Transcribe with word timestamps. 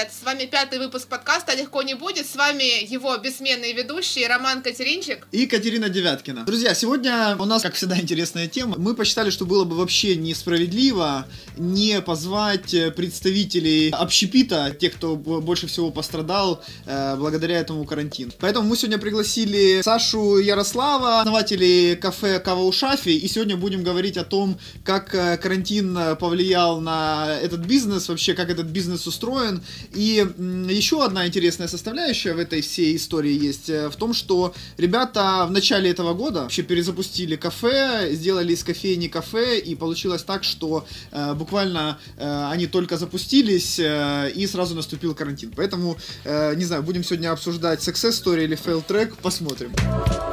привет! 0.00 0.12
С 0.12 0.24
вами 0.24 0.46
пятый 0.46 0.78
выпуск 0.78 1.08
подкаста 1.08 1.54
«Легко 1.54 1.82
не 1.82 1.94
будет». 1.94 2.26
С 2.26 2.36
вами 2.36 2.84
его 2.84 3.16
бессменный 3.18 3.72
ведущий 3.72 4.26
Роман 4.26 4.62
Катеринчик. 4.62 5.26
И 5.32 5.46
Катерина 5.46 5.88
Девяткина. 5.88 6.44
Друзья, 6.44 6.74
сегодня 6.74 7.36
у 7.38 7.44
нас, 7.44 7.62
как 7.62 7.74
всегда, 7.74 7.98
интересная 7.98 8.46
тема. 8.46 8.76
Мы 8.78 8.94
посчитали, 8.94 9.30
что 9.30 9.44
было 9.44 9.64
бы 9.64 9.76
вообще 9.76 10.16
несправедливо 10.16 11.26
не 11.56 12.00
позвать 12.00 12.72
э, 12.72 12.90
представителей 12.90 13.90
общепита, 13.90 14.74
тех, 14.78 14.94
кто 14.94 15.16
больше 15.16 15.66
всего 15.66 15.90
пострадал 15.90 16.62
э, 16.86 17.16
благодаря 17.16 17.58
этому 17.58 17.84
карантину. 17.84 18.32
Поэтому 18.38 18.68
мы 18.68 18.76
сегодня 18.76 18.98
пригласили 18.98 19.82
Сашу 19.82 20.38
Ярослава, 20.38 21.20
основателей 21.20 21.96
кафе 21.96 22.38
«Кава 22.40 22.62
у 22.62 22.72
Шафи», 22.72 23.10
и 23.10 23.28
сегодня 23.28 23.56
будем 23.56 23.82
говорить 23.82 24.16
о 24.16 24.24
том, 24.24 24.58
как 24.84 25.14
э, 25.14 25.36
карантин 25.36 26.16
повлиял 26.18 26.80
на 26.80 27.38
этот 27.42 27.60
бизнес, 27.60 28.08
вообще 28.08 28.34
как 28.34 28.50
этот 28.50 28.66
бизнес 28.66 29.06
устроен. 29.06 29.62
И 29.92 30.24
еще 30.68 31.04
одна 31.04 31.26
интересная 31.26 31.66
составляющая 31.66 32.32
в 32.34 32.38
этой 32.38 32.60
всей 32.60 32.96
истории 32.96 33.32
есть 33.32 33.68
э, 33.68 33.88
в 33.88 33.96
том, 33.96 34.14
что 34.14 34.54
ребята 34.76 35.46
в 35.48 35.50
начале 35.50 35.90
этого 35.90 36.14
года 36.14 36.42
вообще 36.42 36.62
перезапустили 36.62 37.34
кафе, 37.36 38.10
сделали 38.12 38.52
из 38.52 38.62
кофейни 38.62 39.08
кафе, 39.08 39.58
и 39.58 39.74
получилось 39.74 40.22
так, 40.22 40.44
что 40.44 40.86
э, 41.10 41.34
буквально 41.34 41.98
э, 42.16 42.48
они 42.52 42.66
только 42.66 42.98
запустились, 42.98 43.80
э, 43.80 44.30
и 44.34 44.46
сразу 44.46 44.76
наступил 44.76 45.14
карантин. 45.14 45.52
Поэтому, 45.56 45.96
э, 46.24 46.54
не 46.54 46.64
знаю, 46.64 46.82
будем 46.84 47.02
сегодня 47.02 47.32
обсуждать 47.32 47.80
success 47.80 48.22
story 48.22 48.44
или 48.44 48.56
fail 48.56 48.84
track, 48.86 49.14
посмотрим. 49.20 49.72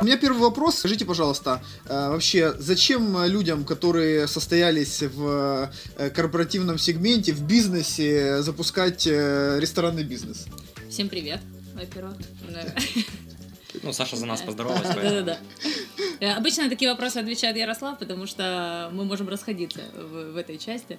У 0.01 0.05
меня 0.05 0.17
первый 0.17 0.41
вопрос. 0.41 0.77
Скажите, 0.77 1.05
пожалуйста, 1.05 1.63
э, 1.85 2.09
вообще, 2.09 2.53
зачем 2.59 3.25
людям, 3.25 3.65
которые 3.65 4.27
состоялись 4.27 5.01
в 5.01 5.71
э, 5.95 6.09
корпоративном 6.11 6.77
сегменте, 6.77 7.33
в 7.33 7.41
бизнесе, 7.41 8.43
запускать 8.43 9.07
э, 9.07 9.36
ресторанный 9.59 10.03
бизнес? 10.03 10.47
Всем 10.89 11.09
привет, 11.09 11.41
во-первых. 11.73 12.17
Ну, 13.83 13.93
Саша 13.93 14.15
за 14.15 14.25
нас 14.25 14.41
поздоровалась. 14.41 14.87
Да-да-да. 14.95 16.35
Обычно 16.35 16.63
на 16.63 16.69
такие 16.69 16.89
вопросы 16.89 17.17
отвечает 17.17 17.57
Ярослав, 17.57 17.99
потому 17.99 18.25
что 18.25 18.89
мы 18.93 19.05
можем 19.05 19.29
расходиться 19.29 19.81
в, 19.93 20.31
в 20.33 20.37
этой 20.37 20.57
части. 20.57 20.97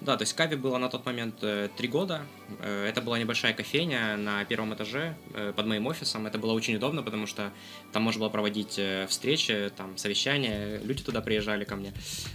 Да, 0.00 0.16
то 0.16 0.22
есть 0.22 0.34
Кави 0.34 0.56
было 0.56 0.78
на 0.78 0.88
тот 0.88 1.04
момент 1.06 1.36
э, 1.42 1.68
три 1.76 1.88
года. 1.88 2.22
Э, 2.60 2.86
это 2.86 3.00
была 3.00 3.18
небольшая 3.18 3.52
кофейня 3.52 4.16
на 4.16 4.44
первом 4.44 4.72
этаже 4.74 5.16
э, 5.34 5.52
под 5.54 5.66
моим 5.66 5.86
офисом. 5.86 6.26
Это 6.26 6.38
было 6.38 6.52
очень 6.52 6.76
удобно, 6.76 7.02
потому 7.02 7.26
что 7.26 7.52
там 7.92 8.02
можно 8.02 8.20
было 8.20 8.28
проводить 8.28 8.80
встречи, 9.08 9.72
там 9.76 9.96
совещания, 9.98 10.78
люди 10.84 11.02
туда 11.02 11.20
приезжали 11.20 11.64
ко 11.64 11.74
мне. 11.74 11.92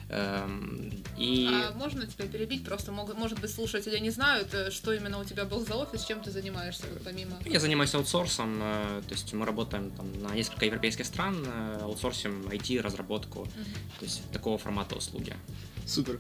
Эм, 0.10 0.92
и... 1.18 1.48
А 1.50 1.72
можно 1.78 2.06
тебя 2.06 2.28
перебить? 2.28 2.66
Просто, 2.66 2.92
может 2.92 3.40
быть, 3.40 3.54
слушатели 3.54 3.98
не 4.00 4.10
знают, 4.10 4.74
что 4.74 4.94
именно 4.94 5.20
у 5.20 5.24
тебя 5.24 5.46
был 5.46 5.66
за 5.66 5.76
офис, 5.76 6.04
чем 6.04 6.22
ты 6.22 6.32
занимаешься 6.32 6.86
помимо... 7.06 7.38
Я 7.46 7.60
занимаюсь 7.60 7.94
аутсорсом, 7.96 8.60
то 8.60 9.12
есть 9.12 9.34
мы 9.34 9.46
работаем 9.46 9.92
там, 9.92 10.12
на 10.22 10.36
несколько 10.36 10.66
европейских 10.66 11.06
стран, 11.06 11.46
аутсорсим 11.82 12.48
IT, 12.48 12.82
разработку, 12.82 13.42
угу. 13.42 13.50
то 14.00 14.06
есть 14.06 14.22
такого 14.32 14.58
формата 14.58 14.96
услуги. 14.96 15.36
Супер. 15.86 16.20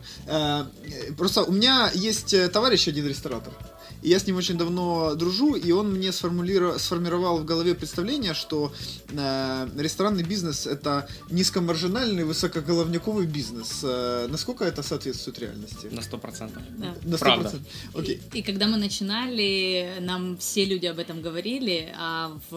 Просто 1.17 1.43
у 1.43 1.51
меня 1.51 1.89
есть 1.93 2.35
товарищ 2.51 2.87
один 2.87 3.07
ресторатор. 3.07 3.53
И 4.01 4.09
я 4.09 4.19
с 4.19 4.27
ним 4.27 4.37
очень 4.37 4.57
давно 4.57 5.15
дружу, 5.15 5.55
и 5.55 5.71
он 5.71 5.93
мне 5.93 6.11
сформировал 6.11 7.39
в 7.39 7.45
голове 7.45 7.75
представление, 7.75 8.33
что 8.33 8.71
э, 9.09 9.69
ресторанный 9.77 10.23
бизнес 10.23 10.67
это 10.67 11.07
низкомаржинальный, 11.29 12.23
высокоголовниковый 12.23 13.25
бизнес. 13.25 13.81
Э, 13.83 14.27
насколько 14.29 14.65
это 14.65 14.83
соответствует 14.83 15.39
реальности? 15.39 15.87
На 15.91 16.01
сто 16.01 16.17
процентов. 16.17 16.63
Да. 16.77 16.95
На 17.03 17.17
сто 17.17 17.25
процентов. 17.25 17.61
Окей. 17.93 18.21
И, 18.33 18.39
и 18.39 18.41
когда 18.41 18.67
мы 18.67 18.77
начинали, 18.77 19.97
нам 20.01 20.37
все 20.37 20.65
люди 20.65 20.85
об 20.85 20.99
этом 20.99 21.21
говорили, 21.21 21.93
а 21.97 22.37
в, 22.49 22.55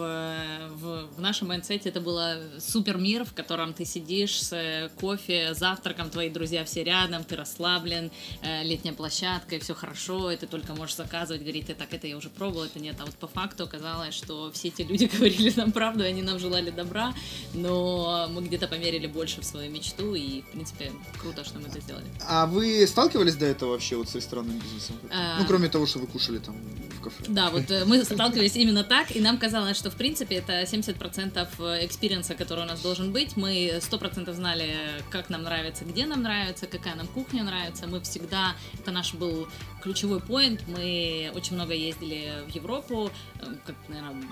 в, 0.75 1.07
в 1.17 1.21
нашем 1.21 1.47
mindset 1.49 1.84
е 1.84 1.89
это 1.89 2.01
было 2.01 2.37
супер 2.59 2.97
мир, 2.97 3.25
в 3.25 3.33
котором 3.33 3.73
ты 3.73 3.85
сидишь 3.85 4.41
с 4.41 4.91
кофе, 4.99 5.53
завтраком, 5.53 6.09
твои 6.09 6.29
друзья 6.29 6.63
все 6.63 6.83
рядом, 6.83 7.23
ты 7.23 7.35
расслаблен, 7.35 8.11
э, 8.41 8.63
летняя 8.63 8.93
площадка, 8.93 9.55
и 9.55 9.59
все 9.59 9.73
хорошо, 9.73 10.31
и 10.31 10.37
ты 10.37 10.47
только 10.47 10.73
можешь 10.73 10.95
заказывать 10.95 11.16
рассказывать, 11.17 11.41
говорить, 11.41 11.77
так, 11.77 11.93
это 11.93 12.07
я 12.07 12.17
уже 12.17 12.29
пробовал, 12.29 12.65
это 12.65 12.79
нет. 12.79 12.95
А 12.99 13.05
вот 13.05 13.15
по 13.15 13.27
факту 13.27 13.63
оказалось, 13.63 14.13
что 14.13 14.51
все 14.51 14.67
эти 14.69 14.83
люди 14.83 15.05
говорили 15.13 15.53
нам 15.55 15.71
правду, 15.71 16.03
и 16.03 16.07
они 16.07 16.21
нам 16.21 16.39
желали 16.39 16.69
добра, 16.69 17.13
но 17.53 18.27
мы 18.29 18.41
где-то 18.41 18.67
поверили 18.67 19.07
больше 19.07 19.41
в 19.41 19.45
свою 19.45 19.71
мечту, 19.71 20.15
и, 20.15 20.41
в 20.41 20.51
принципе, 20.51 20.91
круто, 21.19 21.43
что 21.43 21.59
мы 21.59 21.67
это 21.67 21.81
сделали. 21.81 22.05
А 22.27 22.45
вы 22.45 22.85
сталкивались 22.87 23.35
до 23.35 23.45
этого 23.45 23.71
вообще 23.71 23.95
вот 23.95 24.09
с 24.09 24.15
ресторанным 24.15 24.59
бизнесом? 24.59 24.95
А... 25.11 25.39
Ну, 25.39 25.45
кроме 25.47 25.69
того, 25.69 25.85
что 25.85 25.99
вы 25.99 26.07
кушали 26.07 26.39
там 26.39 26.55
в 26.99 27.01
кафе. 27.01 27.23
Да, 27.27 27.49
вот 27.49 27.69
э, 27.71 27.85
мы 27.85 28.03
сталкивались 28.03 28.55
именно 28.55 28.83
так, 28.83 29.15
и 29.15 29.19
нам 29.19 29.37
казалось, 29.37 29.77
что, 29.77 29.89
в 29.89 29.95
принципе, 29.95 30.35
это 30.35 30.61
70% 30.63 31.85
experience 31.85 32.27
а, 32.27 32.35
который 32.35 32.63
у 32.63 32.67
нас 32.67 32.81
должен 32.81 33.11
быть. 33.11 33.37
Мы 33.37 33.79
100% 33.79 34.33
знали, 34.33 34.75
как 35.09 35.29
нам 35.29 35.43
нравится, 35.43 35.85
где 35.85 36.05
нам 36.05 36.21
нравится, 36.21 36.67
какая 36.67 36.95
нам 36.95 37.07
кухня 37.07 37.43
нравится. 37.43 37.87
Мы 37.87 38.01
всегда, 38.01 38.55
это 38.79 38.91
наш 38.91 39.13
был 39.13 39.47
ключевой 39.81 40.19
point, 40.19 40.61
мы 40.67 41.06
очень 41.35 41.55
много 41.55 41.73
ездили 41.73 42.43
в 42.47 42.49
Европу, 42.49 43.09
э, 43.39 43.45
как, 43.65 43.75
наверное, 43.87 44.23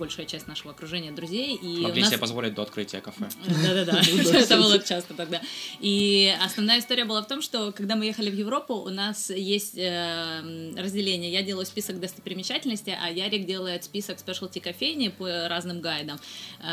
большая 0.00 0.26
часть 0.26 0.48
нашего 0.48 0.72
окружения 0.72 1.12
друзей. 1.12 1.54
И 1.54 1.80
Могли 1.82 2.00
нас... 2.00 2.10
себе 2.10 2.18
позволить 2.18 2.54
до 2.54 2.62
открытия 2.62 3.00
кафе. 3.00 3.28
Да-да-да, 3.46 4.00
это 4.34 4.56
было 4.56 4.78
часто 4.80 5.14
тогда. 5.14 5.40
И 5.78 6.34
основная 6.42 6.80
история 6.80 7.04
была 7.04 7.22
в 7.22 7.28
том, 7.28 7.42
что 7.42 7.70
когда 7.70 7.94
мы 7.94 8.06
ехали 8.06 8.30
в 8.30 8.34
Европу, 8.34 8.74
у 8.74 8.88
нас 8.88 9.30
есть 9.30 9.76
э, 9.76 10.72
разделение. 10.76 11.30
Я 11.30 11.42
делаю 11.42 11.66
список 11.66 12.00
достопримечательностей, 12.00 12.94
а 13.00 13.10
Ярик 13.10 13.46
делает 13.46 13.84
список 13.84 14.18
спешлти 14.18 14.58
кофейни 14.58 15.08
по 15.08 15.48
разным 15.48 15.80
гайдам, 15.80 16.18
э, 16.60 16.64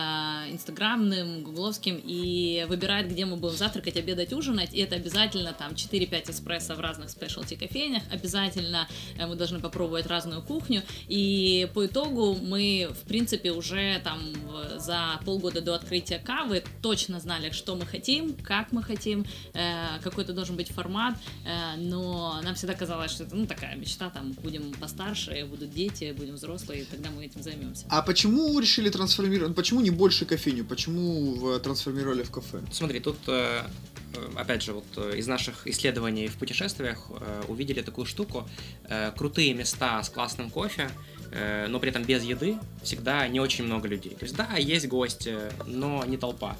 инстаграмным, 0.51 1.43
гугловским, 1.43 2.01
и 2.03 2.65
выбирает, 2.69 3.09
где 3.09 3.25
мы 3.25 3.35
будем 3.35 3.57
завтракать, 3.57 3.97
обедать, 3.97 4.33
ужинать. 4.33 4.73
И 4.73 4.79
это 4.79 4.95
обязательно 4.95 5.53
там 5.53 5.73
4-5 5.73 6.31
эспрессо 6.31 6.75
в 6.75 6.79
разных 6.79 7.09
спешлти 7.09 7.55
кофейнях. 7.55 8.03
Обязательно 8.11 8.87
э, 9.17 9.27
мы 9.27 9.35
должны 9.35 9.59
попробовать 9.59 10.07
разную 10.07 10.41
кухню. 10.41 10.83
И 11.07 11.67
по 11.73 11.85
итогу 11.85 12.37
мы, 12.41 12.89
в 12.91 13.07
принципе, 13.07 13.16
принципе, 13.17 13.51
уже 13.51 13.99
там 14.03 14.19
за 14.77 15.19
полгода 15.25 15.59
до 15.59 15.73
открытия 15.73 16.19
кавы 16.19 16.63
точно 16.83 17.19
знали, 17.19 17.49
что 17.49 17.75
мы 17.75 17.83
хотим, 17.83 18.35
как 18.35 18.71
мы 18.71 18.83
хотим, 18.83 19.25
э, 19.53 19.99
какой 20.03 20.23
это 20.23 20.33
должен 20.33 20.55
быть 20.55 20.69
формат, 20.69 21.15
э, 21.43 21.77
но 21.77 22.39
нам 22.43 22.53
всегда 22.53 22.75
казалось, 22.75 23.09
что 23.09 23.23
это 23.23 23.35
ну, 23.35 23.47
такая 23.47 23.75
мечта, 23.75 24.11
там 24.11 24.33
будем 24.43 24.71
постарше, 24.73 25.47
будут 25.49 25.71
дети, 25.73 26.13
будем 26.15 26.35
взрослые, 26.35 26.81
и 26.81 26.85
тогда 26.85 27.09
мы 27.09 27.25
этим 27.25 27.41
займемся. 27.41 27.85
А 27.89 28.03
почему 28.03 28.59
решили 28.59 28.91
трансформировать, 28.91 29.55
почему 29.55 29.81
не 29.81 29.89
больше 29.89 30.25
кофейню, 30.25 30.63
почему 30.63 31.59
трансформировали 31.59 32.21
в 32.21 32.29
кафе? 32.29 32.61
Смотри, 32.71 32.99
тут 32.99 33.17
э, 33.25 33.63
опять 34.35 34.61
же, 34.61 34.73
вот 34.73 35.15
из 35.15 35.25
наших 35.25 35.65
исследований 35.65 36.27
в 36.27 36.35
путешествиях 36.35 37.09
увидели 37.47 37.81
такую 37.81 38.05
штуку. 38.05 38.47
Крутые 39.17 39.53
места 39.53 40.03
с 40.03 40.09
классным 40.09 40.49
кофе 40.49 40.89
Э, 40.89 41.16
но 41.67 41.79
при 41.79 41.89
этом 41.89 42.03
без 42.03 42.23
еды 42.23 42.57
всегда 42.83 43.27
не 43.27 43.39
очень 43.39 43.65
много 43.65 43.87
людей. 43.87 44.11
То 44.11 44.23
есть 44.23 44.35
да, 44.35 44.55
есть 44.57 44.87
гости, 44.87 45.35
но 45.65 46.03
не 46.05 46.17
толпа. 46.17 46.55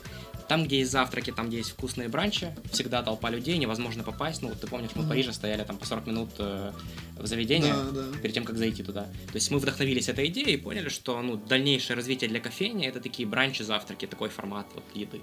Там, 0.48 0.66
где 0.66 0.80
есть 0.80 0.92
завтраки, 0.92 1.32
там, 1.32 1.48
где 1.48 1.58
есть 1.58 1.72
вкусные 1.72 2.08
бранчи, 2.08 2.48
всегда 2.72 3.04
толпа 3.04 3.30
людей, 3.30 3.58
невозможно 3.58 4.04
попасть. 4.04 4.42
Ну, 4.42 4.50
вот 4.50 4.62
ты 4.62 4.68
помнишь, 4.68 4.92
мы 4.96 5.04
в 5.04 5.10
Париже 5.10 5.34
стояли 5.34 5.64
там 5.64 5.78
по 5.78 5.86
40 5.86 6.08
минут 6.08 6.30
э, 6.40 6.72
в 7.18 7.28
заведение 7.28 7.74
да, 7.74 8.02
да. 8.02 8.18
перед 8.20 8.34
тем, 8.34 8.46
как 8.46 8.58
зайти 8.58 8.84
туда. 8.84 9.04
То 9.04 9.36
есть 9.36 9.52
мы 9.52 9.60
вдохновились 9.60 10.08
этой 10.08 10.28
идеей 10.28 10.54
и 10.54 10.58
поняли, 10.58 10.90
что 10.90 11.22
ну, 11.22 11.36
дальнейшее 11.36 11.98
развитие 11.98 12.30
для 12.30 12.40
кофейни 12.40 12.88
это 12.88 13.02
такие 13.02 13.28
бранчи, 13.28 13.64
завтраки, 13.64 14.06
такой 14.06 14.30
формат 14.30 14.68
вот, 14.74 14.84
еды. 14.94 15.20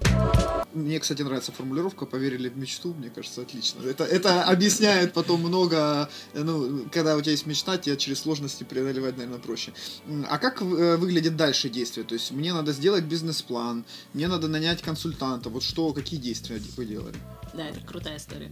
Мне, 0.73 0.99
кстати, 0.99 1.23
нравится 1.23 1.51
формулировка 1.51 2.05
«поверили 2.05 2.49
в 2.49 2.57
мечту», 2.57 2.93
мне 2.93 3.09
кажется, 3.09 3.41
отлично. 3.41 3.81
Это, 3.83 4.03
это 4.03 4.43
объясняет 4.43 5.13
потом 5.13 5.39
много, 5.39 6.09
ну, 6.33 6.85
когда 6.91 7.15
у 7.15 7.21
тебя 7.21 7.31
есть 7.31 7.47
мечта, 7.47 7.77
тебе 7.77 7.97
через 7.97 8.19
сложности 8.19 8.63
преодолевать, 8.63 9.17
наверное, 9.17 9.39
проще. 9.39 9.73
А 10.29 10.37
как 10.37 10.61
э, 10.61 10.97
выглядит 10.97 11.35
дальше 11.35 11.69
действие? 11.69 12.05
То 12.05 12.13
есть 12.13 12.31
мне 12.31 12.53
надо 12.53 12.73
сделать 12.73 13.05
бизнес-план, 13.05 13.85
мне 14.13 14.27
надо 14.27 14.47
нанять 14.47 14.81
консультанта, 14.81 15.14
консультанта? 15.15 15.49
Вот 15.49 15.63
что, 15.63 15.93
какие 15.93 16.19
действия 16.19 16.61
вы 16.77 16.85
делали? 16.85 17.15
Да, 17.53 17.67
это 17.67 17.79
крутая 17.81 18.17
история. 18.17 18.51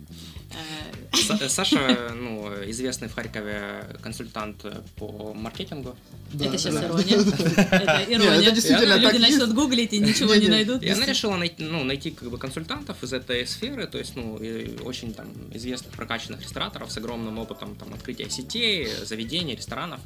Э, 0.51 1.49
Саша, 1.49 2.13
ну, 2.15 2.47
известный 2.69 3.09
в 3.09 3.15
Харькове 3.15 3.97
консультант 4.01 4.65
по 4.95 5.33
маркетингу. 5.33 5.95
Да, 6.31 6.45
это 6.45 6.57
сейчас 6.57 6.75
да. 6.75 6.85
ирония. 6.85 7.17
Это 7.71 8.05
ирония. 8.07 8.37
Нет, 8.37 8.47
это 8.47 8.51
действительно 8.51 8.97
Люди 8.97 9.17
начнут 9.17 9.53
гуглить 9.53 9.93
и 9.93 9.99
ничего 9.99 10.35
не 10.35 10.47
найдут. 10.47 10.81
И 10.81 10.89
она 10.89 11.05
решила 11.05 11.35
найти, 11.35 11.63
ну, 11.63 11.83
найти 11.83 12.11
как 12.11 12.29
бы 12.29 12.37
консультантов 12.37 13.03
из 13.03 13.13
этой 13.13 13.45
сферы, 13.45 13.87
то 13.87 13.97
есть, 13.97 14.15
ну, 14.15 14.39
очень 14.83 15.13
там 15.13 15.27
известных 15.53 15.93
прокачанных 15.93 16.41
рестораторов 16.41 16.91
с 16.91 16.97
огромным 16.97 17.37
опытом 17.39 17.75
там 17.75 17.93
открытия 17.93 18.29
сетей, 18.29 18.87
заведений, 19.03 19.55
ресторанов. 19.55 19.99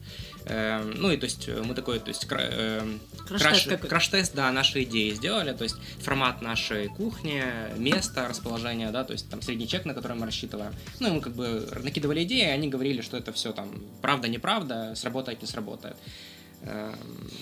Эм, 0.45 0.91
ну 0.97 1.11
и 1.11 1.17
то 1.17 1.25
есть 1.25 1.47
мы 1.47 1.75
такой, 1.75 1.99
то 1.99 2.09
есть 2.09 2.27
эм, 2.29 2.99
краш-тест, 3.27 4.33
да, 4.33 4.51
наши 4.51 4.83
идеи 4.83 5.11
сделали, 5.13 5.53
то 5.53 5.63
есть 5.63 5.75
формат 5.99 6.41
нашей 6.47 6.87
кухни, 6.87 7.43
место, 7.77 8.27
расположение, 8.27 8.91
да, 8.91 9.03
то 9.03 9.13
есть 9.13 9.29
там 9.29 9.41
средний 9.41 9.67
чек, 9.67 9.85
на 9.85 9.93
который 9.93 10.17
мы 10.17 10.25
рассчитываем. 10.25 10.73
Ну, 10.99 11.07
и 11.07 11.11
мы 11.11 11.21
как 11.21 11.33
бы 11.33 11.67
накидывали 11.83 12.23
идеи, 12.23 12.45
они 12.45 12.69
говорили, 12.69 13.01
что 13.01 13.17
это 13.17 13.31
все 13.31 13.51
там 13.51 13.69
правда, 14.01 14.27
неправда, 14.27 14.93
сработает, 14.95 15.41
не 15.41 15.47
сработает. 15.47 15.97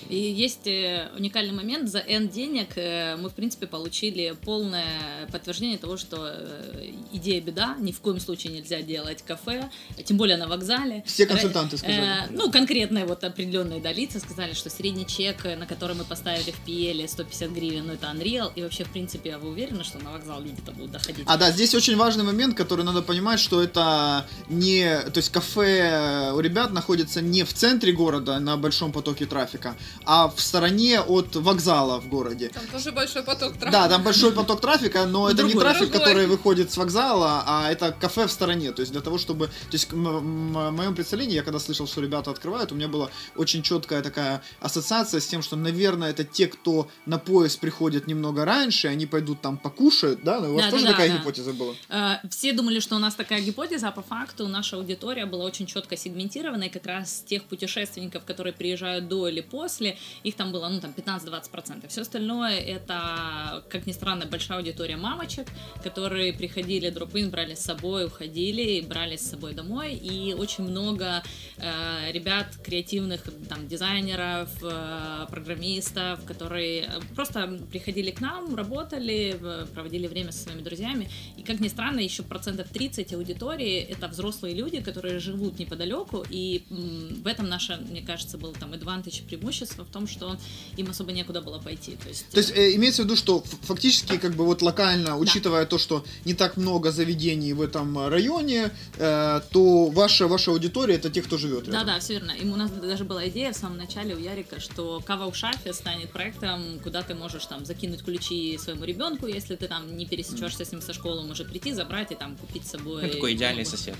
И 0.08 0.16
есть 0.16 0.66
э, 0.66 1.08
уникальный 1.16 1.52
момент, 1.52 1.88
за 1.88 1.98
N 1.98 2.28
денег 2.28 2.76
э, 2.76 3.16
мы, 3.16 3.28
в 3.28 3.34
принципе, 3.34 3.66
получили 3.66 4.36
полное 4.44 5.26
подтверждение 5.32 5.78
того, 5.78 5.96
что 5.96 6.28
э, 6.28 6.92
идея 7.12 7.40
беда, 7.40 7.76
ни 7.80 7.90
в 7.90 8.00
коем 8.00 8.20
случае 8.20 8.52
нельзя 8.52 8.82
делать 8.82 9.22
кафе, 9.26 9.68
тем 10.04 10.16
более 10.16 10.36
на 10.36 10.46
вокзале. 10.46 11.02
Все 11.06 11.26
консультанты 11.26 11.76
сказали. 11.78 12.28
Ну, 12.30 12.50
конкретные 12.52 13.04
вот 13.04 13.24
определенные 13.24 13.80
да, 13.80 13.92
лица 13.92 14.20
сказали, 14.20 14.52
что 14.52 14.70
средний 14.70 15.06
чек, 15.06 15.44
на 15.44 15.66
который 15.66 15.96
мы 15.96 16.04
поставили 16.04 16.52
в 16.52 16.68
PL 16.68 17.08
150 17.08 17.50
гривен, 17.50 17.86
ну, 17.86 17.94
это 17.94 18.06
Unreal, 18.06 18.52
и 18.54 18.62
вообще, 18.62 18.84
в 18.84 18.90
принципе, 18.90 19.38
вы 19.38 19.48
уверены, 19.48 19.82
что 19.82 19.98
на 19.98 20.12
вокзал 20.12 20.40
люди-то 20.40 20.70
будут 20.70 20.92
доходить? 20.92 21.24
А, 21.26 21.36
да, 21.36 21.50
здесь 21.50 21.74
очень 21.74 21.96
важный 21.96 22.22
момент, 22.22 22.56
который 22.56 22.84
надо 22.84 23.02
понимать, 23.02 23.40
что 23.40 23.60
это 23.60 24.28
не... 24.48 25.00
То 25.10 25.18
есть 25.18 25.30
кафе 25.30 26.32
у 26.32 26.40
ребят 26.40 26.70
находится 26.70 27.20
не 27.20 27.42
в 27.42 27.52
центре 27.52 27.92
города, 27.92 28.38
на 28.38 28.56
большом 28.56 28.92
потоке 28.92 29.05
потоке 29.06 29.26
трафика, 29.26 29.76
а 30.04 30.28
в 30.28 30.40
стороне 30.40 31.00
от 31.00 31.36
вокзала 31.36 32.00
в 32.00 32.08
городе. 32.08 32.48
Там 32.48 32.66
тоже 32.66 32.90
большой 32.92 33.22
поток 33.22 33.52
трафика. 33.52 33.70
Да, 33.70 33.88
там 33.88 34.02
большой 34.02 34.32
поток 34.32 34.60
трафика, 34.60 35.06
но 35.06 35.30
это 35.30 35.44
не 35.44 35.54
трафик, 35.54 35.92
который 35.92 36.26
выходит 36.26 36.72
с 36.72 36.76
вокзала, 36.76 37.44
а 37.46 37.70
это 37.70 37.92
кафе 37.92 38.26
в 38.26 38.32
стороне. 38.32 38.72
То 38.72 38.80
есть 38.80 38.92
для 38.92 39.00
того, 39.00 39.18
чтобы... 39.18 39.46
То 39.46 39.72
есть 39.72 39.92
в 39.92 39.96
моем 39.96 40.94
представлении, 40.94 41.34
я 41.34 41.42
когда 41.42 41.60
слышал, 41.60 41.86
что 41.86 42.00
ребята 42.00 42.30
открывают, 42.30 42.72
у 42.72 42.74
меня 42.74 42.88
была 42.88 43.10
очень 43.36 43.62
четкая 43.62 44.02
такая 44.02 44.42
ассоциация 44.60 45.20
с 45.20 45.26
тем, 45.26 45.42
что, 45.42 45.56
наверное, 45.56 46.10
это 46.10 46.24
те, 46.24 46.48
кто 46.48 46.88
на 47.06 47.18
поезд 47.18 47.60
приходит 47.60 48.08
немного 48.08 48.44
раньше, 48.44 48.88
они 48.88 49.06
пойдут 49.06 49.40
там 49.40 49.56
покушают, 49.56 50.24
да? 50.24 50.40
Ну, 50.40 50.52
у 50.52 50.54
вас 50.54 50.64
да, 50.64 50.70
тоже 50.70 50.84
да, 50.84 50.90
такая 50.90 51.10
да. 51.10 51.18
гипотеза 51.18 51.52
была? 51.52 51.74
Э, 51.88 52.16
все 52.28 52.52
думали, 52.52 52.80
что 52.80 52.96
у 52.96 52.98
нас 52.98 53.14
такая 53.14 53.40
гипотеза, 53.40 53.88
а 53.88 53.92
по 53.92 54.02
факту 54.02 54.48
наша 54.48 54.76
аудитория 54.76 55.26
была 55.26 55.44
очень 55.44 55.66
четко 55.66 55.96
сегментирована, 55.96 56.64
и 56.64 56.68
как 56.68 56.86
раз 56.86 57.22
тех 57.26 57.44
путешественников, 57.44 58.24
которые 58.24 58.52
приезжают 58.52 58.95
до 59.00 59.28
или 59.28 59.40
после, 59.40 59.96
их 60.22 60.34
там 60.34 60.52
было, 60.52 60.68
ну, 60.68 60.80
там, 60.80 60.92
15-20%. 60.96 61.88
Все 61.88 62.02
остальное 62.02 62.58
это, 62.58 63.64
как 63.68 63.86
ни 63.86 63.92
странно, 63.92 64.26
большая 64.26 64.58
аудитория 64.58 64.96
мамочек, 64.96 65.46
которые 65.82 66.32
приходили 66.32 66.90
дроп-ин, 66.90 67.30
брали 67.30 67.54
с 67.54 67.60
собой, 67.60 68.06
уходили, 68.06 68.80
брали 68.80 69.16
с 69.16 69.30
собой 69.30 69.54
домой, 69.54 69.94
и 69.94 70.34
очень 70.34 70.64
много 70.64 71.22
э, 71.58 72.12
ребят, 72.12 72.56
креативных, 72.64 73.22
там, 73.48 73.66
дизайнеров, 73.68 74.50
э, 74.62 75.26
программистов, 75.30 76.24
которые 76.24 76.88
просто 77.14 77.58
приходили 77.70 78.10
к 78.10 78.20
нам, 78.20 78.54
работали, 78.54 79.38
проводили 79.74 80.06
время 80.06 80.32
со 80.32 80.44
своими 80.44 80.62
друзьями, 80.62 81.08
и, 81.36 81.42
как 81.42 81.60
ни 81.60 81.68
странно, 81.68 82.00
еще 82.00 82.22
процентов 82.22 82.68
30 82.68 83.12
аудитории 83.14 83.80
это 83.80 84.08
взрослые 84.08 84.54
люди, 84.54 84.80
которые 84.80 85.18
живут 85.18 85.58
неподалеку, 85.58 86.24
и 86.28 86.64
в 86.68 87.26
этом 87.26 87.48
наша, 87.48 87.76
мне 87.76 88.02
кажется, 88.02 88.38
было 88.38 88.52
там 88.54 88.74
advantage 88.86 89.26
преимущество 89.26 89.84
в 89.84 89.88
том, 89.88 90.06
что 90.06 90.36
им 90.76 90.90
особо 90.90 91.12
некуда 91.12 91.40
было 91.40 91.58
пойти. 91.58 91.96
То 92.02 92.08
есть, 92.08 92.28
то 92.30 92.38
есть 92.38 92.50
э, 92.50 92.74
имеется 92.76 93.02
в 93.02 93.04
виду, 93.06 93.16
что 93.16 93.42
фактически 93.62 94.16
как 94.18 94.34
бы 94.34 94.44
вот 94.44 94.62
локально, 94.62 95.16
учитывая 95.16 95.62
да. 95.62 95.70
то, 95.70 95.78
что 95.78 96.04
не 96.24 96.34
так 96.34 96.56
много 96.56 96.90
заведений 96.92 97.52
в 97.52 97.60
этом 97.60 98.08
районе, 98.08 98.70
э, 98.96 99.40
то 99.50 99.86
ваша, 99.86 100.28
ваша 100.28 100.50
аудитория 100.50 100.94
это 100.94 101.10
те, 101.10 101.22
кто 101.22 101.38
живет 101.38 101.66
рядом. 101.66 101.86
Да, 101.86 101.94
да, 101.94 102.00
все 102.00 102.14
верно. 102.14 102.32
И 102.32 102.46
у 102.46 102.56
нас 102.56 102.70
даже 102.70 103.04
была 103.04 103.28
идея 103.28 103.52
в 103.52 103.56
самом 103.56 103.78
начале 103.78 104.14
у 104.14 104.18
Ярика, 104.18 104.60
что 104.60 105.02
Кава 105.04 105.30
в 105.30 105.36
шафе 105.36 105.72
станет 105.72 106.10
проектом, 106.10 106.80
куда 106.82 107.02
ты 107.02 107.14
можешь 107.14 107.44
там 107.46 107.64
закинуть 107.64 108.02
ключи 108.02 108.58
своему 108.58 108.84
ребенку, 108.84 109.26
если 109.26 109.56
ты 109.56 109.68
там 109.68 109.96
не 109.96 110.06
пересечешься 110.06 110.64
с 110.64 110.72
ним 110.72 110.80
со 110.80 110.92
школы, 110.92 111.22
может 111.22 111.48
прийти, 111.48 111.72
забрать 111.72 112.12
и 112.12 112.14
там 112.14 112.36
купить 112.36 112.66
с 112.66 112.70
собой. 112.70 113.02
Ну, 113.02 113.08
такой 113.08 113.34
идеальный 113.34 113.64
сосед. 113.64 113.96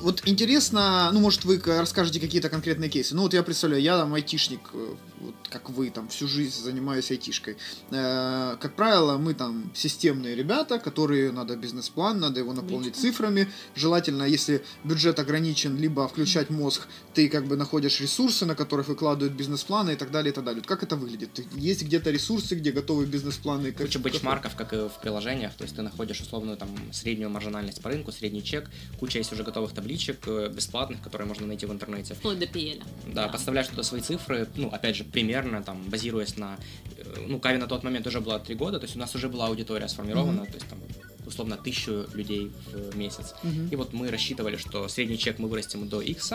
Вот 0.00 0.22
интересно, 0.24 1.10
ну 1.12 1.20
может 1.20 1.44
вы 1.44 1.60
расскажете 1.64 2.20
какие-то 2.20 2.48
конкретные 2.48 2.90
кейсы. 2.90 3.14
Ну 3.14 3.22
вот 3.22 3.34
я 3.34 3.42
представляю, 3.42 3.82
я 3.82 3.89
там 3.98 4.14
айтишник, 4.14 4.70
э, 4.72 4.94
вот 5.20 5.34
как 5.50 5.70
вы, 5.70 5.90
там, 5.90 6.08
всю 6.08 6.28
жизнь 6.28 6.62
занимаюсь 6.62 7.10
айтишкой. 7.10 7.56
Э, 7.90 8.56
как 8.60 8.74
правило, 8.74 9.18
мы 9.18 9.34
там 9.34 9.70
системные 9.74 10.34
ребята, 10.34 10.78
которые 10.78 11.32
надо 11.32 11.56
бизнес-план, 11.56 12.20
надо 12.20 12.40
его 12.40 12.52
наполнить 12.52 12.96
Лично. 12.96 13.02
цифрами. 13.02 13.48
Желательно, 13.74 14.22
если 14.24 14.62
бюджет 14.84 15.18
ограничен, 15.18 15.76
либо 15.76 16.06
включать 16.08 16.50
мозг, 16.50 16.86
ты 17.14 17.28
как 17.28 17.46
бы 17.46 17.56
находишь 17.56 18.00
ресурсы, 18.00 18.46
на 18.46 18.54
которых 18.54 18.88
выкладывают 18.88 19.34
бизнес-планы 19.34 19.92
и 19.92 19.96
так 19.96 20.10
далее, 20.10 20.32
и 20.32 20.34
так 20.34 20.44
далее. 20.44 20.60
Вот 20.60 20.68
как 20.68 20.82
это 20.82 20.96
выглядит? 20.96 21.40
Есть 21.54 21.82
где-то 21.82 22.10
ресурсы, 22.10 22.54
где 22.54 22.72
готовы 22.72 23.06
бизнес-планы? 23.06 23.72
Куча 23.72 23.98
бенчмарков, 23.98 24.54
как 24.56 24.72
и 24.72 24.76
в 24.88 25.00
приложениях, 25.02 25.54
то 25.54 25.64
есть 25.64 25.76
ты 25.76 25.82
находишь 25.82 26.20
условную 26.20 26.56
там 26.56 26.68
среднюю 26.92 27.30
маржинальность 27.30 27.82
по 27.82 27.88
рынку, 27.88 28.12
средний 28.12 28.42
чек, 28.42 28.70
куча 28.98 29.18
есть 29.18 29.32
уже 29.32 29.42
готовых 29.42 29.72
табличек 29.72 30.26
э, 30.26 30.48
бесплатных, 30.48 31.02
которые 31.02 31.26
можно 31.28 31.46
найти 31.46 31.66
в 31.66 31.72
интернете. 31.72 32.14
Вплоть 32.14 32.38
до 32.38 32.46
PL. 32.46 32.82
Да, 33.06 33.26
да. 33.26 33.28
подставляешь 33.28 33.68
туда 33.68 33.82
свои 33.82 34.00
цифры, 34.00 34.48
ну, 34.56 34.68
опять 34.68 34.96
же, 34.96 35.04
примерно, 35.42 35.64
там, 35.64 35.82
базируясь 35.90 36.36
на... 36.36 36.58
Э, 36.96 37.26
ну, 37.28 37.38
Кави 37.38 37.58
на 37.58 37.66
тот 37.66 37.84
момент 37.84 38.06
уже 38.06 38.20
было 38.20 38.38
три 38.38 38.54
года, 38.54 38.78
то 38.78 38.84
есть 38.84 38.96
у 38.96 38.98
нас 38.98 39.14
уже 39.14 39.28
была 39.28 39.46
аудитория 39.46 39.88
сформирована, 39.88 40.40
mm-hmm. 40.40 40.52
то 40.52 40.54
есть 40.54 40.68
там 40.68 40.78
условно 41.26 41.56
тысячу 41.56 42.06
людей 42.14 42.50
в 42.72 42.96
месяц. 42.96 43.34
Mm-hmm. 43.42 43.70
И 43.72 43.76
вот 43.76 43.92
мы 43.92 44.10
рассчитывали, 44.10 44.56
что 44.56 44.88
средний 44.88 45.18
чек 45.18 45.38
мы 45.38 45.48
вырастим 45.48 45.88
до 45.88 46.00
X, 46.00 46.32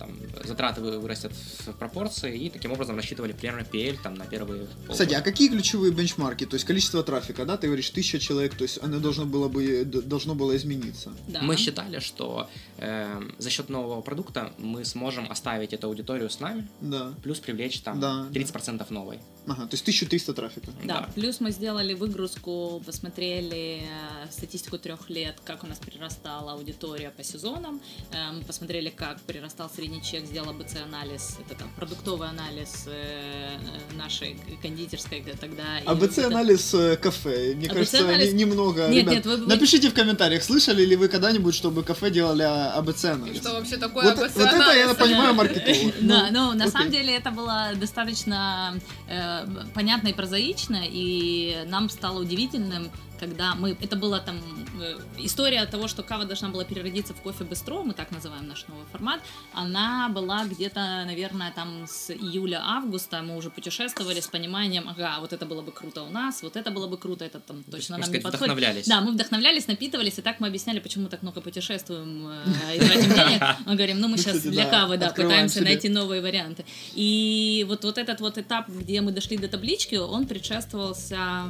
там, 0.00 0.16
затраты 0.44 0.80
вырастят 0.80 1.32
в 1.66 1.72
пропорции, 1.74 2.46
и 2.46 2.50
таким 2.50 2.72
образом 2.72 2.96
рассчитывали 2.96 3.32
примерно 3.32 3.64
PL 3.64 3.98
там, 4.02 4.14
на 4.14 4.24
первые 4.24 4.66
полгода. 4.66 4.92
Кстати, 4.92 5.14
а 5.14 5.20
какие 5.20 5.48
ключевые 5.48 5.92
бенчмарки? 5.92 6.46
То 6.46 6.54
есть 6.54 6.66
количество 6.66 7.02
трафика, 7.02 7.44
да, 7.44 7.56
ты 7.56 7.66
говоришь, 7.66 7.90
тысяча 7.90 8.18
человек, 8.18 8.54
то 8.54 8.62
есть 8.64 8.78
оно 8.82 8.98
должно 8.98 9.26
было 9.26 9.48
бы 9.48 9.84
должно 9.84 10.34
было 10.34 10.56
измениться. 10.56 11.12
Да. 11.28 11.42
Мы 11.42 11.56
считали, 11.56 12.00
что 12.00 12.48
э, 12.78 13.20
за 13.38 13.50
счет 13.50 13.68
нового 13.68 14.00
продукта 14.00 14.52
мы 14.58 14.84
сможем 14.84 15.30
оставить 15.30 15.72
эту 15.74 15.88
аудиторию 15.88 16.30
с 16.30 16.40
нами, 16.40 16.66
да. 16.80 17.12
плюс 17.22 17.38
привлечь 17.38 17.80
там 17.80 18.00
да, 18.00 18.26
30% 18.32 18.78
да. 18.78 18.86
новой. 18.88 19.18
Ага, 19.46 19.66
то 19.66 19.74
есть 19.74 19.82
1300 19.82 20.34
трафика. 20.34 20.70
Да, 20.84 21.00
да, 21.00 21.08
плюс 21.14 21.40
мы 21.40 21.50
сделали 21.50 21.94
выгрузку, 21.94 22.82
посмотрели 22.86 23.82
э, 23.82 24.30
статистику 24.30 24.78
трех 24.78 25.10
лет, 25.10 25.36
как 25.44 25.64
у 25.64 25.66
нас 25.66 25.78
прирастала 25.78 26.52
аудитория 26.52 27.10
по 27.10 27.24
сезонам, 27.24 27.80
э, 28.12 28.32
мы 28.32 28.42
посмотрели, 28.44 28.90
как 28.90 29.20
прирастал 29.22 29.70
средний 29.70 29.89
средний 29.90 30.02
чек 30.02 30.24
сделал 30.24 30.50
АБЦ-анализ, 30.50 31.38
это 31.44 31.58
там 31.58 31.68
продуктовый 31.76 32.28
анализ 32.28 32.84
э, 32.86 33.58
нашей 33.96 34.36
кондитерской 34.62 35.24
тогда. 35.40 35.62
АБЦ-анализ 35.84 36.74
это... 36.74 36.96
кафе, 36.96 37.54
мне 37.56 37.68
кажется, 37.68 38.16
не, 38.16 38.32
немного. 38.32 38.88
Нет, 38.88 39.06
Ребят, 39.06 39.14
нет, 39.14 39.26
вы, 39.26 39.36
напишите 39.38 39.90
в 39.90 39.94
комментариях, 39.94 40.44
слышали 40.44 40.84
ли 40.84 40.96
вы 40.96 41.08
когда-нибудь, 41.08 41.54
чтобы 41.54 41.82
кафе 41.82 42.10
делали 42.10 42.42
АБЦ-анализ? 42.42 43.38
Что 43.38 43.54
вообще 43.54 43.76
такое 43.78 44.04
вот, 44.04 44.18
АБЦ-анализ? 44.18 44.36
Вот 44.36 44.68
это 44.68 44.78
я 44.78 44.94
понимаю 44.94 45.34
маркетолог. 45.42 45.94
Да, 46.00 46.28
но 46.30 46.52
на 46.54 46.68
самом 46.68 46.90
деле 46.90 47.16
это 47.16 47.30
было 47.32 47.70
достаточно 47.74 48.78
э, 49.08 49.46
понятно 49.74 50.08
и 50.08 50.12
прозаично, 50.12 50.82
и 50.84 51.64
нам 51.66 51.90
стало 51.90 52.20
удивительным, 52.20 52.90
когда 53.20 53.54
мы... 53.54 53.76
Это 53.80 53.96
была 53.96 54.20
там 54.20 54.36
э, 54.80 54.98
история 55.18 55.66
того, 55.66 55.88
что 55.88 56.02
кава 56.02 56.24
должна 56.24 56.48
была 56.48 56.64
переродиться 56.64 57.12
в 57.12 57.20
кофе 57.20 57.44
быстро, 57.44 57.82
мы 57.82 57.92
так 57.92 58.10
называем 58.10 58.48
наш 58.48 58.66
новый 58.68 58.86
формат, 58.92 59.20
она 59.52 60.08
была 60.08 60.44
где-то, 60.44 61.04
наверное, 61.06 61.52
там 61.52 61.86
с 61.86 62.10
июля-августа, 62.10 63.22
мы 63.22 63.36
уже 63.36 63.50
путешествовали 63.50 64.20
с 64.20 64.26
пониманием, 64.26 64.88
ага, 64.88 65.18
вот 65.20 65.32
это 65.32 65.46
было 65.46 65.62
бы 65.62 65.72
круто 65.72 66.02
у 66.02 66.10
нас, 66.10 66.42
вот 66.42 66.56
это 66.56 66.70
было 66.70 66.86
бы 66.86 66.96
круто, 66.96 67.24
это 67.24 67.40
там 67.40 67.62
точно 67.64 67.98
нам 67.98 68.10
не 68.10 68.18
подходит. 68.18 68.38
вдохновлялись. 68.38 68.86
Да, 68.86 69.00
мы 69.00 69.12
вдохновлялись, 69.12 69.68
напитывались, 69.68 70.18
и 70.18 70.22
так 70.22 70.40
мы 70.40 70.48
объясняли, 70.48 70.80
почему 70.80 71.04
мы 71.04 71.10
так 71.10 71.22
много 71.22 71.40
путешествуем 71.40 72.26
э, 72.68 72.76
и 72.76 72.78
тратим 72.78 73.14
денег. 73.14 73.42
Мы 73.66 73.74
говорим, 73.74 74.00
ну 74.00 74.08
мы 74.08 74.16
сейчас 74.18 74.42
для 74.42 74.64
кавы, 74.66 74.96
да, 74.96 75.10
пытаемся 75.10 75.62
найти 75.62 75.88
новые 75.88 76.22
варианты. 76.22 76.64
И 76.94 77.64
вот, 77.68 77.84
вот 77.84 77.98
этот 77.98 78.20
вот 78.20 78.38
этап, 78.38 78.68
где 78.68 79.00
мы 79.00 79.12
дошли 79.12 79.36
до 79.36 79.48
таблички, 79.48 79.96
он 79.96 80.26
предшествовался 80.26 81.44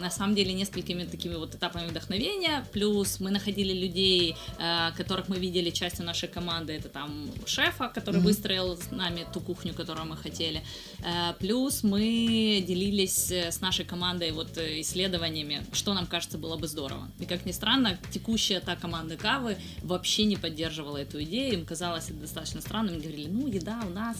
на 0.00 0.10
самом 0.10 0.34
деле 0.34 0.52
несколькими 0.52 0.99
разными 1.00 1.10
такими 1.10 1.36
вот 1.36 1.54
этапами 1.54 1.88
вдохновения, 1.88 2.64
плюс 2.72 3.20
мы 3.20 3.30
находили 3.30 3.72
людей, 3.72 4.34
э, 4.58 4.90
которых 4.96 5.28
мы 5.28 5.38
видели 5.38 5.70
частью 5.70 6.04
нашей 6.04 6.28
команды, 6.28 6.72
это 6.72 6.88
там 6.88 7.30
шефа, 7.46 7.88
который 7.88 8.20
mm-hmm. 8.20 8.24
выстроил 8.24 8.76
с 8.76 8.90
нами 8.90 9.26
ту 9.32 9.40
кухню, 9.40 9.74
которую 9.74 10.06
мы 10.06 10.16
хотели, 10.16 10.62
э, 11.04 11.34
плюс 11.38 11.82
мы 11.82 12.64
делились 12.66 13.30
э, 13.30 13.50
с 13.50 13.60
нашей 13.60 13.84
командой 13.84 14.32
вот 14.32 14.58
исследованиями, 14.58 15.62
что 15.72 15.94
нам 15.94 16.06
кажется 16.06 16.38
было 16.38 16.56
бы 16.56 16.66
здорово. 16.66 17.08
И 17.20 17.26
как 17.26 17.46
ни 17.46 17.52
странно, 17.52 17.98
текущая 18.12 18.60
та 18.60 18.76
команда 18.76 19.16
кавы 19.16 19.56
вообще 19.82 20.24
не 20.24 20.36
поддерживала 20.36 20.98
эту 20.98 21.22
идею, 21.22 21.54
им 21.54 21.66
казалось 21.66 22.10
это 22.10 22.20
достаточно 22.20 22.60
странным, 22.60 22.94
они 22.94 23.02
говорили, 23.02 23.28
ну, 23.28 23.48
еда 23.48 23.80
у 23.86 23.90
нас 23.90 24.16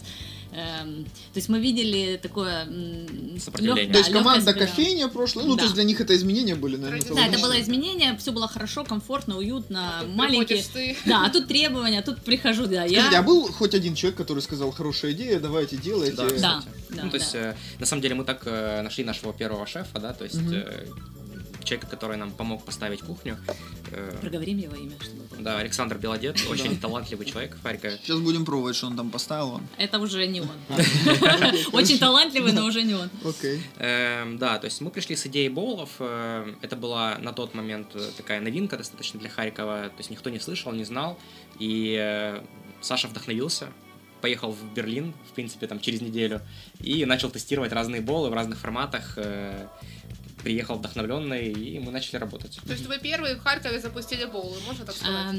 Эм, 0.53 1.05
то 1.05 1.37
есть 1.37 1.47
мы 1.47 1.59
видели 1.59 2.19
такое... 2.21 2.65
Сопротивление. 3.39 3.85
лёг- 3.87 3.91
То 3.93 3.97
есть 3.99 4.11
да, 4.11 4.17
команда 4.19 4.53
кофейня 4.53 5.07
прошлая, 5.07 5.45
ну, 5.45 5.53
Да. 5.53 5.59
то 5.59 5.63
есть 5.63 5.75
для 5.75 5.83
них 5.85 6.01
это 6.01 6.13
изменения 6.15 6.55
были, 6.55 6.75
наверное. 6.75 7.15
Да, 7.15 7.25
это 7.25 7.39
было 7.39 7.59
изменение, 7.61 8.17
все 8.17 8.31
было 8.33 8.47
хорошо, 8.49 8.83
комфортно, 8.83 9.37
уютно, 9.37 9.99
Тут 10.01 10.15
маленькие. 10.15 10.63
ты. 10.73 10.97
Да, 11.05 11.25
а 11.25 11.29
тут 11.29 11.47
требования, 11.47 11.99
а 11.99 12.01
тут 12.01 12.21
прихожу, 12.21 12.65
да, 12.65 12.81
Скажите, 12.87 12.99
а 13.09 13.11
я... 13.11 13.21
был 13.23 13.47
хоть 13.47 13.73
один 13.73 13.95
человек, 13.95 14.17
который 14.17 14.41
сказал, 14.41 14.71
хорошая 14.71 15.13
идея, 15.13 15.39
давайте 15.39 15.77
делайте? 15.77 16.15
Да, 16.17 16.61
Да, 16.89 17.03
ну, 17.03 17.09
то 17.09 17.17
есть, 17.17 17.33
э, 17.33 17.55
на 17.79 17.85
самом 17.85 18.01
деле, 18.01 18.15
мы 18.15 18.25
так 18.25 18.41
э, 18.45 18.81
нашли 18.81 19.05
нашего 19.05 19.31
первого 19.33 19.65
шефа, 19.65 19.99
да, 19.99 20.11
то 20.13 20.25
есть. 20.25 20.35
Человека, 21.63 21.87
который 21.87 22.17
нам 22.17 22.31
помог 22.31 22.63
поставить 22.63 23.01
кухню. 23.01 23.37
Э, 23.91 24.17
Проговорим 24.21 24.57
его 24.57 24.75
имя, 24.75 24.95
чтобы... 25.01 25.23
было. 25.29 25.41
да, 25.41 25.57
Александр 25.59 25.97
Белодед, 25.97 26.37
очень 26.49 26.79
талантливый 26.79 27.25
человек 27.25 27.55
в 27.55 27.61
Харькове. 27.63 27.97
Сейчас 28.03 28.19
будем 28.19 28.45
пробовать, 28.45 28.75
что 28.75 28.87
он 28.87 28.95
там 28.97 29.09
поставил. 29.09 29.61
Это 29.77 29.99
уже 29.99 30.25
не 30.27 30.41
он. 30.41 30.49
Очень 31.73 31.99
талантливый, 31.99 32.51
но 32.53 32.65
уже 32.65 32.83
не 32.83 32.93
он. 32.93 33.09
Окей. 33.25 33.61
Эм, 33.77 34.37
да, 34.37 34.57
то 34.59 34.65
есть 34.65 34.81
мы 34.81 34.89
пришли 34.89 35.15
с 35.15 35.25
идеей 35.27 35.49
боулов. 35.49 35.89
э, 35.99 36.53
Это 36.61 36.75
была 36.75 37.17
на 37.19 37.33
тот 37.33 37.53
момент 37.53 37.87
э, 37.95 38.09
такая 38.17 38.39
новинка 38.41 38.77
достаточно 38.77 39.19
для 39.19 39.29
Харькова. 39.29 39.89
То 39.89 39.97
есть 39.97 40.09
никто 40.09 40.29
не 40.29 40.39
слышал, 40.39 40.71
не 40.71 40.83
знал. 40.83 41.17
И 41.59 42.39
Саша 42.81 43.07
вдохновился, 43.07 43.67
поехал 44.21 44.51
в 44.51 44.73
Берлин, 44.73 45.13
в 45.29 45.33
принципе, 45.33 45.67
там 45.67 45.79
через 45.79 46.01
неделю, 46.01 46.41
и 46.79 47.05
начал 47.05 47.29
тестировать 47.29 47.71
разные 47.71 48.01
боулы 48.01 48.29
в 48.29 48.33
разных 48.33 48.57
форматах. 48.59 49.17
Приехал 50.43 50.75
вдохновленный, 50.75 51.51
и 51.51 51.79
мы 51.79 51.91
начали 51.91 52.17
работать. 52.17 52.59
То 52.65 52.71
есть 52.73 52.85
вы 52.87 52.97
первые 52.99 53.35
в 53.35 53.39
Харькове 53.43 53.79
запустили 53.79 54.25
боулы, 54.25 54.57
можно 54.65 54.85
так 54.85 54.95
сказать? 54.95 55.35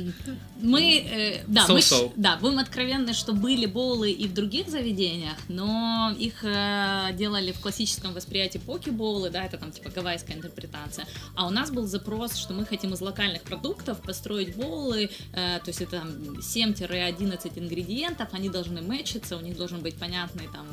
Мы, 0.60 0.98
э, 0.98 1.44
да, 1.46 1.66
мы, 1.68 1.78
So-so. 1.78 2.08
щ- 2.08 2.12
да, 2.16 2.36
будем 2.36 2.58
откровенны, 2.58 3.12
что 3.14 3.32
были 3.32 3.66
боулы 3.66 4.10
и 4.10 4.28
в 4.28 4.34
других 4.34 4.68
заведениях, 4.68 5.36
но 5.48 6.14
их 6.18 6.44
э, 6.44 7.08
делали 7.14 7.52
в 7.52 7.60
классическом 7.60 8.12
восприятии 8.14 8.58
поки-боулы, 8.58 9.30
да, 9.30 9.44
это 9.44 9.58
там 9.58 9.72
типа 9.72 9.90
гавайская 9.90 10.36
интерпретация. 10.36 11.06
А 11.34 11.46
у 11.46 11.50
нас 11.50 11.70
был 11.70 11.86
запрос, 11.86 12.36
что 12.36 12.54
мы 12.54 12.64
хотим 12.64 12.94
из 12.94 13.00
локальных 13.00 13.42
продуктов 13.42 14.00
построить 14.02 14.54
боулы, 14.56 15.10
э, 15.32 15.58
то 15.64 15.68
есть 15.68 15.80
это 15.82 15.98
там 16.00 16.38
7-11 16.40 17.58
ингредиентов, 17.58 18.28
они 18.32 18.48
должны 18.48 18.82
мэчиться, 18.82 19.36
у 19.36 19.40
них 19.40 19.56
должен 19.56 19.80
быть 19.80 19.96
понятный 19.96 20.48
там 20.52 20.66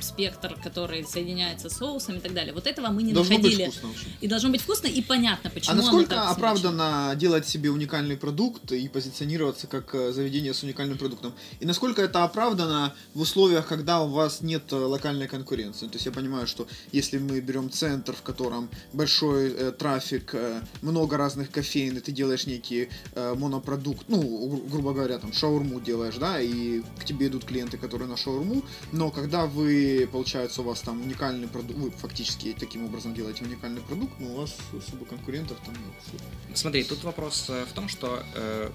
спектр, 0.00 0.56
который 0.62 1.04
соединяется 1.04 1.68
с 1.68 1.76
соусом 1.76 2.16
и 2.16 2.20
так 2.20 2.32
далее. 2.34 2.52
Вот 2.52 2.66
этого 2.66 2.88
мы 2.88 3.02
не 3.02 3.12
Должно 3.12 3.36
быть 3.36 3.44
находили. 3.44 3.70
вкусно 3.70 3.90
очень. 3.90 4.12
И 4.20 4.28
должно 4.28 4.50
быть 4.50 4.60
вкусно 4.62 4.86
и 4.88 5.02
понятно, 5.02 5.50
почему 5.50 5.72
А 5.72 5.76
насколько 5.76 6.14
смачно. 6.14 6.30
оправданно 6.30 7.14
делать 7.16 7.46
себе 7.48 7.70
уникальный 7.70 8.16
продукт 8.16 8.72
и 8.72 8.88
позиционироваться 8.88 9.66
как 9.66 9.94
э, 9.94 10.12
заведение 10.12 10.52
с 10.54 10.62
уникальным 10.62 10.98
продуктом? 10.98 11.32
И 11.60 11.66
насколько 11.66 12.02
это 12.02 12.24
оправдано 12.24 12.94
в 13.14 13.20
условиях, 13.20 13.66
когда 13.66 14.00
у 14.02 14.08
вас 14.08 14.40
нет 14.42 14.64
э, 14.72 14.76
локальной 14.76 15.28
конкуренции? 15.28 15.86
То 15.88 15.94
есть 15.94 16.06
я 16.06 16.12
понимаю, 16.12 16.46
что 16.46 16.66
если 16.92 17.18
мы 17.18 17.40
берем 17.40 17.70
центр, 17.70 18.12
в 18.14 18.22
котором 18.22 18.68
большой 18.92 19.50
э, 19.52 19.72
трафик, 19.72 20.30
э, 20.34 20.60
много 20.82 21.16
разных 21.16 21.50
кофеин, 21.50 21.96
и 21.96 22.00
ты 22.00 22.12
делаешь 22.12 22.46
некий 22.46 22.88
э, 23.14 23.34
монопродукт, 23.34 24.04
ну, 24.08 24.20
гру- 24.22 24.64
грубо 24.70 24.92
говоря, 24.92 25.18
там, 25.18 25.32
шаурму 25.32 25.80
делаешь, 25.80 26.16
да, 26.16 26.40
и 26.40 26.82
к 27.00 27.04
тебе 27.04 27.26
идут 27.26 27.44
клиенты, 27.44 27.76
которые 27.78 28.08
на 28.08 28.16
шаурму, 28.16 28.62
но 28.92 29.10
когда 29.10 29.46
вы, 29.46 29.65
получается, 30.12 30.62
у 30.62 30.64
вас 30.64 30.80
там 30.80 31.02
уникальный 31.02 31.48
продукт, 31.48 31.78
вы 31.78 31.90
фактически 31.90 32.54
таким 32.58 32.84
образом 32.84 33.14
делаете 33.14 33.44
уникальный 33.44 33.80
продукт, 33.80 34.12
но 34.18 34.28
у 34.28 34.36
вас 34.36 34.56
особо 34.76 35.04
конкурентов 35.04 35.58
там 35.64 35.74
нет. 35.74 36.22
Смотри, 36.54 36.84
тут 36.84 37.04
вопрос 37.04 37.46
э, 37.48 37.64
в 37.64 37.72
том, 37.72 37.88
что 37.88 38.22
э, 38.34 38.70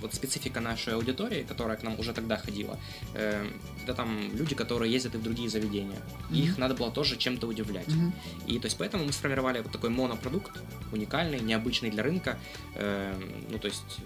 вот 0.00 0.14
специфика 0.14 0.60
нашей 0.60 0.94
аудитории, 0.94 1.42
которая 1.42 1.76
к 1.76 1.82
нам 1.82 1.98
уже 1.98 2.12
тогда 2.12 2.36
ходила, 2.36 2.78
э, 3.14 3.46
это 3.82 3.94
там 3.94 4.30
люди, 4.34 4.54
которые 4.54 4.92
ездят 4.92 5.14
и 5.14 5.18
в 5.18 5.22
другие 5.22 5.48
заведения. 5.48 5.98
Мгм. 6.30 6.40
Их 6.40 6.58
надо 6.58 6.74
было 6.74 6.90
тоже 6.90 7.16
чем-то 7.16 7.46
удивлять. 7.46 7.88
Мгм. 7.88 8.12
И 8.46 8.58
то 8.58 8.66
есть 8.66 8.78
поэтому 8.78 9.04
мы 9.04 9.12
сформировали 9.12 9.60
вот 9.60 9.72
такой 9.72 9.90
монопродукт, 9.90 10.52
уникальный, 10.92 11.40
необычный 11.40 11.90
для 11.90 12.02
рынка. 12.02 12.38
э, 12.74 13.14
ну, 13.50 13.58
то 13.58 13.68
есть 13.68 14.00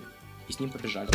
и 0.48 0.52
с 0.52 0.60
ним 0.60 0.70
побежали. 0.70 1.08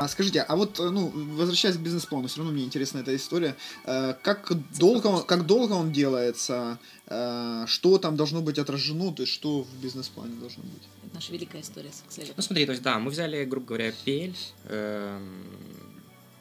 А 0.00 0.08
скажите, 0.08 0.40
а 0.42 0.56
вот, 0.56 0.80
э, 0.80 0.90
ну, 0.90 1.08
возвращаясь 1.36 1.76
к 1.76 1.80
бизнес-плану, 1.80 2.26
все 2.28 2.38
равно 2.38 2.52
мне 2.52 2.64
интересна 2.64 2.98
эта 2.98 3.14
история. 3.14 3.56
Э, 3.84 4.14
Как 4.22 4.50
долго, 4.78 5.06
он- 5.08 5.24
как 5.24 5.46
долго 5.46 5.72
он 5.74 5.92
делается? 5.92 6.78
Э, 7.06 7.64
Что 7.66 7.98
там 7.98 8.16
должно 8.16 8.40
быть 8.42 8.58
отражено? 8.58 9.12
То 9.12 9.22
есть, 9.22 9.32
что 9.32 9.62
в 9.62 9.82
бизнес-плане 9.82 10.34
должно 10.36 10.62
быть? 10.64 10.82
Это 11.04 11.14
наша 11.14 11.32
великая 11.32 11.60
история 11.62 11.90
с 11.90 12.02
Excel. 12.08 12.32
Ну 12.36 12.42
смотри, 12.42 12.66
то 12.66 12.72
есть 12.72 12.82
да, 12.82 12.98
мы 12.98 13.10
взяли, 13.10 13.44
грубо 13.44 13.66
говоря, 13.66 13.92
PL, 14.04 14.34
эм, 14.68 15.22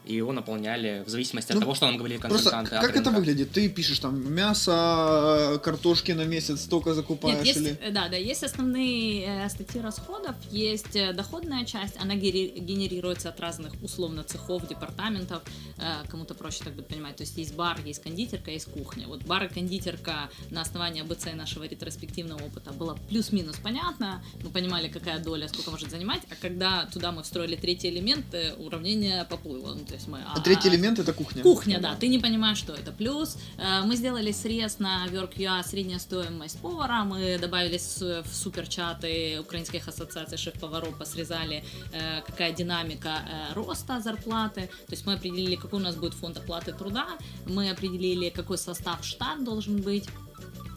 и 0.05 0.15
его 0.15 0.33
наполняли 0.33 1.03
в 1.05 1.09
зависимости 1.09 1.51
от 1.51 1.55
Ну, 1.55 1.61
того, 1.61 1.75
что 1.75 1.85
нам 1.87 1.97
говорили 1.97 2.19
консультанты. 2.19 2.71
как 2.71 2.95
это 2.95 3.11
выглядит? 3.11 3.51
Ты 3.51 3.69
пишешь 3.69 3.99
там 3.99 4.33
мясо, 4.33 5.59
картошки 5.63 6.11
на 6.11 6.25
месяц 6.25 6.61
столько 6.61 6.93
закупаешь 6.93 7.37
Нет, 7.37 7.45
есть, 7.45 7.59
или... 7.59 7.79
э, 7.81 7.91
да, 7.91 8.09
да, 8.09 8.17
есть 8.17 8.43
основные 8.43 9.45
э, 9.45 9.49
статьи 9.49 9.79
расходов, 9.81 10.35
есть 10.51 10.95
э, 10.95 11.13
доходная 11.13 11.65
часть, 11.65 11.95
она 11.99 12.15
генерируется 12.15 13.29
от 13.29 13.39
разных 13.39 13.73
условно 13.81 14.23
цехов, 14.23 14.67
департаментов, 14.67 15.41
э, 15.77 16.07
кому-то 16.09 16.33
проще 16.33 16.63
так 16.63 16.73
будет 16.73 16.87
понимать. 16.87 17.15
То 17.15 17.23
есть 17.23 17.37
есть 17.37 17.55
бар, 17.55 17.79
есть 17.85 18.01
кондитерка, 18.01 18.51
есть 18.51 18.65
кухня. 18.65 19.07
Вот 19.07 19.23
бар 19.23 19.45
и 19.45 19.47
кондитерка 19.47 20.29
на 20.49 20.61
основании 20.61 21.01
АБЦ 21.01 21.33
нашего 21.35 21.63
ретроспективного 21.63 22.43
опыта 22.43 22.71
было 22.73 22.97
плюс-минус 23.09 23.57
понятно, 23.63 24.23
мы 24.43 24.49
понимали, 24.49 24.87
какая 24.87 25.19
доля, 25.19 25.47
сколько 25.47 25.71
может 25.71 25.89
занимать, 25.89 26.21
а 26.29 26.35
когда 26.41 26.85
туда 26.87 27.11
мы 27.11 27.23
встроили 27.23 27.55
третий 27.55 27.89
элемент, 27.89 28.25
уравнение 28.57 29.25
поплыло. 29.25 29.73
Ну, 29.73 29.85
то 29.93 29.97
есть 29.97 30.07
мы, 30.07 30.23
А 30.25 30.39
третий 30.39 30.69
элемент 30.69 30.97
это 30.97 31.13
кухня. 31.13 31.43
Кухня, 31.43 31.79
да, 31.79 31.93
ты 31.93 32.07
не 32.07 32.17
понимаешь, 32.17 32.57
что 32.57 32.73
это. 32.73 32.91
Плюс. 32.91 33.37
Э, 33.59 33.83
мы 33.85 33.95
сделали 33.95 34.31
срез 34.31 34.79
на 34.79 35.05
WorkUA 35.07 35.63
средняя 35.63 35.99
стоимость 35.99 36.59
повара, 36.61 37.03
мы 37.03 37.37
добавили 37.37 37.77
в 37.77 38.33
суперчаты 38.33 39.39
украинских 39.39 39.87
ассоциаций 39.87 40.39
шеф-поваров, 40.39 40.97
посрезали, 40.97 41.63
э, 41.91 42.21
какая 42.25 42.53
динамика 42.53 43.09
э, 43.09 43.53
роста 43.53 43.99
зарплаты, 44.01 44.61
то 44.87 44.93
есть 44.93 45.05
мы 45.05 45.13
определили, 45.13 45.55
какой 45.57 45.79
у 45.79 45.83
нас 45.83 45.95
будет 45.95 46.15
фонд 46.15 46.37
оплаты 46.37 46.73
труда, 46.73 47.05
мы 47.45 47.69
определили, 47.69 48.29
какой 48.29 48.57
состав 48.57 49.05
штат 49.05 49.43
должен 49.43 49.79
быть, 49.79 50.09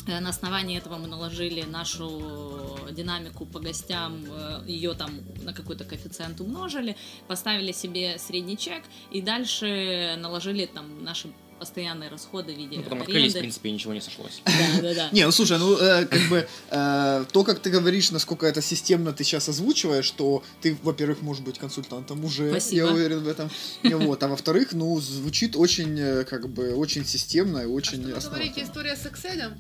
на 0.07 0.29
основании 0.29 0.79
этого 0.79 0.97
мы 0.97 1.07
наложили 1.09 1.63
нашу 1.63 2.79
динамику 2.93 3.45
по 3.47 3.61
гостям, 3.61 4.25
ее 4.67 4.95
там 4.95 5.21
на 5.43 5.53
какой-то 5.53 5.85
коэффициент 5.85 6.41
умножили, 6.41 6.97
поставили 7.29 7.73
себе 7.73 8.19
средний 8.19 8.57
чек 8.57 8.83
и 9.11 9.21
дальше 9.21 10.17
наложили 10.19 10.67
там 10.67 11.03
наши 11.05 11.29
постоянные 11.59 12.11
расходы 12.11 12.53
в 12.53 12.57
виде 12.59 12.77
Ну, 12.77 12.83
потом 12.83 13.01
открылись, 13.01 13.33
в 13.33 13.37
аренды. 13.37 13.39
принципе, 13.41 13.69
и 13.71 13.73
ничего 13.73 13.95
не 13.95 14.03
сошлось. 14.03 14.43
Да, 14.45 14.53
да, 14.83 14.95
да. 14.95 15.09
Не, 15.13 15.25
ну 15.25 15.33
слушай, 15.33 15.59
ну 15.59 15.75
э, 15.79 16.05
как 16.05 16.21
бы 16.29 16.47
э, 16.71 17.25
то, 17.33 17.45
как 17.45 17.61
ты 17.61 17.71
говоришь, 17.71 18.11
насколько 18.11 18.47
это 18.47 18.61
системно 18.61 19.15
ты 19.15 19.25
сейчас 19.25 19.49
озвучиваешь, 19.49 20.05
что 20.05 20.43
ты, 20.61 20.77
во-первых, 20.83 21.23
можешь 21.23 21.43
быть 21.43 21.59
консультантом 21.59 22.23
уже, 22.27 22.51
Спасибо. 22.51 22.87
я 22.89 22.93
уверен 22.93 23.21
в 23.21 23.29
этом. 23.29 23.51
Вот, 24.07 24.23
а 24.23 24.29
во-вторых, 24.29 24.73
ну 24.73 25.01
звучит 25.01 25.57
очень, 25.57 25.99
э, 25.99 26.25
как 26.25 26.51
бы, 26.51 26.75
очень 26.75 27.07
системно 27.07 27.61
и 27.61 27.65
очень 27.65 28.01
Что 28.03 28.09
вы 28.09 28.17
основательно. 28.17 28.53
говорите, 28.53 28.63
история 28.71 28.95
с 28.97 29.07
Excel? 29.07 29.53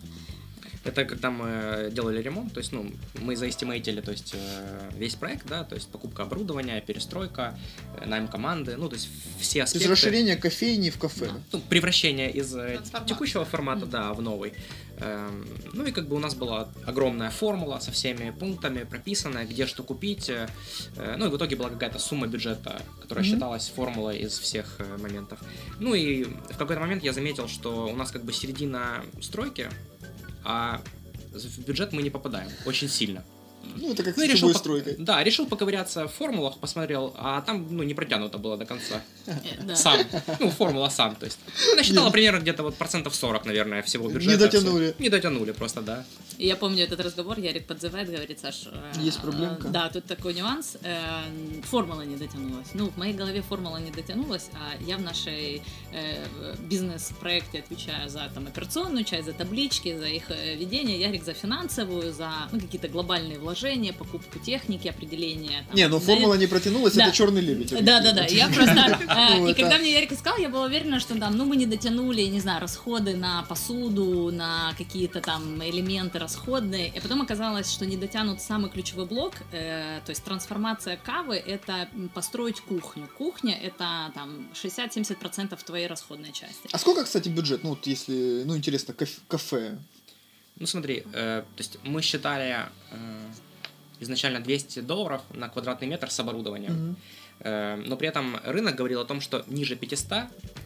Это 0.86 1.04
когда 1.04 1.30
мы 1.30 1.90
делали 1.92 2.22
ремонт, 2.22 2.52
то 2.54 2.60
есть, 2.60 2.72
ну, 2.72 2.90
мы 3.20 3.34
заэстимейтили, 3.36 4.00
то 4.00 4.12
есть, 4.12 4.34
э, 4.34 4.90
весь 4.96 5.14
проект, 5.16 5.46
да, 5.48 5.64
то 5.64 5.74
есть, 5.74 5.88
покупка 5.88 6.22
оборудования, 6.22 6.80
перестройка, 6.80 7.58
э, 8.00 8.06
найм 8.06 8.28
команды, 8.28 8.76
ну, 8.76 8.88
то 8.88 8.94
есть, 8.94 9.08
все 9.40 9.58
То 9.60 9.64
аспекты. 9.64 9.88
есть 9.88 9.90
расширение 9.90 10.36
кофейни 10.36 10.90
в 10.90 10.98
кафе. 10.98 11.30
ну, 11.52 11.60
превращение 11.68 12.30
из 12.30 12.54
э, 12.56 12.78
текущего 13.06 13.44
формата, 13.44 13.84
да, 13.86 14.12
в 14.14 14.22
новый. 14.22 14.52
Эм, 14.98 15.46
Ну 15.74 15.84
и 15.84 15.92
как 15.92 16.08
бы 16.08 16.16
у 16.16 16.18
нас 16.18 16.34
была 16.34 16.68
огромная 16.86 17.30
формула 17.30 17.80
со 17.80 17.90
всеми 17.92 18.30
пунктами 18.30 18.84
прописанная, 18.84 19.44
где 19.44 19.66
что 19.66 19.82
купить. 19.82 20.30
э, 20.30 20.48
э, 20.96 21.16
Ну 21.18 21.26
и 21.26 21.28
в 21.30 21.36
итоге 21.36 21.56
была 21.56 21.68
какая-то 21.68 21.98
сумма 21.98 22.26
бюджета, 22.28 22.80
которая 23.02 23.24
Мгм. 23.24 23.34
считалась 23.34 23.68
формулой 23.68 24.18
из 24.18 24.38
всех 24.38 24.76
э, 24.78 24.96
моментов. 24.98 25.38
Ну 25.80 25.94
и 25.94 26.24
в 26.24 26.56
какой-то 26.56 26.80
момент 26.80 27.02
я 27.04 27.12
заметил, 27.12 27.46
что 27.48 27.86
у 27.88 27.96
нас 27.96 28.10
как 28.10 28.24
бы 28.24 28.32
середина 28.32 29.02
стройки, 29.20 29.68
а 30.46 30.80
в 31.32 31.64
бюджет 31.66 31.92
мы 31.92 32.02
не 32.02 32.10
попадаем 32.10 32.50
очень 32.64 32.88
сильно. 32.88 33.24
Ну, 33.76 33.92
это 33.92 34.02
как 34.02 34.16
Ну, 34.16 34.24
с 34.24 34.28
решил, 34.28 34.54
стройкой. 34.54 34.94
да, 34.98 35.22
решил 35.24 35.46
поковыряться 35.46 36.06
в 36.08 36.12
формулах, 36.14 36.58
посмотрел, 36.58 37.14
а 37.16 37.40
там, 37.42 37.66
ну, 37.70 37.82
не 37.82 37.94
протянуто 37.94 38.38
было 38.38 38.56
до 38.56 38.64
конца 38.66 39.02
Э, 39.26 39.74
сам. 39.74 39.98
Ну, 40.40 40.50
формула 40.50 40.88
сам, 40.88 41.16
то 41.16 41.26
есть. 41.26 41.38
Насчитала 41.76 42.10
примерно 42.10 42.38
где-то 42.40 42.62
вот 42.62 42.76
процентов 42.76 43.14
40, 43.14 43.44
наверное, 43.46 43.82
всего 43.82 44.08
Не 44.08 44.14
бюджета. 44.14 44.38
дотянули. 44.38 44.86
Всё. 44.92 45.02
Не 45.02 45.08
дотянули 45.08 45.52
просто, 45.52 45.80
да. 45.82 46.04
Я 46.38 46.56
помню 46.56 46.84
этот 46.84 47.00
разговор, 47.00 47.38
Ярик 47.38 47.66
подзывает, 47.66 48.08
говорит, 48.10 48.38
Саш, 48.40 48.66
э, 48.66 48.92
Есть 49.00 49.20
проблемка? 49.20 49.68
э, 49.68 49.70
Да, 49.70 49.88
тут 49.88 50.04
такой 50.04 50.34
нюанс. 50.34 50.76
Формула 51.64 52.02
не 52.02 52.16
дотянулась. 52.16 52.68
Ну, 52.74 52.90
в 52.90 52.96
моей 52.96 53.14
голове 53.14 53.42
формула 53.42 53.78
не 53.78 53.90
дотянулась, 53.90 54.48
а 54.54 54.82
я 54.82 54.96
в 54.96 55.00
нашей 55.02 55.62
бизнес-проекте 56.68 57.58
отвечаю 57.60 58.08
за 58.08 58.30
там 58.34 58.46
операционную 58.46 59.04
часть, 59.04 59.26
за 59.26 59.32
таблички, 59.32 59.96
за 59.96 60.06
их 60.06 60.28
ведение, 60.30 61.00
Ярик 61.00 61.24
за 61.24 61.32
финансовую, 61.34 62.12
за 62.12 62.30
ну, 62.52 62.60
какие-то 62.60 62.88
глобальные 62.88 63.38
вложения, 63.38 63.55
покупку 63.92 64.38
техники, 64.38 64.88
определение. 64.88 65.64
там, 65.66 65.76
Не, 65.76 65.88
ну 65.88 65.96
на- 65.96 66.00
формула 66.00 66.34
не 66.34 66.46
протянулась, 66.46 66.94
Да. 66.94 67.06
это 67.06 67.16
черный 67.16 67.40
лебедь. 67.40 67.70
Да, 67.84 68.00
да, 68.00 68.12
да. 68.12 68.24
Я 68.26 68.48
просто. 68.48 68.98
Ну, 69.36 69.48
И 69.48 69.54
когда 69.54 69.78
мне 69.78 69.92
Ярик 69.92 70.12
сказал, 70.12 70.38
я 70.38 70.48
была 70.48 70.64
уверена, 70.66 71.00
что 71.00 71.18
там, 71.18 71.36
ну, 71.36 71.44
мы 71.44 71.56
не 71.56 71.66
дотянули, 71.66 72.22
не 72.22 72.40
знаю, 72.40 72.60
расходы 72.60 73.16
на 73.16 73.42
посуду, 73.48 74.30
на 74.32 74.74
какие-то 74.78 75.20
там 75.20 75.62
элементы 75.62 76.18
расходные. 76.18 76.88
И 76.88 77.00
потом 77.00 77.22
оказалось, 77.22 77.72
что 77.72 77.86
не 77.86 77.96
дотянут 77.96 78.40
самый 78.40 78.70
ключевой 78.70 79.06
блок, 79.06 79.34
э, 79.52 80.00
то 80.04 80.10
есть 80.10 80.22
трансформация 80.24 80.96
кавы 80.96 81.36
это 81.36 81.88
построить 82.14 82.60
кухню. 82.60 83.08
Кухня 83.18 83.58
это 83.60 84.12
там 84.14 84.48
60-70% 84.54 85.56
твоей 85.64 85.86
расходной 85.86 86.32
части. 86.32 86.68
А 86.72 86.78
сколько, 86.78 87.04
кстати, 87.04 87.28
бюджет? 87.28 87.62
Ну, 87.64 87.70
вот 87.70 87.86
если, 87.86 88.42
ну, 88.44 88.56
интересно, 88.56 88.94
кафе, 88.94 89.20
кафе. 89.28 89.78
Ну 90.58 90.66
смотри, 90.66 91.02
э, 91.12 91.42
то 91.42 91.58
есть 91.58 91.78
мы 91.84 92.00
считали 92.00 92.56
э, 92.90 92.96
изначально 94.00 94.40
200 94.40 94.80
долларов 94.80 95.22
на 95.34 95.48
квадратный 95.48 95.88
метр 95.88 96.10
с 96.10 96.20
оборудованием. 96.20 96.96
Э, 97.40 97.76
но 97.86 97.96
при 97.96 98.08
этом 98.08 98.38
рынок 98.44 98.76
говорил 98.76 99.00
о 99.00 99.04
том, 99.04 99.20
что 99.20 99.44
ниже 99.46 99.76
500 99.76 100.08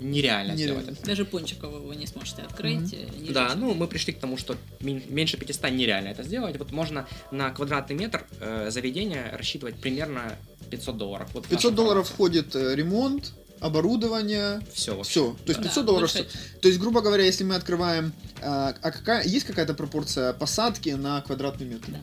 нереально, 0.00 0.52
Нереально. 0.52 0.54
сделать 0.56 0.88
это. 0.88 1.06
Даже 1.06 1.24
пончиков 1.24 1.72
вы 1.72 1.96
не 1.96 2.06
сможете 2.06 2.42
открыть. 2.42 2.92
ниже, 3.18 3.32
Да, 3.32 3.54
ну 3.56 3.74
мы 3.74 3.88
пришли 3.88 4.12
к 4.12 4.20
тому, 4.20 4.36
что 4.36 4.56
мен- 4.80 5.02
меньше 5.08 5.36
500 5.36 5.70
нереально 5.72 6.08
это 6.08 6.22
сделать. 6.22 6.56
Вот 6.58 6.70
можно 6.70 7.06
на 7.32 7.50
квадратный 7.50 7.96
метр 7.96 8.24
э, 8.40 8.70
заведения 8.70 9.36
рассчитывать 9.36 9.80
примерно 9.80 10.36
500 10.70 10.96
долларов. 10.96 11.28
Вот 11.34 11.46
500 11.48 11.74
долларов 11.74 12.08
входит 12.08 12.54
ремонт, 12.54 13.32
оборудование, 13.58 14.60
Все 14.72 14.94
вообще. 14.96 15.10
все. 15.10 15.30
То 15.44 15.48
есть 15.48 15.60
Да, 15.60 15.68
500 15.68 15.84
долларов. 15.86 16.12
больше-. 16.14 16.28
То 16.62 16.68
есть, 16.68 16.80
грубо 16.80 17.00
говоря, 17.00 17.24
если 17.24 17.44
мы 17.44 17.56
открываем, 17.56 18.12
а, 18.42 18.74
а 18.80 18.90
какая 18.92 19.24
есть 19.26 19.44
какая-то 19.44 19.74
пропорция 19.74 20.32
посадки 20.32 20.90
на 20.90 21.20
квадратный 21.22 21.66
метр? 21.66 21.90
Да. 21.90 21.98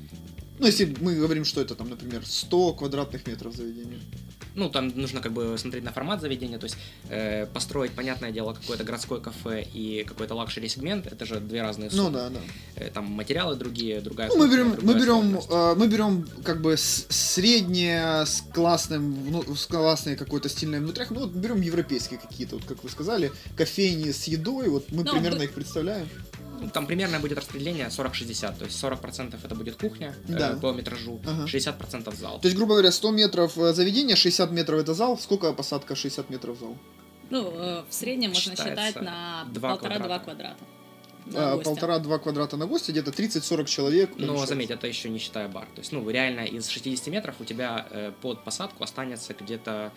Ну, 0.60 0.66
если 0.68 0.96
мы 1.02 1.16
говорим, 1.16 1.46
что 1.46 1.62
это 1.62 1.76
там, 1.76 1.90
например, 1.90 2.26
100 2.26 2.74
квадратных 2.74 3.28
метров 3.28 3.56
заведения. 3.56 4.00
Ну, 4.56 4.70
там 4.72 4.88
нужно 4.96 5.22
как 5.22 5.34
бы 5.34 5.56
смотреть 5.60 5.84
на 5.84 5.92
формат 5.92 6.20
заведения, 6.20 6.58
то 6.58 6.64
есть 6.66 6.78
э, 7.10 7.46
построить, 7.46 7.92
понятное 7.92 8.32
дело, 8.32 8.54
какое-то 8.54 8.84
городское 8.84 9.20
кафе 9.20 9.62
и 9.62 10.04
какой-то 10.04 10.34
luxury 10.34 10.68
сегмент, 10.68 11.06
это 11.06 11.26
же 11.28 11.40
две 11.40 11.62
разные 11.62 11.90
Ну 11.94 11.98
суммы. 12.06 12.12
да, 12.12 12.30
да. 12.30 12.40
Э, 12.76 12.90
Там 12.90 13.06
материалы 13.06 13.56
другие, 13.56 14.02
другая 14.02 14.30
Ну, 14.30 14.38
мы 14.38 14.50
берем, 14.50 14.76
мы 14.82 14.96
берем, 14.96 15.40
э, 15.48 15.76
мы 15.76 15.88
берем 15.88 16.28
как 16.44 16.60
бы 16.62 16.76
среднее 16.76 18.26
с 18.26 18.42
классным, 18.54 19.14
вну- 19.14 19.56
с 19.56 19.68
классной 19.68 20.16
какой-то 20.16 20.50
стильной 20.50 20.80
внутрях. 20.80 21.12
Ну, 21.12 21.20
вот 21.20 21.32
берем 21.34 21.62
европейские 21.62 22.20
какие-то, 22.20 22.56
вот 22.56 22.66
как 22.66 22.84
вы 22.84 22.90
сказали, 22.90 23.32
кофейни 23.56 24.12
с 24.12 24.24
едой, 24.24 24.70
вот 24.70 24.92
мы 24.92 25.04
Ну, 25.04 25.12
примерно 25.12 25.38
вы- 25.40 25.46
их 25.46 25.54
представляем. 25.54 26.08
Ну, 26.60 26.70
Там 26.70 26.88
примерно 26.88 27.20
будет 27.20 27.38
распределение 27.38 27.88
40-60, 27.88 28.58
то 28.58 28.66
есть 28.66 28.84
40% 28.84 29.36
это 29.44 29.56
будет 29.56 29.76
кухня 29.76 30.16
э, 30.28 30.34
Да. 30.34 30.58
по 30.62 30.72
метражу, 30.72 31.20
Ага. 31.26 31.46
60% 31.46 32.16
зал. 32.16 32.40
То 32.40 32.48
есть, 32.48 32.58
грубо 32.58 32.74
говоря, 32.74 32.92
100 32.92 33.12
метров 33.12 33.58
э, 33.58 33.74
заведения, 33.74 34.16
60 34.16 34.52
метров 34.52 34.80
это 34.80 34.94
зал. 34.94 35.18
Сколько 35.18 35.54
посадка 35.54 35.96
60 35.96 36.30
метров 36.30 36.58
зал? 36.60 36.78
Ну, 37.30 37.52
э, 37.54 37.84
в 37.90 37.94
среднем 37.94 38.30
можно 38.30 38.56
считать 38.56 38.96
на 39.02 39.46
два 39.52 39.72
полтора-два 39.72 40.20
квадрата. 40.20 40.24
квадрата. 40.24 40.64
А. 41.36 41.58
Полтора-два 41.58 42.20
квадрата 42.20 42.56
на 42.56 42.68
гости, 42.68 42.92
где-то 42.92 43.12
30-40 43.12 43.66
человек. 43.66 44.12
Но 44.12 44.16
помещается. 44.28 44.48
заметь, 44.48 44.70
это 44.72 44.88
еще 44.88 45.10
не 45.10 45.20
считая 45.20 45.50
бар. 45.50 45.66
То 45.76 45.82
есть, 45.82 45.92
ну, 45.92 46.10
реально 46.10 46.46
из 46.46 46.70
60 46.70 47.08
метров 47.08 47.36
у 47.40 47.44
тебя 47.44 47.86
э, 47.92 48.14
под 48.22 48.46
посадку 48.46 48.84
останется 48.86 49.34
где-то, 49.34 49.92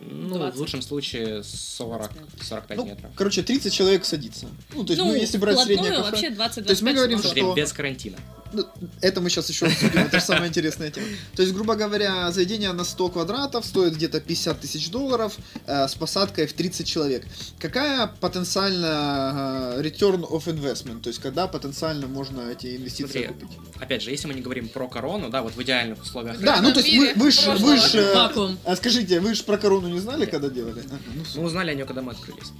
ну, 0.00 0.36
20. 0.36 0.56
в 0.56 0.60
лучшем 0.60 0.82
случае 0.82 1.40
40-45 1.40 2.74
Ну, 2.76 2.84
метров. 2.86 3.10
короче, 3.14 3.42
30 3.42 3.72
человек 3.72 4.04
садится. 4.04 4.46
Ну, 4.74 4.84
то 4.84 4.92
есть, 4.92 5.02
ну, 5.02 5.10
ну, 5.10 5.14
если 5.14 5.38
брать 5.38 5.58
среднее 5.60 5.90
кафе... 5.90 6.02
вообще 6.10 6.30
20 6.30 6.64
То 6.64 6.70
есть 6.70 6.82
мы 6.82 6.92
говорим, 6.92 7.18
Смотри, 7.18 7.42
что- 7.42 7.54
без 7.54 7.72
карантина. 7.72 8.16
Ну, 8.52 8.64
Это 9.00 9.20
мы 9.20 9.30
сейчас 9.30 9.48
еще 9.48 9.66
обсудим, 9.66 10.00
это 10.00 10.18
же 10.18 10.24
самая 10.24 10.48
интересная 10.48 10.90
тема. 10.90 11.06
То 11.36 11.42
есть, 11.42 11.54
грубо 11.54 11.76
говоря, 11.76 12.30
заведение 12.32 12.72
на 12.72 12.84
100 12.84 13.08
квадратов 13.10 13.64
стоит 13.64 13.94
где-то 13.94 14.20
50 14.20 14.60
тысяч 14.60 14.90
долларов 14.90 15.36
э, 15.66 15.86
с 15.86 15.94
посадкой 15.94 16.46
в 16.46 16.52
30 16.52 16.86
человек. 16.86 17.24
Какая 17.60 18.08
потенциально 18.08 19.76
э, 19.76 19.82
return 19.82 20.28
of 20.28 20.46
investment? 20.46 21.00
То 21.00 21.08
есть, 21.08 21.20
когда 21.20 21.46
потенциально 21.46 22.08
можно 22.08 22.50
эти 22.50 22.76
инвестиции 22.76 23.26
Смотри, 23.26 23.26
купить? 23.28 23.58
Опять 23.80 24.02
же, 24.02 24.10
если 24.10 24.26
мы 24.26 24.34
не 24.34 24.40
говорим 24.40 24.68
про 24.68 24.88
корону, 24.88 25.30
да, 25.30 25.42
вот 25.42 25.54
в 25.54 25.62
идеальных 25.62 26.02
условиях 26.02 26.40
Да, 26.40 26.60
ну 26.60 26.72
то 26.72 26.80
есть 26.80 26.92
вы, 26.96 27.12
вы 27.14 27.30
ж, 27.30 27.46
вы 27.58 27.76
ж, 27.76 27.94
э, 27.94 28.56
а 28.64 28.76
скажите, 28.76 29.20
вы 29.20 29.34
же 29.34 29.44
про 29.44 29.58
корону 29.58 29.89
не 29.90 30.00
знали, 30.00 30.26
когда 30.26 30.48
делали? 30.48 30.80
Ага, 30.86 30.98
ну, 31.14 31.22
Мы 31.36 31.46
узнали 31.46 31.70
о 31.70 31.74
нее, 31.74 31.86
когда 31.86 32.02
мы 32.02 32.12
открылись. 32.12 32.52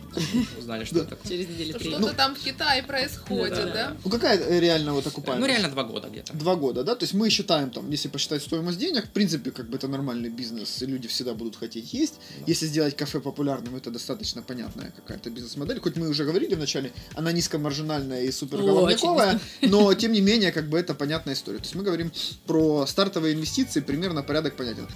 Узнали, 0.59 0.85
что 0.85 1.01
это. 1.01 1.17
Через 1.29 1.49
неделю 1.49 1.79
три. 1.79 1.91
Что-то 1.91 2.15
там 2.15 2.35
в 2.35 2.39
Китае 2.39 2.83
происходит, 2.83 3.73
Да. 3.73 3.97
Ну 4.05 4.11
какая 4.11 4.39
э, 4.39 4.61
реально 4.61 4.95
вот 4.95 5.07
окупаемость? 5.07 5.41
Ну, 5.41 5.47
реально 5.47 5.69
два 5.69 5.85
года 5.85 6.09
где-то. 6.09 6.33
Два 6.35 6.57
года, 6.57 6.85
да? 6.85 6.95
То 6.95 7.05
есть 7.05 7.15
мы 7.15 7.31
считаем, 7.31 7.71
там, 7.71 7.91
если 7.91 8.09
посчитать 8.09 8.43
стоимость 8.43 8.79
денег, 8.79 9.07
в 9.07 9.11
принципе, 9.11 9.51
как 9.51 9.69
бы 9.69 9.77
это 9.77 9.89
нормальный 9.89 10.31
бизнес, 10.31 10.83
и 10.83 10.87
люди 10.87 11.09
всегда 11.09 11.35
будут 11.35 11.57
хотеть 11.57 11.93
есть. 11.93 12.15
Если 12.47 12.67
сделать 12.67 12.97
кафе 12.97 13.21
популярным, 13.21 13.77
это 13.77 13.91
достаточно 13.91 14.43
понятная 14.43 14.91
какая-то 14.91 15.31
бизнес-модель. 15.31 15.81
Хоть 15.81 15.97
мы 15.97 16.09
уже 16.09 16.25
говорили 16.25 16.55
вначале, 16.55 16.93
она 17.15 17.33
низкомаржинальная 17.33 18.23
и 18.23 18.33
суперголовниковая, 18.33 19.41
но 19.63 19.95
тем 19.95 20.13
не 20.13 20.21
менее, 20.21 20.53
как 20.53 20.69
бы 20.69 20.79
это 20.79 20.95
понятная 20.95 21.35
история. 21.35 21.59
То 21.59 21.65
есть 21.65 21.75
мы 21.75 21.83
говорим 21.83 22.13
про 22.47 22.87
стартовые 22.87 23.35
инвестиции, 23.35 23.81
примерно 23.81 24.23
порядок 24.23 24.57
понятен. 24.57 24.87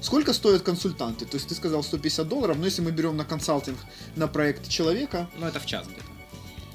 Сколько 0.00 0.32
стоят 0.32 0.62
консультанты? 0.62 1.26
То 1.26 1.36
есть 1.36 1.48
ты 1.48 1.54
сказал 1.54 1.82
150 1.82 2.28
долларов, 2.28 2.56
но 2.58 2.64
если 2.64 2.82
мы 2.82 2.90
берем 2.90 3.16
на 3.16 3.24
консалтинг 3.24 3.78
на 4.16 4.28
проект 4.28 4.68
человека 4.68 5.28
Ну, 5.36 5.46
это 5.46 5.60
в 5.60 5.66
час 5.66 5.86
где-то. 5.86 6.17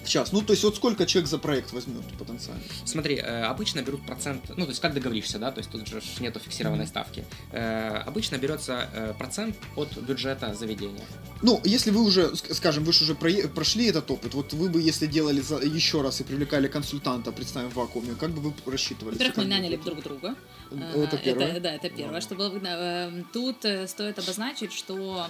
В 0.03 0.09
час, 0.09 0.31
ну 0.31 0.41
то 0.41 0.53
есть 0.53 0.63
вот 0.63 0.75
сколько 0.75 1.05
человек 1.05 1.29
за 1.29 1.37
проект 1.37 1.71
возьмет 1.73 2.03
потенциально? 2.19 2.61
Смотри, 2.85 3.15
э, 3.15 3.43
обычно 3.43 3.81
берут 3.81 4.05
процент, 4.05 4.49
ну, 4.49 4.65
то 4.65 4.69
есть 4.71 4.81
как 4.81 4.93
договоришься, 4.93 5.39
да, 5.39 5.51
то 5.51 5.59
есть 5.59 5.69
тут 5.71 5.87
же 5.87 6.01
нету 6.19 6.39
фиксированной 6.39 6.87
ставки. 6.87 7.25
Э, 7.51 8.03
Обычно 8.05 8.37
берется 8.37 8.89
э, 8.93 9.13
процент 9.17 9.55
от 9.75 9.97
бюджета 9.97 10.53
заведения. 10.53 11.03
Ну, 11.41 11.59
если 11.63 11.91
вы 11.91 12.03
уже, 12.03 12.31
ск- 12.31 12.53
скажем, 12.53 12.83
вы 12.83 12.93
же 12.93 13.03
уже 13.03 13.15
прошли 13.15 13.85
этот 13.87 14.09
опыт, 14.11 14.33
вот 14.33 14.53
вы 14.53 14.69
бы, 14.69 14.81
если 14.81 15.07
делали 15.07 15.41
за, 15.41 15.57
еще 15.57 16.01
раз 16.01 16.21
и 16.21 16.23
привлекали 16.23 16.67
консультанта, 16.67 17.31
представим, 17.31 17.69
в 17.69 17.75
вакууме, 17.75 18.15
как 18.19 18.31
бы 18.31 18.41
вы 18.41 18.53
рассчитывали? 18.71 19.13
Во-первых, 19.15 19.37
мы 19.37 19.45
наняли 19.45 19.75
друг 19.77 20.01
друга. 20.03 20.35
Это 20.95 21.17
первое. 21.17 21.59
да, 21.59 21.73
это 21.75 21.89
первое, 21.89 22.19
что 22.21 22.35
было. 22.35 22.51
Эм, 22.57 23.25
Тут 23.31 23.57
стоит 23.87 24.17
обозначить, 24.19 24.73
что 24.73 25.27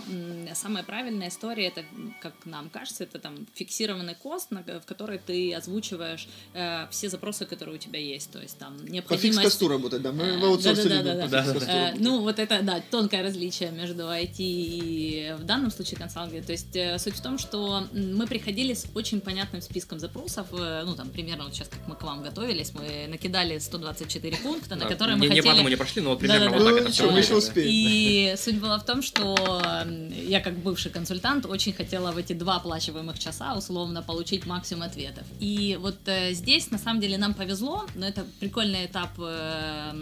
самая 0.53 0.83
правильная 0.83 1.27
история, 1.29 1.67
это, 1.67 1.83
как 2.21 2.33
нам 2.45 2.69
кажется, 2.69 3.03
это 3.03 3.19
там 3.19 3.45
фиксированный 3.53 4.15
кост, 4.15 4.51
на- 4.51 4.62
в 4.67 4.85
который 4.85 5.19
ты 5.19 5.53
озвучиваешь 5.53 6.27
э, 6.53 6.87
все 6.91 7.09
запросы, 7.09 7.45
которые 7.45 7.75
у 7.75 7.79
тебя 7.79 7.99
есть. 7.99 8.31
То 8.31 8.41
есть 8.41 8.57
там 8.57 8.77
По 8.77 8.91
необходимость... 8.91 9.39
фикс-косту 9.39 9.67
работать, 9.67 10.01
да, 10.01 10.11
мы 10.11 10.23
Э, 10.23 10.37
в 10.37 10.45
аутсорсе 10.45 10.83
по 10.83 11.29
фикс-косту 11.29 11.63
Э. 11.67 11.93
Ну, 11.97 12.21
вот 12.21 12.39
это, 12.39 12.61
да, 12.61 12.81
тонкое 12.91 13.23
различие 13.23 13.71
между 13.71 14.03
IT 14.03 14.35
и 14.39 15.35
в 15.39 15.43
данном 15.43 15.71
случае 15.71 15.97
консалтинге. 15.97 16.41
То 16.41 16.51
есть 16.51 16.75
э, 16.75 16.97
суть 16.99 17.15
в 17.15 17.21
том, 17.21 17.37
что 17.37 17.87
мы 17.93 18.27
приходили 18.27 18.73
с 18.73 18.85
очень 18.93 19.21
понятным 19.21 19.61
списком 19.61 19.99
запросов, 19.99 20.47
э, 20.51 20.83
ну, 20.85 20.95
там, 20.95 21.09
примерно 21.09 21.45
вот 21.45 21.53
сейчас, 21.53 21.67
как 21.67 21.79
мы 21.87 21.95
к 21.95 22.03
вам 22.03 22.23
готовились, 22.23 22.73
мы 22.73 23.07
накидали 23.09 23.59
124 23.59 24.37
пункта, 24.37 24.75
на 24.75 24.83
Да, 24.83 24.89
которые 24.89 25.17
мы 25.17 25.27
не, 25.27 25.35
не 25.35 25.41
по 25.41 25.47
хотели... 25.47 25.51
одному 25.51 25.69
не 25.69 25.75
прошли, 25.75 26.01
но 26.01 26.09
вот 26.11 26.19
примерно 26.19 26.49
вот 26.49 26.63
так 26.63 26.67
Ну, 26.67 26.77
это 26.77 26.89
ничего, 26.89 27.07
всё 27.07 27.11
мы 27.11 27.19
еще 27.19 27.29
да. 27.31 27.37
успеем. 27.37 27.69
И 27.69 28.35
суть 28.37 28.59
была 28.59 28.77
в 28.79 28.85
том, 28.85 29.01
что 29.01 29.35
я 30.27 30.41
как 30.41 30.57
бывший 30.57 30.91
консультант 30.91 31.45
очень 31.45 31.73
хотела 31.73 32.11
в 32.11 32.17
эти 32.17 32.33
два 32.33 32.57
оплачиваемых 32.57 33.19
часа 33.19 33.55
условно 33.55 34.01
получить 34.01 34.45
максимум 34.53 34.83
ответов. 34.83 35.25
И 35.39 35.77
вот 35.81 35.97
э, 36.07 36.33
здесь 36.33 36.71
на 36.71 36.77
самом 36.77 37.01
деле 37.01 37.17
нам 37.17 37.33
повезло, 37.33 37.85
но 37.95 38.05
это 38.05 38.25
прикольный 38.39 38.85
этап 38.85 39.11
э, 39.17 39.93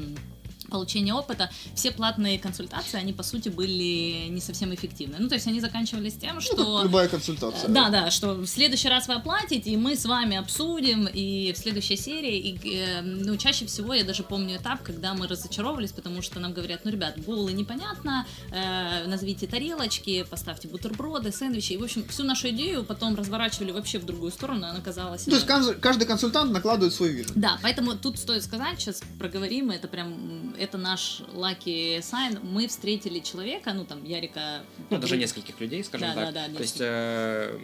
получения 0.71 1.13
опыта, 1.13 1.49
все 1.75 1.91
платные 1.91 2.39
консультации, 2.39 2.97
они 2.97 3.13
по 3.13 3.23
сути 3.23 3.49
были 3.49 4.27
не 4.29 4.41
совсем 4.41 4.73
эффективны. 4.73 5.17
Ну, 5.19 5.27
то 5.27 5.35
есть 5.35 5.45
они 5.47 5.59
заканчивались 5.59 6.15
тем, 6.15 6.35
Ну, 6.35 6.41
что... 6.41 6.75
как 6.77 6.83
любая 6.85 7.07
консультация. 7.07 7.69
Да, 7.69 7.89
да, 7.89 8.09
что 8.09 8.33
в 8.33 8.47
следующий 8.47 8.87
раз 8.89 9.07
вы 9.07 9.15
оплатите, 9.15 9.69
и 9.69 9.77
мы 9.77 9.95
с 9.95 10.05
вами 10.05 10.37
обсудим, 10.37 11.07
и 11.07 11.53
в 11.53 11.57
следующей 11.57 11.97
серии, 11.97 12.37
и, 12.39 12.77
э, 12.77 13.01
ну, 13.01 13.37
чаще 13.37 13.65
всего 13.65 13.93
я 13.93 14.03
даже 14.03 14.23
помню 14.23 14.57
этап, 14.57 14.81
когда 14.81 15.13
мы 15.13 15.27
разочаровывались, 15.27 15.91
потому 15.91 16.21
что 16.21 16.39
нам 16.39 16.53
говорят, 16.53 16.81
ну, 16.85 16.91
ребят, 16.91 17.19
боулы 17.19 17.51
непонятно, 17.53 18.25
э, 18.51 19.05
назовите 19.07 19.47
тарелочки, 19.47 20.23
поставьте 20.29 20.67
бутерброды, 20.67 21.31
сэндвичи, 21.31 21.73
и, 21.73 21.77
в 21.77 21.83
общем, 21.83 22.07
всю 22.07 22.23
нашу 22.23 22.49
идею 22.49 22.83
потом 22.83 23.15
разворачивали 23.15 23.71
вообще 23.71 23.99
в 23.99 24.05
другую 24.05 24.31
сторону, 24.31 24.65
она 24.67 24.79
казалась... 24.79 25.27
Ну, 25.27 25.31
То 25.31 25.35
есть 25.37 25.45
э, 25.45 25.47
кан- 25.47 25.79
каждый 25.81 26.05
консультант 26.07 26.51
накладывает 26.51 26.93
свой 26.93 27.09
вижен. 27.09 27.33
да, 27.35 27.57
поэтому 27.61 27.95
тут 27.95 28.17
стоит 28.17 28.43
сказать, 28.43 28.79
сейчас 28.79 29.01
проговорим, 29.19 29.69
это 29.71 29.87
прям, 29.87 30.55
это 30.61 30.77
наш 30.77 31.21
lucky 31.33 31.97
sign. 31.99 32.39
Мы 32.43 32.67
встретили 32.67 33.19
человека, 33.19 33.73
ну 33.73 33.83
там, 33.85 34.03
Ярика... 34.03 34.61
Ну, 34.89 34.97
даже 34.99 35.17
нескольких 35.17 35.59
людей, 35.59 35.83
скажем 35.83 36.09
Да, 36.09 36.25
так. 36.25 36.33
да, 36.33 36.47
да, 36.47 36.55
То 36.55 36.61
есть 36.61 36.77
э, 36.79 37.59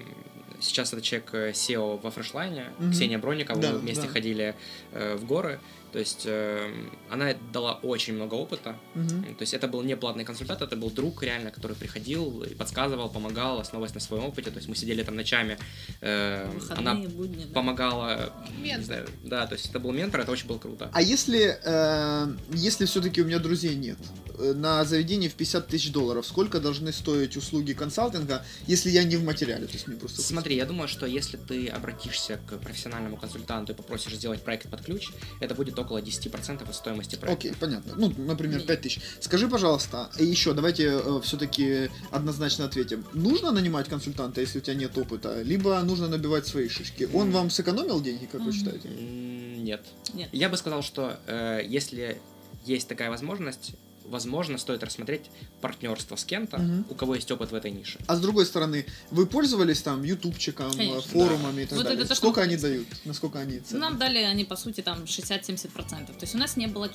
сейчас 0.59 0.93
это 0.93 1.01
человек 1.01 1.29
э, 1.33 1.51
SEO 1.51 2.01
во 2.01 2.11
фрешлайне, 2.11 2.65
Мгм. 2.79 2.91
Ксения 2.91 3.19
Бронникова, 3.19 3.59
Да, 3.61 3.71
мы 3.73 3.79
вместе 3.79 4.07
да. 4.07 4.09
ходили 4.09 4.55
э, 4.91 5.15
в 5.15 5.25
горы. 5.25 5.59
То 5.91 5.99
есть 5.99 6.23
э, 6.25 6.71
она 7.09 7.33
дала 7.53 7.79
очень 7.83 8.13
много 8.13 8.35
опыта. 8.35 8.75
Мгм. 8.93 9.35
То 9.35 9.41
есть 9.41 9.53
это 9.53 9.67
был 9.67 9.81
не 9.83 9.95
платный 9.95 10.25
консультант, 10.25 10.61
это 10.61 10.75
был 10.75 10.89
друг 10.89 11.23
реально, 11.23 11.51
который 11.51 11.75
приходил 11.75 12.43
и 12.43 12.53
подсказывал, 12.53 13.09
помогал, 13.09 13.59
основываясь 13.59 13.93
на 13.93 13.99
своем 13.99 14.25
опыте. 14.25 14.51
То 14.51 14.57
есть 14.57 14.67
мы 14.67 14.75
сидели 14.75 15.03
там 15.03 15.15
ночами, 15.15 15.57
э, 16.01 16.49
она 16.69 16.95
будни, 16.95 17.45
да. 17.45 17.53
помогала, 17.53 18.33
Ментор. 18.57 18.79
не 18.79 18.83
знаю, 18.83 19.07
да, 19.23 19.47
то 19.47 19.53
есть 19.53 19.69
это 19.69 19.79
был 19.79 19.91
ментор, 19.91 20.21
это 20.21 20.31
очень 20.31 20.47
было 20.47 20.57
круто. 20.57 20.89
А 20.93 21.01
если, 21.01 21.57
э, 21.63 22.35
если 22.51 22.85
все-таки 22.85 23.21
у 23.21 23.25
меня 23.25 23.39
друзей 23.39 23.75
нет, 23.75 23.97
на 24.37 24.83
заведении 24.85 25.27
в 25.27 25.33
50 25.35 25.67
тысяч 25.67 25.91
долларов, 25.91 26.25
сколько 26.25 26.59
должны 26.59 26.91
стоить 26.93 27.37
услуги 27.37 27.73
консалтинга, 27.73 28.45
если 28.67 28.89
я 28.89 29.03
не 29.03 29.15
в 29.15 29.23
материале? 29.23 29.65
То 29.67 29.73
есть 29.73 29.87
мне 29.87 29.97
просто... 29.97 30.21
Смотри, 30.21 30.55
я 30.55 30.65
думаю, 30.65 30.87
что 30.87 31.05
если 31.05 31.37
ты 31.37 31.67
обратишься 31.67 32.39
к 32.47 32.57
профессиональному 32.59 33.17
консультанту 33.17 33.73
и 33.73 33.75
попросишь 33.75 34.13
сделать 34.15 34.41
проект 34.43 34.69
под 34.69 34.81
ключ, 34.81 35.09
это 35.39 35.55
будет 35.55 35.77
около 35.79 35.99
10% 36.01 36.67
от 36.69 36.75
стоимости 36.75 37.15
проекта. 37.15 37.47
Окей, 37.47 37.53
понятно. 37.59 37.93
Ну, 37.97 38.13
например, 38.17 38.59
Не. 38.61 38.65
5 38.65 38.81
тысяч. 38.81 38.99
Скажи, 39.19 39.47
пожалуйста, 39.47 40.09
и 40.19 40.25
еще 40.25 40.53
давайте 40.53 41.01
все-таки 41.21 41.89
однозначно 42.11 42.65
ответим. 42.65 43.05
Нужно 43.13 43.51
нанимать 43.51 43.87
консультанта, 43.89 44.41
если 44.41 44.59
у 44.59 44.61
тебя 44.61 44.75
нет 44.75 44.97
опыта, 44.97 45.41
либо 45.41 45.79
нужно 45.81 46.07
набивать 46.07 46.45
свои 46.47 46.69
шишки? 46.69 47.09
Он 47.13 47.31
вам 47.31 47.49
сэкономил 47.49 48.01
деньги, 48.01 48.25
как 48.25 48.41
вы 48.41 48.47
Мгм. 48.47 48.53
считаете? 48.53 48.89
Нет. 48.89 49.85
Нет. 50.13 50.29
Я 50.31 50.49
бы 50.49 50.57
сказал, 50.57 50.81
что 50.81 51.19
э, 51.27 51.61
если 51.67 52.19
есть 52.65 52.87
такая 52.87 53.09
возможность, 53.09 53.71
возможно, 54.09 54.57
стоит 54.57 54.83
рассмотреть 54.83 55.29
партнерство 55.61 56.15
с 56.15 56.25
кем-то, 56.25 56.57
Мгм. 56.57 56.85
у 56.89 56.95
кого 56.95 57.15
есть 57.15 57.31
опыт 57.31 57.51
в 57.51 57.55
этой 57.55 57.71
нише. 57.71 57.99
А 58.07 58.15
с 58.15 58.19
другой 58.19 58.45
стороны, 58.45 58.85
вы 59.11 59.25
пользовались 59.25 59.81
там 59.81 60.03
ютубчиком, 60.03 60.71
Конечно. 60.71 61.01
форумами 61.01 61.61
и 61.63 61.65
так 61.65 61.77
Вот 61.77 61.85
далее? 61.87 62.03
это 62.03 62.15
Сколько 62.15 62.41
они 62.41 62.57
дают? 62.57 62.87
Насколько 63.05 63.39
они 63.39 63.59
ценны? 63.59 63.79
Нам 63.81 63.97
дали 63.97 64.19
они, 64.19 64.45
по 64.45 64.55
сути, 64.55 64.81
там 64.81 65.03
60-70%. 65.05 66.07
То 66.07 66.13
есть 66.21 66.35
у 66.35 66.37
нас 66.37 66.57
не 66.57 66.67
было... 66.67 66.89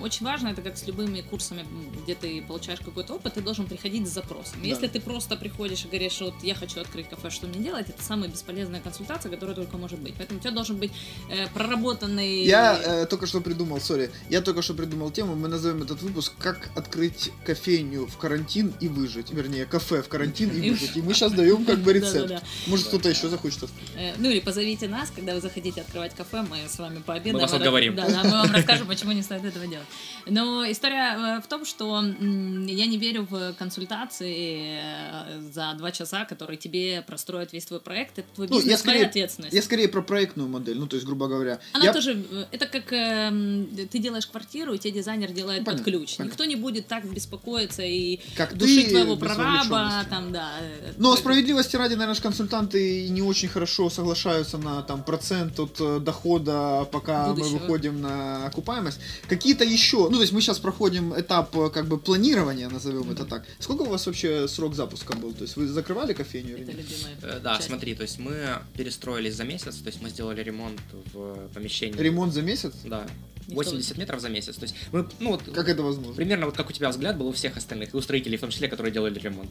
Очень 0.00 0.24
важно, 0.26 0.48
это 0.48 0.62
как 0.62 0.76
с 0.78 0.86
любыми 0.86 1.20
курсами, 1.20 1.64
где 2.02 2.14
ты 2.14 2.42
получаешь 2.42 2.80
какой-то 2.80 3.14
опыт, 3.14 3.34
ты 3.34 3.40
должен 3.40 3.66
приходить 3.66 4.08
с 4.08 4.12
запросом. 4.12 4.60
Да. 4.62 4.68
Если 4.68 4.86
ты 4.86 5.00
просто 5.00 5.36
приходишь 5.36 5.84
и 5.84 5.88
говоришь, 5.88 6.20
вот 6.20 6.34
я 6.42 6.54
хочу 6.54 6.80
открыть 6.80 7.08
кафе, 7.08 7.30
что 7.30 7.46
мне 7.46 7.58
делать, 7.58 7.88
это 7.88 8.02
самая 8.02 8.28
бесполезная 8.30 8.80
консультация, 8.80 9.30
которая 9.30 9.56
только 9.56 9.76
может 9.76 9.98
быть. 9.98 10.14
Поэтому 10.16 10.38
у 10.38 10.42
тебя 10.42 10.52
должен 10.52 10.76
быть 10.76 10.92
э, 11.30 11.48
проработанный... 11.54 12.44
Я 12.44 12.78
э, 13.02 13.06
только 13.06 13.26
что 13.26 13.40
придумал, 13.40 13.80
сори, 13.80 14.10
я 14.30 14.40
только 14.40 14.62
что 14.62 14.74
придумал 14.74 15.10
тему, 15.10 15.34
мы 15.34 15.48
назовем 15.48 15.82
этот 15.82 16.02
выпуск 16.02 16.32
«Как 16.38 16.70
открыть 16.76 17.32
кофейню 17.44 18.06
в 18.06 18.16
карантин 18.18 18.74
и 18.80 18.88
выжить». 18.88 19.30
Вернее, 19.32 19.64
кафе 19.66 20.02
в 20.02 20.08
карантин 20.08 20.50
и 20.50 20.70
выжить. 20.70 20.96
И 20.96 21.02
мы 21.02 21.14
сейчас 21.14 21.32
даем 21.32 21.64
как 21.64 21.78
бы 21.78 21.92
рецепт. 21.94 22.42
Может, 22.66 22.88
кто-то 22.88 23.08
еще 23.08 23.28
захочет 23.28 23.62
открыть. 23.64 23.88
Э, 23.96 24.12
Ну 24.18 24.28
или 24.30 24.40
позовите 24.40 24.86
нас, 24.88 25.10
когда 25.10 25.34
вы 25.34 25.40
захотите 25.40 25.80
открывать 25.80 26.14
кафе, 26.14 26.42
мы 26.48 26.58
с 26.68 26.78
вами 26.78 27.00
пообедаем. 27.04 27.36
Мы 27.36 27.42
вас 27.42 27.52
отговорим. 27.52 27.94
Да, 27.96 28.06
да, 28.08 28.22
мы 28.24 28.30
вам 28.30 28.52
расскажем, 28.52 28.86
почему 28.86 29.12
не 29.12 29.22
стоит 29.22 29.44
этого 29.44 29.66
делать. 29.66 29.86
Но 30.26 30.70
история 30.70 31.38
э, 31.38 31.40
в 31.42 31.46
том, 31.48 31.64
что 31.64 32.02
я 32.02 32.86
не 32.86 32.98
верю 32.98 33.26
в 33.30 33.54
консультации 33.54 34.78
э, 34.82 35.40
за 35.52 35.74
два 35.78 35.90
часа, 35.92 36.24
которые 36.24 36.56
тебе 36.58 37.02
простроят 37.02 37.52
весь 37.52 37.64
твой 37.64 37.80
проект. 37.80 38.18
Это 38.18 38.28
твой 38.34 38.48
Ну, 38.48 38.56
я 38.56 38.62
бизнес, 38.62 38.82
твоя 38.82 38.98
скорее- 38.98 39.08
ответственность. 39.08 39.54
Я 39.54 39.62
скорее 39.62 39.88
про 39.88 40.02
проектную 40.02 40.48
модель, 40.48 40.78
ну, 40.78 40.86
то 40.86 40.96
есть, 40.96 41.06
грубо 41.06 41.28
говоря. 41.28 41.60
Она 41.72 41.92
тоже, 41.92 42.24
это 42.52 42.66
как 42.66 42.86
ты 42.88 43.98
делаешь 43.98 44.26
квартиру, 44.26 44.74
и 44.74 44.78
тебе 44.78 44.92
дизайнер 44.92 45.32
делает 45.32 45.64
Понятно, 45.64 45.84
под 45.84 45.92
ключ. 45.92 46.16
Никто 46.26 46.44
не 46.44 46.56
будет 46.56 46.86
так 46.86 47.04
беспокоиться 47.06 47.82
и 47.82 48.20
Как 48.36 48.56
душить 48.56 48.88
твоего 48.90 49.16
прораба, 49.16 50.04
там, 50.10 50.32
да. 50.32 50.50
Но 50.96 51.10
как- 51.12 51.20
справедливости 51.20 51.76
ради, 51.76 51.94
наверное, 51.94 52.20
консультанты 52.20 53.08
не 53.08 53.22
очень 53.22 53.48
хорошо 53.48 53.90
соглашаются 53.90 54.58
на 54.58 54.82
там 54.82 55.02
процент 55.02 55.58
от 55.60 55.76
э, 55.80 56.00
дохода, 56.00 56.86
пока 56.92 57.28
Будущего. 57.28 57.54
мы 57.54 57.58
выходим 57.60 58.00
на 58.00 58.46
окупаемость. 58.46 59.00
Какие-то 59.28 59.64
еще, 59.64 60.08
ну 60.08 60.16
то 60.16 60.20
есть 60.20 60.32
мы 60.32 60.40
сейчас 60.40 60.58
проходим 60.58 61.12
этап 61.18 61.56
э, 61.56 61.70
как 61.70 61.86
бы 61.86 61.98
планирования, 61.98 62.68
назовем 62.68 63.10
это 63.10 63.24
так. 63.24 63.44
Сколько 63.58 63.82
у 63.82 63.88
вас 63.88 64.06
вообще 64.06 64.48
срок 64.48 64.74
запуска 64.74 65.16
был? 65.16 65.32
То 65.32 65.42
есть 65.42 65.56
вы 65.56 65.66
закрывали 65.66 66.12
кофейню 66.12 66.54
или 66.56 66.62
Это 66.62 66.72
нет? 66.72 66.86
любимая 66.90 67.36
Э, 67.36 67.40
Да, 67.42 67.56
часть. 67.56 67.68
смотри, 67.68 67.94
то 67.94 68.02
есть 68.02 68.18
мы 68.18 68.58
перестроились 68.76 69.34
за 69.34 69.44
месяц, 69.44 69.76
то 69.76 69.86
есть 69.88 70.02
мы 70.02 70.08
сделали 70.10 70.42
ремонт 70.42 70.80
в 71.12 71.48
помещении. 71.54 71.96
Ремонт 71.98 72.32
за 72.34 72.42
месяц? 72.42 72.72
Да. 72.84 73.06
Никто- 73.48 73.54
80 73.70 73.98
метров 73.98 74.20
за 74.20 74.28
месяц. 74.28 74.56
То 74.56 74.62
есть 74.64 74.74
мы, 74.92 75.06
ну 75.20 75.30
вот, 75.30 75.42
Как 75.54 75.68
это 75.68 75.82
возможно? 75.82 76.14
примерно 76.14 76.46
вот 76.46 76.56
как 76.56 76.68
у 76.68 76.72
тебя 76.72 76.88
взгляд 76.90 77.16
был 77.16 77.28
у 77.28 77.32
всех 77.32 77.56
остальных, 77.56 77.94
и 77.94 77.96
у 77.96 78.00
строителей 78.00 78.36
в 78.38 78.40
том 78.40 78.50
числе, 78.50 78.68
которые 78.68 78.92
делали 78.92 79.18
ремонт. 79.18 79.50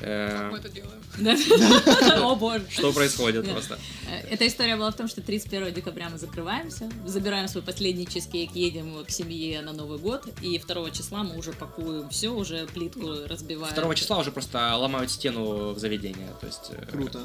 Э, 0.00 0.30
Как 0.30 0.52
мы 0.52 0.58
это 0.58 0.68
делаем? 0.68 1.00
О 2.24 2.34
боже. 2.36 2.64
Что 2.70 2.92
происходит 2.92 3.50
просто? 3.50 3.78
Э, 4.10 4.20
Эта 4.30 4.46
история 4.46 4.76
была 4.76 4.90
в 4.90 4.96
том, 4.96 5.08
что 5.08 5.20
31 5.20 5.72
декабря 5.74 6.08
мы 6.10 6.18
закрываемся, 6.18 6.90
забираем 7.06 7.48
свой 7.48 7.62
последний 7.62 8.06
чизкейк, 8.06 8.52
едем 8.54 9.04
к 9.04 9.10
семье 9.10 9.60
на 9.62 9.72
Новый 9.72 9.98
год, 9.98 10.26
и 10.42 10.58
2 10.58 10.90
числа 10.90 11.22
мы 11.22 11.36
уже 11.38 11.52
пакуем 11.52 12.08
все, 12.10 12.28
уже 12.30 12.66
плитку 12.66 13.10
разбиваем. 13.26 13.74
2 13.74 13.94
числа 13.94 14.18
уже 14.18 14.30
просто 14.32 14.74
ломают 14.76 15.10
стену 15.10 15.72
в 15.74 15.78
заведение. 15.78 16.28
То 16.40 16.46
есть, 16.46 16.70
э, 16.70 16.86
Круто. 16.90 17.20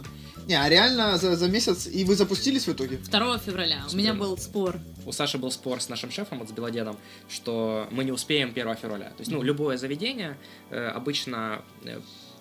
Не, 0.47 0.55
а 0.55 0.67
реально 0.67 1.17
за, 1.17 1.35
за 1.35 1.47
месяц, 1.47 1.87
и 1.87 2.03
вы 2.03 2.15
запустились 2.15 2.65
в 2.67 2.69
итоге? 2.73 2.97
2 2.97 3.37
февраля. 3.39 3.83
У 3.91 3.95
меня 3.95 4.13
был 4.13 4.37
спор. 4.37 4.79
У 5.09 5.11
Саши 5.11 5.39
был 5.39 5.49
спор 5.49 5.81
с 5.81 5.89
нашим 5.89 6.11
шефом, 6.11 6.37
вот 6.37 6.49
с 6.49 6.51
Белодедом, 6.51 6.95
что 7.27 7.87
мы 7.89 8.03
не 8.03 8.11
успеем 8.11 8.49
1 8.49 8.75
февраля. 8.75 9.07
То 9.07 9.21
есть, 9.21 9.31
ну, 9.31 9.41
любое 9.41 9.75
заведение 9.75 10.37
э, 10.69 10.85
обычно 10.85 11.63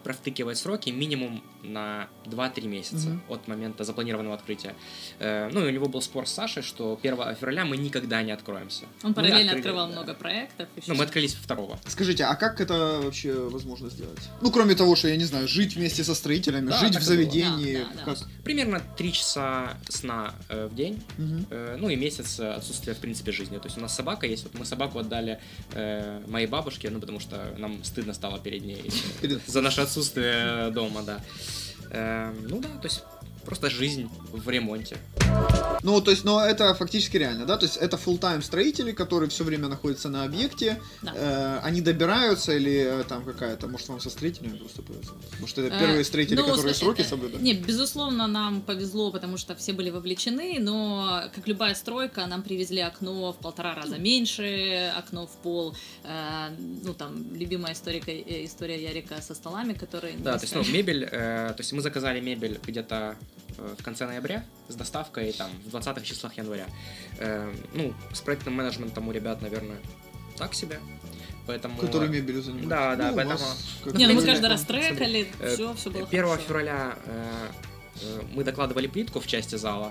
провтыкивает 0.08 0.56
сроки 0.56 0.88
минимум 0.88 1.42
на 1.62 2.08
2-3 2.24 2.66
месяца 2.66 3.08
Мгм. 3.10 3.22
от 3.28 3.46
момента 3.46 3.84
запланированного 3.84 4.36
открытия. 4.36 4.74
Э, 5.18 5.50
ну, 5.52 5.66
и 5.66 5.68
у 5.68 5.70
него 5.70 5.86
был 5.86 6.00
спор 6.00 6.26
с 6.26 6.32
Сашей, 6.32 6.62
что 6.62 6.98
1 7.02 7.34
февраля 7.34 7.66
мы 7.66 7.76
никогда 7.76 8.22
не 8.22 8.32
откроемся. 8.32 8.84
Он 9.02 9.12
параллельно 9.12 9.40
открыли, 9.40 9.58
открывал 9.58 9.86
да. 9.88 9.92
много 9.92 10.14
проектов. 10.14 10.66
еще 10.76 10.92
Ну, 10.92 10.94
мы 10.94 11.04
открылись 11.04 11.34
2 11.34 11.78
Скажите, 11.88 12.24
а 12.24 12.34
как 12.36 12.62
это 12.62 13.00
вообще 13.04 13.34
возможно 13.34 13.90
сделать? 13.90 14.30
Ну, 14.40 14.50
кроме 14.50 14.74
того, 14.74 14.96
что, 14.96 15.08
я 15.08 15.16
не 15.16 15.24
знаю, 15.24 15.46
жить 15.46 15.76
вместе 15.76 16.02
со 16.04 16.14
строителями, 16.14 16.70
Да, 16.70 16.78
жить 16.78 16.96
в 16.96 17.02
заведении. 17.02 17.76
Да, 17.76 17.84
да, 17.84 17.94
да. 17.94 18.14
как? 18.14 18.44
Примерно 18.44 18.80
3 18.96 19.12
часа 19.12 19.76
сна 19.90 20.34
э, 20.48 20.68
в 20.68 20.74
день. 20.74 21.02
Э, 21.50 21.76
ну 21.78 21.90
и 21.90 21.96
месяц 21.96 22.40
отсутствия, 22.40 22.94
в 22.94 22.98
принципе, 22.98 23.30
жизни. 23.30 23.58
То 23.58 23.66
есть 23.66 23.76
у 23.76 23.80
нас 23.82 23.94
собака 23.94 24.26
есть, 24.26 24.44
вот 24.44 24.54
мы 24.54 24.64
собаку 24.64 25.00
отдали 25.00 25.38
э, 25.72 26.22
моей 26.26 26.46
бабушке, 26.46 26.88
ну 26.88 26.98
потому 26.98 27.20
что 27.20 27.54
нам 27.58 27.84
стыдно 27.84 28.14
стало 28.14 28.38
перед 28.38 28.64
ней 28.64 28.90
за 29.46 29.60
наше 29.60 29.82
отсутствие 29.82 29.97
дома, 30.70 31.02
да. 31.02 31.20
Э, 31.90 32.32
ну 32.48 32.60
да, 32.60 32.68
то 32.68 32.84
есть 32.84 33.02
просто 33.48 33.70
жизнь 33.70 34.10
в 34.30 34.48
ремонте. 34.50 34.98
Ну, 35.82 36.00
то 36.00 36.10
есть, 36.10 36.24
но 36.24 36.44
это 36.44 36.74
фактически 36.74 37.16
реально, 37.16 37.46
да? 37.46 37.56
То 37.56 37.66
есть 37.66 37.78
это 37.78 37.96
full-time 37.96 38.42
строители, 38.42 38.92
которые 38.92 39.28
все 39.30 39.44
время 39.44 39.68
находятся 39.68 40.08
на 40.08 40.24
объекте. 40.24 40.80
Да. 41.02 41.12
Э, 41.14 41.60
они 41.62 41.80
добираются 41.80 42.52
или 42.52 43.00
э, 43.00 43.04
там 43.04 43.24
какая-то, 43.24 43.68
может, 43.68 43.88
вам 43.88 44.00
со 44.00 44.10
строителями 44.10 44.58
просто 44.58 44.82
повезло? 44.82 45.16
Может, 45.40 45.58
это 45.58 45.74
Э, 45.74 45.80
первые 45.80 46.04
строители, 46.04 46.36
ну, 46.36 46.46
которые 46.46 46.74
сл- 46.74 46.78
сроки 46.78 47.02
э, 47.02 47.04
соблюдают? 47.04 47.42
Не, 47.42 47.54
безусловно, 47.54 48.26
нам 48.26 48.60
повезло, 48.60 49.10
потому 49.10 49.36
что 49.36 49.54
все 49.54 49.72
были 49.72 49.90
вовлечены, 49.90 50.58
но, 50.60 51.22
как 51.34 51.46
любая 51.48 51.74
стройка, 51.74 52.26
нам 52.26 52.42
привезли 52.42 52.80
окно 52.80 53.32
в 53.32 53.36
полтора 53.36 53.74
раза 53.74 53.98
меньше, 53.98 54.92
окно 54.96 55.26
в 55.26 55.36
пол. 55.42 55.76
Э, 56.04 56.50
ну, 56.84 56.94
там, 56.94 57.34
любимая 57.34 57.72
история, 57.72 58.02
э, 58.06 58.44
история 58.44 58.82
Ярика 58.82 59.22
со 59.22 59.34
столами, 59.34 59.72
которые... 59.74 60.16
Да, 60.18 60.36
то 60.38 60.44
есть, 60.44 60.54
ну, 60.54 60.64
мебель, 60.64 61.04
э, 61.04 61.52
то 61.56 61.60
есть 61.60 61.72
мы 61.72 61.80
заказали 61.82 62.20
мебель 62.20 62.58
где-то 62.66 63.16
в 63.56 63.82
конце 63.82 64.06
ноября 64.06 64.44
с 64.68 64.74
доставкой 64.74 65.32
там 65.32 65.50
в 65.64 65.74
20-х 65.74 66.00
числах 66.02 66.34
января. 66.36 66.66
Э, 67.18 67.52
ну, 67.74 67.94
с 68.12 68.20
проектным 68.20 68.54
менеджментом 68.54 69.08
у 69.08 69.12
ребят, 69.12 69.42
наверное, 69.42 69.78
так 70.36 70.54
себе. 70.54 70.78
Поэтому... 71.46 71.78
Которые 71.78 72.10
мебелью 72.10 72.42
занимаются. 72.42 72.68
Да, 72.68 72.96
да, 72.96 73.10
Ну, 73.10 73.16
поэтому- 73.16 73.38
вас 73.38 73.66
Не, 73.94 74.06
ну 74.06 74.14
мы 74.14 74.22
каждый 74.22 74.50
раз 74.50 74.62
трекали, 74.64 75.28
э, 75.40 75.54
все, 75.54 75.74
все 75.74 75.90
было 75.90 76.06
1 76.06 76.24
хорошо. 76.24 76.42
февраля 76.46 76.98
э, 77.06 77.48
э, 78.02 78.20
мы 78.34 78.44
докладывали 78.44 78.86
плитку 78.86 79.18
в 79.20 79.26
части 79.26 79.56
зала, 79.56 79.90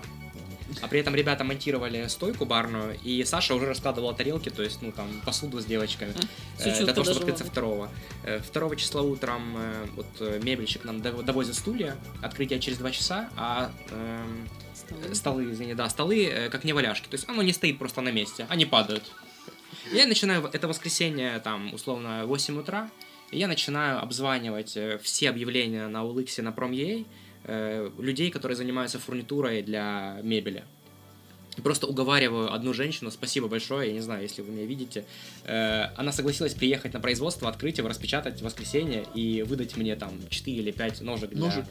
а 0.81 0.87
при 0.87 0.99
этом 0.99 1.15
ребята 1.15 1.43
монтировали 1.43 2.07
стойку 2.07 2.45
барную, 2.45 2.97
и 3.03 3.23
Саша 3.23 3.55
уже 3.55 3.65
раскладывала 3.65 4.13
тарелки, 4.13 4.49
то 4.49 4.63
есть, 4.63 4.81
ну, 4.81 4.91
там, 4.91 5.07
посуду 5.25 5.59
с 5.59 5.65
девочками, 5.65 6.13
э, 6.59 6.83
для 6.83 6.93
того, 6.93 7.03
чтобы 7.03 7.19
открыться 7.19 7.43
второго. 7.45 7.89
Э, 8.23 8.39
Второго 8.39 8.75
числа 8.75 9.01
утром 9.01 9.55
э, 9.57 9.85
вот 9.95 10.07
э, 10.19 10.39
мебельщик 10.43 10.83
нам 10.85 10.97
дов- 10.97 11.23
довозит 11.23 11.55
стулья, 11.55 11.95
открытие 12.21 12.59
через 12.59 12.77
два 12.77 12.91
часа, 12.91 13.29
а 13.37 13.71
эм, 13.91 14.47
Столы. 14.73 15.15
столы, 15.15 15.51
извини, 15.51 15.73
да, 15.73 15.89
столы 15.89 16.25
э, 16.25 16.49
как 16.49 16.63
неваляшки, 16.63 17.07
то 17.07 17.15
есть 17.15 17.27
оно 17.27 17.41
не 17.41 17.53
стоит 17.53 17.79
просто 17.79 18.01
на 18.01 18.09
месте, 18.11 18.45
они 18.49 18.65
падают. 18.65 19.03
Я 19.91 20.05
начинаю, 20.05 20.49
это 20.51 20.67
воскресенье, 20.67 21.39
там, 21.39 21.73
условно, 21.73 22.25
8 22.25 22.59
утра, 22.59 22.89
я 23.31 23.47
начинаю 23.47 24.01
обзванивать 24.01 24.77
э, 24.77 24.99
все 25.03 25.29
объявления 25.29 25.87
на 25.87 26.03
OLX, 26.03 26.41
на 26.41 26.49
Prom.ua, 26.49 27.01
э, 27.01 27.05
людей, 27.47 28.29
которые 28.29 28.55
занимаются 28.55 28.99
фурнитурой 28.99 29.61
для 29.61 30.19
мебели. 30.23 30.63
Просто 31.61 31.87
уговариваю 31.87 32.53
одну 32.53 32.73
женщину, 32.73 33.11
спасибо 33.11 33.47
большое, 33.47 33.87
я 33.89 33.93
не 33.93 34.01
знаю, 34.01 34.21
если 34.23 34.41
вы 34.41 34.51
меня 34.51 34.65
видите, 34.65 35.05
э, 35.45 35.85
она 35.95 36.11
согласилась 36.11 36.53
приехать 36.53 36.93
на 36.93 36.99
производство, 36.99 37.49
открыть 37.49 37.77
его, 37.77 37.87
распечатать 37.89 38.39
в 38.41 38.43
воскресенье 38.43 39.05
и 39.13 39.43
выдать 39.43 39.75
мне 39.77 39.95
там 39.95 40.11
4 40.29 40.57
или 40.57 40.71
5 40.71 41.01
ножек 41.01 41.29
для 41.31 41.45
Ножек. 41.45 41.65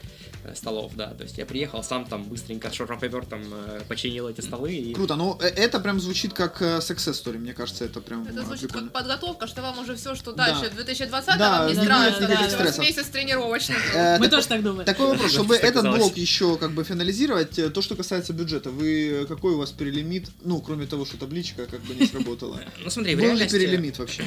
э, 0.44 0.54
столов, 0.54 0.92
да, 0.94 1.08
то 1.14 1.22
есть 1.24 1.38
я 1.38 1.46
приехал, 1.46 1.82
сам 1.82 2.04
там 2.04 2.24
быстренько 2.24 2.72
шуруповертом 2.72 3.42
э, 3.52 3.80
починил 3.88 4.28
эти 4.28 4.40
столы 4.40 4.72
и... 4.74 4.94
Круто, 4.94 5.16
ну 5.16 5.38
э, 5.40 5.46
это 5.48 5.80
прям 5.80 6.00
звучит 6.00 6.32
как 6.32 6.60
success 6.62 7.12
story, 7.22 7.38
мне 7.38 7.52
кажется, 7.54 7.84
это 7.84 8.00
прям 8.00 8.22
Это 8.26 8.42
звучит 8.42 8.68
прикольно. 8.68 8.88
как 8.88 8.92
подготовка, 9.02 9.46
что 9.46 9.62
вам 9.62 9.78
уже 9.78 9.94
все, 9.96 10.14
что 10.14 10.32
Да. 10.32 10.46
дальше 10.46 10.70
в 10.70 10.74
2020 10.74 11.38
Да, 11.38 11.58
вам 11.60 11.68
не 11.68 11.76
не 11.76 11.82
страшно. 11.84 12.26
Да, 12.28 12.82
месяц 12.82 13.06
тренировочный. 13.06 13.76
Э, 13.94 14.18
Мы 14.18 14.28
тоже 14.28 14.46
так 14.46 14.62
думаем. 14.62 14.84
Такой 14.84 15.08
вопрос, 15.08 15.32
чтобы 15.32 15.56
Что 15.56 15.66
этот 15.66 15.84
блок 15.96 16.16
еще 16.16 16.56
как 16.56 16.72
бы 16.72 16.84
финализировать, 16.84 17.72
то, 17.72 17.82
что 17.82 17.94
касается 17.96 18.32
бюджета, 18.32 18.70
вы 18.70 19.26
какой 19.28 19.52
у 19.54 19.58
вас 19.58 19.72
перелимит, 19.76 20.30
ну, 20.42 20.60
кроме 20.60 20.86
того, 20.86 21.04
что 21.04 21.16
табличка 21.16 21.66
как 21.66 21.80
бы 21.82 21.94
не 21.94 22.06
сработала. 22.06 22.60
Ну 22.82 22.90
смотри, 22.90 23.14
в 23.14 23.18
Был 23.18 23.24
ли 23.24 23.30
реальности... 23.30 23.58
перелимит 23.58 23.98
вообще? 23.98 24.24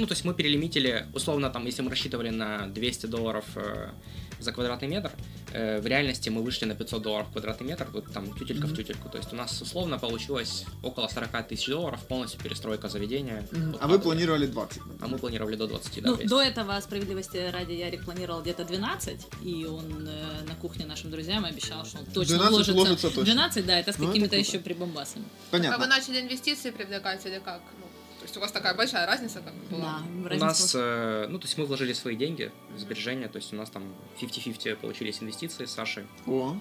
Ну, 0.00 0.06
то 0.06 0.12
есть 0.14 0.24
мы 0.24 0.32
перелимитили, 0.34 1.06
условно, 1.14 1.50
там, 1.50 1.66
если 1.66 1.82
мы 1.82 1.90
рассчитывали 1.90 2.30
на 2.30 2.66
200 2.68 3.06
долларов 3.06 3.44
э, 3.56 3.90
за 4.38 4.50
квадратный 4.52 4.88
метр, 4.88 5.10
э, 5.52 5.78
в 5.80 5.86
реальности 5.86 6.30
мы 6.30 6.42
вышли 6.42 6.64
на 6.64 6.74
500 6.74 7.02
долларов 7.02 7.28
в 7.28 7.32
квадратный 7.32 7.66
метр, 7.68 7.86
тут 7.92 8.10
там 8.14 8.32
тютелька 8.32 8.66
в 8.66 8.70
Мгм. 8.70 8.76
тютельку. 8.76 9.08
То 9.10 9.18
есть 9.18 9.30
у 9.32 9.36
нас 9.36 9.60
условно 9.60 9.98
получилось 9.98 10.64
около 10.82 11.08
40 11.08 11.42
тысяч 11.48 11.66
долларов, 11.68 12.00
полностью 12.08 12.40
перестройка 12.40 12.88
заведения. 12.88 13.46
Мгм. 13.52 13.72
Вот 13.72 13.82
А 13.82 13.86
вы 13.88 13.98
планировали 13.98 14.46
20? 14.46 14.80
А 15.02 15.06
мы 15.08 15.18
планировали 15.18 15.56
до 15.56 15.66
20, 15.66 16.00
да. 16.02 16.10
Ну, 16.10 16.16
в 16.16 16.24
до 16.26 16.40
этого, 16.40 16.80
справедливости 16.80 17.36
ради, 17.52 17.72
Ярик 17.72 18.04
планировал 18.06 18.40
где-то 18.40 18.64
12, 18.64 19.26
и 19.44 19.66
он 19.66 20.08
э, 20.08 20.48
на 20.48 20.54
кухне 20.54 20.86
нашим 20.86 21.10
друзьям 21.10 21.44
обещал, 21.44 21.84
что 21.84 21.98
он 21.98 22.06
точно 22.06 22.36
12 22.38 22.50
вложится. 22.50 22.72
вложится 22.72 23.08
точно. 23.08 23.24
12, 23.24 23.66
да, 23.66 23.78
это 23.78 23.92
с 23.92 23.98
Ну, 23.98 24.04
это 24.04 24.12
какими-то 24.12 24.36
еще 24.36 24.58
прибамбасами. 24.60 25.24
А 25.24 25.56
вы 25.56 25.58
Понятно. 25.62 25.86
начали 25.86 26.20
инвестиции 26.22 26.70
привлекать 26.70 27.26
или 27.26 27.38
как? 27.44 27.60
Ну, 27.78 27.86
то 28.20 28.24
есть 28.24 28.36
у 28.36 28.40
вас 28.40 28.52
такая 28.52 28.74
большая 28.74 29.06
разница 29.06 29.40
как 29.40 29.54
бы 29.54 29.76
была? 29.76 30.00
Да, 30.00 30.20
У 30.20 30.28
разница 30.28 30.44
нас, 30.44 30.72
э, 30.74 31.26
ну, 31.30 31.38
то 31.38 31.46
есть 31.46 31.56
мы 31.56 31.64
вложили 31.64 31.94
свои 31.94 32.16
деньги, 32.16 32.52
сбережения, 32.76 33.28
то 33.28 33.36
есть 33.36 33.50
у 33.54 33.56
нас 33.56 33.70
там 33.70 33.82
50-50 34.20 34.76
получились 34.76 35.22
инвестиции 35.22 35.64
с 35.64 35.72
Сашей. 35.72 36.06
О, 36.26 36.54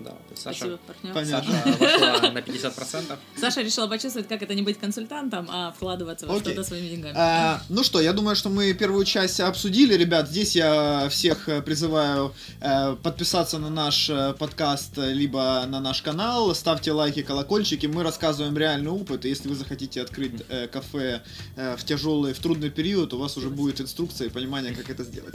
Да, 0.00 0.10
то 0.10 0.16
есть 0.30 0.42
Саша, 0.42 0.58
Спасибо, 0.58 0.78
партнер. 0.86 1.14
Понятно. 1.14 1.54
Саша 1.64 1.78
вошла 1.78 2.30
на 2.30 2.38
50%. 2.38 3.18
Саша 3.36 3.60
решила 3.62 3.86
почувствовать, 3.86 4.28
как 4.28 4.42
это 4.42 4.54
не 4.54 4.62
быть 4.62 4.78
консультантом, 4.78 5.48
а 5.50 5.72
вкладываться 5.72 6.26
во 6.26 6.40
что-то 6.40 6.64
своими 6.64 6.88
деньгами. 6.88 7.14
А, 7.16 7.62
ну 7.68 7.84
что, 7.84 8.00
я 8.00 8.12
думаю, 8.12 8.34
что 8.34 8.50
мы 8.50 8.72
первую 8.74 9.04
часть 9.04 9.40
обсудили. 9.40 9.94
Ребят, 9.94 10.28
здесь 10.28 10.56
я 10.56 11.08
всех 11.10 11.48
э, 11.48 11.62
призываю 11.62 12.34
э, 12.60 12.96
подписаться 13.02 13.58
на 13.58 13.70
наш 13.70 14.10
э, 14.10 14.34
подкаст, 14.38 14.96
либо 14.96 15.64
на 15.68 15.80
наш 15.80 16.02
канал. 16.02 16.54
Ставьте 16.54 16.92
лайки, 16.92 17.22
колокольчики. 17.22 17.86
Мы 17.86 18.02
рассказываем 18.02 18.56
реальный 18.58 18.90
опыт. 18.90 19.24
И 19.24 19.28
если 19.28 19.48
вы 19.48 19.54
захотите 19.54 20.02
открыть 20.02 20.42
э, 20.48 20.66
кафе 20.66 21.22
э, 21.56 21.76
в 21.76 21.84
тяжелый, 21.84 22.32
в 22.34 22.38
трудный 22.40 22.70
период, 22.70 23.14
у 23.14 23.18
вас 23.18 23.36
уже 23.36 23.48
будет 23.48 23.80
инструкция 23.80 24.26
и 24.26 24.30
понимание, 24.30 24.74
как 24.74 24.90
это 24.90 25.04
сделать. 25.04 25.34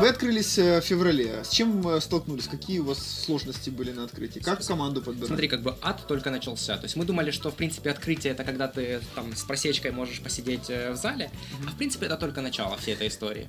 Вы 0.00 0.08
открылись 0.08 0.58
в 0.58 0.80
феврале. 0.80 1.44
С 1.44 1.50
чем 1.50 2.00
столкнулись? 2.00 2.48
Какие 2.48 2.80
у 2.80 2.84
вас 2.84 2.98
сложности 3.24 3.70
были 3.70 3.91
на 3.92 4.04
открытии? 4.04 4.40
Как 4.40 4.64
команду 4.64 5.02
подбирать? 5.02 5.28
Смотри, 5.28 5.48
как 5.48 5.62
бы 5.62 5.76
ад 5.82 6.04
только 6.06 6.30
начался. 6.30 6.76
То 6.76 6.84
есть 6.84 6.96
мы 6.96 7.04
думали, 7.04 7.30
что 7.30 7.50
в 7.50 7.54
принципе 7.54 7.90
открытие 7.90 8.32
это 8.32 8.44
когда 8.44 8.68
ты 8.68 9.00
там 9.14 9.34
с 9.34 9.42
просечкой 9.42 9.92
можешь 9.92 10.20
посидеть 10.20 10.68
э, 10.70 10.92
в 10.92 10.96
зале, 10.96 11.30
а 11.66 11.70
в 11.70 11.76
принципе 11.76 12.06
это 12.06 12.16
только 12.16 12.40
начало 12.40 12.76
всей 12.76 12.94
этой 12.94 13.08
истории. 13.08 13.48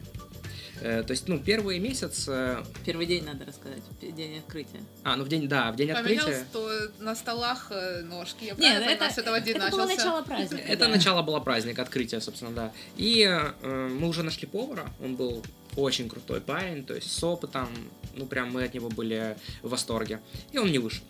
Э, 0.82 1.04
То 1.04 1.12
есть, 1.12 1.28
ну, 1.28 1.40
первый 1.40 1.80
месяц... 1.80 2.26
э, 2.28 2.62
Первый 2.86 3.06
день 3.06 3.24
надо 3.24 3.46
рассказать, 3.46 3.82
день 4.02 4.40
открытия. 4.40 4.82
А, 5.04 5.16
ну 5.16 5.24
в 5.24 5.30
день, 5.30 5.48
да, 5.48 5.72
в 5.72 5.76
день 5.76 5.92
открытия. 5.92 6.46
что 6.50 6.70
на 7.00 7.16
столах 7.16 7.72
ножки. 8.04 8.46
Я 8.46 8.56
Нет, 8.56 8.84
это, 8.86 9.10
с 9.10 9.18
этого 9.18 9.40
дня 9.40 9.54
это 9.54 9.70
было 9.72 9.86
начался? 9.86 9.96
начало 9.96 10.22
праздника. 10.24 10.64
Это 10.68 10.86
да. 10.86 10.92
начало 10.92 11.22
было 11.22 11.40
праздника, 11.40 11.82
открытия, 11.84 12.20
собственно, 12.20 12.52
да. 12.52 12.72
И 12.98 13.24
э, 13.24 13.88
мы 13.90 14.08
уже 14.10 14.24
нашли 14.24 14.48
повара, 14.48 14.92
он 15.02 15.16
был 15.16 15.44
очень 15.76 16.10
крутой 16.10 16.42
парень, 16.42 16.84
то 16.84 16.94
есть 16.94 17.12
с 17.12 17.24
опытом, 17.24 17.68
ну 18.16 18.26
прям 18.26 18.52
мы 18.52 18.64
от 18.64 18.74
него 18.74 18.90
были 18.90 19.38
в 19.62 19.70
восторге. 19.70 20.20
И 20.52 20.58
он 20.58 20.72
не 20.72 20.80
вышел. 20.80 21.04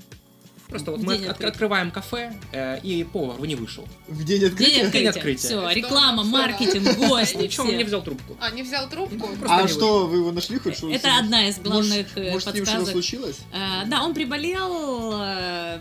Просто 0.70 0.92
вот 0.92 1.02
В 1.02 1.04
мы 1.04 1.18
день 1.18 1.28
от- 1.28 1.44
открываем 1.44 1.92
кафе, 1.92 2.34
э, 2.52 2.80
и 2.82 3.04
повар 3.04 3.40
не 3.42 3.54
вышел. 3.56 3.88
В 4.08 4.24
день 4.24 4.40
День 4.40 4.50
открытия? 4.50 4.82
открытия. 4.86 5.10
открытия. 5.10 5.38
Все, 5.48 5.60
Что 5.62 5.72
реклама, 5.72 6.24
маркетинг, 6.24 6.98
гости, 7.10 7.36
Ничего, 7.38 7.68
он 7.68 7.78
не 7.78 7.84
взял 7.84 8.02
трубку. 8.02 8.38
А, 8.40 8.50
не 8.50 8.64
взял 8.64 8.90
трубку? 8.90 9.28
Просто 9.38 9.56
А 9.56 9.68
что, 9.68 10.08
вы 10.08 10.18
его 10.18 10.32
нашли 10.32 10.58
хоть? 10.58 10.78
что 10.78 10.90
Это 10.90 11.18
одна 11.20 11.48
из 11.48 11.60
главных 11.60 12.08
Может, 12.16 12.18
э, 12.18 12.32
может, 12.32 12.50
с 12.50 12.54
ним 12.56 12.66
что-то 12.66 12.78
подсказок. 12.78 12.92
случилось? 12.92 13.38
Э, 13.52 13.86
Да, 13.86 14.04
он 14.04 14.14
приболел, 14.16 15.12
э, 15.22 15.80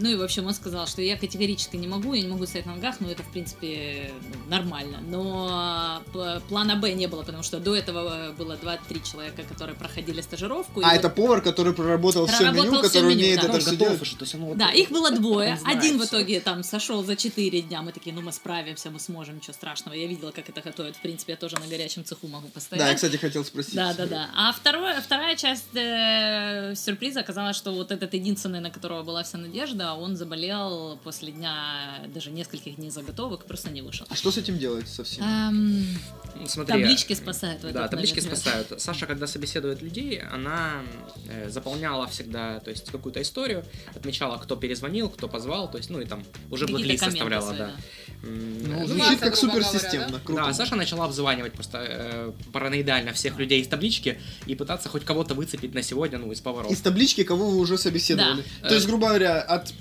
ну 0.00 0.08
и 0.10 0.14
в 0.16 0.22
общем 0.22 0.46
он 0.46 0.54
сказал, 0.54 0.86
что 0.86 1.02
я 1.02 1.16
категорически 1.16 1.76
не 1.76 1.86
могу, 1.86 2.14
я 2.14 2.22
не 2.22 2.28
могу 2.28 2.46
стоять 2.46 2.66
на 2.66 2.74
ногах, 2.74 2.96
но 3.00 3.10
это 3.10 3.22
в 3.22 3.30
принципе 3.32 4.10
ну, 4.22 4.50
нормально. 4.50 4.98
Но 5.08 6.02
п- 6.12 6.40
плана 6.48 6.76
Б 6.76 6.92
не 6.92 7.06
было, 7.06 7.22
потому 7.22 7.42
что 7.42 7.58
до 7.60 7.74
этого 7.74 8.32
было 8.38 8.56
2-3 8.56 9.02
человека, 9.10 9.42
которые 9.42 9.76
проходили 9.76 10.20
стажировку. 10.20 10.80
А 10.80 10.88
вот- 10.90 10.92
это 10.94 11.08
повар, 11.10 11.40
который 11.40 11.72
проработал 11.74 12.26
все 12.26 12.38
Проработал 12.38 12.64
меню, 12.64 12.78
всё 12.78 12.82
который 12.88 13.08
меню, 13.14 13.20
умеет 13.20 13.40
да. 13.40 13.48
это 13.48 13.58
все 13.60 13.70
готов 13.70 13.78
делать? 13.88 14.02
уже, 14.02 14.16
то 14.16 14.24
есть 14.24 14.34
вот- 14.34 14.56
Да, 14.56 14.70
их 14.70 14.90
было 14.90 15.10
двое. 15.10 15.58
Один 15.64 15.98
в 15.98 16.04
итоге 16.04 16.40
там 16.40 16.62
сошел 16.62 17.04
за 17.04 17.16
4 17.16 17.60
дня. 17.62 17.82
Мы 17.82 17.92
такие, 17.92 18.14
ну 18.14 18.22
мы 18.22 18.32
справимся, 18.32 18.90
мы 18.90 19.00
сможем, 19.00 19.36
ничего 19.36 19.52
страшного. 19.52 19.94
Я 19.94 20.06
видела, 20.06 20.30
как 20.30 20.48
это 20.48 20.60
готовят. 20.60 20.96
В 20.96 21.00
принципе, 21.00 21.32
я 21.32 21.36
тоже 21.36 21.56
на 21.58 21.66
горячем 21.66 22.04
цеху 22.04 22.28
могу 22.28 22.48
постоять. 22.48 22.84
Да, 22.84 22.88
я, 22.90 22.94
кстати, 22.94 23.16
хотел 23.16 23.44
спросить. 23.44 23.74
Да, 23.74 23.94
да, 23.94 24.06
да. 24.06 24.30
А 24.36 24.52
второе, 24.52 25.00
вторая 25.00 25.36
часть 25.36 25.74
э, 25.74 26.74
сюрприза 26.76 27.20
оказалась, 27.20 27.56
что 27.56 27.72
вот 27.72 27.90
этот 27.90 28.14
единственный, 28.14 28.60
на 28.60 28.70
которого 28.70 29.02
была 29.02 29.22
вся 29.22 29.38
надежда, 29.38 29.87
он 29.94 30.16
заболел 30.16 30.98
после 31.04 31.32
дня 31.32 32.00
даже 32.14 32.30
нескольких 32.30 32.76
дней 32.76 32.90
заготовок, 32.90 33.44
просто 33.46 33.70
не 33.70 33.82
вышел. 33.82 34.06
А 34.10 34.14
что 34.14 34.30
с 34.30 34.38
этим 34.38 34.58
делать 34.58 34.88
совсем? 34.88 35.24
Эм, 35.24 35.86
Смотри, 36.46 36.72
таблички 36.80 37.12
спасают 37.14 37.60
в 37.62 37.64
этот 37.64 37.74
Да, 37.74 37.88
таблички 37.88 38.20
момент. 38.20 38.38
спасают. 38.38 38.80
Саша, 38.80 39.06
когда 39.06 39.26
собеседует 39.26 39.82
людей, 39.82 40.20
она 40.20 40.82
э, 41.28 41.50
заполняла 41.50 42.06
всегда, 42.06 42.60
то 42.60 42.70
есть 42.70 42.90
какую-то 42.90 43.20
историю, 43.22 43.64
отмечала, 43.94 44.38
кто 44.38 44.56
перезвонил, 44.56 45.08
кто 45.08 45.28
позвал, 45.28 45.70
то 45.70 45.78
есть, 45.78 45.90
ну 45.90 46.00
и 46.00 46.04
там 46.04 46.24
уже 46.50 46.66
блэклист 46.66 47.04
составляла, 47.04 47.46
свои, 47.46 47.58
да. 47.58 47.70
М, 48.22 48.62
Ну, 48.68 48.80
ну, 48.80 48.86
звучит 48.86 49.20
как 49.20 49.36
суперсистемно. 49.36 50.06
говоря, 50.06 50.24
Круто. 50.24 50.42
Да, 50.46 50.52
Саша 50.52 50.76
начала 50.76 51.04
обзванивать 51.04 51.52
просто 51.52 51.78
э, 51.88 52.32
параноидально 52.52 53.12
всех 53.12 53.38
людей 53.38 53.60
из 53.60 53.68
таблички 53.68 54.20
и 54.46 54.54
пытаться 54.54 54.88
хоть 54.88 55.04
кого-то 55.04 55.34
выцепить 55.34 55.74
на 55.74 55.82
сегодня, 55.82 56.18
ну, 56.18 56.30
из 56.32 56.40
поваров. 56.40 56.70
Из 56.70 56.80
таблички, 56.80 57.24
кого 57.24 57.48
вы 57.50 57.58
уже 57.58 57.78
собеседовали. 57.78 58.44
Да. 58.62 58.68
То 58.68 58.74
есть, 58.74 58.86
грубо 58.86 59.08
говоря, 59.08 59.40
от 59.40 59.72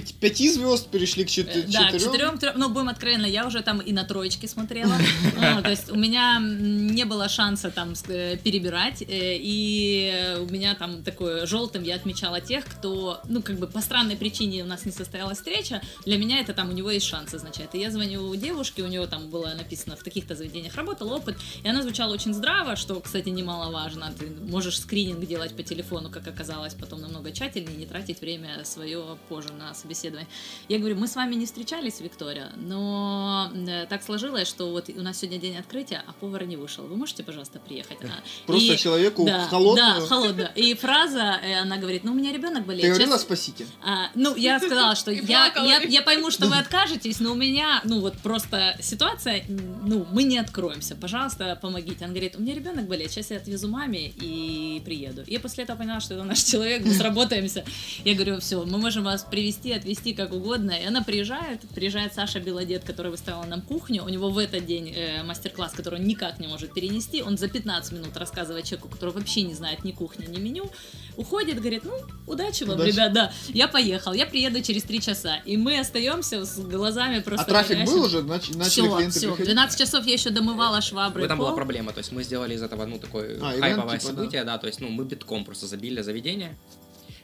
пяти, 0.00 0.14
пяти 0.20 0.50
звезд 0.52 0.88
перешли 0.90 1.24
к 1.24 1.28
Э, 1.28 1.30
чет- 1.30 1.70
Да, 1.70 1.88
к 1.88 1.92
четырем. 1.92 1.98
четырем, 2.00 2.38
трем, 2.38 2.52
ну, 2.56 2.68
будем 2.68 2.88
откровенно, 2.88 3.26
я 3.26 3.46
уже 3.46 3.62
там 3.62 3.80
и 3.80 3.92
на 3.92 4.04
троечке 4.04 4.48
смотрела. 4.48 4.92
Ну, 5.36 5.62
То 5.62 5.70
есть 5.70 5.90
у 5.90 5.96
меня 5.96 6.38
не 6.40 7.04
было 7.04 7.28
шанса 7.28 7.70
там 7.70 7.94
э, 8.08 8.36
перебирать, 8.36 9.02
э, 9.02 9.36
и 9.38 10.36
у 10.40 10.52
меня 10.52 10.74
там 10.74 11.02
такое 11.02 11.46
желтым 11.46 11.82
я 11.82 11.94
отмечала 11.96 12.40
тех, 12.40 12.64
кто, 12.64 13.20
ну, 13.28 13.42
как 13.42 13.58
бы 13.58 13.66
по 13.66 13.80
странной 13.80 14.16
причине 14.16 14.62
у 14.62 14.66
нас 14.66 14.84
не 14.84 14.92
состоялась 14.92 15.38
встреча, 15.38 15.80
для 16.04 16.16
меня 16.18 16.40
это 16.40 16.52
там 16.52 16.68
у 16.70 16.72
него 16.72 16.90
есть 16.90 17.06
шанс 17.06 17.34
означает. 17.34 17.74
И 17.74 17.78
я 17.78 17.90
звоню 17.90 18.34
девушке, 18.36 18.82
у 18.82 18.86
него 18.88 19.06
там 19.06 19.30
было 19.30 19.54
написано 19.56 19.96
в 19.96 20.02
таких-то 20.02 20.34
заведениях 20.34 20.74
работал 20.74 21.12
опыт, 21.12 21.36
и 21.64 21.68
она 21.68 21.82
звучала 21.82 22.12
очень 22.12 22.34
здраво, 22.34 22.76
что, 22.76 23.00
кстати, 23.00 23.28
немаловажно. 23.30 24.12
Ты 24.18 24.26
можешь 24.50 24.78
скрининг 24.80 25.26
делать 25.26 25.56
по 25.56 25.62
телефону, 25.62 26.10
как 26.10 26.26
оказалось, 26.28 26.74
потом 26.74 27.00
намного 27.00 27.30
тщательнее, 27.32 27.76
не 27.76 27.86
тратить 27.86 28.20
время 28.20 28.64
свое 28.64 29.16
позже 29.28 29.52
на 29.52 29.74
собеседование. 29.86 30.28
Я 30.68 30.78
говорю, 30.78 30.96
мы 30.96 31.06
с 31.06 31.14
вами 31.14 31.34
не 31.36 31.46
встречались, 31.46 32.00
Виктория, 32.00 32.50
но 32.56 33.50
э, 33.54 33.86
так 33.88 34.02
сложилось, 34.02 34.48
что 34.48 34.70
вот 34.70 34.88
у 34.88 35.02
нас 35.02 35.18
сегодня 35.18 35.38
день 35.38 35.56
открытия, 35.56 36.02
а 36.06 36.12
повар 36.12 36.44
не 36.44 36.56
вышел. 36.56 36.84
Вы 36.86 36.96
можете, 36.96 37.22
пожалуйста, 37.22 37.58
приехать? 37.60 37.98
А, 38.02 38.22
Просто 38.46 38.74
и- 38.74 38.78
человеку 38.78 39.24
да, 39.24 39.46
в 39.46 39.50
холодную. 39.50 40.00
Да, 40.00 40.06
холодно. 40.06 40.50
И 40.56 40.74
фраза, 40.74 41.38
э, 41.42 41.54
она 41.60 41.76
говорит, 41.76 42.02
ну, 42.04 42.12
у 42.12 42.14
меня 42.14 42.32
ребенок 42.32 42.66
болеет. 42.66 42.82
Ты 42.82 42.88
говорила 42.88 43.12
Сейчас- 43.12 43.22
спасите? 43.22 43.66
а, 43.84 44.10
ну, 44.14 44.34
я 44.36 44.58
сказала, 44.58 44.96
что 44.96 45.10
я, 45.12 45.52
я, 45.56 45.80
я 45.82 46.02
пойму, 46.02 46.30
что 46.30 46.46
вы 46.48 46.56
откажетесь, 46.58 47.20
но 47.20 47.32
у 47.32 47.34
меня, 47.36 47.80
ну, 47.84 48.00
вот 48.00 48.14
просто 48.18 48.76
ситуация, 48.80 49.44
ну, 49.48 50.06
мы 50.10 50.24
не 50.24 50.38
откроемся, 50.38 50.96
пожалуйста, 50.96 51.56
помогите. 51.62 52.04
Он 52.04 52.10
говорит, 52.10 52.34
у 52.36 52.40
меня 52.42 52.54
ребенок 52.54 52.86
болеет, 52.86 53.12
сейчас 53.12 53.30
я 53.30 53.36
отвезу 53.36 53.68
маме 53.68 54.08
и 54.08 54.82
приеду. 54.84 55.22
И 55.26 55.32
я 55.34 55.40
после 55.40 55.64
этого 55.64 55.78
поняла, 55.78 56.00
что 56.00 56.14
это 56.14 56.24
наш 56.24 56.42
человек, 56.42 56.84
мы 56.84 56.92
сработаемся. 57.02 57.64
Я 58.04 58.14
говорю, 58.14 58.40
все, 58.40 58.64
мы 58.64 58.78
можем 58.78 59.04
вас 59.04 59.24
привести, 59.24 59.65
отвезти 59.72 60.14
как 60.14 60.32
угодно. 60.32 60.70
И 60.72 60.84
она 60.84 61.02
приезжает, 61.02 61.60
приезжает 61.74 62.14
Саша 62.14 62.40
Белодед, 62.40 62.84
который 62.84 63.10
выставила 63.10 63.44
нам 63.44 63.62
кухню, 63.62 64.04
у 64.04 64.08
него 64.08 64.30
в 64.30 64.38
этот 64.38 64.66
день 64.66 64.92
э, 64.94 65.22
мастер-класс, 65.22 65.72
который 65.72 66.00
он 66.00 66.06
никак 66.06 66.38
не 66.38 66.46
может 66.46 66.72
перенести, 66.74 67.22
он 67.22 67.36
за 67.38 67.48
15 67.48 67.92
минут 67.92 68.16
рассказывает 68.16 68.64
человеку, 68.64 68.88
который 68.88 69.10
вообще 69.10 69.42
не 69.42 69.54
знает 69.54 69.84
ни 69.84 69.92
кухни, 69.92 70.26
ни 70.26 70.38
меню, 70.38 70.70
уходит, 71.16 71.58
говорит, 71.60 71.84
ну, 71.84 71.92
удачи 72.26 72.64
вам, 72.64 72.76
Удачи. 72.76 72.92
ребят, 72.92 73.12
да, 73.12 73.32
я 73.48 73.68
поехал, 73.68 74.12
я 74.12 74.26
приеду 74.26 74.60
через 74.62 74.82
3 74.82 75.00
часа, 75.00 75.36
и 75.44 75.56
мы 75.56 75.78
остаемся 75.78 76.44
с 76.44 76.58
глазами 76.58 77.20
просто... 77.20 77.44
А 77.44 77.48
трафик 77.48 77.76
горящими. 77.78 77.94
был 77.96 78.04
уже? 78.04 78.18
Нач- 78.22 78.56
Начали 78.56 78.88
Все, 78.88 79.10
все, 79.10 79.20
приходить? 79.28 79.46
12 79.54 79.78
часов 79.78 80.06
я 80.06 80.12
еще 80.12 80.30
домывала 80.30 80.80
швабры. 80.80 81.26
пол. 81.28 81.36
была 81.36 81.52
проблема, 81.52 81.92
то 81.92 81.98
есть 81.98 82.12
мы 82.12 82.22
сделали 82.22 82.54
из 82.54 82.62
этого, 82.62 82.84
ну, 82.86 82.98
такое 82.98 83.38
А, 83.42 83.52
ивент, 83.52 83.60
хайповое 83.60 83.98
типа, 83.98 84.12
событие, 84.12 84.44
да. 84.44 84.58
то 84.58 84.66
есть, 84.66 84.80
ну, 84.80 84.88
мы 84.88 85.04
битком 85.04 85.44
просто 85.44 85.66
забили 85.66 86.02
заведение, 86.02 86.56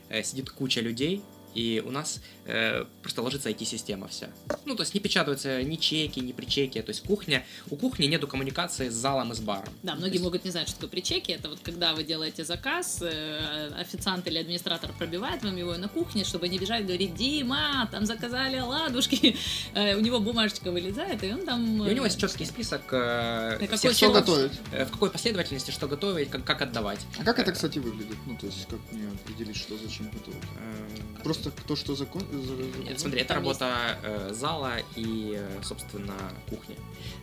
Э, 0.09 0.23
сидит 0.23 0.51
куча 0.51 0.81
людей, 0.83 1.23
и 1.55 1.83
у 1.85 1.91
нас 1.91 2.21
э, 2.47 2.85
просто 3.03 3.23
ложится 3.23 3.51
IT-система 3.51 4.09
вся. 4.09 4.29
Ну, 4.65 4.75
то 4.75 4.83
есть 4.83 4.95
не 4.95 5.01
печатаются 5.01 5.63
ни 5.63 5.77
чеки, 5.77 6.21
ни 6.21 6.33
причеки, 6.33 6.81
то 6.83 6.91
есть 6.91 7.03
кухня, 7.05 7.45
у 7.71 7.77
кухни 7.77 8.07
нету 8.07 8.27
коммуникации 8.29 8.89
с 8.89 8.95
залом 8.95 9.33
и 9.33 9.35
с 9.35 9.41
баром. 9.41 9.73
Да, 9.83 9.95
многие 9.95 10.13
есть- 10.15 10.25
могут 10.25 10.45
не 10.45 10.51
знать, 10.51 10.69
что 10.69 10.77
такое 10.77 10.91
причеки. 10.91 11.33
Это 11.33 11.49
вот 11.49 11.61
когда 11.63 11.95
вы 11.95 12.05
делаете 12.05 12.45
заказ, 12.45 12.99
э, 13.03 13.71
официант 13.79 14.27
или 14.27 14.39
администратор 14.39 14.93
пробивает 14.99 15.43
вам 15.45 15.57
его 15.57 15.77
на 15.77 15.89
кухне, 15.89 16.25
чтобы 16.25 16.49
не 16.49 16.59
бежать 16.59 16.87
говорить, 16.87 17.15
Дима, 17.15 17.89
там 17.91 18.07
заказали 18.07 18.57
оладушки. 18.57 19.37
Э, 19.75 19.97
У 19.97 20.01
него 20.01 20.21
бумажечка 20.21 20.71
вылезает, 20.71 21.23
и 21.25 21.33
он 21.33 21.45
там... 21.47 21.77
И 21.87 21.91
у 21.91 21.95
него 21.95 22.05
э, 22.05 22.09
есть 22.09 22.21
четкий 22.21 22.45
список 22.45 22.83
э, 22.93 23.59
На 23.61 23.67
какой 23.67 23.79
всех 23.79 23.93
Что 23.97 24.13
готовить? 24.13 24.53
э, 24.73 24.85
в 24.85 24.91
какой 24.91 25.11
последовательности 25.11 25.71
что 25.71 25.87
готовить, 25.89 26.31
как, 26.31 26.45
как 26.45 26.63
отдавать. 26.63 27.01
А 27.19 27.25
как 27.25 27.39
это, 27.39 27.53
кстати, 27.53 27.79
выглядит? 27.79 28.17
Ну, 28.27 28.37
то 28.37 28.47
есть, 28.47 28.67
как 28.69 28.79
мне 28.93 29.09
определить, 29.09 29.57
что 29.57 29.77
зачем 29.79 30.11
готовить? 30.11 30.43
Э, 30.59 31.23
Просто 31.43 31.63
кто 31.63 31.77
что 31.77 31.95
закон... 31.95 32.23
за- 32.31 32.79
Нет, 32.85 32.95
за- 32.99 33.01
смотри, 33.01 33.21
это 33.21 33.35
работа 33.35 33.99
э, 34.03 34.33
зала 34.33 34.75
и, 34.97 35.35
э, 35.37 35.63
собственно, 35.63 36.15
кухни. 36.49 36.77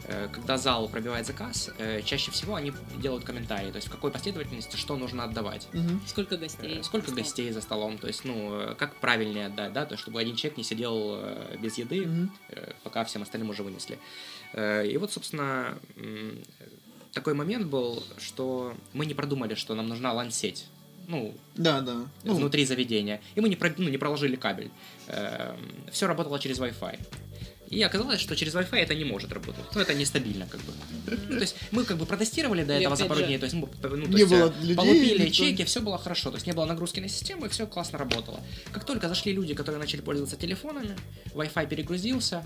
Э, 0.05 0.27
когда 0.31 0.57
зал 0.57 0.89
пробивает 0.89 1.25
заказ, 1.25 1.69
э, 1.77 2.01
чаще 2.01 2.31
всего 2.31 2.55
они 2.55 2.73
делают 3.01 3.23
комментарии, 3.23 3.71
то 3.71 3.77
есть 3.77 3.87
в 3.87 3.91
какой 3.91 4.11
последовательности 4.11 4.75
что 4.75 4.97
нужно 4.97 5.23
отдавать. 5.23 5.67
Мгм. 5.73 6.01
Сколько 6.07 6.37
гостей? 6.37 6.79
Э, 6.79 6.83
Сколько 6.83 7.07
Стол. 7.07 7.19
гостей 7.23 7.51
за 7.51 7.61
столом, 7.61 7.97
то 7.97 8.07
есть, 8.07 8.25
ну, 8.25 8.53
э, 8.59 8.75
как 8.75 8.95
правильнее 8.95 9.45
отдать, 9.47 9.71
да, 9.73 9.85
то 9.85 9.93
есть, 9.93 10.01
чтобы 10.01 10.19
один 10.19 10.35
человек 10.35 10.57
не 10.57 10.63
сидел 10.63 11.15
э, 11.15 11.57
без 11.61 11.77
еды, 11.77 12.05
Мгм. 12.05 12.31
э, 12.49 12.73
пока 12.83 13.03
всем 13.05 13.21
остальным 13.21 13.49
уже 13.51 13.63
вынесли. 13.63 13.99
Э, 14.53 14.85
И 14.85 14.97
вот, 14.97 15.11
собственно, 15.13 15.77
м, 15.95 16.39
такой 17.13 17.33
момент 17.33 17.67
был, 17.67 18.03
что 18.17 18.73
мы 18.93 19.05
не 19.05 19.13
продумали, 19.13 19.55
что 19.55 19.75
нам 19.75 19.87
нужна 19.87 20.11
лансеть. 20.13 20.67
Ну, 21.09 21.33
Да, 21.55 21.81
да. 21.81 22.05
Ну, 22.23 22.33
внутри 22.35 22.65
заведения. 22.65 23.19
И 23.35 23.41
мы 23.41 23.49
не, 23.49 23.55
про- 23.55 23.73
ну, 23.77 23.89
не 23.89 23.97
проложили 23.97 24.35
кабель. 24.35 24.69
все 25.91 26.07
работало 26.07 26.39
через 26.39 26.59
Wi-Fi. 26.59 26.99
И 27.69 27.83
оказалось, 27.83 28.19
что 28.19 28.35
через 28.35 28.55
Wi-Fi 28.55 28.77
это 28.77 28.95
не 28.95 29.05
может 29.05 29.31
работать. 29.31 29.63
Ну, 29.75 29.81
это 29.81 29.93
нестабильно, 29.93 30.47
как 30.47 30.59
бы. 30.61 30.73
Ну, 31.29 31.35
то 31.35 31.41
есть 31.41 31.55
мы 31.71 31.83
как 31.83 31.97
бы 31.97 32.05
протестировали 32.05 32.63
до 32.63 32.73
этого 32.73 32.95
за 32.95 33.05
пару 33.05 33.21
дней. 33.23 33.37
То 33.37 33.45
есть, 33.45 33.55
мы, 33.55 33.67
ну, 33.83 33.89
то 33.89 33.95
не 34.07 34.17
есть, 34.19 34.31
было 34.31 34.47
э, 34.49 34.61
людей. 34.61 34.75
полупили 34.75 35.19
никто- 35.25 35.33
чеки, 35.33 35.63
все 35.65 35.79
было 35.81 35.97
хорошо. 35.99 36.29
То 36.31 36.37
есть 36.37 36.47
не 36.47 36.53
было 36.53 36.65
нагрузки 36.65 36.99
на 36.99 37.07
систему, 37.07 37.45
и 37.45 37.49
все 37.49 37.67
классно 37.67 37.99
работало. 37.99 38.39
Как 38.71 38.85
только 38.85 39.07
зашли 39.07 39.33
люди, 39.33 39.53
которые 39.53 39.79
начали 39.79 40.01
пользоваться 40.01 40.35
телефонами, 40.35 40.95
Wi-Fi 41.35 41.67
перегрузился, 41.67 42.43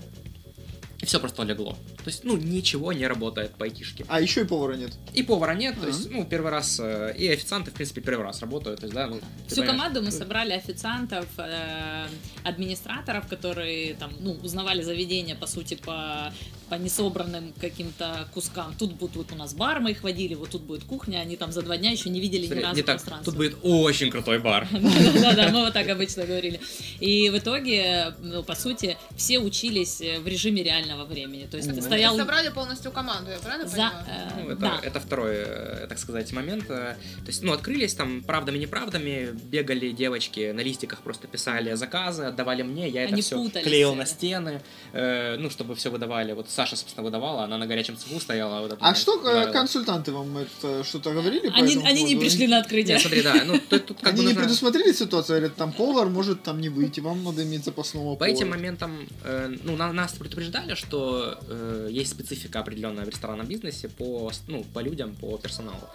и 1.04 1.06
все 1.06 1.20
просто 1.20 1.42
легло. 1.42 1.72
То 1.98 2.06
есть, 2.06 2.24
ну, 2.24 2.38
ничего 2.38 2.94
не 2.94 3.06
работает 3.06 3.50
по 3.56 3.64
айтишке. 3.66 4.06
А 4.08 4.22
еще 4.22 4.40
и 4.40 4.44
повара 4.44 4.74
нет. 4.74 4.92
И 5.12 5.22
повара 5.22 5.54
нет, 5.54 5.78
то 5.78 5.86
есть, 5.86 6.10
ну, 6.10 6.24
первый 6.24 6.50
раз, 6.50 6.80
э, 6.80 7.14
и 7.18 7.28
официанты, 7.28 7.70
в 7.70 7.74
принципе, 7.74 8.00
первый 8.00 8.24
раз 8.24 8.40
работают, 8.40 8.80
то 8.80 8.86
есть, 8.86 8.94
да, 8.94 9.06
ну, 9.06 9.20
Всю 9.46 9.56
понимаешь. 9.56 9.70
команду 9.70 10.02
мы 10.02 10.10
собрали 10.10 10.54
официантов, 10.54 11.26
э, 11.36 12.06
администраторов, 12.42 13.28
которые 13.28 13.94
там, 13.94 14.12
ну, 14.20 14.32
узнавали 14.42 14.80
заведение, 14.80 15.36
по 15.36 15.46
сути, 15.46 15.74
по, 15.74 16.32
по 16.68 16.74
несобранным 16.74 17.52
каким-то 17.60 18.26
кускам. 18.34 18.74
Тут 18.78 18.92
будет 18.94 19.16
вот 19.16 19.32
у 19.32 19.34
нас 19.36 19.54
бар, 19.54 19.80
мы 19.80 19.92
их 19.92 20.02
водили, 20.02 20.34
вот 20.34 20.50
тут 20.50 20.62
будет 20.62 20.84
кухня, 20.84 21.18
они 21.18 21.36
там 21.36 21.52
за 21.52 21.62
два 21.62 21.76
дня 21.76 21.90
еще 21.90 22.10
не 22.10 22.20
видели 22.20 22.42
ни 22.42 22.46
Смотри, 22.46 22.62
разу 22.64 22.76
не 22.76 22.82
так, 22.82 22.96
пространства. 22.96 23.24
тут 23.32 23.36
будет 23.36 23.56
очень 23.62 24.10
крутой 24.10 24.38
бар. 24.38 24.66
Да-да, 24.72 25.48
мы 25.50 25.64
вот 25.64 25.72
так 25.72 25.88
обычно 25.88 26.24
говорили. 26.24 26.60
И 27.00 27.30
в 27.30 27.38
итоге, 27.38 28.14
ну, 28.20 28.42
по 28.42 28.54
сути, 28.54 28.96
все 29.16 29.38
учились 29.38 30.00
э, 30.00 30.18
в 30.20 30.26
режиме 30.26 30.62
реального 30.62 31.04
времени. 31.04 31.46
То 31.50 31.56
есть 31.56 31.68
Мгм. 31.68 31.80
стоял... 31.82 32.16
Собрали 32.16 32.48
полностью 32.50 32.90
команду, 32.92 33.30
я 33.30 33.38
правильно 33.38 33.68
понимаю? 33.70 33.92
э, 34.06 34.54
Ну, 34.58 34.68
это, 34.82 35.00
второй, 35.00 35.34
э, 35.36 35.86
так 35.88 35.98
сказать, 35.98 36.32
момент. 36.32 36.66
То 36.66 36.96
есть, 37.26 37.42
ну, 37.42 37.52
открылись 37.52 37.94
там 37.94 38.22
правдами-неправдами, 38.22 39.30
бегали 39.44 39.90
девочки 39.90 40.52
на 40.52 40.60
листиках, 40.60 41.00
просто 41.02 41.26
писали 41.28 41.74
заказы, 41.74 42.24
отдавали 42.24 42.62
мне, 42.62 42.88
я 42.88 43.04
это 43.04 43.16
все 43.16 43.48
клеил 43.50 43.94
на 43.94 44.06
стены, 44.06 44.62
ну, 44.92 45.50
чтобы 45.50 45.74
все 45.74 45.90
выдавали. 45.90 46.32
Вот 46.32 46.48
Саша, 46.54 46.76
собственно, 46.76 47.04
выдавала, 47.04 47.44
она 47.44 47.58
на 47.58 47.66
горячем 47.66 47.96
цеху 47.96 48.20
стояла. 48.20 48.60
вот 48.60 48.78
А 48.80 48.94
что 48.94 49.18
э, 49.20 49.22
нравилось. 49.24 49.52
консультанты 49.52 50.12
вам 50.12 50.38
это 50.38 50.84
что-то 50.84 51.12
говорили? 51.12 51.48
по 51.48 51.56
Они, 51.56 51.72
этому 51.72 51.86
они 51.86 52.02
не 52.04 52.16
пришли 52.16 52.46
на 52.46 52.58
открытие. 52.58 52.94
Нет, 52.94 53.00
смотри, 53.02 53.22
да, 53.22 53.34
ну, 53.44 53.60
тут, 53.68 53.86
тут 53.86 53.98
как 54.00 54.08
Они 54.10 54.18
бы 54.18 54.22
не 54.22 54.28
нужно- 54.28 54.40
предусмотрели 54.42 54.92
ситуацию, 54.92 55.38
говорят, 55.38 55.56
там 55.56 55.72
повар 55.72 56.08
может 56.08 56.42
там 56.42 56.60
не 56.60 56.68
выйти, 56.68 57.00
вам 57.00 57.24
надо 57.24 57.42
иметь 57.42 57.64
запасного 57.64 58.12
По 58.14 58.20
повара. 58.20 58.30
этим 58.32 58.50
моментам, 58.50 59.08
э, 59.24 59.56
ну, 59.64 59.76
на- 59.76 59.92
нас 59.92 60.12
предупреждали, 60.12 60.74
что 60.74 61.38
э, 61.48 61.88
есть 61.90 62.10
специфика 62.12 62.60
определенная 62.60 63.04
в 63.04 63.08
ресторанном 63.08 63.46
бизнесе 63.46 63.88
по, 63.88 64.30
ну, 64.46 64.64
по 64.72 64.78
людям, 64.78 65.14
по 65.16 65.36
персоналу. 65.38 65.88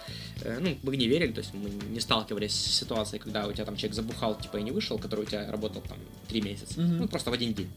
Э, 0.44 0.58
ну, 0.60 0.78
мы 0.84 0.98
не 0.98 1.08
верили, 1.08 1.32
то 1.32 1.40
есть 1.40 1.54
мы 1.54 1.70
не 1.94 2.00
сталкивались 2.02 2.54
с 2.54 2.80
ситуацией, 2.80 3.20
когда 3.22 3.48
у 3.48 3.54
тебя 3.54 3.66
там 3.66 3.78
человек 3.78 3.96
забухал, 3.96 4.36
типа, 4.38 4.58
и 4.58 4.64
не 4.64 4.72
вышел, 4.72 4.98
который 5.00 5.22
у 5.22 5.26
тебя 5.26 5.50
работал 5.50 5.82
там 5.88 5.98
три 6.28 6.42
месяца. 6.42 6.80
Мгм. 6.82 6.98
Ну, 6.98 7.08
просто 7.08 7.30
в 7.30 7.34
один 7.34 7.54
день. 7.54 7.70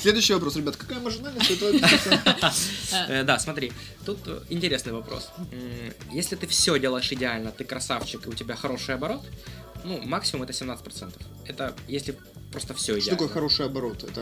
Следующий 0.00 0.34
вопрос, 0.34 0.56
ребят, 0.56 0.76
какая 0.76 0.98
маржинальность 1.00 1.50
этого? 1.50 1.70
Э, 1.70 1.78
да, 3.24 3.38
смотри, 3.38 3.72
тут 4.04 4.18
э, 4.26 4.40
интересный 4.48 4.92
вопрос. 4.92 5.30
Если 6.12 6.36
ты 6.36 6.46
все 6.46 6.78
делаешь 6.78 7.10
идеально, 7.12 7.50
ты 7.50 7.64
красавчик, 7.64 8.26
и 8.26 8.30
у 8.30 8.34
тебя 8.34 8.56
хороший 8.56 8.94
оборот, 8.94 9.22
ну, 9.84 10.00
максимум 10.02 10.42
это 10.44 10.52
17%. 10.52 11.14
Это 11.46 11.74
если 11.88 12.16
просто 12.52 12.74
все 12.74 12.92
идеально. 12.98 13.02
Что 13.02 13.10
такое 13.12 13.28
хороший 13.28 13.66
оборот? 13.66 14.02
Это 14.04 14.20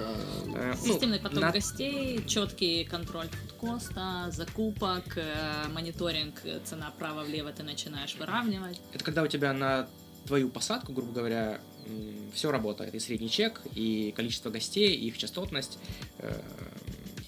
Э, 0.55 0.75
ну, 0.77 0.87
Системный 0.95 1.19
поток 1.19 1.41
на- 1.41 1.51
гостей, 1.53 2.25
четкий 2.27 2.85
контроль 2.85 3.29
фудкоста, 3.29 4.31
закупок, 4.31 5.17
э, 5.17 5.69
мониторинг, 5.73 6.35
э, 6.45 6.61
цена 6.64 6.93
право-влево 6.99 7.53
ты 7.53 7.62
начинаешь 7.62 8.14
выравнивать. 8.17 8.81
Это 8.93 9.05
когда 9.05 9.23
у 9.23 9.27
тебя 9.27 9.53
на 9.53 9.88
твою 10.27 10.49
посадку, 10.51 10.93
грубо 10.93 11.12
говоря, 11.12 11.61
все 12.35 12.51
работает. 12.51 12.95
И 12.95 12.99
средний 13.01 13.31
чек, 13.31 13.62
и 13.75 14.12
количество 14.14 14.51
гостей, 14.51 14.95
и 14.95 15.07
их 15.09 15.17
частотность. 15.19 15.79
э, 16.19 16.38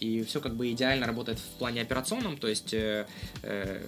И 0.00 0.22
все 0.24 0.40
как 0.40 0.54
бы 0.54 0.72
идеально 0.72 1.06
работает 1.06 1.38
в 1.38 1.58
плане 1.58 1.82
операционном, 1.82 2.38
то 2.38 2.48
есть 2.48 2.72
э, 2.72 3.06
э, 3.42 3.82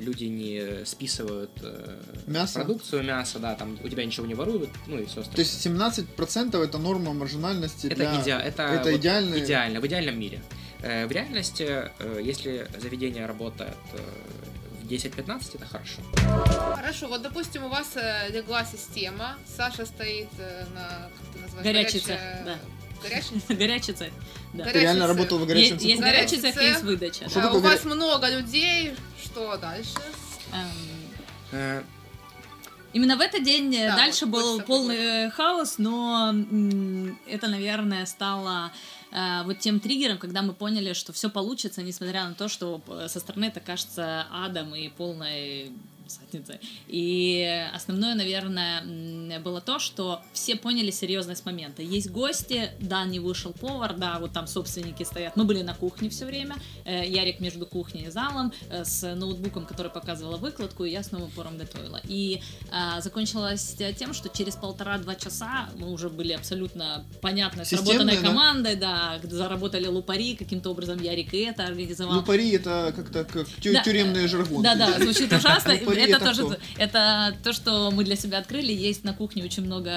люди 0.00 0.24
не 0.24 0.84
списывают 0.84 1.50
э, 1.62 2.00
Мясо? 2.26 2.54
продукцию, 2.58 3.04
мясо, 3.04 3.38
да, 3.38 3.54
там 3.54 3.78
у 3.84 3.88
тебя 3.88 4.04
ничего 4.04 4.26
не 4.26 4.34
воруют, 4.34 4.70
ну 4.88 4.98
и 4.98 5.04
все 5.06 5.20
остальное. 5.20 5.36
То 5.36 5.40
есть 5.42 5.66
17% 5.66 6.64
это 6.64 6.78
норма 6.78 7.12
маржинальности 7.12 7.86
это, 7.86 7.94
для... 7.96 8.20
иде- 8.20 8.42
это, 8.42 8.62
это 8.64 8.90
вот 8.90 8.98
идеальный- 9.00 9.38
идеально, 9.44 9.80
в 9.80 9.86
идеальном 9.86 10.18
мире. 10.18 10.42
Э, 10.82 11.06
В 11.06 11.12
реальности, 11.12 11.62
э, 12.00 12.20
если 12.24 12.66
заведение 12.80 13.26
работает 13.26 13.76
э, 13.92 13.98
в 14.82 14.88
10-15, 14.90 15.54
это 15.54 15.64
хорошо. 15.66 16.00
Хорошо, 16.74 17.06
вот 17.06 17.22
допустим, 17.22 17.64
у 17.64 17.68
вас 17.68 17.92
э, 17.94 18.30
легла 18.32 18.64
система, 18.64 19.36
Саша 19.56 19.86
стоит 19.86 20.28
э, 20.38 20.64
на, 20.74 21.08
как 21.16 21.32
ты 21.34 21.38
называешь, 21.38 21.64
Горячий 21.64 21.98
горячая- 22.00 22.34
цех, 22.36 22.44
да. 22.46 22.58
Горячий 23.02 23.42
Горячий 23.54 23.92
цех. 23.92 24.12
Да. 24.52 24.64
Ты 24.64 24.80
реально 24.80 25.06
работал 25.06 25.38
в 25.38 25.46
горячем 25.46 25.74
Есть, 25.74 25.84
есть 25.84 26.00
цеху? 26.00 26.10
горячий 26.10 26.36
цех, 26.40 26.62
есть 26.62 26.82
выдача. 26.82 27.24
Да. 27.34 27.40
А, 27.40 27.44
такое 27.44 27.58
у 27.58 27.62
вас 27.62 27.84
много 27.84 28.28
людей, 28.28 28.94
что 29.22 29.56
дальше? 29.56 29.98
Эм, 30.52 31.02
Э, 31.52 31.82
Именно 32.94 33.16
в 33.16 33.20
этот 33.20 33.42
день 33.42 33.74
э, 33.74 33.88
Да, 33.88 33.96
дальше 33.96 34.26
вот 34.26 34.32
был 34.40 34.60
полный 34.62 35.26
э, 35.26 35.30
хаос, 35.30 35.78
но 35.78 36.34
это, 37.26 37.48
наверное, 37.48 38.04
стало 38.06 38.70
э, 39.10 39.42
вот 39.44 39.58
тем 39.60 39.80
триггером, 39.80 40.18
когда 40.18 40.42
мы 40.42 40.52
поняли, 40.52 40.92
что 40.92 41.12
все 41.12 41.30
получится, 41.30 41.82
несмотря 41.82 42.28
на 42.28 42.34
то, 42.34 42.48
что 42.48 42.82
э, 42.88 43.08
со 43.08 43.20
стороны 43.20 43.46
это 43.46 43.60
кажется 43.60 44.26
адом 44.30 44.74
и 44.74 44.88
полной 44.90 45.72
задницей. 46.12 46.60
И 46.88 47.68
основное, 47.74 48.14
наверное, 48.14 49.40
было 49.40 49.60
то, 49.60 49.78
что 49.78 50.20
все 50.32 50.56
поняли 50.56 50.90
серьезность 50.90 51.44
момента. 51.46 51.82
Есть 51.82 52.10
гости, 52.10 52.70
да, 52.80 53.04
не 53.04 53.20
вышел 53.20 53.52
повар, 53.52 53.94
да, 53.96 54.18
вот 54.18 54.32
там 54.32 54.46
собственники 54.46 55.02
стоят. 55.02 55.36
Мы 55.36 55.44
были 55.44 55.62
на 55.62 55.74
кухне 55.74 56.08
все 56.10 56.24
время. 56.26 56.56
Э, 56.84 57.06
Ярик 57.06 57.40
между 57.40 57.66
кухней 57.66 58.06
и 58.06 58.10
залом 58.10 58.52
э, 58.70 58.84
с 58.84 59.14
ноутбуком, 59.14 59.66
который 59.66 59.90
показывала 59.90 60.36
выкладку, 60.36 60.84
и 60.84 60.90
я 60.90 61.02
с 61.02 61.12
новым 61.12 61.28
упором 61.28 61.58
готовила. 61.58 62.00
И 62.04 62.40
а, 62.70 63.00
закончилось 63.00 63.76
тем, 63.98 64.14
что 64.14 64.28
через 64.28 64.56
полтора-два 64.56 65.14
часа 65.14 65.68
мы 65.76 65.90
уже 65.90 66.08
были 66.08 66.32
абсолютно 66.32 67.04
понятно 67.20 67.64
сработанной 67.64 68.16
да? 68.16 68.22
командой, 68.22 68.76
да, 68.76 69.20
заработали 69.22 69.86
лупари, 69.86 70.36
каким-то 70.36 70.70
образом 70.70 71.00
Ярик 71.00 71.34
и 71.34 71.38
это 71.38 71.64
организовал. 71.64 72.16
Лупари 72.16 72.50
это 72.50 72.92
как-то 72.94 73.24
как 73.24 73.48
тю- 73.60 73.72
Да. 73.72 73.82
тюремный 73.82 74.26
жаргон. 74.28 74.62
Да, 74.62 74.74
да, 74.74 74.98
звучит 74.98 75.32
ужасно. 75.32 75.74
Лупари 75.74 76.01
Это 76.04 76.16
это 76.16 76.26
тоже, 76.26 76.58
это 76.78 77.36
то, 77.42 77.52
что 77.52 77.90
мы 77.90 78.04
для 78.04 78.16
себя 78.16 78.38
открыли. 78.38 78.72
Есть 78.72 79.04
на 79.04 79.12
кухне 79.14 79.44
очень 79.44 79.64
много 79.64 79.90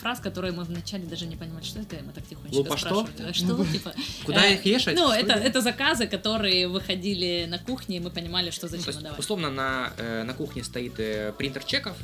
фраз, 0.00 0.20
которые 0.20 0.52
мы 0.52 0.64
вначале 0.64 1.04
даже 1.04 1.26
не 1.26 1.36
понимали, 1.36 1.64
что 1.64 1.80
это, 1.80 1.96
и 1.96 2.02
мы 2.02 2.12
так 2.12 2.26
тихонечко 2.26 2.56
Лупа 2.58 2.76
что? 2.76 3.06
спрашивали. 3.06 3.32
Что? 3.32 3.64
Типа, 3.72 3.94
Куда 4.24 4.46
э, 4.46 4.54
их 4.54 4.64
вешать? 4.64 4.96
Ну, 4.96 5.06
Что 5.06 5.14
это, 5.14 5.32
это 5.32 5.60
заказы, 5.60 6.06
которые 6.06 6.68
выходили 6.68 7.46
на 7.48 7.58
кухне, 7.58 7.96
и 7.98 8.00
мы 8.00 8.10
понимали, 8.10 8.50
что 8.50 8.66
Ну, 8.66 8.70
то 8.72 8.76
зачем 8.76 8.88
есть, 8.88 8.98
отдавать. 8.98 9.18
условно, 9.18 9.50
на, 9.50 9.92
э, 9.96 10.22
на 10.24 10.34
кухне 10.34 10.64
стоит 10.64 10.94
э, 10.98 11.32
принтер 11.36 11.64
чеков, 11.64 11.96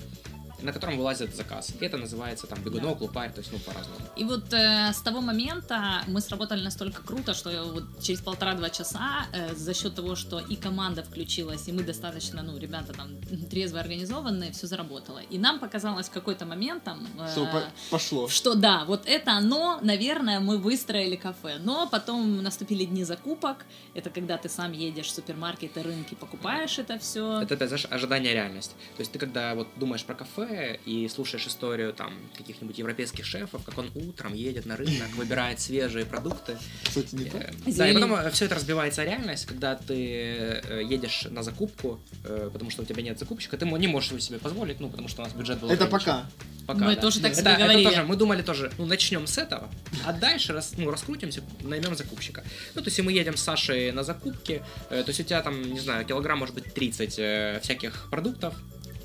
на 0.66 0.72
котором 0.72 0.96
вылазит 0.98 1.34
заказ. 1.34 1.72
И 1.80 1.84
это 1.84 1.96
называется 1.96 2.46
там 2.46 2.60
бегунок, 2.62 3.00
лупарь, 3.00 3.32
то 3.32 3.38
есть 3.40 3.52
ну 3.52 3.58
по-разному. 3.58 4.00
И 4.16 4.24
вот 4.24 4.52
э, 4.52 4.92
с 4.92 5.00
того 5.00 5.20
момента 5.20 6.02
мы 6.08 6.20
сработали 6.20 6.62
настолько 6.62 7.02
круто, 7.02 7.34
что 7.34 7.50
вот 7.72 7.84
через 8.02 8.20
полтора-два 8.20 8.70
часа 8.70 9.26
э, 9.32 9.54
за 9.54 9.74
счет 9.74 9.94
того, 9.94 10.16
что 10.16 10.38
и 10.40 10.56
команда 10.56 11.02
включилась, 11.02 11.68
и 11.68 11.72
мы 11.72 11.82
достаточно, 11.82 12.42
ну, 12.42 12.58
ребята 12.58 12.92
там 12.92 13.08
трезво 13.50 13.80
организованные, 13.80 14.50
все 14.52 14.66
заработало. 14.66 15.20
И 15.30 15.38
нам 15.38 15.58
показалось 15.58 16.08
в 16.08 16.12
какой-то 16.12 16.44
момент 16.44 16.84
там... 16.84 17.06
э, 17.18 17.30
Что 17.32 17.46
по- 17.46 17.64
пошло. 17.90 18.28
что 18.28 18.54
да, 18.54 18.84
вот 18.84 19.02
это 19.06 19.32
оно, 19.32 19.78
наверное, 19.82 20.40
мы 20.40 20.58
выстроили 20.58 21.16
кафе. 21.16 21.58
Но 21.60 21.88
потом 21.88 22.42
наступили 22.42 22.84
дни 22.84 23.04
закупок. 23.04 23.64
Это 23.94 24.10
когда 24.10 24.36
ты 24.36 24.48
сам 24.48 24.72
едешь 24.72 25.06
в 25.06 25.14
супермаркеты, 25.14 25.82
рынки, 25.82 26.14
покупаешь 26.14 26.78
это 26.78 26.98
все. 26.98 27.40
Это, 27.42 27.54
это 27.54 27.66
знаешь, 27.68 27.86
ожидание 27.90 28.32
реальность. 28.32 28.72
То 28.96 29.00
есть 29.02 29.12
ты 29.12 29.18
когда 29.18 29.54
вот 29.54 29.68
думаешь 29.76 30.04
про 30.04 30.14
кафе 30.14 30.55
и 30.84 31.08
слушаешь 31.08 31.46
историю 31.46 31.92
там 31.92 32.12
каких-нибудь 32.36 32.78
европейских 32.78 33.24
шефов, 33.24 33.62
как 33.64 33.78
он 33.78 33.90
утром 33.94 34.34
едет 34.34 34.66
на 34.66 34.76
рынок, 34.76 35.08
выбирает 35.16 35.60
свежие 35.60 36.04
продукты. 36.04 36.58
Кстати, 36.84 37.14
не 37.14 37.30
так. 37.30 37.42
Э, 37.42 37.52
Да, 37.66 37.88
и 37.88 37.94
потом 37.94 38.30
все 38.30 38.46
это 38.46 38.54
разбивается 38.54 39.02
о 39.02 39.04
реальность, 39.04 39.46
когда 39.46 39.74
ты 39.74 39.94
э, 39.94 40.82
едешь 40.84 41.26
на 41.30 41.42
закупку, 41.42 42.00
э, 42.24 42.50
потому 42.52 42.70
что 42.70 42.82
у 42.82 42.84
тебя 42.84 43.02
нет 43.02 43.18
закупщика, 43.18 43.56
ты 43.56 43.66
не 43.66 43.88
можешь 43.88 44.10
его 44.10 44.20
себе 44.20 44.38
позволить, 44.38 44.80
ну, 44.80 44.88
потому 44.88 45.08
что 45.08 45.22
у 45.22 45.24
нас 45.24 45.34
бюджет 45.34 45.58
был 45.58 45.70
Это 45.70 45.86
пока. 45.86 46.26
Пока, 46.66 46.84
Мы 46.84 46.96
да. 46.96 47.00
тоже 47.00 47.20
так 47.20 47.32
это, 47.32 47.40
себе 47.40 47.50
это 47.52 47.62
говорили. 47.62 47.84
тоже, 47.84 48.02
мы 48.02 48.16
думали 48.16 48.42
тоже, 48.42 48.72
ну, 48.76 48.86
начнем 48.86 49.26
с 49.28 49.38
этого, 49.38 49.70
а 50.04 50.12
дальше 50.12 50.52
рас, 50.52 50.72
ну, 50.76 50.90
раскрутимся, 50.90 51.42
наймем 51.62 51.94
закупщика. 51.94 52.42
Ну, 52.74 52.82
то 52.82 52.88
есть, 52.88 53.00
мы 53.00 53.12
едем 53.12 53.36
с 53.36 53.42
Сашей 53.42 53.92
на 53.92 54.02
закупки, 54.02 54.62
э, 54.90 55.02
то 55.04 55.10
есть, 55.10 55.20
у 55.20 55.22
тебя 55.22 55.42
там, 55.42 55.62
не 55.62 55.78
знаю, 55.78 56.04
килограмм, 56.04 56.40
может 56.40 56.54
быть, 56.56 56.74
30 56.74 57.14
э, 57.18 57.60
всяких 57.62 58.08
продуктов, 58.10 58.54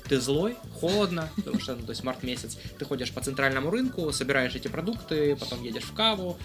ты 0.08 0.20
злой, 0.20 0.56
холодно, 0.80 1.28
потому 1.36 1.60
что, 1.60 1.74
ну, 1.76 1.82
то 1.82 1.90
есть, 1.90 2.02
март 2.04 2.22
месяц, 2.22 2.58
ты 2.78 2.84
ходишь 2.84 3.12
по 3.12 3.20
центральному 3.20 3.70
рынку, 3.70 4.12
собираешь 4.12 4.54
эти 4.54 4.68
продукты, 4.68 5.36
потом 5.36 5.62
едешь 5.62 5.84
в 5.84 5.92
каву, 5.94 6.38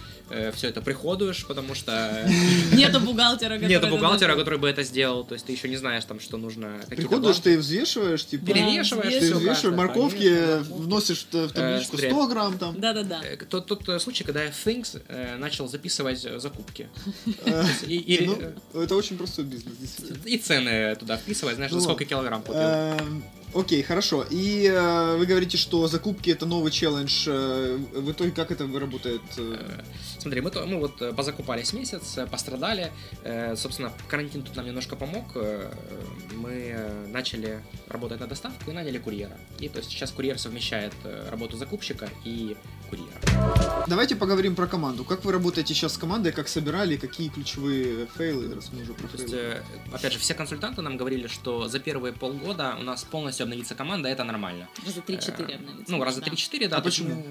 все 0.53 0.67
это 0.69 0.81
приходуешь, 0.81 1.45
потому 1.47 1.73
что 1.73 2.27
Нету 2.73 2.99
бухгалтера, 2.99 3.55
который 3.55 3.69
нет 3.69 3.83
это 3.83 3.91
бухгалтера, 3.91 4.35
который 4.35 4.59
бы 4.59 4.69
это 4.69 4.83
сделал, 4.83 5.23
то 5.23 5.33
есть, 5.33 5.45
ты 5.45 5.53
еще 5.53 5.69
не 5.69 5.77
знаешь, 5.77 6.05
там, 6.05 6.19
что 6.19 6.37
нужно 6.37 6.79
какие-то 6.87 7.09
Приходишь, 7.09 7.39
ты 7.39 7.57
взвешиваешь, 7.57 8.25
типа... 8.25 8.45
перемешиваешь, 8.45 9.13
Ты 9.13 9.33
взвешиваешь, 9.33 9.61
как-то, 9.61 9.77
морковки, 9.77 10.59
вносишь 10.69 11.25
в 11.31 11.47
в 11.47 11.53
табличку 11.53 11.97
стрель. 11.97 12.11
100 12.11 12.27
грамм 12.27 12.57
там. 12.57 12.79
Да-да-да. 12.79 13.21
Э, 13.23 13.37
Тот, 13.37 13.65
тот 13.67 13.87
э, 13.89 13.99
случай, 13.99 14.23
когда 14.23 14.45
Things 14.45 15.01
э, 15.07 15.37
начал 15.37 15.67
записывать 15.67 16.23
э, 16.25 16.39
закупки. 16.39 16.89
Э, 17.45 17.63
ну, 17.87 18.37
э, 18.73 18.83
это 18.83 18.95
очень 18.95 19.17
простой 19.17 19.45
бизнес, 19.45 19.75
действительно. 19.77 20.25
и 20.25 20.37
цены 20.37 20.95
туда 20.95 21.17
вписывать, 21.17 21.55
знаешь, 21.55 21.71
за 21.71 21.77
Ну, 21.77 21.83
сколько 21.83 22.05
килограмм 22.05 22.41
купил. 22.41 22.61
Окей, 23.53 23.81
хорошо. 23.81 24.25
И 24.29 24.65
э, 24.71 25.15
вы 25.17 25.25
говорите, 25.25 25.57
что 25.57 25.87
закупки 25.87 26.29
это 26.29 26.45
новый 26.45 26.71
челлендж. 26.71 27.27
Э, 27.27 27.77
В 27.93 28.11
итоге 28.11 28.31
как 28.31 28.51
это 28.51 28.67
работает? 28.79 29.21
Э, 29.37 29.81
Смотри, 30.19 30.41
мы, 30.41 30.51
то- 30.51 30.65
мы 30.65 30.79
вот 30.79 31.01
э, 31.01 31.13
позакупались 31.13 31.73
месяц, 31.73 32.17
пострадали. 32.29 32.91
Э, 33.23 33.55
Собственно, 33.55 33.91
карантин 34.09 34.43
тут 34.43 34.55
нам 34.57 34.65
немножко 34.65 34.95
помог. 34.95 35.35
Мы 36.35 36.75
начали 37.11 37.61
работать 37.87 38.19
на 38.19 38.27
доставку 38.27 38.71
и 38.71 38.73
наняли 38.73 38.97
курьера. 38.97 39.37
И 39.59 39.69
то 39.69 39.79
есть 39.79 39.89
сейчас 39.91 40.11
курьер 40.11 40.37
совмещает 40.37 40.93
работу 41.31 41.57
закупщика 41.57 42.09
и 42.25 42.55
курьера. 42.89 43.85
Давайте 43.87 44.15
поговорим 44.15 44.55
про 44.55 44.67
команду. 44.67 45.03
Как 45.05 45.23
вы 45.25 45.31
работаете 45.31 45.73
сейчас 45.73 45.93
с 45.93 45.97
командой, 45.97 46.31
как 46.31 46.47
собирали, 46.47 46.97
какие 46.97 47.29
ключевые 47.29 48.07
fail 48.17 48.41
ы, 48.41 48.53
раз 48.53 48.71
мы 48.73 48.83
уже 48.83 48.93
про 48.93 49.07
То 49.07 49.21
есть, 49.23 49.33
опять 49.93 50.13
же, 50.13 50.19
все 50.19 50.33
консультанты 50.33 50.81
нам 50.81 50.97
говорили, 50.97 51.27
что 51.27 51.67
за 51.67 51.79
первые 51.79 52.13
полгода 52.13 52.75
у 52.79 52.83
нас 52.83 53.03
полностью 53.03 53.36
обновится 53.43 53.75
команда, 53.75 54.09
это 54.09 54.23
нормально. 54.23 54.67
Раза 54.85 55.01
3-4 55.01 55.51
Э, 55.51 55.55
обновиться. 55.55 55.91
Ну, 55.91 56.03
раза 56.03 56.21
да. 56.21 56.27
3-4, 56.27 56.67
да. 56.67 56.77
А 56.77 56.81
почему? 56.81 57.25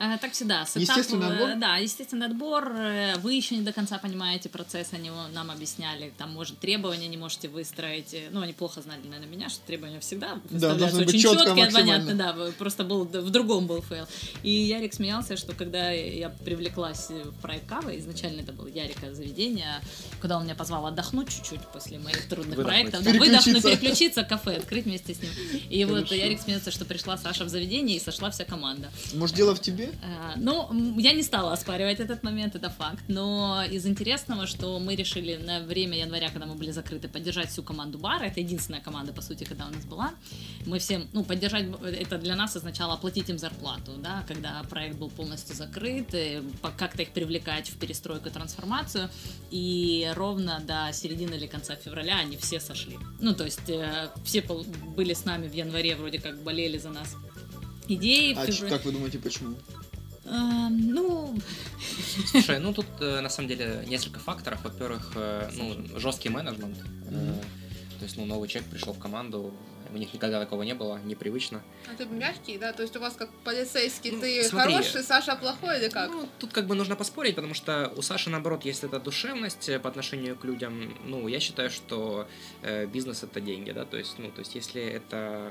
А, 0.00 0.16
Так 0.16 0.32
всегда. 0.32 0.64
Setup, 0.64 0.82
Естественный 0.96 1.26
э, 1.26 1.32
отбор? 1.32 1.56
Да, 1.56 1.76
естественный 1.78 2.26
отбор. 2.26 2.72
Э, 2.72 3.16
Вы 3.18 3.34
еще 3.34 3.56
не 3.56 3.62
до 3.62 3.72
конца 3.72 3.98
понимаете 3.98 4.48
процесс, 4.48 4.90
они 4.92 5.10
нам 5.34 5.50
объясняли. 5.50 6.12
Там, 6.16 6.32
может, 6.32 6.58
требования 6.60 7.08
не 7.08 7.16
можете 7.16 7.48
выстроить. 7.48 8.14
Э, 8.14 8.28
Ну, 8.30 8.40
они 8.40 8.52
плохо 8.52 8.80
знали, 8.80 9.00
наверное, 9.04 9.26
меня, 9.28 9.48
что 9.48 9.60
требования 9.66 9.98
всегда 9.98 10.34
выставляются 10.50 10.78
должно 10.78 10.98
быть 11.00 11.08
очень 11.08 11.20
чётко 11.20 11.44
четкие, 11.46 11.70
понятно, 11.72 12.14
да. 12.14 12.36
Просто 12.58 12.84
был, 12.84 13.04
в 13.06 13.30
другом 13.30 13.66
был 13.66 13.82
fail. 13.82 14.06
И 14.44 14.50
Ярик 14.50 14.94
смеялся, 14.94 15.36
что 15.36 15.52
когда 15.52 15.90
я 15.90 16.28
привлеклась 16.28 17.10
в 17.10 17.32
проект 17.42 17.66
Кавы, 17.66 17.98
изначально 17.98 18.42
это 18.42 18.52
было 18.52 18.68
Ярика 18.68 19.12
заведение, 19.12 19.80
когда 20.20 20.36
он 20.36 20.44
меня 20.44 20.54
позвал 20.54 20.86
отдохнуть 20.86 21.28
чуть-чуть 21.28 21.66
после 21.72 21.98
моих 21.98 22.28
трудных 22.28 22.56
Выдохнуть. 22.56 22.66
проектов. 22.92 23.02
Да, 23.02 23.10
Переключиться. 23.10 23.50
выдохнуть, 23.50 23.80
переключиться, 23.80 24.22
кафе 24.22 24.56
открыть 24.58 24.84
вместе 24.84 25.12
с 25.14 25.20
ним. 25.22 25.32
И 25.70 25.84
вот 25.84 25.94
Хорошо. 26.04 26.14
Ярик 26.14 26.40
смеется, 26.40 26.70
что 26.70 26.84
пришла 26.84 27.16
Саша 27.16 27.44
в 27.44 27.48
заведение 27.48 27.96
и 27.96 28.00
сошла 28.00 28.30
вся 28.30 28.44
команда. 28.44 28.90
Может, 29.12 29.34
дело 29.34 29.56
в 29.56 29.60
тебе? 29.60 29.87
А, 30.02 30.34
Ну, 30.36 30.98
я 30.98 31.12
не 31.12 31.22
стала 31.22 31.52
оспаривать 31.52 32.00
этот 32.00 32.22
момент, 32.22 32.54
это 32.54 32.70
факт. 32.70 33.02
Но 33.08 33.62
из 33.70 33.86
интересного, 33.86 34.46
что 34.46 34.78
мы 34.78 34.94
решили 34.96 35.36
на 35.36 35.60
время 35.60 35.98
января, 35.98 36.28
когда 36.30 36.46
мы 36.46 36.54
были 36.54 36.70
закрыты, 36.70 37.08
поддержать 37.08 37.50
всю 37.50 37.62
команду 37.62 37.98
бара. 37.98 38.24
Это 38.24 38.40
единственная 38.40 38.80
команда, 38.80 39.12
по 39.12 39.22
сути, 39.22 39.44
когда 39.44 39.66
у 39.66 39.70
нас 39.70 39.84
была. 39.84 40.10
Мы 40.66 40.78
всем, 40.78 41.08
ну, 41.12 41.24
поддержать 41.24 41.68
б- 41.68 41.88
это 41.88 42.18
для 42.18 42.36
нас 42.36 42.56
означало 42.56 42.94
оплатить 42.94 43.28
им 43.30 43.38
зарплату, 43.38 43.92
да, 43.98 44.24
когда 44.28 44.62
проект 44.70 44.96
был 44.96 45.10
полностью 45.10 45.54
закрыт, 45.56 46.14
по- 46.62 46.70
как-то 46.70 47.02
их 47.02 47.10
привлекать 47.10 47.70
в 47.70 47.78
перестройку 47.78 48.30
трансформацию. 48.30 49.08
И 49.50 50.10
ровно 50.14 50.60
до 50.66 50.92
середины 50.92 51.34
или 51.34 51.46
конца 51.46 51.74
февраля 51.76 52.18
они 52.18 52.36
все 52.36 52.60
сошли. 52.60 52.98
Ну, 53.20 53.34
то 53.34 53.44
есть 53.44 53.68
э, 53.68 54.08
все 54.24 54.42
были 54.42 55.12
с 55.14 55.24
нами 55.24 55.48
в 55.48 55.54
январе, 55.54 55.96
вроде 55.96 56.20
как 56.20 56.42
болели 56.42 56.78
за 56.78 56.90
нас 56.90 57.16
идеи. 57.88 58.34
А 58.36 58.46
ч- 58.46 58.52
феврале- 58.52 58.68
как 58.70 58.84
вы 58.84 58.92
думаете, 58.92 59.18
почему? 59.18 59.56
Эм, 60.26 60.90
ну, 60.90 61.38
Слушай, 62.26 62.58
ну 62.60 62.72
тут 62.74 62.86
э, 63.00 63.20
на 63.20 63.28
самом 63.30 63.48
деле 63.48 63.84
несколько 63.88 64.20
факторов. 64.20 64.62
Во-первых, 64.64 65.12
э, 65.16 65.50
ну, 65.56 65.98
жесткий 65.98 66.28
менеджмент. 66.28 66.76
Мгм. 67.10 67.34
То 67.98 68.04
есть, 68.04 68.16
ну, 68.16 68.26
новый 68.26 68.48
человек 68.48 68.70
пришел 68.70 68.92
в 68.92 68.98
команду, 68.98 69.52
у 69.92 69.96
них 69.96 70.12
никогда 70.14 70.38
такого 70.38 70.62
не 70.62 70.74
было, 70.74 71.00
непривычно. 71.02 71.62
А 71.90 71.96
ты 71.96 72.04
мягкий, 72.04 72.58
да? 72.58 72.72
То 72.72 72.82
есть 72.82 72.94
у 72.96 73.00
вас 73.00 73.14
как 73.14 73.30
полицейский, 73.42 74.10
Ну, 74.12 74.20
ты 74.20 74.44
смотри. 74.44 74.74
хороший, 74.74 75.02
Саша 75.02 75.34
плохой 75.34 75.78
или 75.80 75.88
как? 75.88 76.10
Ну, 76.10 76.28
тут 76.38 76.52
как 76.52 76.66
бы 76.66 76.74
нужно 76.74 76.94
поспорить, 76.94 77.34
потому 77.34 77.54
что 77.54 77.92
у 77.96 78.02
Саши, 78.02 78.28
наоборот, 78.30 78.64
есть 78.66 78.84
эта 78.84 79.00
душевность 79.00 79.70
по 79.82 79.88
отношению 79.88 80.36
к 80.36 80.44
людям. 80.44 80.94
Ну, 81.06 81.26
я 81.26 81.40
считаю, 81.40 81.70
что 81.70 82.28
э, 82.62 82.86
бизнес 82.86 83.22
это 83.24 83.40
деньги, 83.40 83.72
да, 83.72 83.84
то 83.86 83.96
есть, 83.96 84.18
ну, 84.18 84.30
то 84.30 84.40
есть, 84.40 84.54
если 84.54 84.82
это 84.82 85.50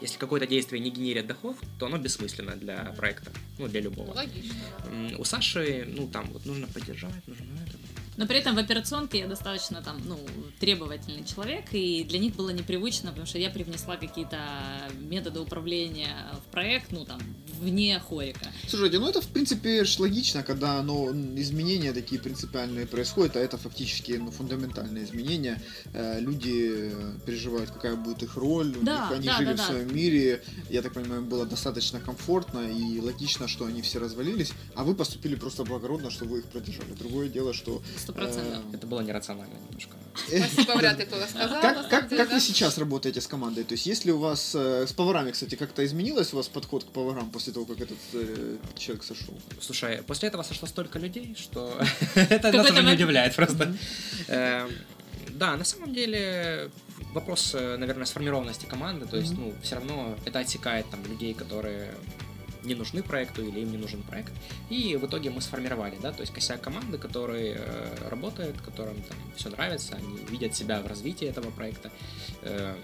если 0.00 0.18
какое-то 0.18 0.46
действие 0.46 0.80
не 0.80 0.90
генерит 0.90 1.26
доход, 1.26 1.56
то 1.78 1.86
оно 1.86 1.98
бессмысленно 1.98 2.56
для 2.56 2.84
проекта, 2.96 3.30
ну, 3.58 3.68
для 3.68 3.80
любого. 3.80 4.12
Логично. 4.14 4.54
У 5.18 5.24
Саши, 5.24 5.84
ну, 5.88 6.08
там, 6.08 6.30
вот 6.32 6.46
нужно 6.46 6.66
поддержать, 6.68 7.26
нужно 7.26 7.44
это. 7.66 7.76
но 8.16 8.26
при 8.26 8.38
этом 8.38 8.54
в 8.54 8.58
операционке 8.58 9.18
я 9.18 9.26
достаточно 9.26 9.82
там, 9.82 10.00
ну, 10.04 10.18
требовательный 10.60 11.24
человек, 11.24 11.66
и 11.72 12.04
для 12.04 12.18
них 12.18 12.36
было 12.36 12.50
непривычно, 12.50 13.10
потому 13.10 13.26
что 13.26 13.38
я 13.38 13.50
привнесла 13.50 13.96
какие-то 13.96 14.38
методы 15.00 15.40
управления 15.40 16.14
в 16.46 16.50
проект, 16.50 16.92
ну, 16.92 17.04
там, 17.04 17.20
вне 17.58 18.00
хорика. 18.00 18.46
Слушайте, 18.68 18.98
ну 18.98 19.08
это 19.08 19.20
в 19.20 19.28
принципе 19.28 19.84
логично, 19.98 20.42
когда 20.42 20.82
ну, 20.82 21.10
изменения 21.36 21.92
такие 21.92 22.20
принципиальные 22.20 22.86
происходят, 22.86 23.36
а 23.36 23.40
это 23.40 23.58
фактически 23.58 24.12
ну, 24.12 24.30
фундаментальные 24.30 25.04
изменения. 25.04 25.60
Э, 25.92 26.20
люди 26.20 26.90
э, 26.92 27.12
переживают, 27.26 27.70
какая 27.70 27.96
будет 27.96 28.22
их 28.22 28.36
роль, 28.36 28.74
Да, 28.82 29.08
них, 29.08 29.18
они 29.18 29.26
да, 29.26 29.36
жили 29.36 29.46
да, 29.48 29.54
в 29.54 29.56
да. 29.56 29.66
своем 29.66 29.94
мире, 29.94 30.42
я 30.70 30.82
так 30.82 30.92
понимаю, 30.94 31.22
им 31.22 31.28
было 31.28 31.46
достаточно 31.46 32.00
комфортно 32.00 32.60
и 32.60 33.00
логично, 33.00 33.48
что 33.48 33.66
они 33.66 33.82
все 33.82 33.98
развалились, 33.98 34.52
а 34.74 34.84
вы 34.84 34.94
поступили 34.94 35.34
просто 35.34 35.64
благородно, 35.64 36.10
что 36.10 36.24
вы 36.24 36.38
их 36.38 36.44
продержали. 36.44 36.92
Другое 36.98 37.28
дело, 37.28 37.52
что... 37.52 37.82
Сто 37.96 38.12
процентов. 38.12 38.62
э, 38.72 38.76
Это 38.76 38.86
было 38.86 39.00
нерационально 39.00 39.54
немножко. 39.66 39.96
Спасибо, 40.26 40.72
вряд 40.78 40.98
ли 40.98 41.04
кто 41.04 41.16
рассказал. 41.18 41.62
на 41.62 41.88
Как, 41.88 42.08
как, 42.08 42.32
вы 42.32 42.40
сейчас 42.40 42.78
работаете 42.78 43.20
с 43.20 43.26
командой? 43.26 43.64
То 43.64 43.72
есть, 43.72 43.86
если 43.86 44.10
у 44.10 44.18
вас 44.18 44.52
э, 44.54 44.86
с 44.86 44.92
поварами, 44.92 45.30
кстати, 45.30 45.54
как-то 45.54 45.84
изменилось 45.84 46.32
у 46.32 46.36
вас 46.36 46.48
подход 46.48 46.84
к 46.84 46.88
поварам 46.88 47.30
после 47.30 47.47
того, 47.52 47.66
как 47.66 47.80
этот 47.80 47.98
э, 48.12 48.56
человек 48.76 49.04
сошел? 49.04 49.34
Слушай, 49.60 50.02
после 50.06 50.28
этого 50.28 50.42
сошло 50.42 50.68
столько 50.68 50.98
людей, 50.98 51.34
что 51.38 51.80
это 52.14 52.52
нас 52.52 52.70
уже 52.70 52.82
не 52.82 52.92
удивляет 52.92 53.36
просто. 53.36 53.74
Эм, 54.28 54.70
Да, 55.30 55.56
на 55.56 55.64
самом 55.64 55.94
деле 55.94 56.70
вопрос, 57.12 57.54
э, 57.54 57.76
наверное, 57.76 58.06
сформированности 58.06 58.66
команды, 58.66 59.06
то 59.06 59.16
есть, 59.16 59.36
ну, 59.36 59.52
все 59.62 59.76
равно 59.76 60.16
это 60.24 60.38
отсекает 60.40 60.90
там 60.90 61.04
людей, 61.04 61.34
которые 61.34 61.94
не 62.64 62.74
нужны 62.74 63.02
проекту 63.02 63.46
или 63.46 63.60
им 63.60 63.70
не 63.70 63.78
нужен 63.78 64.02
проект. 64.02 64.32
И 64.70 64.96
в 64.96 65.06
итоге 65.06 65.30
мы 65.30 65.40
сформировали, 65.40 65.96
да, 66.02 66.12
то 66.12 66.20
есть 66.20 66.32
косяк 66.32 66.60
команды, 66.60 66.98
который 66.98 67.54
э, 67.56 68.08
работает, 68.10 68.60
которым 68.60 68.96
там 69.02 69.16
все 69.36 69.48
нравится, 69.48 69.96
они 69.96 70.18
видят 70.30 70.54
себя 70.54 70.80
в 70.80 70.86
развитии 70.86 71.26
этого 71.26 71.50
проекта. 71.50 71.90
Э, 72.42 72.74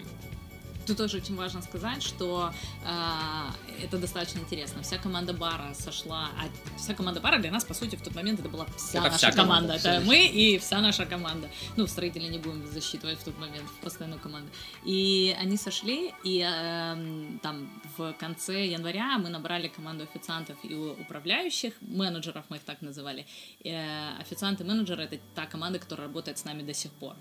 тут 0.86 0.96
тоже 0.96 1.18
очень 1.18 1.36
важно 1.36 1.62
сказать, 1.62 2.02
что 2.02 2.52
э, 2.84 3.84
это 3.84 3.98
достаточно 3.98 4.38
интересно. 4.40 4.82
Вся 4.82 4.98
команда 4.98 5.32
бара 5.32 5.74
сошла, 5.74 6.30
а 6.38 6.76
вся 6.78 6.94
команда 6.94 7.20
бара 7.20 7.38
для 7.38 7.50
нас, 7.50 7.64
по 7.64 7.74
сути, 7.74 7.96
в 7.96 8.02
тот 8.02 8.14
момент 8.14 8.40
это 8.40 8.48
была 8.48 8.66
вся 8.76 8.98
Это 8.98 9.10
наша 9.10 9.16
вся 9.18 9.32
команда. 9.32 9.78
команда, 9.78 9.88
Это 9.88 10.06
мы 10.06 10.26
и 10.26 10.58
вся 10.58 10.80
наша 10.80 11.06
команда. 11.06 11.48
Ну, 11.76 11.86
строители 11.86 12.28
не 12.28 12.38
будем 12.38 12.66
засчитывать 12.66 13.18
в 13.18 13.24
тот 13.24 13.38
момент 13.38 13.68
в 13.68 13.84
постоянную 13.84 14.20
команду. 14.20 14.50
И 14.84 15.34
они 15.40 15.56
сошли, 15.56 16.12
и 16.24 16.40
э, 16.40 17.38
там 17.42 17.82
в 17.96 18.12
конце 18.14 18.66
января 18.66 19.18
мы 19.18 19.28
набрали 19.28 19.68
команду 19.68 20.04
официантов 20.04 20.56
и 20.62 20.74
управляющих, 20.74 21.74
менеджеров 21.80 22.44
мы 22.48 22.56
их 22.56 22.62
так 22.64 22.82
называли. 22.82 23.26
Э, 23.64 24.18
официанты 24.20 24.64
менеджеры 24.64 25.04
это 25.04 25.18
та 25.34 25.46
команда, 25.46 25.78
которая 25.78 26.06
работает 26.08 26.38
с 26.38 26.44
нами 26.44 26.62
до 26.62 26.74
сих 26.74 26.90
пор. 26.92 27.14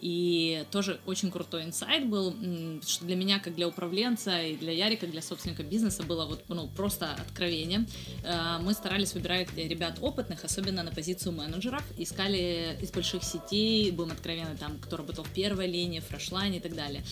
И 0.00 0.64
тоже 0.70 1.00
очень 1.06 1.30
крутой 1.30 1.64
инсайт 1.64 2.06
был, 2.06 2.34
что 2.86 3.04
для 3.08 3.16
меня, 3.16 3.38
как 3.38 3.54
для 3.54 3.66
управленца, 3.66 4.42
и 4.42 4.54
для 4.56 4.72
Ярика, 4.72 5.06
для 5.06 5.22
собственника 5.22 5.62
бизнеса, 5.62 6.02
было 6.02 6.26
вот, 6.26 6.44
ну, 6.48 6.68
просто 6.68 7.12
откровение. 7.14 7.86
Э, 8.22 8.58
Мы 8.60 8.74
старались 8.74 9.14
выбирать 9.14 9.48
ребят 9.56 9.98
опытных, 10.00 10.44
особенно 10.44 10.82
на 10.82 10.92
позицию 10.92 11.32
менеджеров, 11.32 11.82
искали 11.96 12.76
из 12.80 12.90
больших 12.92 13.24
сетей, 13.24 13.90
будем 13.90 14.12
откровенны, 14.12 14.56
там, 14.56 14.78
кто 14.78 14.98
работал 14.98 15.24
в 15.24 15.30
первой 15.30 15.66
линии, 15.66 16.00
фрешлайне 16.00 16.58
и 16.58 16.60
так 16.60 16.74
далее. 16.76 17.02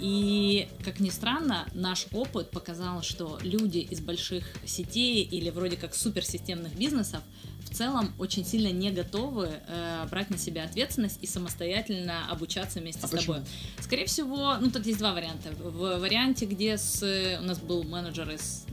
И, 0.00 0.68
как 0.84 1.00
ни 1.00 1.10
странно, 1.10 1.66
наш 1.74 2.06
опыт 2.12 2.50
показал, 2.50 3.02
что 3.02 3.38
люди 3.42 3.78
из 3.78 4.00
больших 4.00 4.44
сетей 4.66 5.22
или 5.22 5.50
вроде 5.50 5.76
как 5.76 5.94
суперсистемных 5.94 6.76
бизнесов 6.76 7.22
в 7.66 7.74
целом 7.74 8.14
очень 8.18 8.44
сильно 8.44 8.72
не 8.72 8.90
готовы 8.90 9.50
э, 9.66 10.06
брать 10.10 10.30
на 10.30 10.38
себя 10.38 10.64
ответственность 10.64 11.18
и 11.20 11.26
самостоятельно 11.26 12.30
обучаться 12.30 12.80
вместе 12.80 13.00
А 13.04 13.06
с 13.06 13.10
тобой. 13.10 13.40
почему? 13.40 13.46
Скорее 13.80 14.06
всего, 14.06 14.56
ну 14.60 14.70
тут 14.70 14.86
есть 14.86 14.98
два 14.98 15.12
варианта. 15.12 15.50
В 15.58 15.98
варианте, 15.98 16.46
где 16.46 16.78
с, 16.78 17.02
у 17.40 17.44
нас 17.44 17.58
был 17.58 17.82
менеджер 17.84 18.30
из 18.30 18.64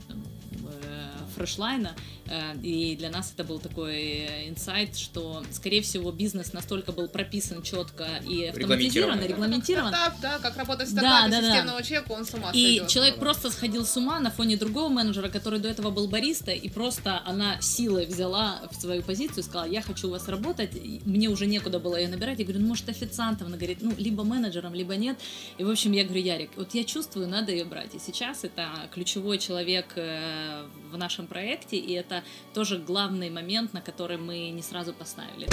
фрешлайна, 1.34 1.96
э, 2.28 2.56
и 2.62 2.96
для 2.96 3.10
нас 3.10 3.32
это 3.34 3.44
был 3.44 3.60
такой 3.60 3.96
э, 3.96 4.50
инсайт, 4.50 4.96
что, 4.98 5.44
скорее 5.52 5.82
всего, 5.82 6.12
бизнес 6.12 6.54
настолько 6.54 6.92
был 6.92 7.08
прописан 7.08 7.62
четко 7.64 8.06
и 8.28 8.46
автоматизирован, 8.46 9.20
Регламентирован. 9.20 9.24
регламентирован, 9.24 9.90
Стартап, 9.94 10.20
да, 10.22 10.40
как 10.40 10.58
работать 10.58 10.90
в 10.90 10.94
Да, 10.94 11.02
стартапе 11.02 11.32
да, 11.32 11.42
да. 11.42 11.48
системного 11.48 11.84
человека, 11.84 12.12
он 12.12 12.26
с 12.26 12.34
ума 12.34 12.52
и 12.54 12.64
сойдет. 12.64 12.88
человек 12.90 13.16
просто 13.20 13.50
сходил 13.52 13.86
с 13.86 13.98
ума 13.98 14.20
на 14.20 14.32
фоне 14.32 14.58
другого 14.58 14.90
менеджера, 14.90 15.30
который 15.30 15.60
до 15.60 15.70
этого 15.70 15.90
был 15.92 16.08
бариста, 16.08 16.52
и 16.52 16.70
просто 16.70 17.22
она 17.26 17.60
силой 17.62 18.06
взяла 18.06 18.62
в 18.72 18.76
свою 18.80 19.02
позицию 19.02 19.40
и 19.40 19.44
сказала, 19.44 19.68
я 19.70 19.82
хочу 19.82 20.08
у 20.08 20.12
вас 20.12 20.28
работать, 20.28 20.72
мне 21.06 21.28
уже 21.30 21.46
некуда 21.46 21.80
было 21.80 21.96
ее 21.98 22.08
набирать. 22.08 22.40
Я 22.40 22.46
говорю, 22.46 22.62
ну, 22.62 22.68
может, 22.70 22.90
официантом? 22.90 23.48
Она 23.48 23.58
говорит, 23.58 23.80
ну, 23.82 23.94
либо 23.98 24.24
менеджером, 24.24 24.74
либо 24.74 24.96
нет. 24.96 25.18
И, 25.58 25.64
в 25.64 25.70
общем, 25.70 25.92
я 25.92 26.04
говорю, 26.04 26.22
Ярик, 26.22 26.52
вот 26.56 26.74
я 26.74 26.84
чувствую, 26.84 27.28
надо 27.28 27.52
ее 27.52 27.66
брать. 27.66 27.96
И 27.96 28.00
сейчас 28.00 28.44
это 28.44 28.70
ключевой 28.94 29.38
человек 29.40 29.86
э, 29.96 30.66
в 30.92 30.98
нашем 30.98 31.23
проекте, 31.28 31.78
и 31.78 31.94
это 31.94 32.24
тоже 32.54 32.78
главный 32.78 33.30
момент, 33.30 33.74
на 33.74 33.82
который 33.82 34.18
мы 34.18 34.50
не 34.50 34.62
сразу 34.62 34.94
поставили. 34.94 35.48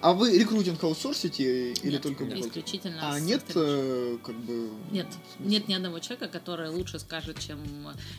А 0.00 0.12
вы 0.12 0.38
рекрутинг 0.38 0.82
аутсорсите 0.84 1.72
или 1.72 1.92
Нет, 1.92 2.02
только 2.02 2.24
нет, 2.24 2.38
исключительно 2.38 3.12
А 3.14 3.20
нет, 3.20 3.42
э, 3.54 4.18
как 4.22 4.34
бы... 4.34 4.70
Нет, 4.90 5.06
нет 5.38 5.68
ни 5.68 5.74
одного 5.74 5.98
человека, 5.98 6.28
который 6.28 6.70
лучше 6.70 6.98
скажет, 6.98 7.38
чем 7.38 7.58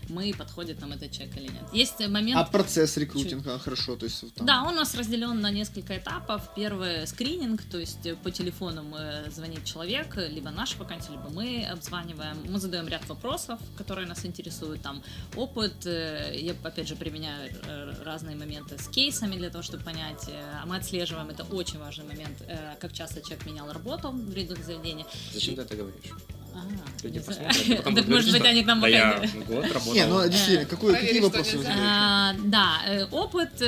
мы, 0.10 0.34
подходит 0.34 0.80
нам 0.82 0.92
этот 0.92 1.12
человек 1.12 1.38
или 1.38 1.48
нет. 1.48 1.64
Есть 1.74 2.00
момент... 2.08 2.40
А 2.40 2.44
процесс 2.44 2.98
рекрутинга 2.98 3.60
хорошо, 3.60 3.96
то 3.96 4.06
есть 4.06 4.34
там... 4.34 4.46
Да, 4.46 4.64
он 4.64 4.74
у 4.74 4.78
нас 4.78 4.96
разделен 4.96 5.40
на 5.42 5.52
несколько 5.52 5.98
этапов. 5.98 6.50
Первый 6.56 7.06
скрининг, 7.08 7.62
то 7.64 7.78
есть 7.78 8.06
э, 8.06 8.16
по 8.16 8.32
телефону 8.32 8.84
мы 8.84 9.30
звонит 9.32 9.66
человек, 9.66 10.16
либо 10.16 10.50
наша 10.50 10.78
вакансия, 10.78 11.12
либо 11.12 11.30
мы 11.30 11.66
обзваниваем. 11.66 12.38
Мы 12.50 12.60
задаем 12.60 12.88
ряд 12.88 13.08
вопросов, 13.10 13.60
которые 13.78 14.08
нас 14.08 14.26
интересуют. 14.26 14.82
Там 14.82 15.02
опыт, 15.36 15.86
э, 15.86 16.34
я 16.36 16.54
опять 16.64 16.79
же 16.88 16.96
применяю 16.96 17.52
э, 17.66 17.94
разные 18.04 18.36
моменты 18.36 18.78
с 18.78 18.88
кейсами 18.88 19.36
для 19.36 19.50
того, 19.50 19.64
чтобы 19.64 19.84
понять. 19.84 20.24
э, 20.28 20.62
А 20.62 20.66
мы 20.66 20.78
отслеживаем, 20.78 21.30
это 21.30 21.44
очень 21.44 21.80
важный 21.80 22.06
момент, 22.06 22.42
э, 22.48 22.76
как 22.80 22.94
часто 22.94 23.22
человек 23.22 23.46
менял 23.46 23.72
работу 23.72 24.10
в 24.12 24.34
рядовом 24.34 24.64
заведении. 24.64 25.06
Зачем 25.34 25.56
ты 25.56 25.62
это 25.62 25.76
говоришь? 25.76 26.12
А, 26.56 26.62
Люди 27.04 27.20
посмотрят, 27.20 27.78
потом 27.78 27.96
Так 28.00 28.08
может 28.08 28.32
быть 28.32 28.42
они 28.44 28.64
к 28.64 28.66
нам 28.66 28.82
да 28.82 28.90
не- 28.90 29.44
год 29.46 29.66
работал. 29.72 29.94
Не, 29.94 30.06
ну 30.08 30.28
действительно, 30.28 30.66
какой, 30.66 30.94
какие 30.96 31.20
вопросы? 31.20 31.58
А, 31.80 32.34
да, 32.44 33.08
опыт, 33.12 33.62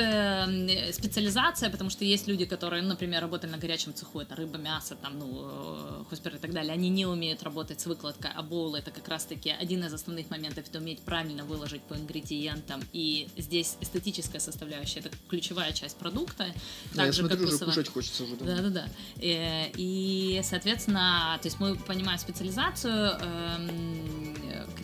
специализация, 0.92 1.70
потому 1.70 1.90
что 1.90 2.04
есть 2.04 2.26
люди, 2.28 2.44
которые, 2.44 2.82
например, 2.82 3.22
работали 3.22 3.50
на 3.50 3.58
горячем 3.58 3.94
цеху, 3.94 4.20
это 4.20 4.34
рыба, 4.34 4.58
мясо, 4.58 4.96
там, 5.00 5.18
ну, 5.18 6.04
хоспер 6.10 6.34
и 6.34 6.38
так 6.38 6.52
далее, 6.52 6.72
они 6.72 6.88
не 6.90 7.06
умеют 7.06 7.42
работать 7.42 7.80
с 7.80 7.86
выкладкой, 7.86 8.30
а 8.34 8.42
боул 8.42 8.74
это 8.74 8.90
как 8.90 9.08
раз-таки 9.08 9.50
один 9.50 9.84
из 9.84 9.92
основных 9.94 10.30
моментов, 10.30 10.64
это 10.68 10.78
уметь 10.78 11.00
правильно 11.00 11.44
выложить 11.44 11.82
по 11.82 11.94
ингредиентам, 11.94 12.80
и 12.92 13.01
здесь 13.36 13.76
эстетическая 13.80 14.40
составляющая, 14.40 15.00
это 15.00 15.10
ключевая 15.28 15.72
часть 15.72 15.96
продукта, 15.96 16.46
Да, 16.94 17.04
я 17.06 17.12
смотрю, 17.12 17.36
как 17.38 17.46
уже 17.48 17.58
кушать 17.64 17.88
хочется 17.88 18.24
уже. 18.24 18.36
давно. 18.36 18.56
Да, 18.56 18.62
да, 18.62 18.70
да. 18.70 18.88
Э, 19.24 19.70
И, 19.76 20.40
соответственно, 20.44 21.38
то 21.42 21.46
есть 21.48 21.58
мы 21.60 21.74
понимаем 21.76 22.18
специализацию, 22.18 23.16
эм, 23.20 23.91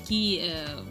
какие, 0.08 0.40
э, 0.42 0.84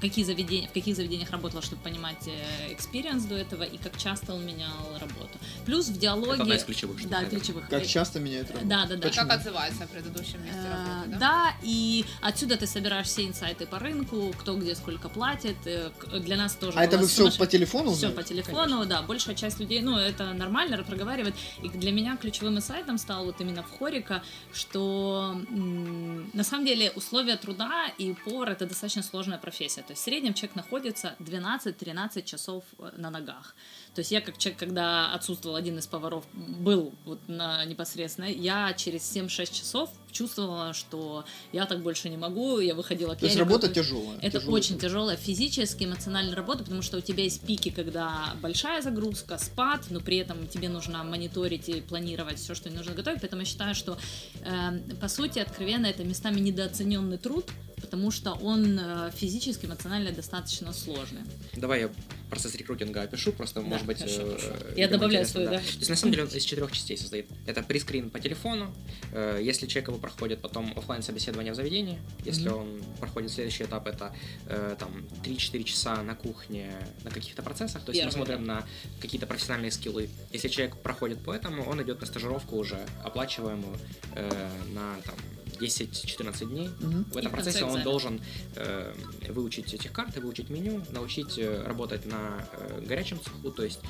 какие 0.00 0.24
заведения, 0.24 0.68
в 0.68 0.72
каких 0.72 0.96
заведениях 0.96 1.30
работала, 1.30 1.62
чтобы 1.62 1.82
понимать 1.82 2.28
experience 2.70 3.24
до 3.24 3.36
этого 3.36 3.62
и 3.62 3.76
как 3.78 3.96
часто 3.96 4.34
он 4.34 4.44
менял 4.44 4.98
работу. 5.00 5.38
Плюс 5.64 5.86
в 5.88 5.98
диалоге... 5.98 6.32
Это 6.34 6.42
одна 6.42 6.56
из 6.56 6.64
ключевых 6.64 6.98
штук, 6.98 7.10
Да, 7.10 7.18
наверное. 7.18 7.38
ключевых. 7.40 7.68
Как 7.68 7.82
Э, 7.82 7.86
часто 7.86 8.18
меняет 8.20 8.48
работу? 8.50 8.66
Да, 8.66 8.86
да, 8.86 8.96
да. 8.96 9.08
Почему? 9.08 9.28
Как 9.28 9.38
отзывается 9.40 9.84
о 9.84 9.86
предыдущем 9.86 10.42
месте 10.44 10.60
Э, 10.64 10.72
работы, 10.72 11.10
да? 11.10 11.18
Да, 11.18 11.54
и 11.62 12.04
отсюда 12.20 12.56
ты 12.56 12.66
собираешь 12.66 13.06
все 13.06 13.26
insight 13.26 13.61
ы 13.61 13.66
по 13.66 13.78
рынку, 13.78 14.34
кто 14.40 14.56
где 14.56 14.74
сколько 14.74 15.08
платит. 15.08 15.56
э, 15.66 15.90
Для 16.20 16.36
нас 16.36 16.54
тоже 16.54 16.76
А 16.78 16.84
это 16.84 16.98
вы 16.98 17.06
все 17.06 17.30
по 17.30 17.46
телефону 17.46 17.92
все 17.92 18.10
по 18.10 18.22
телефону, 18.24 18.84
да, 18.86 19.02
большая 19.02 19.36
часть 19.36 19.60
людей, 19.60 19.80
ну, 19.82 19.96
это 19.98 20.32
нормально 20.32 20.82
проговаривать. 20.82 21.34
И 21.62 21.68
для 21.68 21.92
меня 21.92 22.16
ключевым 22.16 22.56
insight 22.56 22.89
ом 22.89 22.98
стал 22.98 23.24
вот 23.26 23.40
именно 23.40 23.62
в 23.62 23.78
HoReCa, 23.78 24.22
что 24.52 25.40
м, 25.50 26.30
на 26.32 26.42
самом 26.44 26.66
деле 26.66 26.90
условия 26.96 27.36
труда 27.36 27.86
и 27.98 28.14
повар 28.24 28.50
это 28.50 28.63
достаточно 28.66 29.02
сложная 29.02 29.38
профессия. 29.38 29.82
То 29.82 29.92
есть 29.92 30.02
в 30.02 30.04
среднем 30.04 30.34
человек 30.34 30.56
находится 30.56 31.16
12-13 31.18 32.22
часов 32.22 32.64
э, 32.78 32.90
на 32.96 33.10
ногах. 33.10 33.54
То 33.94 34.00
есть 34.00 34.10
я 34.10 34.20
как 34.20 34.38
человек, 34.38 34.58
когда 34.58 35.12
отсутствовал 35.12 35.56
один 35.56 35.78
из 35.78 35.86
поваров, 35.86 36.24
был 36.32 36.92
вот 37.04 37.20
на 37.28 37.64
непосредственно, 37.64 38.26
я 38.26 38.72
через 38.72 39.02
7-6 39.02 39.52
часов 39.52 39.90
чувствовала, 40.10 40.72
что 40.72 41.24
я 41.52 41.66
так 41.66 41.82
больше 41.82 42.08
не 42.08 42.16
могу, 42.16 42.58
я 42.60 42.74
выходила 42.74 43.14
к 43.14 43.18
То 43.18 43.26
есть 43.26 43.38
работа 43.38 43.68
тяжелая. 43.68 44.18
это 44.18 44.38
тяжелый 44.38 44.54
очень 44.54 44.78
тяжелая 44.78 45.16
физически, 45.16 45.84
эмоциональная 45.84 46.34
работа, 46.34 46.64
потому 46.64 46.82
что 46.82 46.98
у 46.98 47.00
тебя 47.00 47.24
есть 47.24 47.42
пики, 47.42 47.70
когда 47.70 48.34
большая 48.40 48.82
загрузка, 48.82 49.38
спад, 49.38 49.82
но 49.90 50.00
при 50.00 50.16
этом 50.16 50.46
тебе 50.48 50.68
нужно 50.68 51.02
мониторить 51.04 51.68
и 51.68 51.80
планировать 51.80 52.38
все, 52.38 52.54
что 52.54 52.70
нужно 52.70 52.94
готовить. 52.94 53.20
Поэтому 53.20 53.42
я 53.42 53.46
считаю, 53.46 53.74
что 53.74 53.98
э, 54.42 54.78
по 55.00 55.08
сути, 55.08 55.38
откровенно, 55.38 55.86
это 55.86 56.04
местами 56.04 56.40
недооцененный 56.40 57.18
труд, 57.18 57.46
потому 57.80 58.10
что 58.10 58.32
он 58.32 58.78
э, 58.78 59.10
физически, 59.14 59.66
эмоционально 59.66 60.12
достаточно 60.12 60.72
сложный. 60.72 61.20
Давай 61.54 61.80
я 61.82 61.90
процесс 62.30 62.54
рекрутинга 62.54 63.02
опишу, 63.02 63.32
просто, 63.32 63.60
Да, 63.60 63.66
может 63.66 63.83
быть... 63.84 63.98
хорошо, 63.98 64.22
э, 64.22 64.26
хорошо. 64.26 64.54
Я 64.76 64.88
добавляю 64.88 65.26
свою, 65.26 65.50
да. 65.50 65.58
То 65.58 65.64
есть, 65.64 65.88
на 65.88 65.96
самом 65.96 66.12
деле, 66.12 66.24
он 66.24 66.30
из 66.30 66.42
четырех 66.42 66.72
частей 66.72 66.96
состоит. 66.96 67.26
Это 67.46 67.62
прескрин 67.62 68.10
по 68.10 68.20
телефону, 68.20 68.74
э, 69.12 69.40
если 69.42 69.66
человек 69.66 69.88
его 69.88 69.98
проходит, 69.98 70.40
потом 70.40 70.72
оффлайн 70.76 71.02
собеседование 71.02 71.52
в 71.52 71.56
заведении, 71.56 71.98
если 72.24 72.48
Мгм. 72.48 72.58
он 72.58 72.82
проходит 73.00 73.30
следующий 73.30 73.64
этап, 73.64 73.86
это 73.86 74.14
э, 74.46 74.76
там 74.78 75.06
3-4 75.22 75.64
часа 75.64 76.02
на 76.02 76.14
кухне 76.14 76.72
на 77.04 77.10
каких-то 77.10 77.42
процессах, 77.42 77.82
то 77.82 77.92
есть 77.92 78.02
Первый, 78.02 78.06
мы 78.06 78.12
смотрим 78.12 78.44
на 78.44 78.66
какие-то 79.00 79.26
профессиональные 79.26 79.70
скиллы. 79.70 80.08
Если 80.32 80.48
человек 80.48 80.76
проходит 80.76 81.18
по 81.22 81.32
этому, 81.32 81.64
он 81.64 81.82
идет 81.82 82.00
на 82.00 82.06
стажировку 82.06 82.56
уже 82.56 82.78
оплачиваемую 83.02 83.76
э, 84.14 84.50
на 84.72 84.96
там 85.04 85.16
10-14 85.60 86.46
дней. 86.46 86.68
Мгм. 86.80 87.04
В 87.04 87.16
И 87.16 87.18
этом 87.20 87.32
конце 87.32 87.34
процессе 87.34 87.64
он 87.64 87.70
экзамен. 87.70 87.84
должен 87.84 88.20
э, 88.56 88.94
выучить 89.30 89.72
этих 89.74 89.92
карты, 89.92 90.20
выучить 90.20 90.50
меню, 90.50 90.82
научить 90.92 91.38
э, 91.38 91.62
работать 91.66 92.06
на 92.06 92.46
э, 92.52 92.80
горячем 92.86 93.20
цеху, 93.20 93.50
то 93.50 93.62
есть 93.64 93.80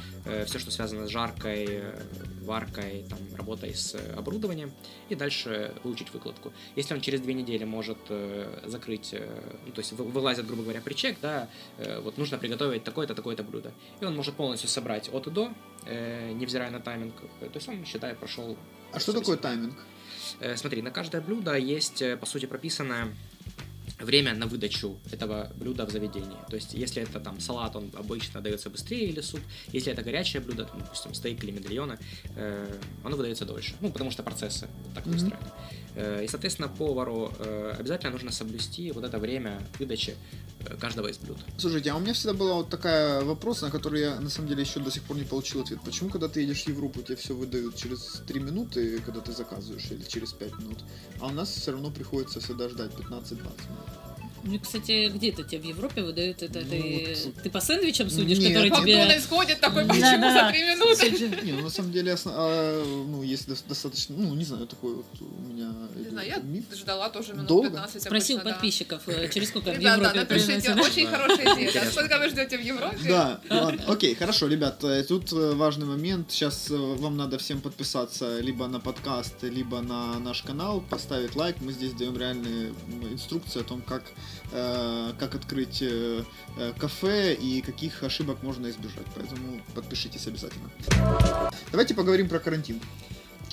все, 0.46 0.58
что 0.58 0.70
связано 0.70 1.06
с 1.06 1.10
жаркой, 1.10 1.66
э, 1.68 2.02
варкой, 2.42 3.04
там, 3.08 3.18
работой 3.36 3.74
с 3.74 3.94
э, 3.94 4.14
оборудованием, 4.16 4.72
и 5.08 5.14
дальше 5.14 5.74
выучить 5.82 6.12
выкладку. 6.12 6.52
Если 6.76 6.94
он 6.94 7.00
через 7.00 7.20
две 7.20 7.34
недели 7.34 7.64
может 7.64 7.98
э, 8.08 8.62
закрыть, 8.66 9.10
э, 9.12 9.28
ну, 9.66 9.72
то 9.72 9.80
есть 9.80 9.92
вы- 9.92 10.04
вылазит, 10.04 10.46
грубо 10.46 10.62
говоря, 10.62 10.80
причек, 10.80 11.18
да, 11.20 11.48
э, 11.78 12.00
вот 12.00 12.18
нужно 12.18 12.38
приготовить 12.38 12.84
такое-то, 12.84 13.14
такое-то 13.14 13.42
блюдо, 13.42 13.72
и 14.00 14.04
он 14.04 14.14
может 14.16 14.34
полностью 14.34 14.68
собрать 14.68 15.08
от 15.12 15.26
и 15.26 15.30
до, 15.30 15.52
э, 15.86 16.32
невзирая 16.32 16.70
на 16.70 16.80
тайминг, 16.80 17.14
Э, 17.40 17.46
то 17.46 17.56
есть 17.56 17.68
он, 17.68 17.84
считай, 17.84 18.14
прошел... 18.14 18.56
А 18.92 19.00
что 19.00 19.12
такое 19.12 19.36
тайминг? 19.36 19.76
Э, 20.40 20.56
Смотри, 20.56 20.82
на 20.82 20.90
каждое 20.90 21.20
блюдо 21.20 21.56
есть, 21.56 22.02
э, 22.02 22.16
по 22.16 22.26
сути, 22.26 22.46
прописанное 22.46 23.08
время 24.00 24.34
на 24.34 24.46
выдачу 24.46 24.98
этого 25.12 25.52
блюда 25.56 25.86
в 25.86 25.90
заведении. 25.90 26.36
То 26.48 26.56
есть, 26.56 26.74
если 26.74 27.02
это 27.02 27.20
там 27.20 27.40
салат, 27.40 27.76
он 27.76 27.90
обычно 27.94 28.40
дается 28.40 28.68
быстрее 28.70 29.08
или 29.08 29.20
суп. 29.20 29.40
Если 29.72 29.92
это 29.92 30.02
горячее 30.02 30.40
блюдо, 30.42 30.64
там, 30.64 30.80
допустим, 30.80 31.14
стейк 31.14 31.42
или 31.44 31.52
медальоны, 31.52 31.98
э, 32.36 32.78
оно 33.04 33.16
выдается 33.16 33.44
дольше. 33.44 33.74
Ну, 33.80 33.90
потому 33.90 34.10
что 34.10 34.22
процессы 34.22 34.68
так 34.94 35.06
Мгм. 35.06 35.16
устроены. 35.16 35.46
Э, 35.94 36.24
И, 36.24 36.28
соответственно, 36.28 36.68
повару 36.68 37.32
э, 37.38 37.74
обязательно 37.78 38.12
нужно 38.12 38.32
соблюсти 38.32 38.90
вот 38.92 39.04
это 39.04 39.18
время 39.18 39.60
выдачи 39.78 40.16
э, 40.60 40.76
каждого 40.76 41.08
из 41.08 41.18
блюд. 41.18 41.38
Слушайте, 41.56 41.90
а 41.90 41.96
у 41.96 42.00
меня 42.00 42.12
всегда 42.14 42.34
был 42.34 42.54
вот 42.54 42.68
такой 42.68 43.22
вопрос, 43.24 43.62
на 43.62 43.70
который 43.70 44.00
я 44.00 44.20
на 44.20 44.28
самом 44.28 44.48
деле 44.48 44.62
еще 44.62 44.80
до 44.80 44.90
сих 44.90 45.02
пор 45.04 45.16
не 45.16 45.24
получил 45.24 45.60
ответ. 45.60 45.80
Почему, 45.84 46.10
когда 46.10 46.28
ты 46.28 46.40
едешь 46.40 46.64
в 46.64 46.68
Европу, 46.68 47.02
тебе 47.02 47.16
все 47.16 47.34
выдают 47.34 47.76
через 47.76 48.22
3 48.26 48.40
минуты, 48.40 48.98
когда 49.00 49.20
ты 49.20 49.32
заказываешь, 49.32 49.90
или 49.90 50.02
через 50.02 50.32
5 50.32 50.58
минут, 50.58 50.78
а 51.20 51.26
у 51.26 51.30
нас 51.30 51.50
все 51.50 51.72
равно 51.72 51.90
приходится 51.90 52.40
всегда 52.40 52.68
ждать 52.68 52.90
15-20 52.92 53.34
минут? 53.36 53.60
Ну, 54.46 54.58
кстати, 54.58 55.08
где-то 55.08 55.42
тебе 55.42 55.60
в 55.60 55.64
Европе 55.64 56.02
выдают 56.02 56.42
это? 56.42 56.60
Ну, 56.60 56.66
ты, 56.70 57.16
вот- 57.24 57.42
ты 57.42 57.50
по 57.50 57.60
сэндвичам 57.60 58.10
судишь, 58.10 58.38
Нет. 58.38 58.48
который 58.48 58.70
тебе... 58.70 58.96
Макдональдс 58.98 59.26
ходит 59.26 59.60
такой, 59.60 59.84
Да, 59.84 59.94
почему 59.94 60.20
да. 60.20 60.46
за 60.46 60.52
три 60.52 60.62
минуты? 60.62 61.44
Не, 61.46 61.52
ну 61.52 61.62
на 61.62 61.70
самом 61.70 61.92
деле, 61.92 62.12
осно- 62.12 62.32
а, 62.34 62.84
ну, 63.08 63.22
есть 63.22 63.48
дос- 63.48 63.64
достаточно, 63.66 64.14
ну, 64.16 64.34
не 64.34 64.44
знаю, 64.44 64.66
такой 64.66 64.96
вот 64.96 65.06
у 65.20 65.52
меня 65.52 65.72
знаю, 66.14 66.28
я 66.28 66.76
ждала 66.76 67.08
тоже 67.10 67.32
минут 67.34 67.46
Долго? 67.46 67.70
15 67.70 68.02
Спросил 68.02 68.36
обычно, 68.36 68.50
да. 68.50 68.54
подписчиков, 68.54 69.02
э, 69.08 69.28
через 69.28 69.48
сколько 69.48 69.70
в 69.70 69.78
Ребята, 69.78 70.00
Европе 70.00 70.20
напишите, 70.20 70.72
приносят. 70.72 70.86
очень 70.86 71.06
хорошая 71.06 71.54
идея. 71.54 71.72
Да. 71.72 71.90
Сколько 71.90 72.18
вы 72.18 72.28
ждете 72.28 72.58
в 72.58 72.60
Европе? 72.62 72.98
Да, 73.08 73.40
ладно, 73.50 73.82
окей, 73.86 74.14
хорошо, 74.14 74.46
ребят, 74.46 74.82
э, 74.84 75.02
тут 75.02 75.32
э, 75.32 75.52
важный 75.52 75.86
момент, 75.86 76.30
сейчас 76.30 76.70
вам 76.70 77.16
надо 77.16 77.38
всем 77.38 77.60
подписаться 77.60 78.40
либо 78.40 78.66
на 78.68 78.80
подкаст, 78.80 79.42
либо 79.42 79.80
на 79.80 80.18
наш 80.18 80.42
канал, 80.42 80.82
поставить 80.88 81.36
лайк, 81.36 81.56
мы 81.60 81.72
здесь 81.72 81.92
даем 81.92 82.16
реальные 82.16 82.72
инструкции 83.10 83.60
о 83.60 83.64
том, 83.64 83.82
как, 83.82 84.04
как 84.50 85.34
открыть 85.34 85.82
кафе 86.78 87.34
и 87.34 87.60
каких 87.60 88.02
ошибок 88.02 88.42
можно 88.42 88.70
избежать, 88.70 89.06
поэтому 89.14 89.60
подпишитесь 89.74 90.26
обязательно. 90.26 90.70
Давайте 91.70 91.94
поговорим 91.94 92.28
про 92.28 92.38
карантин. 92.38 92.80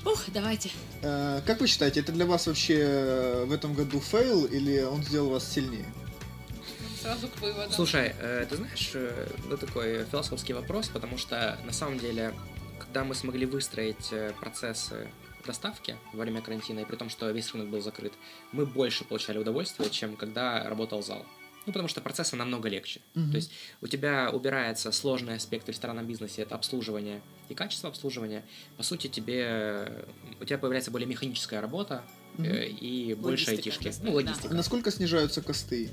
Ух, 0.06 0.24
давайте. 0.34 0.70
Э, 1.04 1.42
Как 1.46 1.62
вы 1.62 1.68
считаете, 1.68 2.00
это 2.00 2.12
для 2.12 2.26
вас 2.26 2.48
вообще 2.48 2.80
э, 2.80 3.46
в 3.46 3.52
этом 3.52 3.74
году 3.74 4.00
fail 4.00 4.46
или 4.46 4.82
он 4.82 5.04
сделал 5.04 5.30
вас 5.30 5.48
сильнее? 5.50 5.86
Сразу 7.00 7.28
к 7.28 7.40
выводу. 7.42 7.72
Слушай, 7.74 8.16
э, 8.20 8.46
ты 8.50 8.56
знаешь, 8.58 8.92
э, 8.94 9.28
это 9.48 9.58
такой 9.58 10.06
философский 10.06 10.54
вопрос, 10.54 10.88
потому 10.88 11.18
что 11.18 11.60
на 11.66 11.72
самом 11.72 12.00
деле, 12.00 12.34
когда 12.80 13.04
мы 13.04 13.14
смогли 13.16 13.46
выстроить 13.46 14.12
э, 14.12 14.34
процессы 14.40 15.08
доставки 15.46 15.96
во 16.14 16.22
время 16.24 16.42
карантина, 16.42 16.80
и 16.80 16.86
при 16.86 16.96
том, 16.96 17.10
что 17.10 17.30
весь 17.32 17.52
рынок 17.54 17.70
был 17.70 17.82
закрыт, 17.82 18.14
мы 18.52 18.66
больше 18.66 19.04
получали 19.04 19.38
удовольствия, 19.40 19.90
чем 19.90 20.16
когда 20.16 20.64
работал 20.68 21.02
зал. 21.04 21.26
Ну, 21.68 21.74
потому 21.74 21.88
что 21.88 22.02
процессы 22.02 22.36
намного 22.36 22.70
легче. 22.70 23.02
Мгм. 23.14 23.32
То 23.32 23.38
есть 23.38 23.52
у 23.82 23.88
тебя 23.88 24.32
убирается 24.34 24.92
сложный 24.92 25.36
аспект 25.36 25.66
в 25.66 25.70
ресторанном 25.70 26.08
бизнесе, 26.08 26.42
это 26.42 26.56
обслуживание 26.56 27.22
и 27.50 27.54
качество 27.54 27.90
обслуживания. 27.90 28.44
По 28.78 28.84
сути, 28.84 29.08
тебе, 29.08 30.06
у 30.40 30.46
тебя 30.46 30.58
появляется 30.58 30.90
более 30.90 31.08
механическая 31.08 31.62
работа 31.62 32.04
э, 32.40 32.66
и 32.68 33.14
больше 33.14 33.52
Логистика 33.52 33.52
айтишки. 33.52 33.84
просто, 33.84 34.04
Ну, 34.04 34.10
да. 34.12 34.16
логистика. 34.16 34.50
А 34.50 34.54
насколько 34.54 34.90
снижаются 34.92 35.42
косты 35.44 35.92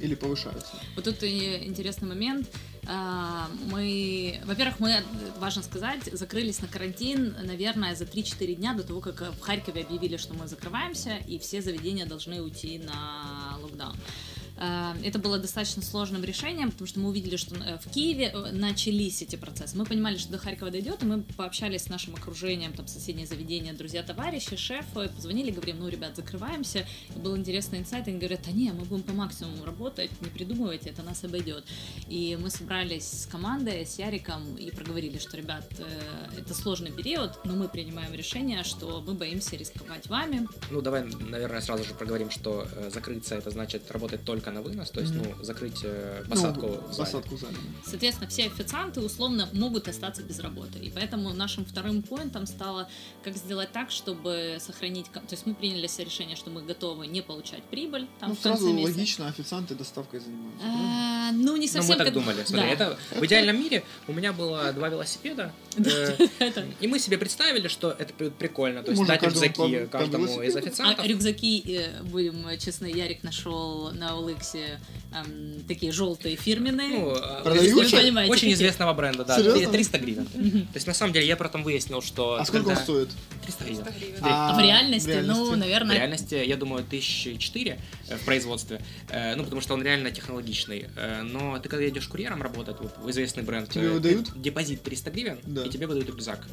или 0.00 0.14
повышаются? 0.14 0.74
Вот 0.94 1.04
тут 1.04 1.22
интересный 1.24 2.08
момент. 2.08 2.50
А, 2.86 3.48
Мы, 3.70 4.40
во-первых, 4.44 4.78
мы, 4.80 5.02
важно 5.38 5.62
сказать, 5.62 6.04
закрылись 6.12 6.60
на 6.60 6.68
карантин, 6.68 7.34
наверное, 7.42 7.94
за 7.94 8.04
3-4 8.04 8.54
дня 8.54 8.74
до 8.74 8.82
того, 8.84 9.00
как 9.00 9.20
в 9.20 9.40
Харькове 9.40 9.82
объявили, 9.82 10.18
что 10.18 10.34
мы 10.34 10.46
закрываемся, 10.46 11.16
и 11.26 11.38
все 11.38 11.62
заведения 11.62 12.04
должны 12.06 12.42
уйти 12.42 12.78
на 12.78 13.56
локдаун. 13.62 13.96
А, 14.58 14.96
Это 15.04 15.18
было 15.18 15.38
достаточно 15.38 15.82
сложным 15.82 16.24
решением, 16.24 16.70
потому 16.70 16.88
что 16.88 17.00
мы 17.00 17.10
увидели, 17.10 17.36
что 17.36 17.54
э, 17.56 17.78
в 17.78 17.90
Киеве 17.90 18.30
э, 18.32 18.52
начались 18.52 19.20
эти 19.20 19.36
процессы. 19.36 19.76
Мы 19.76 19.84
понимали, 19.84 20.16
что 20.16 20.32
до 20.32 20.38
Харькова 20.38 20.70
дойдет, 20.70 21.02
и 21.02 21.06
мы 21.06 21.22
пообщались 21.22 21.82
с 21.82 21.88
нашим 21.88 22.14
окружением, 22.14 22.72
там, 22.72 22.86
соседние 22.86 23.26
заведения, 23.26 23.74
друзья, 23.74 24.02
товарищи, 24.02 24.56
шефы, 24.56 25.10
позвонили, 25.14 25.50
говорим, 25.50 25.80
ну, 25.80 25.88
ребят, 25.88 26.16
закрываемся. 26.16 26.86
И 27.14 27.18
был 27.18 27.36
интересный 27.36 27.80
инсайт, 27.80 28.08
они 28.08 28.18
говорят, 28.18 28.40
да 28.46 28.52
не, 28.52 28.72
мы 28.72 28.84
будем 28.84 29.02
по 29.02 29.12
максимуму 29.12 29.64
работать, 29.64 30.10
не 30.22 30.28
придумывайте, 30.28 30.90
это 30.90 31.02
нас 31.02 31.22
обойдет. 31.22 31.64
И 32.08 32.38
мы 32.40 32.48
собрались 32.48 33.06
с 33.06 33.26
командой, 33.26 33.84
с 33.84 33.98
Яриком 33.98 34.56
и 34.56 34.70
проговорили, 34.70 35.18
что, 35.18 35.36
ребят, 35.36 35.66
э, 35.78 36.40
это 36.40 36.54
сложный 36.54 36.92
период, 36.92 37.38
но 37.44 37.54
мы 37.54 37.68
принимаем 37.68 38.14
решение, 38.14 38.64
что 38.64 39.02
мы 39.06 39.12
боимся 39.12 39.56
рисковать 39.56 40.06
вами. 40.08 40.48
Ну, 40.70 40.80
давай, 40.80 41.04
наверное, 41.04 41.60
сразу 41.60 41.84
же 41.84 41.92
проговорим, 41.92 42.30
что 42.30 42.66
э, 42.72 42.90
закрыться 42.90 43.34
это 43.34 43.50
значит 43.50 43.90
работать 43.90 44.24
только 44.24 44.45
на 44.50 44.62
вынос, 44.62 44.90
то 44.90 45.00
есть, 45.00 45.14
Мгм. 45.14 45.34
ну, 45.38 45.44
закрыть 45.44 45.80
э, 45.82 46.24
посадку 46.28 46.66
Ну, 46.66 46.72
в 46.88 46.92
зале. 46.92 46.96
посадку 46.98 47.36
в 47.36 47.40
зале. 47.40 47.56
Соответственно, 47.84 48.28
все 48.30 48.46
официанты 48.46 49.00
условно 49.00 49.48
могут 49.52 49.88
остаться 49.88 50.22
без 50.22 50.38
работы. 50.40 50.78
И 50.78 50.90
поэтому 50.90 51.32
нашим 51.32 51.64
вторым 51.64 52.02
поинтом 52.02 52.46
стало, 52.46 52.88
как 53.22 53.36
сделать 53.36 53.72
так, 53.72 53.90
чтобы 53.90 54.58
сохранить... 54.60 55.06
То 55.12 55.20
есть 55.30 55.46
мы 55.46 55.54
приняли 55.54 55.86
себе 55.86 56.04
решение, 56.06 56.36
что 56.36 56.50
мы 56.50 56.62
готовы 56.62 57.06
не 57.06 57.22
получать 57.22 57.62
прибыль 57.64 58.06
там, 58.20 58.30
Ну, 58.30 58.36
сразу 58.36 58.72
месяца. 58.72 58.92
логично, 58.98 59.28
официанты 59.28 59.74
доставкой 59.74 60.20
занимаются. 60.20 60.66
А, 60.66 61.32
ну, 61.32 61.56
не 61.56 61.66
Ну, 61.66 61.72
совсем 61.72 61.90
мы 61.92 61.96
так 61.96 62.06
как- 62.06 62.14
думали. 62.14 62.44
Смотри, 62.44 62.68
Да. 62.68 62.72
это 62.74 62.98
в 63.20 63.24
идеальном 63.26 63.58
мире 63.60 63.84
у 64.08 64.12
меня 64.12 64.32
было 64.32 64.72
два 64.72 64.88
велосипеда, 64.88 65.52
э, 65.76 66.16
и 66.80 66.86
мы 66.86 66.98
себе 66.98 67.18
представили, 67.18 67.68
что 67.68 67.90
это 67.90 68.12
при- 68.14 68.30
прикольно, 68.30 68.82
то 68.82 68.90
есть 68.92 69.06
дать 69.06 69.22
рюкзаки 69.22 69.86
каждому 69.90 70.40
из 70.42 70.56
официантов. 70.56 71.04
А 71.04 71.08
рюкзаки, 71.08 71.62
э, 71.66 72.02
будем 72.02 72.46
честны, 72.58 72.86
Ярик 72.86 73.22
нашел 73.22 73.90
на 73.92 74.14
Улыксе 74.40 74.78
эм, 75.12 75.64
такие 75.66 75.92
желтые 75.92 76.36
фирменные. 76.36 76.88
Ну, 76.88 77.10
э, 77.16 77.42
Продаются? 77.42 77.76
очень, 77.76 78.16
очень 78.18 78.28
какие? 78.30 78.52
известного 78.54 78.92
бренда, 78.92 79.24
да. 79.24 79.36
Серьезно? 79.38 79.70
300 79.72 79.98
гривен. 79.98 80.26
То 80.26 80.74
есть, 80.74 80.86
на 80.86 80.94
самом 80.94 81.12
деле, 81.12 81.26
я 81.26 81.36
потом 81.36 81.62
выяснил, 81.64 82.02
что... 82.02 82.34
А 82.40 82.44
сколько 82.44 82.68
он 82.68 82.76
стоит? 82.76 83.08
300 83.42 83.64
гривен. 83.64 83.84
300 83.84 83.98
гривен. 83.98 84.18
А 84.22 84.54
в 84.56 84.60
реальности, 84.60 85.06
в 85.06 85.10
реальности? 85.10 85.38
ну, 85.40 85.50
В 85.52 85.56
наверное, 85.56 85.96
реальности, 85.96 86.34
я 86.34 86.56
думаю, 86.56 86.84
тысячи 86.84 87.36
четыре 87.36 87.78
э, 88.08 88.16
в 88.16 88.24
производстве, 88.24 88.80
Э, 89.08 89.34
ну, 89.36 89.44
потому 89.44 89.60
что 89.60 89.74
он 89.74 89.82
реально 89.82 90.10
технологичный. 90.10 90.86
Но 91.22 91.58
ты 91.58 91.68
когда 91.68 91.88
идешь 91.88 92.06
курьером 92.08 92.42
работать, 92.42 92.76
вот, 92.80 92.96
в 92.98 93.10
известный 93.10 93.42
бренд, 93.42 93.70
Тебе 93.70 93.90
выдают? 93.90 94.30
депозит 94.40 94.82
300 94.82 95.10
гривен, 95.10 95.38
Да. 95.44 95.62
и 95.64 95.68
тебе 95.70 95.86
выдают 95.86 96.08
рюкзак. 96.08 96.46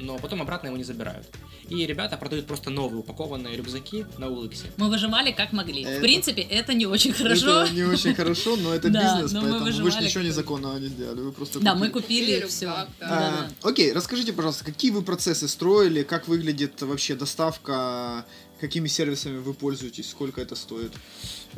Но 0.00 0.16
потом 0.18 0.40
обратно 0.42 0.68
его 0.68 0.76
не 0.76 0.84
забирают. 0.84 1.26
И 1.68 1.84
ребята 1.84 2.16
продают 2.16 2.46
просто 2.46 2.70
новые 2.70 3.00
упакованные 3.00 3.56
рюкзаки 3.56 4.06
на 4.16 4.28
Улыксе. 4.28 4.66
мы 4.76 4.88
выживали 4.88 5.32
как 5.32 5.52
могли. 5.52 5.82
Это- 5.82 5.98
В 5.98 6.00
принципе, 6.02 6.42
это 6.42 6.72
не 6.72 6.86
очень 6.86 7.12
хорошо. 7.12 7.27
Это 7.32 7.68
не 7.72 7.82
очень 7.84 8.14
хорошо, 8.14 8.56
но 8.56 8.74
это 8.74 8.88
Да, 8.90 9.14
бизнес, 9.20 9.32
но 9.32 9.40
поэтому 9.42 9.82
вы 9.82 9.90
же 9.90 10.00
ничего 10.00 10.22
незаконного 10.22 10.78
не 10.78 10.88
сделали. 10.88 11.20
Вы 11.20 11.32
просто 11.32 11.60
Да, 11.60 11.74
мы 11.74 11.88
купили. 11.88 12.02
купили 12.02 12.32
Или 12.38 12.46
все. 12.46 12.66
рюкзак, 12.66 12.88
да. 13.00 13.48
А, 13.62 13.68
Окей, 13.68 13.92
расскажите, 13.92 14.32
пожалуйста, 14.32 14.64
какие 14.64 14.90
вы 14.90 15.02
процессы 15.02 15.48
строили, 15.48 16.02
как 16.02 16.28
выглядит 16.28 16.80
вообще 16.82 17.14
доставка, 17.14 18.24
какими 18.60 18.88
сервисами 18.88 19.38
вы 19.38 19.54
пользуетесь, 19.54 20.10
сколько 20.10 20.40
это 20.40 20.54
стоит? 20.56 20.92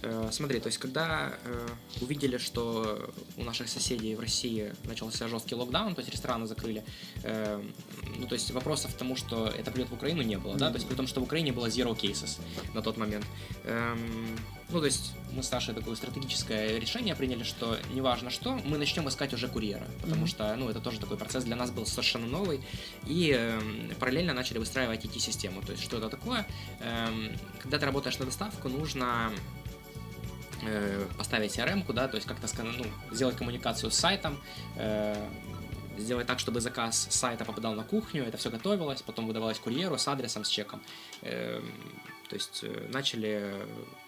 Э, 0.02 0.28
Смотри, 0.32 0.60
то 0.60 0.68
есть 0.68 0.78
когда 0.78 1.32
э, 1.44 1.68
увидели, 2.00 2.38
что 2.38 3.10
у 3.36 3.44
наших 3.44 3.68
соседей 3.68 4.14
в 4.14 4.20
России 4.20 4.72
начался 4.84 5.28
жесткий 5.28 5.54
локдаун, 5.54 5.94
то 5.94 6.00
есть 6.00 6.12
рестораны 6.12 6.46
закрыли, 6.46 6.84
э, 7.22 7.62
ну 8.18 8.26
то 8.26 8.34
есть 8.34 8.50
вопросов 8.50 8.94
к 8.94 8.98
тому, 8.98 9.16
что 9.16 9.48
это 9.48 9.70
придет 9.70 9.90
в 9.90 9.94
Украину, 9.94 10.22
не 10.22 10.38
было, 10.38 10.56
да, 10.56 10.70
то 10.70 10.76
есть 10.76 10.88
при 10.88 10.94
том, 10.94 11.06
что 11.06 11.20
в 11.20 11.24
Украине 11.24 11.52
было 11.52 11.66
zero 11.66 11.98
cases 11.98 12.40
на 12.74 12.82
тот 12.82 12.96
момент. 12.96 13.26
Эм, 13.64 14.38
ну 14.70 14.78
то 14.80 14.86
есть 14.86 15.12
мы 15.32 15.42
с 15.42 15.48
Сашей 15.48 15.74
такое 15.74 15.96
стратегическое 15.96 16.78
решение 16.78 17.14
приняли, 17.14 17.42
что 17.42 17.76
неважно 17.92 18.30
что, 18.30 18.54
мы 18.64 18.78
начнем 18.78 19.08
искать 19.08 19.34
уже 19.34 19.48
курьера, 19.48 19.86
потому 20.00 20.22
Мгм. 20.22 20.26
что, 20.26 20.56
ну 20.56 20.68
это 20.68 20.80
тоже 20.80 20.98
такой 21.00 21.16
процесс 21.16 21.44
для 21.44 21.56
нас 21.56 21.70
был 21.70 21.86
совершенно 21.86 22.26
новый, 22.26 22.60
и 23.06 23.32
эм, 23.36 23.90
параллельно 23.98 24.32
начали 24.32 24.58
выстраивать 24.58 25.04
IT-систему, 25.04 25.62
то 25.62 25.72
есть 25.72 25.84
что 25.84 25.98
это 25.98 26.08
такое? 26.08 26.46
Эм, 26.80 27.32
когда 27.58 27.78
ты 27.78 27.86
работаешь 27.86 28.18
на 28.18 28.24
доставку, 28.24 28.68
нужно 28.68 29.32
э, 30.62 31.06
поставить 31.18 31.56
CRM-ку, 31.56 31.92
да, 31.92 32.08
то 32.08 32.16
есть 32.16 32.26
как-то 32.26 32.46
ну, 32.62 32.84
сделать 33.10 33.36
коммуникацию 33.36 33.90
с 33.90 33.94
сайтом, 33.94 34.38
э, 34.76 35.14
сделать 35.98 36.26
так, 36.26 36.38
чтобы 36.38 36.60
заказ 36.60 37.08
с 37.10 37.14
сайта 37.14 37.44
попадал 37.44 37.74
на 37.74 37.84
кухню, 37.84 38.24
это 38.24 38.36
все 38.36 38.50
готовилось, 38.50 39.02
потом 39.02 39.26
выдавалось 39.26 39.58
курьеру 39.58 39.98
с 39.98 40.08
адресом, 40.08 40.44
с 40.44 40.48
чеком. 40.48 40.82
Эм, 41.22 41.72
то 42.28 42.36
есть 42.36 42.60
э, 42.62 42.88
начали 42.92 43.54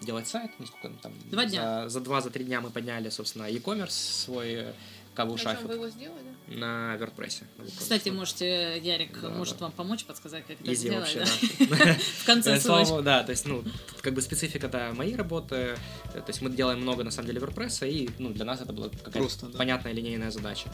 делать 0.00 0.28
сайт, 0.28 0.50
ну, 0.58 0.66
сколько 0.66 0.88
там, 1.02 1.12
Два 1.24 1.44
дня. 1.44 1.82
За, 1.84 1.88
за 1.88 2.00
два, 2.00 2.20
за 2.20 2.30
три 2.30 2.44
дня 2.44 2.60
мы 2.60 2.70
подняли, 2.70 3.10
собственно, 3.10 3.44
e-commerce 3.44 3.90
свой 3.90 4.52
э, 4.52 4.72
каву 5.14 5.36
шафет 5.36 5.66
вы 5.66 5.74
его 5.74 5.88
сделали? 5.88 6.31
На 6.56 6.96
WordPress. 6.96 7.42
Кстати, 7.78 8.08
можете, 8.08 8.78
Ярик 8.78 9.20
Да, 9.20 9.28
может 9.30 9.58
да. 9.58 9.66
вам 9.66 9.72
помочь, 9.72 10.04
подсказать, 10.04 10.44
как 10.46 10.60
это 10.60 10.72
Изи 10.72 10.88
сделать. 10.88 11.14
вообще, 11.14 11.66
да? 11.66 11.76
да. 11.84 11.94
В 12.22 12.24
конце 12.24 12.54
Э, 12.54 12.60
ссылочки. 12.60 13.02
да, 13.02 13.22
то 13.22 13.30
есть, 13.30 13.46
ну, 13.46 13.64
как 14.00 14.14
бы 14.14 14.22
специфика 14.22 14.66
это 14.66 14.92
моей 14.94 15.16
работы, 15.16 15.54
э, 15.56 15.76
то 16.14 16.24
есть 16.28 16.42
мы 16.42 16.50
делаем 16.50 16.80
много, 16.80 17.04
на 17.04 17.10
самом 17.10 17.26
деле, 17.28 17.40
WordPress, 17.40 17.88
и, 17.88 18.10
ну, 18.18 18.30
для 18.30 18.44
нас 18.44 18.60
это 18.60 18.72
была 18.72 18.88
какая-то 18.88 19.46
да. 19.46 19.58
понятная 19.58 19.92
линейная 19.92 20.30
задача. 20.30 20.68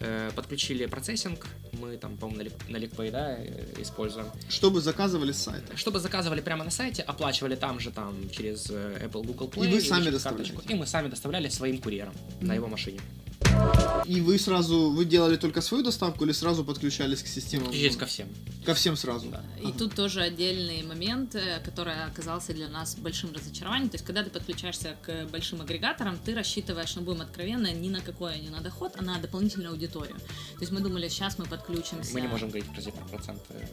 Э, 0.00 0.30
Подключили 0.34 0.86
процессинг, 0.86 1.46
мы 1.72 1.96
там, 1.96 2.16
по-моему, 2.16 2.50
на 2.68 2.76
LickPay, 2.76 3.10
да, 3.10 3.38
используем. 3.80 4.26
Чтобы 4.48 4.80
заказывали 4.80 5.32
с 5.32 5.42
сайта. 5.42 5.76
Чтобы 5.76 5.98
заказывали 6.00 6.40
прямо 6.40 6.64
на 6.64 6.70
сайте, 6.70 7.02
оплачивали 7.02 7.56
там 7.56 7.80
же, 7.80 7.90
там, 7.90 8.30
через 8.30 8.70
Apple, 8.70 9.24
Google 9.24 9.48
Play. 9.48 9.68
И 9.68 9.72
вы 9.72 9.80
сами 9.80 10.10
карточку. 10.18 10.62
И 10.68 10.74
мы 10.74 10.86
сами 10.86 11.08
доставляли 11.08 11.48
своим 11.48 11.78
курьером 11.78 12.14
на 12.40 12.54
его 12.54 12.66
машине. 12.68 13.00
И 14.08 14.22
вы 14.22 14.38
сразу, 14.38 14.90
вы 14.90 15.04
делали 15.04 15.36
только 15.36 15.60
свою 15.60 15.84
доставку 15.84 16.24
или 16.24 16.32
сразу 16.32 16.64
подключались 16.64 17.22
к 17.22 17.26
системам? 17.26 17.66
Подключились 17.66 17.96
ко 17.96 18.06
всем. 18.06 18.28
Ко 18.64 18.72
всем 18.72 18.96
сразу? 18.96 19.28
Да. 19.28 19.44
И 19.62 19.70
тут 19.70 19.94
тоже 19.94 20.22
отдельный 20.22 20.82
момент, 20.82 21.34
э, 21.34 21.60
который 21.62 22.04
оказался 22.04 22.54
для 22.54 22.68
нас 22.68 22.96
большим 22.96 23.32
разочарованием. 23.34 23.90
То 23.90 23.96
есть, 23.96 24.06
когда 24.06 24.22
ты 24.22 24.30
подключаешься 24.30 24.96
к 25.02 25.26
большим 25.30 25.60
агрегаторам, 25.60 26.18
ты 26.24 26.34
рассчитываешь, 26.34 26.96
ну, 26.96 27.02
будем 27.02 27.20
откровенно, 27.20 27.70
ни 27.74 27.90
на 27.90 28.00
какой, 28.00 28.38
не 28.38 28.48
на 28.48 28.62
доход, 28.62 28.94
а 28.96 29.02
на 29.02 29.18
дополнительную 29.18 29.72
аудиторию. 29.72 30.16
То 30.16 30.60
есть, 30.60 30.72
мы 30.72 30.80
думали, 30.80 31.08
сейчас 31.08 31.38
мы 31.38 31.44
подключимся... 31.44 32.14
Мы 32.14 32.22
не 32.22 32.28
можем 32.28 32.48
говорить 32.48 32.70
про 32.70 32.80
проценты. 33.10 33.68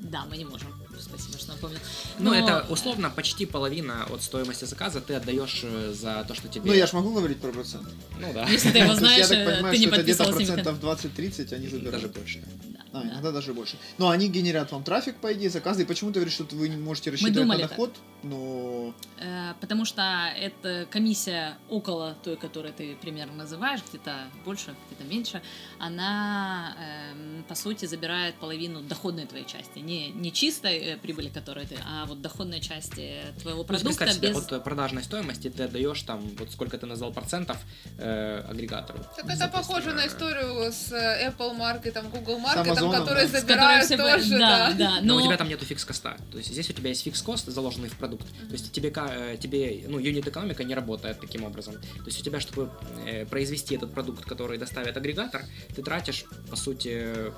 Да, 0.00 0.24
мы 0.30 0.36
не 0.36 0.44
можем. 0.44 0.68
Спасибо, 1.00 1.38
что 1.38 1.52
напомнил. 1.52 1.78
Ну, 2.18 2.30
Но- 2.30 2.34
это 2.34 2.66
условно 2.68 3.10
почти 3.10 3.46
половина 3.46 4.04
от 4.10 4.22
стоимости 4.22 4.64
заказа 4.64 5.00
ты 5.00 5.14
отдаешь 5.14 5.60
э, 5.62 5.92
за 5.92 6.24
то, 6.26 6.34
что 6.34 6.48
тебе... 6.48 6.66
Ну, 6.66 6.72
я 6.72 6.86
ж 6.86 6.92
могу 6.92 7.12
говорить 7.12 7.40
про 7.40 7.52
процент. 7.52 7.88
Ну 8.20 8.32
да. 8.32 8.46
Если 8.48 8.70
ты 8.70 8.78
его 8.78 8.88
То 8.88 8.92
есть 8.92 9.00
знаешь, 9.00 9.18
я 9.18 9.28
так 9.28 9.38
э, 9.38 9.44
понимаю, 9.44 9.74
ты 9.74 9.78
не 9.78 9.86
что 9.86 9.94
это 9.94 10.02
где-то 10.02 10.24
процентов 10.32 10.80
20-30 10.82 11.54
они 11.54 11.68
забирают. 11.68 11.92
Даже 11.92 12.08
больше. 12.08 12.42
Да, 12.64 12.77
А, 12.92 13.02
да. 13.02 13.08
иногда 13.10 13.32
даже 13.32 13.54
больше. 13.54 13.76
Но 13.98 14.08
они 14.08 14.28
генерят 14.28 14.72
вам 14.72 14.82
трафик, 14.82 15.16
по 15.16 15.32
идее, 15.32 15.50
заказы. 15.50 15.82
И 15.82 15.84
почему 15.84 16.10
ты 16.10 16.20
говоришь, 16.20 16.34
что 16.34 16.44
вы 16.56 16.68
не 16.68 16.76
можете 16.76 17.10
рассчитывать 17.10 17.36
думали 17.36 17.62
на 17.62 17.68
так. 17.68 17.76
доход? 17.76 17.96
Но 18.22 18.94
Э, 19.18 19.54
Потому 19.60 19.84
что 19.84 20.32
это 20.36 20.86
комиссия 20.90 21.56
около 21.68 22.16
той, 22.22 22.36
которую 22.36 22.72
ты 22.72 22.96
примерно 22.96 23.34
называешь, 23.34 23.80
где-то 23.88 24.28
больше, 24.44 24.74
где-то 24.86 25.04
меньше, 25.04 25.42
она, 25.78 26.74
эм, 26.78 27.44
по 27.48 27.54
сути, 27.54 27.86
забирает 27.86 28.34
половину 28.36 28.80
доходной 28.82 29.26
твоей 29.26 29.46
части. 29.46 29.78
Не, 29.78 30.10
не 30.10 30.32
чистой 30.32 30.78
э, 30.78 30.96
прибыли, 30.96 31.28
которую 31.28 31.66
ты, 31.66 31.76
а 31.84 32.06
вот 32.06 32.20
доходной 32.20 32.60
части 32.60 33.18
твоего 33.40 33.60
есть, 33.60 33.68
продукта 33.68 34.12
себе, 34.12 34.28
без... 34.28 34.36
от 34.36 34.52
э, 34.52 34.60
продажной 34.60 35.02
стоимости 35.02 35.50
ты 35.50 35.64
отдаешь 35.64 36.02
там, 36.02 36.20
вот 36.38 36.52
сколько 36.52 36.78
ты 36.78 36.86
назвал 36.86 37.12
процентов 37.12 37.58
э, 37.98 38.44
агрегатору. 38.48 39.00
Так 39.16 39.28
это 39.28 39.48
похоже 39.48 39.92
на 39.92 40.04
э, 40.04 40.06
историю 40.06 40.72
с 40.72 40.92
э, 40.92 41.30
Apple 41.30 41.54
маркетом, 41.54 42.08
Google 42.10 42.38
маркетом, 42.38 42.77
Амазоном, 42.78 43.00
которые 43.06 43.26
да. 43.28 43.40
забирают 43.40 43.84
все- 43.86 43.96
тоже, 43.96 44.30
да, 44.30 44.38
да. 44.38 44.74
да, 44.74 45.00
Но, 45.02 45.14
но... 45.14 45.16
у 45.16 45.22
тебя 45.22 45.36
там 45.36 45.48
нету 45.48 45.64
fix 45.64 45.81
cost 45.81 46.04
а. 46.04 46.16
То 46.30 46.38
есть 46.38 46.50
здесь 46.50 46.68
у 46.70 46.72
тебя 46.72 46.88
есть 46.90 47.02
fix 47.02 47.18
cost, 47.18 47.46
заложенный 47.46 47.88
в 47.88 47.96
продукт. 47.96 48.26
То 48.26 48.52
есть 48.52 48.72
тебе, 48.72 48.92
э, 48.94 49.36
тебе 49.40 49.84
ну, 49.88 49.98
юнит-экономика 49.98 50.64
не 50.64 50.74
работает 50.74 51.20
таким 51.20 51.44
образом. 51.44 51.74
То 51.74 52.06
есть 52.06 52.20
у 52.20 52.24
тебя, 52.24 52.40
чтобы 52.40 52.70
э, 53.06 53.26
произвести 53.26 53.74
этот 53.74 53.92
продукт, 53.92 54.24
который 54.24 54.58
доставит 54.58 54.96
агрегатор, 54.96 55.42
ты 55.74 55.82
тратишь, 55.82 56.24
по 56.50 56.56
сути, 56.56 57.32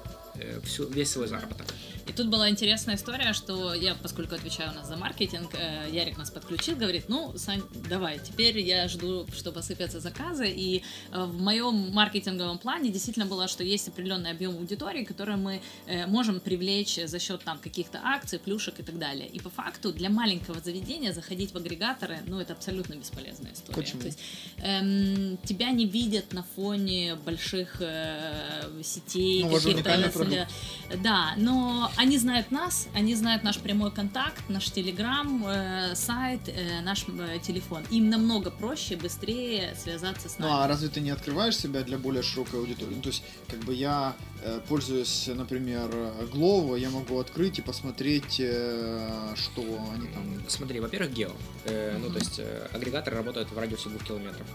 всю, 0.65 0.87
весь 0.89 1.11
свой 1.11 1.29
заработок. 1.29 1.67
И 2.11 2.13
тут 2.13 2.27
была 2.27 2.51
интересная 2.51 2.97
история, 2.97 3.33
что 3.33 3.73
я, 3.73 3.95
поскольку 3.95 4.35
отвечаю 4.35 4.73
у 4.73 4.75
нас 4.75 4.89
за 4.89 4.97
маркетинг, 4.97 5.51
э, 5.55 5.89
Ярик 5.93 6.19
нас 6.19 6.31
подключил, 6.31 6.75
говорит, 6.75 7.05
ну, 7.09 7.33
Сань, 7.37 7.63
давай, 7.89 8.19
теперь 8.19 8.59
я 8.59 8.89
жду, 8.89 9.29
что 9.33 9.53
посыпятся 9.53 10.01
заказы, 10.01 10.51
и 10.51 10.83
э, 11.13 11.25
в 11.25 11.41
моем 11.41 11.93
маркетинговом 11.93 12.59
плане 12.59 12.91
действительно 12.91 13.27
было, 13.27 13.47
что 13.47 13.63
есть 13.63 13.87
определенный 13.87 14.33
объем 14.33 14.57
аудитории, 14.57 15.05
который 15.05 15.37
мы 15.37 15.63
э, 15.87 16.07
можем 16.07 16.41
привлечь 16.41 16.99
за 17.05 17.19
счет 17.21 17.45
там 17.45 17.59
каких-то 17.59 18.01
акций, 18.03 18.41
плюшек 18.41 18.81
и 18.81 18.83
так 18.83 18.99
далее. 18.99 19.29
И 19.29 19.39
по 19.39 19.51
факту 19.51 19.93
для 19.93 20.11
маленького 20.11 20.61
заведения 20.61 21.13
заходить 21.13 21.53
в 21.53 21.57
агрегаторы, 21.57 22.19
ну, 22.27 22.41
это 22.41 22.55
абсолютно 22.55 22.95
бесполезная 22.95 23.53
история. 23.53 23.77
Почему? 23.77 24.01
То 24.01 24.07
есть 24.07 24.19
эм, 24.57 25.39
тебя 25.45 25.71
не 25.71 25.87
видят 25.87 26.33
на 26.33 26.43
фоне 26.43 27.15
больших 27.15 27.77
э, 27.81 28.83
сетей, 28.83 29.45
Ну, 29.45 29.55
каких-то 29.55 29.93
продукт. 30.27 31.03
да, 31.03 31.35
но 31.37 31.91
они 31.97 32.19
знают 32.19 32.51
нас, 32.51 32.89
они 32.95 33.15
знают 33.15 33.43
наш 33.43 33.59
прямой 33.59 33.91
контакт, 33.91 34.43
наш 34.49 34.71
телеграм, 34.71 35.45
э, 35.47 35.95
сайт, 35.95 36.41
э, 36.49 36.81
наш 36.83 37.05
э, 37.09 37.39
телефон. 37.43 37.83
Им 37.91 38.09
намного 38.11 38.51
проще, 38.51 38.97
быстрее 38.97 39.75
связаться 39.77 40.29
с 40.29 40.39
Ну 40.39 40.47
нами. 40.49 40.65
а 40.65 40.69
разве 40.69 40.89
ты 40.89 41.01
не 41.01 41.11
открываешь 41.11 41.57
себя 41.57 41.83
для 41.83 41.99
более 41.99 42.23
широкой 42.23 42.61
аудитории? 42.61 42.95
Ну, 42.95 43.03
то 43.03 43.09
есть, 43.09 43.23
как 43.49 43.61
бы 43.61 43.75
я 43.75 44.15
э, 44.43 44.61
пользуюсь, 44.69 45.29
например, 45.35 45.91
Glovo, 46.33 46.79
я 46.79 46.91
могу 46.91 47.19
открыть 47.19 47.59
и 47.59 47.63
посмотреть, 47.63 48.37
э, 48.41 49.35
что 49.37 49.63
они 49.95 50.07
там. 50.09 50.43
Смотри, 50.49 50.81
во-первых, 50.81 51.13
гео. 51.13 51.33
Э, 51.65 51.97
Ну, 51.99 52.11
то 52.11 52.19
есть 52.19 52.39
э, 52.39 52.69
агрегаторы 52.73 53.17
работают 53.17 53.51
в 53.51 53.59
радиусе 53.59 53.89
двух 53.89 54.05
километров. 54.05 54.47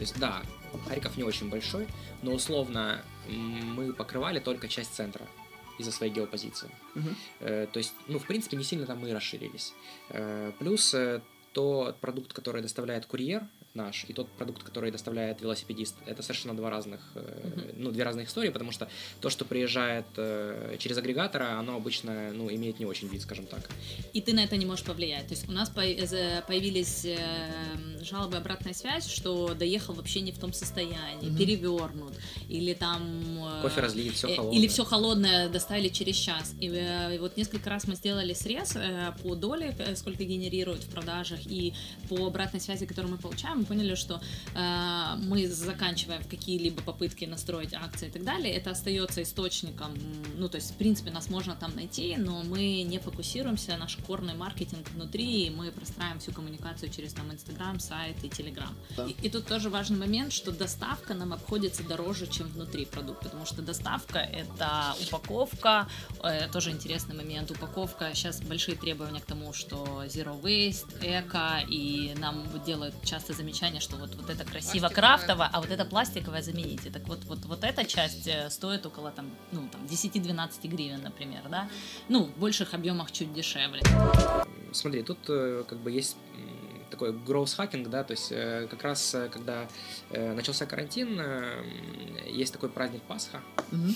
То 0.00 0.04
есть, 0.04 0.18
да, 0.18 0.42
Харьков 0.88 1.18
не 1.18 1.24
очень 1.24 1.50
большой, 1.50 1.86
но 2.22 2.32
условно 2.32 3.02
мы 3.28 3.92
покрывали 3.92 4.38
только 4.38 4.66
часть 4.66 4.94
центра 4.94 5.26
из-за 5.76 5.92
своей 5.92 6.10
геопозиции. 6.10 6.70
Мгм. 6.94 7.16
Э, 7.40 7.66
То 7.70 7.76
есть, 7.76 7.92
ну, 8.06 8.18
в 8.18 8.26
принципе, 8.26 8.56
не 8.56 8.64
сильно 8.64 8.86
там 8.86 8.98
мы 9.00 9.10
и 9.10 9.12
расширились. 9.12 9.74
Э, 10.08 10.52
Плюс 10.58 10.94
э, 10.94 11.20
тот 11.52 12.00
продукт, 12.00 12.32
который 12.32 12.62
доставляет 12.62 13.04
курьер 13.04 13.46
наш, 13.74 14.04
и 14.08 14.12
тот 14.12 14.28
продукт, 14.32 14.62
который 14.64 14.90
доставляет 14.90 15.40
велосипедист, 15.40 15.94
это 16.06 16.22
совершенно 16.22 16.56
два 16.56 16.70
разных, 16.70 17.00
Мгм. 17.14 17.64
ну, 17.76 17.90
две 17.92 18.02
разных 18.02 18.28
истории, 18.28 18.50
потому 18.50 18.72
что 18.72 18.88
то, 19.20 19.30
что 19.30 19.44
приезжает 19.44 20.06
э, 20.16 20.76
через 20.78 20.98
агрегатора, 20.98 21.58
оно 21.58 21.76
обычно, 21.76 22.32
ну, 22.32 22.50
имеет 22.50 22.80
не 22.80 22.86
очень 22.86 23.06
вид, 23.08 23.22
скажем 23.22 23.46
так. 23.46 23.70
И 24.12 24.20
ты 24.20 24.32
на 24.32 24.42
это 24.42 24.56
не 24.56 24.66
можешь 24.66 24.84
повлиять. 24.84 25.28
То 25.28 25.34
есть 25.34 25.48
у 25.48 25.52
нас 25.52 25.70
э, 25.76 26.42
появились 26.48 27.06
жалобы, 28.02 28.38
обратная 28.38 28.74
связь, 28.74 29.06
что 29.06 29.54
доехал 29.54 29.94
вообще 29.94 30.20
не 30.20 30.32
в 30.32 30.38
том 30.38 30.52
состоянии, 30.52 31.28
Мгм. 31.28 31.36
перевернут, 31.38 32.14
или 32.48 32.74
там... 32.74 33.60
Кофе 33.62 33.80
разлит, 33.82 34.14
все 34.14 34.34
холодное. 34.34 34.58
Или 34.58 34.66
все 34.68 34.84
холодное 34.84 35.48
доставили 35.48 35.88
через 35.88 36.16
час. 36.16 36.54
И, 36.60 36.66
и 36.66 37.18
вот 37.18 37.36
несколько 37.36 37.70
раз 37.70 37.86
мы 37.86 37.94
сделали 37.94 38.32
срез 38.32 38.76
по 39.22 39.34
доле, 39.36 39.76
сколько 39.94 40.24
генерируют 40.24 40.82
в 40.82 40.88
продажах, 40.90 41.40
и 41.46 41.72
по 42.08 42.26
обратной 42.26 42.60
связи, 42.60 42.86
которую 42.86 43.12
мы 43.12 43.18
получаем, 43.18 43.59
мы 43.60 43.66
поняли, 43.66 43.94
что 43.94 44.20
э, 44.54 45.16
мы 45.22 45.46
заканчиваем 45.48 46.22
какие-либо 46.24 46.82
попытки 46.82 47.24
настроить 47.24 47.74
акции 47.74 48.08
и 48.08 48.10
так 48.10 48.24
далее. 48.24 48.54
Это 48.54 48.70
остается 48.70 49.22
источником. 49.22 49.94
Ну, 50.36 50.48
то 50.48 50.56
есть, 50.56 50.72
в 50.72 50.76
принципе, 50.76 51.10
нас 51.10 51.30
можно 51.30 51.54
там 51.54 51.74
найти, 51.74 52.16
но 52.16 52.42
мы 52.42 52.82
не 52.82 52.98
фокусируемся, 52.98 53.76
наш 53.76 53.96
корный 54.06 54.34
маркетинг 54.34 54.88
внутри, 54.94 55.46
и 55.46 55.50
мы 55.50 55.70
простраиваем 55.70 56.20
всю 56.20 56.32
коммуникацию 56.32 56.90
через 56.90 57.12
там 57.12 57.30
Инстаграм, 57.32 57.78
сайт 57.80 58.16
и 58.24 58.28
Телеграм. 58.28 58.74
Да. 58.96 59.06
И, 59.06 59.26
и 59.26 59.30
тут 59.30 59.46
тоже 59.46 59.70
важный 59.70 59.98
момент, 59.98 60.32
что 60.32 60.52
доставка 60.52 61.14
нам 61.14 61.32
обходится 61.32 61.82
дороже, 61.82 62.26
чем 62.26 62.48
внутри 62.48 62.84
продукта, 62.84 63.24
потому 63.24 63.46
что 63.46 63.62
доставка 63.62 64.18
это 64.18 64.94
упаковка, 65.06 65.88
э, 66.22 66.48
тоже 66.52 66.70
интересный 66.70 67.14
момент, 67.14 67.50
упаковка, 67.50 68.10
сейчас 68.14 68.40
большие 68.40 68.76
требования 68.76 69.20
к 69.20 69.26
тому, 69.26 69.52
что 69.52 70.04
zero 70.06 70.40
waste, 70.40 70.98
эко, 71.02 71.62
и 71.68 72.14
нам 72.18 72.44
делают 72.64 72.94
часто 73.04 73.32
замечание, 73.50 73.80
что 73.80 73.96
вот, 73.96 74.14
вот 74.14 74.30
это 74.30 74.44
красиво 74.44 74.88
крафтово, 74.88 75.48
а 75.52 75.60
вот 75.60 75.70
это 75.70 75.84
пластиковое 75.84 76.42
замените. 76.42 76.90
Так 76.90 77.08
вот, 77.08 77.24
вот, 77.24 77.44
вот 77.46 77.64
эта 77.64 77.84
часть 77.84 78.28
э, 78.28 78.48
стоит 78.50 78.86
около 78.86 79.10
там, 79.10 79.30
ну, 79.52 79.68
там 79.72 79.84
10-12 79.86 80.68
гривен, 80.68 81.02
например, 81.02 81.42
да? 81.50 81.68
Ну, 82.08 82.24
в 82.24 82.38
больших 82.38 82.74
объемах 82.74 83.10
чуть 83.10 83.34
дешевле. 83.34 83.82
Смотри, 84.72 85.02
тут 85.02 85.18
э, 85.28 85.64
как 85.68 85.78
бы 85.78 85.90
есть 85.90 86.16
такой 86.90 87.12
growth 87.12 87.56
hacking, 87.58 87.88
да, 87.88 88.04
то 88.04 88.12
есть 88.12 88.32
э, 88.32 88.68
как 88.70 88.82
раз 88.82 89.16
когда 89.32 89.68
э, 90.10 90.32
начался 90.32 90.66
карантин, 90.66 91.18
э, 91.20 91.64
есть 92.28 92.52
такой 92.52 92.68
праздник 92.68 93.02
Пасха. 93.02 93.40
Мгм. 93.72 93.94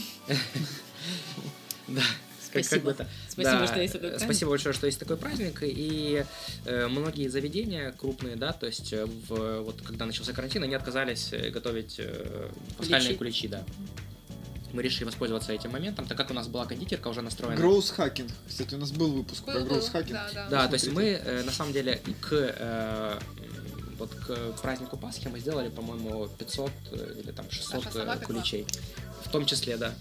Да. 2.55 2.61
Как, 2.61 2.63
как 2.63 2.65
Спасибо. 2.65 2.85
бы 2.85 2.91
это- 2.93 3.09
Спасибо, 3.29 3.59
да, 3.61 3.67
что 3.67 3.81
есть 3.81 3.93
такой 3.93 4.09
э, 4.09 4.11
праздник. 4.11 4.27
Спасибо 4.27 4.51
большое, 4.51 4.73
что 4.75 4.87
есть 4.87 4.99
такой 4.99 5.17
праздник. 5.17 5.59
И 5.63 6.25
э, 6.65 6.87
многие 6.89 7.29
заведения 7.29 7.93
крупные, 7.93 8.37
да, 8.37 8.53
то 8.53 8.67
есть 8.67 8.93
э, 8.93 9.05
в, 9.07 9.61
вот 9.61 9.83
когда 9.83 10.07
начался 10.07 10.33
карантин, 10.33 10.63
они 10.63 10.75
отказались 10.75 11.33
э, 11.33 11.51
готовить 11.51 11.97
э, 11.99 12.49
пасхальные 12.79 13.15
куличи, 13.17 13.49
да. 13.49 13.65
Мы 14.73 14.83
решили 14.83 15.05
воспользоваться 15.05 15.53
этим 15.53 15.71
моментом, 15.71 16.05
так 16.07 16.17
как 16.17 16.31
у 16.33 16.35
нас 16.35 16.49
была 16.49 16.67
кондитерка 16.67 17.07
уже 17.09 17.23
настроена. 17.23 17.57
Гроус 17.57 17.91
хакинг. 17.91 18.31
Кстати, 18.49 18.75
у 18.75 18.79
нас 18.79 18.91
был 18.91 19.13
выпуск 19.13 19.45
про 19.45 19.55
Был, 19.55 19.61
был, 19.61 19.69
гроус 19.69 19.89
хакинг. 19.89 20.13
да, 20.13 20.31
да. 20.35 20.49
Да, 20.49 20.67
то 20.69 20.75
есть 20.75 20.91
мы 20.91 21.03
э, 21.05 21.43
на 21.45 21.53
самом 21.53 21.73
деле 21.73 22.01
к 22.21 22.33
э, 22.33 23.19
вот 23.99 24.13
к 24.15 24.35
празднику 24.61 24.97
Пасхи 24.97 25.29
мы 25.29 25.39
сделали, 25.39 25.69
по-моему, 25.69 26.29
500 26.39 26.73
э, 26.93 27.21
или 27.23 27.31
там 27.31 27.49
600 27.51 27.85
Саша 27.85 27.93
сама 27.99 28.17
э, 28.17 28.19
пекла? 28.19 28.35
куличей. 28.35 28.67
В 29.25 29.31
том 29.31 29.47
числе, 29.47 29.77
да. 29.77 29.95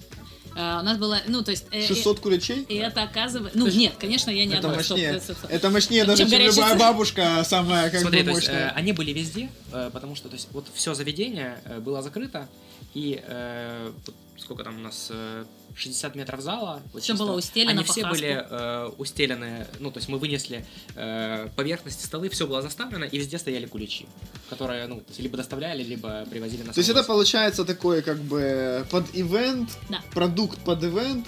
Э, 0.55 0.79
У 0.79 0.83
нас 0.83 0.97
было, 0.97 1.19
ну, 1.27 1.43
то 1.43 1.51
есть... 1.51 1.65
э, 1.71 1.87
600 1.87 2.19
куличей? 2.19 2.63
И 2.69 2.75
это 2.75 3.03
оказывается... 3.03 3.57
Ну, 3.57 3.65
есть- 3.65 3.77
нет, 3.77 3.93
конечно, 3.99 4.29
я 4.31 4.45
не 4.45 4.53
Это 4.53 4.67
одна. 4.67 4.77
мощнее. 4.77 5.21
Это 5.49 5.69
мощнее 5.69 6.05
даже, 6.05 6.29
Чем 6.29 6.39
любая 6.41 6.75
бабушка, 6.77 7.43
самая 7.45 7.89
как 7.89 8.01
Смотри, 8.01 8.21
бы 8.21 8.31
то 8.31 8.35
есть, 8.37 8.47
э, 8.49 8.51
мощная. 8.51 8.69
они 8.71 8.91
были 8.93 9.11
везде, 9.13 9.49
э, 9.71 9.89
потому 9.91 10.15
что 10.15 10.29
то 10.29 10.35
есть, 10.35 10.47
вот 10.51 10.65
все 10.73 10.93
заведение 10.93 11.59
э, 11.65 11.79
было 11.79 12.01
закрыто, 12.01 12.47
и 12.93 13.21
э, 13.25 13.91
сколько 14.37 14.63
там 14.63 14.77
у 14.77 14.81
нас, 14.81 15.07
э, 15.09 15.45
60 15.75 16.15
метров 16.15 16.41
зала. 16.41 16.81
вот 16.93 17.01
чисто, 17.03 17.23
было 17.23 17.35
устелено 17.37 17.71
Они 17.71 17.83
по 17.83 17.91
все 17.91 18.01
хаску. 18.03 18.15
были 18.15 18.45
э, 18.49 18.89
устелены, 18.97 19.67
ну, 19.79 19.91
то 19.91 19.97
есть 19.97 20.09
мы 20.09 20.17
вынесли 20.19 20.65
э, 20.95 21.47
поверхности, 21.55 22.05
столы, 22.05 22.29
все 22.29 22.45
было 22.47 22.61
заставлено, 22.61 23.05
и 23.05 23.17
везде 23.17 23.37
стояли 23.39 23.65
куличи, 23.65 24.05
которые, 24.49 24.87
ну, 24.87 24.97
то 24.97 25.05
есть, 25.09 25.19
либо 25.19 25.37
доставляли, 25.37 25.83
либо 25.83 26.25
привозили 26.29 26.63
на 26.63 26.73
То 26.73 26.79
есть 26.79 26.89
это 26.89 27.03
получается 27.03 27.65
такой 27.65 28.01
как 28.01 28.17
бы 28.19 28.85
под 28.91 29.05
ивент, 29.13 29.69
Да. 29.89 30.01
продукт 30.13 30.59
под 30.59 30.83
ивент. 30.83 31.27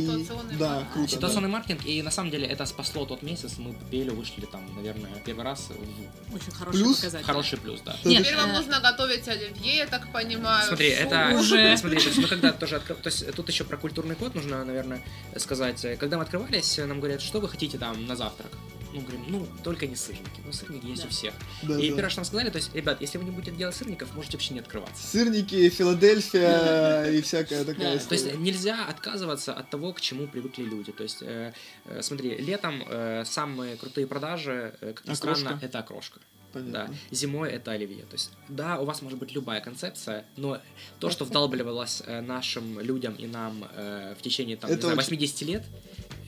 Ситуационный 0.00 0.56
да, 0.56 0.68
маркетинг. 0.70 0.92
круто. 0.94 1.10
Ситуационный 1.12 1.48
маркетинг, 1.48 1.84
и 1.86 2.02
на 2.02 2.10
самом 2.10 2.30
деле 2.30 2.46
это 2.46 2.66
спасло 2.66 3.04
тот 3.06 3.22
месяц, 3.22 3.58
мы 3.58 3.74
пели, 3.90 4.10
вышли 4.10 4.46
там, 4.46 4.62
наверное, 4.74 5.10
первый 5.24 5.44
раз 5.44 5.68
в 5.70 6.34
Очень 6.34 6.50
хороший 6.52 6.76
Плюс 6.78 6.96
показатель. 6.96 7.26
хороший 7.26 7.58
плюс, 7.58 7.80
да. 7.84 7.96
да. 8.02 8.10
Нет, 8.10 8.22
Теперь 8.24 8.36
вам 8.36 8.52
нужно 8.52 8.80
готовить 8.80 9.26
оливье, 9.28 9.76
я 9.76 9.86
так 9.86 10.10
понимаю. 10.12 10.66
Смотри, 10.66 10.88
это 10.88 11.30
Уже. 11.38 11.76
Смотри, 11.76 11.98
то 11.98 12.06
есть 12.06 12.18
мы 12.18 12.28
когда 12.28 12.52
тоже 12.52 12.76
откры- 12.76 13.00
то 13.00 13.08
есть 13.08 13.34
тут 13.34 13.48
еще 13.48 13.64
про 13.64 13.76
культурный 13.76 14.14
код 14.16 14.34
нужно, 14.34 14.64
наверное, 14.64 15.00
сказать. 15.36 15.80
Когда 15.98 16.16
мы 16.16 16.22
открывались, 16.24 16.78
нам 16.78 17.00
говорят, 17.00 17.20
что 17.22 17.40
вы 17.40 17.48
хотите 17.48 17.78
там 17.78 18.06
на 18.06 18.16
завтрак. 18.16 18.50
Ну, 18.94 19.00
говорим, 19.00 19.24
ну, 19.28 19.46
только 19.64 19.86
не 19.88 19.96
сырники. 19.96 20.40
Ну, 20.46 20.52
сырники 20.52 20.86
есть 20.86 21.02
Да. 21.02 21.08
у 21.08 21.10
всех. 21.10 21.34
Да, 21.64 21.78
и 21.80 21.90
да. 21.90 21.96
первое, 21.96 22.10
что 22.10 22.18
нам 22.20 22.24
сказали, 22.26 22.50
то 22.50 22.56
есть, 22.56 22.72
ребят, 22.74 23.00
если 23.00 23.18
вы 23.18 23.24
не 23.24 23.32
будете 23.32 23.50
делать 23.56 23.74
сырников, 23.74 24.14
можете 24.14 24.36
вообще 24.36 24.54
не 24.54 24.60
открываться. 24.60 25.04
Сырники, 25.06 25.68
Филадельфия 25.68 27.04
и 27.10 27.20
всякая 27.22 27.64
такая 27.64 27.94
Да, 27.98 28.04
То 28.06 28.14
есть 28.14 28.24
история. 28.26 28.36
нельзя 28.38 28.84
отказываться 28.86 29.52
от 29.52 29.68
того, 29.70 29.92
к 29.92 30.00
чему 30.00 30.26
привыкли 30.26 30.62
люди. 30.64 30.92
То 30.92 31.02
есть, 31.02 31.18
э, 31.22 31.52
э, 31.86 32.02
смотри, 32.02 32.36
летом 32.36 32.82
э, 32.88 33.24
самые 33.26 33.76
крутые 33.76 34.06
продажи, 34.06 34.74
как 34.80 35.04
ни 35.04 35.12
Окрошка. 35.12 35.34
странно, 35.34 35.58
это 35.60 35.78
окрошка. 35.80 36.20
Да. 36.54 36.88
Зимой 37.10 37.50
это 37.50 37.72
оливье. 37.72 38.04
То 38.04 38.12
есть, 38.12 38.30
да, 38.48 38.78
у 38.78 38.84
вас 38.84 39.02
может 39.02 39.18
быть 39.18 39.32
любая 39.32 39.60
концепция, 39.60 40.24
но 40.36 40.60
то, 41.00 41.10
что 41.10 41.24
вдалбливалось 41.24 42.02
э, 42.06 42.20
нашим 42.20 42.78
людям 42.78 43.14
и 43.16 43.26
нам 43.26 43.64
э, 43.74 44.14
в 44.16 44.22
течение 44.22 44.56
там, 44.56 44.70
не 44.70 44.74
Это 44.76 44.82
знаю, 44.82 44.96
очень- 44.98 45.04
80 45.16 45.42
лет, 45.42 45.64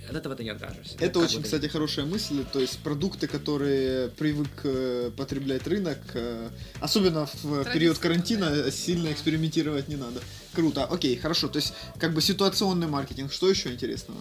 от 0.08 0.16
этого 0.16 0.34
ты 0.34 0.44
не 0.44 0.50
откажешься. 0.50 0.96
Это 0.98 1.20
как 1.20 1.22
очень, 1.24 1.42
кстати, 1.42 1.66
хорошая 1.66 2.06
мысль. 2.06 2.44
То 2.52 2.60
есть 2.60 2.78
продукты, 2.78 3.26
которые 3.26 4.08
привык 4.08 4.48
э, 4.64 5.10
потреблять 5.16 5.66
рынок, 5.66 5.98
э, 6.14 6.48
особенно 6.80 7.26
в 7.26 7.64
период 7.72 7.98
Традиционно, 7.98 8.00
карантина, 8.00 8.50
да. 8.50 8.70
сильно 8.70 9.12
экспериментировать 9.12 9.88
не 9.88 9.96
надо. 9.96 10.20
Круто. 10.54 10.84
Окей, 10.84 11.16
хорошо. 11.16 11.48
То 11.48 11.58
есть, 11.58 11.74
как 11.98 12.14
бы 12.14 12.22
ситуационный 12.22 12.86
маркетинг. 12.86 13.32
Что 13.32 13.48
еще 13.48 13.72
интересного? 13.72 14.20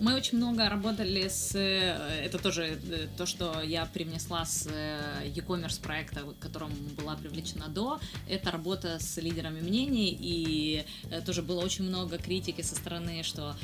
Мы 0.00 0.14
очень 0.14 0.38
много 0.38 0.66
работали 0.68 1.28
с... 1.28 1.54
э, 1.54 2.24
Это 2.24 2.38
тоже 2.38 2.80
э, 2.90 3.06
то, 3.18 3.26
что 3.26 3.60
я 3.60 3.84
привнесла 3.84 4.46
с 4.46 4.66
э, 4.66 5.26
e-commerce 5.26 5.78
проекта, 5.82 6.20
к 6.20 6.38
которому 6.38 6.74
была 6.96 7.16
привлечена 7.16 7.68
до. 7.68 8.00
Это 8.26 8.50
работа 8.50 8.98
с 8.98 9.18
лидерами 9.18 9.60
мнений, 9.60 10.16
и 10.18 10.84
тоже 11.26 11.42
было 11.42 11.60
очень 11.60 11.84
много 11.84 12.16
критики 12.16 12.62
со 12.62 12.74
стороны, 12.76 13.22
что 13.22 13.54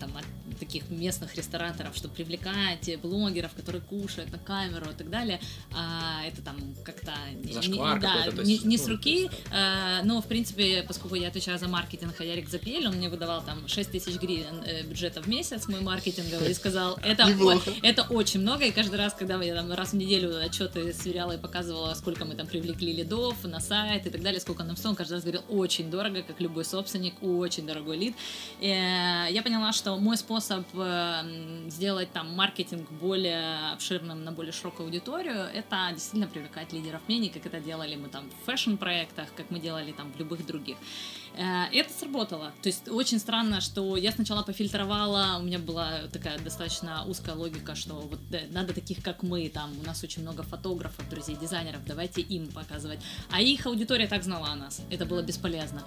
там, 0.00 0.10
таких 0.56 0.88
местных 0.90 1.34
рестораторов, 1.36 1.96
что 1.96 2.08
привлекать 2.08 3.00
блогеров, 3.02 3.52
которые 3.54 3.82
кушают 3.82 4.30
на 4.32 4.38
камеру 4.38 4.90
и 4.90 4.94
так 4.94 5.10
далее, 5.10 5.40
а 5.74 6.22
это 6.26 6.42
там 6.42 6.56
как-то... 6.84 7.12
не- 7.42 7.52
да, 8.00 8.30
то 8.30 8.42
не, 8.42 8.52
есть, 8.54 8.64
не 8.64 8.76
ну, 8.76 8.82
с 8.84 8.88
руки, 8.88 9.30
э, 9.52 10.02
но, 10.04 10.20
в 10.20 10.26
принципе, 10.26 10.82
поскольку 10.86 11.14
я 11.16 11.28
отвечаю 11.28 11.58
за 11.58 11.68
маркетинг, 11.68 12.14
а 12.18 12.24
Ярик 12.24 12.48
Запель, 12.48 12.86
он 12.86 12.94
мне 12.96 13.08
выдавал 13.08 13.42
там 13.42 13.66
6 13.68 13.90
тысяч 13.90 14.16
гривен 14.20 14.62
э, 14.66 14.82
бюджета 14.82 15.20
в 15.22 15.26
месяц, 15.28 15.68
мой 15.68 15.80
маркетинговый, 15.80 16.50
и 16.50 16.54
сказал, 16.54 16.98
это, 17.04 17.24
о- 17.26 17.60
это 17.82 18.02
очень 18.02 18.40
много, 18.40 18.64
и 18.64 18.70
каждый 18.70 18.96
раз, 18.96 19.14
когда 19.14 19.40
я 19.42 19.54
там 19.54 19.72
раз 19.72 19.90
в 19.90 19.96
неделю 19.96 20.38
отчеты 20.44 20.92
сверяла 20.92 21.32
и 21.32 21.38
показывала, 21.38 21.94
сколько 21.94 22.24
мы 22.24 22.34
там 22.34 22.46
привлекли 22.46 22.92
лидов 22.92 23.42
на 23.44 23.60
сайт 23.60 24.06
и 24.06 24.10
так 24.10 24.22
далее, 24.22 24.40
сколько 24.40 24.62
нам 24.64 24.76
стоит, 24.76 24.90
он 24.90 24.96
каждый 24.96 25.14
раз 25.14 25.22
говорил, 25.22 25.42
очень 25.48 25.90
дорого, 25.90 26.22
как 26.22 26.40
любой 26.40 26.64
собственник, 26.64 27.14
очень 27.22 27.66
дорогой 27.66 27.96
лид. 27.98 28.14
Э, 28.60 29.26
Я 29.30 29.42
поняла, 29.42 29.72
что 29.72 29.96
мой 29.96 30.16
способ 30.16 30.45
э, 30.50 30.80
м, 30.80 31.70
сделать 31.70 32.12
там 32.12 32.34
маркетинг 32.34 32.90
более 32.90 33.72
обширным 33.72 34.24
на 34.24 34.32
более 34.32 34.52
широкую 34.52 34.86
аудиторию, 34.86 35.44
это 35.54 35.88
действительно 35.92 36.28
привлекать 36.28 36.72
лидеров 36.72 37.00
мнений, 37.08 37.28
как 37.28 37.46
это 37.46 37.60
делали 37.60 37.96
мы 37.96 38.08
там 38.08 38.30
в 38.30 38.46
фэшн-проектах, 38.46 39.28
как 39.36 39.50
мы 39.50 39.58
делали 39.58 39.92
там 39.92 40.12
в 40.12 40.18
любых 40.18 40.46
других. 40.46 40.76
Э, 41.36 41.66
Это 41.72 41.92
сработало. 41.92 42.52
То 42.62 42.68
есть 42.68 42.88
очень 42.88 43.18
странно, 43.18 43.60
что 43.60 43.96
я 43.96 44.12
сначала 44.12 44.42
пофильтровала, 44.42 45.38
у 45.38 45.42
меня 45.42 45.58
была 45.58 46.08
такая 46.12 46.38
достаточно 46.38 47.04
узкая 47.06 47.34
логика, 47.34 47.74
что 47.74 47.94
вот 47.94 48.20
надо 48.50 48.72
таких, 48.72 49.02
как 49.02 49.22
мы, 49.22 49.48
там 49.48 49.70
у 49.80 49.86
нас 49.86 50.02
очень 50.02 50.22
много 50.22 50.42
фотографов, 50.42 51.08
друзей, 51.08 51.36
дизайнеров, 51.36 51.84
давайте 51.86 52.22
им 52.22 52.48
показывать. 52.48 53.00
А 53.30 53.40
их 53.40 53.66
аудитория 53.66 54.06
так 54.06 54.22
знала 54.22 54.48
о 54.48 54.56
нас. 54.56 54.80
Это 54.90 55.04
было 55.04 55.22
бесполезно. 55.22 55.82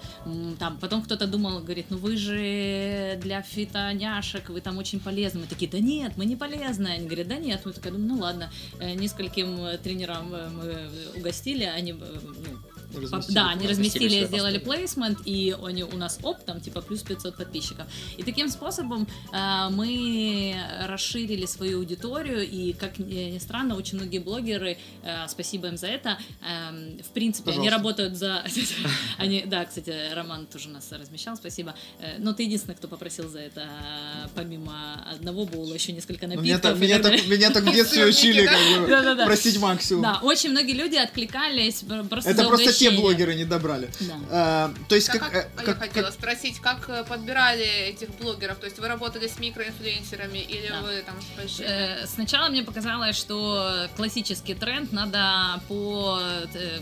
Там 0.58 0.78
потом 0.78 1.02
кто-то 1.02 1.26
думал, 1.26 1.60
говорит, 1.60 1.86
ну 1.90 1.96
вы 1.96 2.16
же 2.16 3.18
для 3.22 3.42
фитоняшек, 3.42 4.48
вы 4.50 4.60
там 4.60 4.78
очень 4.78 5.00
полезны. 5.00 5.40
Мы 5.40 5.46
такие, 5.46 5.70
да 5.70 5.78
нет, 5.78 6.12
мы 6.16 6.24
не 6.26 6.36
полезны. 6.36 6.88
Они 6.88 7.06
говорят, 7.06 7.28
да 7.28 7.36
нет. 7.36 7.62
Мы 7.64 7.72
такая, 7.72 7.92
думаю, 7.92 8.08
ну 8.08 8.20
ладно. 8.20 8.50
Э, 8.78 8.94
Нескольким 8.94 9.78
тренерам 9.82 10.34
э, 10.34 10.48
мы 10.50 11.18
угостили, 11.18 11.64
они 11.64 11.92
ну, 11.92 12.00
Разместили 12.94 13.34
да, 13.34 13.50
они 13.50 13.66
разместили 13.66 14.26
сделали 14.26 14.58
плейсмент, 14.58 15.18
и 15.24 15.56
они 15.62 15.84
у 15.84 15.96
нас 15.96 16.18
оптом, 16.22 16.60
типа, 16.60 16.80
плюс 16.80 17.02
500 17.02 17.36
подписчиков. 17.36 17.86
И 18.16 18.22
таким 18.22 18.48
способом 18.48 19.06
э, 19.32 19.68
мы 19.70 20.56
расширили 20.86 21.46
свою 21.46 21.78
аудиторию, 21.78 22.48
и, 22.48 22.72
как 22.72 22.98
ни 22.98 23.38
странно, 23.38 23.76
очень 23.76 23.98
многие 23.98 24.18
блогеры, 24.18 24.78
э, 25.02 25.28
спасибо 25.28 25.68
им 25.68 25.76
за 25.76 25.86
это, 25.86 26.18
эм, 26.42 26.98
в 26.98 27.10
принципе, 27.10 27.50
они 27.50 27.68
Пожалуйста. 27.68 27.76
работают 27.76 28.16
за... 28.16 28.44
они, 29.18 29.44
да, 29.46 29.64
кстати, 29.64 30.12
Роман 30.14 30.46
тоже 30.46 30.68
нас 30.68 30.90
размещал, 30.92 31.36
спасибо. 31.36 31.74
Э, 32.00 32.18
Но 32.18 32.32
ты 32.32 32.44
единственный, 32.44 32.74
кто 32.74 32.88
попросил 32.88 33.28
за 33.28 33.40
это, 33.40 33.60
э, 33.62 34.28
помимо 34.34 35.04
одного 35.10 35.46
боула, 35.46 35.74
еще 35.74 35.92
несколько 35.92 36.26
Ну, 36.26 36.36
напитков. 36.36 36.78
Меня 36.78 36.98
так, 36.98 37.26
меня 37.26 37.50
так 37.50 37.64
в 37.64 37.72
детстве 37.72 38.06
учили, 38.06 38.46
да? 38.46 39.02
как 39.02 39.18
бы, 39.18 39.24
просить 39.24 39.58
максимум. 39.58 40.02
Да, 40.02 40.20
очень 40.22 40.50
многие 40.50 40.72
люди 40.72 40.96
откликались 40.96 41.84
просто 42.08 42.30
Это 42.30 42.44
просто 42.46 42.72
угощение. 42.88 43.00
блогеры 43.00 43.34
не 43.34 43.44
добрали. 43.44 43.90
Да. 44.00 44.14
А, 44.30 44.74
то 44.88 44.94
есть, 44.94 45.08
Так 45.08 45.20
как, 45.20 45.32
как- 45.32 45.44
э, 45.44 45.48
а 45.56 45.60
я 45.60 45.66
как- 45.66 45.78
хотела 45.78 46.04
как- 46.06 46.14
спросить, 46.14 46.58
как 46.60 46.88
э, 46.88 47.04
подбирали 47.04 47.64
этих 47.88 48.10
блогеров? 48.18 48.58
То 48.58 48.66
есть 48.66 48.78
вы 48.78 48.88
работали 48.88 49.26
с 49.28 49.38
микроинфлюенсерами 49.38 50.38
или 50.38 50.68
Да. 50.68 50.82
вы 50.82 51.02
там 51.02 51.14
с 51.20 51.36
большими? 51.36 51.66
Э, 51.68 52.06
Сначала 52.06 52.48
мне 52.48 52.62
показалось, 52.62 53.16
что 53.16 53.88
классический 53.96 54.54
тренд 54.54 54.92
надо 54.92 55.60
по, 55.68 56.18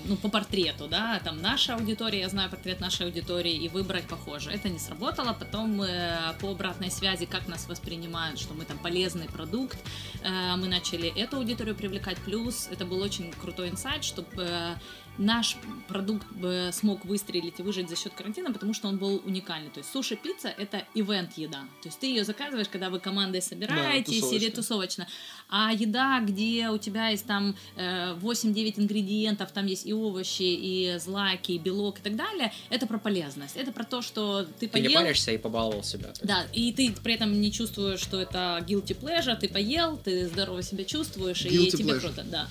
ну, 0.07 0.17
по 0.17 0.29
портрету, 0.29 0.89
да, 0.89 1.21
там 1.25 1.41
наша 1.43 1.75
аудитория, 1.75 2.21
я 2.21 2.29
знаю 2.29 2.51
портрет 2.51 2.81
нашей 2.81 3.07
аудитории, 3.07 3.55
и 3.55 3.69
выбрать 3.69 4.05
похоже. 4.05 4.51
Это 4.51 4.69
не 4.69 4.79
сработало. 4.79 5.33
Потом 5.33 5.83
э, 5.83 6.35
по 6.41 6.51
обратной 6.51 6.91
связи, 6.91 7.27
как 7.27 7.49
нас 7.49 7.67
воспринимают, 7.69 8.39
что 8.41 8.55
мы 8.55 8.65
там 8.65 8.79
полезный 8.79 9.27
продукт, 9.27 9.79
э, 10.23 10.57
мы 10.57 10.69
начали 10.69 11.09
эту 11.21 11.37
аудиторию 11.37 11.75
привлекать. 11.75 12.19
Плюс 12.19 12.69
это 12.71 12.85
был 12.85 13.01
очень 13.01 13.33
крутой 13.33 13.69
инсайт, 13.71 14.05
чтобы 14.05 14.49
наш 15.19 15.57
продукт 15.89 16.27
смог 16.73 17.05
выстрелить 17.05 17.59
и 17.59 17.63
выжить 17.63 17.89
за 17.89 17.97
счет 17.97 18.13
карантина, 18.15 18.53
потому 18.53 18.75
что 18.75 18.89
он 18.89 18.99
был 18.99 19.21
уникальный. 19.25 19.71
То 19.71 19.79
есть 19.79 19.91
суши-пицца— 19.93 20.49
это 20.59 20.85
ивент-еда. 20.95 21.61
То 21.83 21.89
есть 21.89 21.99
ты 21.99 22.07
ее 22.07 22.25
заказываешь, 22.25 22.69
когда 22.69 22.91
вы 22.91 23.01
командой 23.01 23.43
собираетесь 23.43 24.21
тусовочно. 24.21 24.37
или 24.37 24.51
тусовочно. 24.51 25.09
А 25.49 25.73
еда, 25.73 26.21
где 26.21 26.69
у 26.69 26.79
тебя 26.79 27.09
есть 27.09 27.27
там 27.27 27.57
э, 27.77 28.15
8-9 28.15 28.75
ингредиентов, 28.81 29.51
там 29.53 29.67
есть 29.67 29.87
и 29.87 29.93
овощи, 29.93 30.43
и 30.43 30.99
злаки, 30.99 31.53
и 31.53 31.59
белок 31.59 31.99
и 32.01 32.03
так 32.03 32.17
далее, 32.17 32.53
это 32.71 32.87
про 32.87 32.99
полезность. 32.99 33.57
Это 33.57 33.73
про 33.73 33.85
то, 33.85 34.03
что 34.03 34.45
ты 34.59 34.69
Ты 34.69 34.81
не 34.81 34.89
поел... 34.89 35.03
паришься 35.03 35.33
и 35.33 35.39
побаловал 35.39 35.83
себя. 35.83 36.13
Да, 36.23 36.47
и 36.53 36.73
ты 36.73 36.93
при 37.03 37.15
этом 37.15 37.41
не 37.41 37.51
чувствуешь, 37.51 38.01
что 38.01 38.21
это 38.21 38.65
guilty 38.67 38.99
pleasure, 38.99 39.37
ты 39.37 39.49
поел, 39.49 39.97
ты 39.97 40.29
здорово 40.29 40.63
себя 40.63 40.85
чувствуешь, 40.85 41.45
и 41.45 41.49
Guilty 41.49 41.77
тебе 41.79 41.93
pleasure. 41.95 42.01
круто, 42.01 42.25
да. 42.25 42.49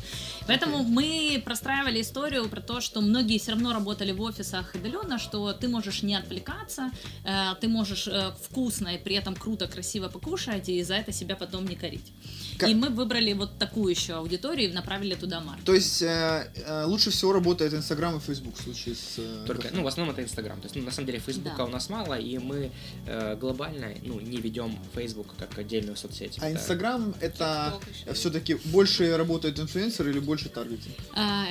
Поэтому 0.47 0.84
мы 0.84 1.41
простраивали 1.43 2.01
историю 2.01 2.49
про 2.58 2.62
то, 2.62 2.82
что 2.82 3.01
многие 3.01 3.38
все 3.38 3.51
равно 3.51 3.72
работали 3.74 4.12
в 4.12 4.22
офисах 4.22 4.74
удаленно, 4.74 5.20
что 5.20 5.53
ты 5.53 5.68
можешь 5.68 6.01
не 6.03 6.16
отвлекаться, 6.16 6.89
э, 7.24 7.53
ты 7.62 7.68
можешь 7.68 8.08
э, 8.08 8.32
вкусно 8.41 8.88
и 8.95 8.97
при 8.97 9.14
этом 9.16 9.36
круто, 9.36 9.68
красиво 9.68 10.08
покушать, 10.08 10.68
и 10.70 10.82
за 10.84 10.95
это 10.95 11.12
себя 11.12 11.36
потом 11.36 11.68
не 11.68 11.76
корить. 11.76 12.12
Как- 12.58 12.70
И 12.70 12.74
мы 12.74 12.89
выбрали 12.89 13.34
вот 13.34 13.60
такую 13.60 13.91
еще 13.91 14.14
аудиторию 14.14 14.72
и 14.72 14.74
направили 14.74 15.14
туда 15.14 15.39
маркетинг. 15.39 15.66
То 15.66 15.74
есть 15.76 16.01
э, 16.01 16.51
э, 16.66 16.86
лучше 16.86 17.12
всего 17.12 17.34
работает 17.34 17.74
Инстаграм 17.76 18.18
и 18.18 18.20
Фейсбук 18.20 18.55
в 18.58 18.62
случае 18.64 18.95
с... 18.95 19.20
э, 19.20 19.43
Только, 19.45 19.70
ну, 19.74 19.84
в 19.84 19.88
основном 19.88 20.16
это 20.16 20.24
Инстаграм. 20.24 20.60
То 20.60 20.66
есть, 20.66 20.76
ну, 20.76 20.82
на 20.82 20.91
самом 20.91 21.05
деле, 21.05 21.20
Фейсбука 21.20 21.58
Да. 21.58 21.66
у 21.66 21.68
нас 21.68 21.89
мало, 21.89 22.18
и 22.20 22.39
мы 22.39 22.72
э, 23.05 23.36
глобально, 23.39 23.89
ну, 24.03 24.20
не 24.20 24.38
ведем 24.38 24.76
Фейсбук 24.95 25.36
как 25.38 25.60
отдельную 25.60 25.95
соцсеть. 25.95 26.38
А 26.41 26.47
Это- 26.49 26.58
Инстаграм 26.58 27.14
это 27.22 27.80
еще. 28.03 28.14
все-таки 28.14 28.55
больше 28.66 29.16
работают 29.16 29.60
инфлюенсеры 29.60 30.10
или 30.10 30.20
больше 30.20 30.49
таргетинг? 30.49 30.95
А, 31.14 31.45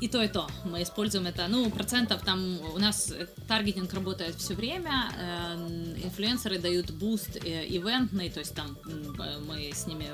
И 0.00 0.08
то, 0.08 0.22
и 0.22 0.28
то. 0.28 0.46
Мы 0.64 0.82
используем 0.82 1.26
это. 1.26 1.46
Ну, 1.48 1.70
процентов 1.70 2.22
там 2.22 2.58
у 2.74 2.78
нас 2.78 3.12
таргетинг 3.48 3.92
работает 3.92 4.36
все 4.36 4.54
время. 4.54 5.10
э, 5.18 6.04
Инфлюенсеры 6.04 6.58
дают 6.58 6.90
буст 6.90 7.36
э, 7.36 7.66
ивентный, 7.68 8.30
то 8.30 8.40
есть 8.40 8.54
там 8.54 8.76
э, 8.86 9.38
мы 9.46 9.70
с 9.72 9.86
ними 9.86 10.06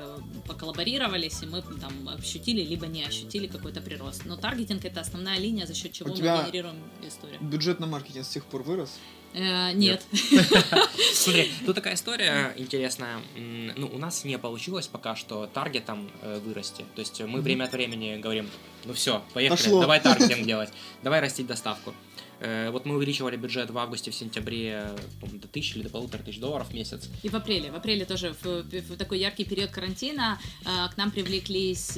поколлаборировались, 0.47 1.43
и 1.43 1.45
мы 1.45 1.61
там 1.61 2.09
ощутили, 2.09 2.63
либо 2.63 2.87
не 2.87 3.03
ощутили 3.03 3.47
какой-то 3.47 3.81
прирост. 3.81 4.25
Но 4.25 4.37
таргетинг 4.37 4.85
это 4.85 5.01
основная 5.01 5.37
линия, 5.37 5.65
за 5.65 5.73
счет 5.73 5.91
чего 5.91 6.11
У 6.11 6.13
мы 6.13 6.19
генерируем 6.19 6.75
историю. 7.05 7.39
Бюджет 7.41 7.79
на 7.79 7.87
маркетинг 7.87 8.25
с 8.25 8.29
тех 8.29 8.45
пор 8.45 8.63
вырос? 8.63 8.99
Э, 9.33 9.71
Нет. 9.73 10.03
Смотри, 11.13 11.51
тут 11.65 11.75
такая 11.75 11.93
история 11.95 12.53
интересная. 12.57 13.19
Ну, 13.35 13.87
у 13.87 13.97
нас 13.97 14.23
не 14.23 14.37
получилось 14.37 14.87
пока 14.87 15.15
что 15.15 15.47
таргетом 15.47 16.09
э, 16.21 16.39
вырасти. 16.43 16.85
То 16.95 16.99
есть 16.99 17.21
мы 17.21 17.41
время 17.41 17.65
от 17.65 17.71
времени 17.71 18.17
говорим, 18.17 18.49
ну 18.85 18.93
все, 18.93 19.23
поехали, 19.33 19.69
давай 19.69 19.99
таргетинг 19.99 20.45
делать, 20.45 20.69
давай 21.03 21.19
растить 21.19 21.47
доставку. 21.47 21.93
Э, 22.39 22.69
вот 22.71 22.85
мы 22.85 22.95
увеличивали 22.95 23.35
бюджет 23.35 23.69
в 23.69 23.77
августе, 23.77 24.11
в 24.11 24.15
сентябре 24.15 24.91
до 25.21 25.47
тысячи 25.47 25.77
или 25.77 25.83
до 25.83 25.89
полутора 25.89 26.23
тысяч 26.23 26.39
долларов 26.39 26.69
в 26.69 26.73
месяц. 26.73 27.09
И 27.23 27.29
в 27.29 27.35
апреле. 27.35 27.71
В 27.71 27.75
апреле 27.75 28.05
тоже 28.05 28.33
в, 28.41 28.63
в 28.63 28.97
такой 28.97 29.19
яркий 29.19 29.43
период 29.43 29.71
карантина 29.71 30.39
к 30.63 30.97
нам 30.97 31.11
привлеклись 31.11 31.97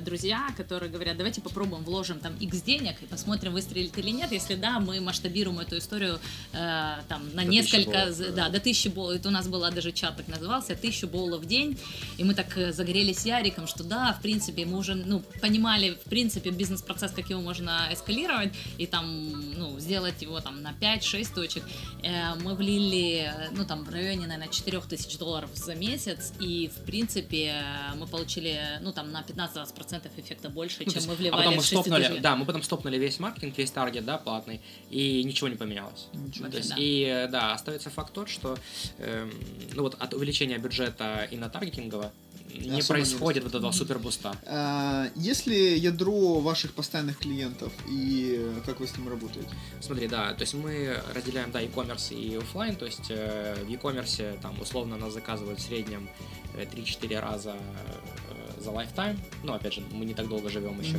друзья, 0.00 0.48
которые 0.56 0.90
говорят, 0.90 1.16
давайте 1.16 1.40
попробуем, 1.40 1.82
вложим 1.84 2.20
там 2.20 2.36
X 2.36 2.62
денег 2.62 3.02
и 3.02 3.06
посмотрим, 3.06 3.52
выстрелит 3.52 3.96
или 3.98 4.10
нет. 4.10 4.32
Если 4.32 4.54
да, 4.54 4.78
мы 4.78 5.00
масштабируем 5.00 5.58
эту 5.58 5.78
историю 5.78 6.18
там 6.52 7.28
на 7.34 7.42
до 7.42 7.48
несколько, 7.48 7.90
боллов, 7.90 8.34
да, 8.34 8.48
до 8.48 8.60
тысячи 8.60 8.88
боллов. 8.88 9.16
Это 9.16 9.28
у 9.28 9.32
нас 9.32 9.48
была 9.48 9.70
даже 9.70 9.92
чат 9.92 10.16
так 10.16 10.28
назывался, 10.28 10.76
тысячу 10.76 11.08
боллов 11.08 11.42
в 11.42 11.46
день. 11.46 11.78
И 12.18 12.24
мы 12.24 12.34
так 12.34 12.56
загорелись 12.72 13.24
Яриком, 13.24 13.66
что 13.66 13.84
да, 13.84 14.12
в 14.12 14.22
принципе, 14.22 14.64
мы 14.64 14.78
уже 14.78 14.94
ну, 14.94 15.22
понимали, 15.40 15.90
в 15.90 16.08
принципе, 16.08 16.50
бизнес-процесс, 16.50 17.12
как 17.12 17.30
его 17.30 17.40
можно 17.40 17.88
эскалировать, 17.92 18.52
и 18.78 18.86
там, 18.86 19.52
ну, 19.56 19.71
сделать 19.78 20.22
его 20.22 20.40
там 20.40 20.62
на 20.62 20.72
5-6 20.72 21.34
точек. 21.34 21.64
Э, 22.02 22.34
мы 22.42 22.54
влили, 22.54 23.32
ну, 23.52 23.64
там, 23.64 23.84
в 23.84 23.90
районе, 23.90 24.26
наверное, 24.26 24.48
4000 24.48 25.18
долларов 25.18 25.50
за 25.54 25.74
месяц, 25.74 26.32
и, 26.40 26.70
в 26.74 26.84
принципе, 26.84 27.54
мы 27.96 28.06
получили, 28.06 28.58
ну, 28.80 28.92
там, 28.92 29.12
на 29.12 29.22
15-20% 29.22 30.10
эффекта 30.16 30.48
больше, 30.48 30.82
ну, 30.84 30.92
чем 30.92 31.04
мы 31.06 31.14
вливали 31.14 31.42
а 31.42 31.44
потом 31.44 31.56
мы 31.56 31.62
стопнули, 31.62 32.18
Да, 32.20 32.36
мы 32.36 32.44
потом 32.44 32.62
стопнули 32.62 32.98
весь 32.98 33.18
маркетинг, 33.18 33.56
весь 33.58 33.70
таргет, 33.70 34.04
да, 34.04 34.18
платный, 34.18 34.60
и 34.90 35.22
ничего 35.24 35.48
не 35.48 35.56
поменялось. 35.56 36.08
Ничего. 36.12 36.48
То 36.48 36.56
есть, 36.56 36.70
да. 36.70 36.76
И, 36.78 37.28
да, 37.30 37.52
остается 37.52 37.90
факт 37.90 38.12
тот, 38.12 38.28
что, 38.28 38.58
э, 38.98 39.30
ну, 39.74 39.82
вот 39.82 39.96
от 39.98 40.14
увеличения 40.14 40.58
бюджета 40.58 41.28
и 41.30 41.36
на 41.36 41.48
таргетингового 41.48 42.12
не 42.58 42.82
происходит 42.82 43.44
вот 43.44 43.54
этого 43.54 43.72
супербуста. 43.72 44.34
А, 44.46 45.08
если 45.16 45.54
ядро 45.54 46.40
ваших 46.40 46.72
постоянных 46.74 47.18
клиентов 47.18 47.72
и 47.88 48.52
как 48.66 48.80
вы 48.80 48.86
с 48.86 48.96
ним 48.96 49.08
работаете? 49.08 49.48
Смотри, 49.80 50.08
да, 50.08 50.34
то 50.34 50.42
есть 50.42 50.54
мы 50.54 50.96
разделяем, 51.14 51.50
да, 51.50 51.60
e-commerce 51.60 52.14
и 52.14 52.36
офлайн, 52.36 52.76
то 52.76 52.86
есть 52.86 53.10
э, 53.10 53.56
в 53.64 53.68
e-commerce 53.68 54.38
там 54.40 54.60
условно 54.60 54.96
нас 54.96 55.12
заказывают 55.12 55.58
в 55.58 55.62
среднем 55.62 56.08
3-4 56.54 57.12
э, 57.12 57.20
раза 57.20 57.54
э, 57.56 58.60
за 58.60 58.70
lifetime, 58.70 59.18
ну, 59.42 59.54
опять 59.54 59.74
же, 59.74 59.82
мы 59.92 60.04
не 60.04 60.14
так 60.14 60.28
долго 60.28 60.48
живем 60.48 60.80
еще, 60.80 60.98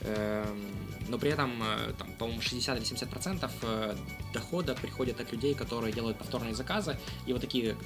mm-hmm. 0.00 1.08
но 1.08 1.18
при 1.18 1.30
этом, 1.30 1.62
там, 1.96 2.08
по-моему, 2.18 2.40
60 2.40 2.76
или 2.76 2.84
70 2.84 3.08
процентов 3.08 3.52
дохода 4.32 4.74
приходит 4.74 5.20
от 5.20 5.30
людей, 5.30 5.54
которые 5.54 5.92
делают 5.92 6.18
повторные 6.18 6.54
заказы, 6.54 6.96
и 7.26 7.32
вот 7.32 7.40
такие, 7.40 7.76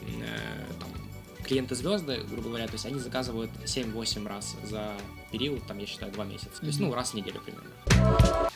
там, 0.81 0.89
клиенты 1.49 1.75
звезды, 1.75 2.23
грубо 2.31 2.49
говоря, 2.49 2.67
то 2.67 2.75
есть 2.75 2.85
они 2.85 3.01
заказывают 3.01 3.51
7-8 3.65 4.29
раз 4.29 4.55
за 4.65 4.95
период, 5.33 5.67
там, 5.67 5.79
я 5.79 5.87
считаю, 5.87 6.13
2 6.13 6.25
месяца. 6.27 6.61
То 6.61 6.67
есть, 6.67 6.79
ну, 6.79 6.93
раз 6.95 7.11
в 7.11 7.15
неделю 7.15 7.41
примерно. 7.41 7.71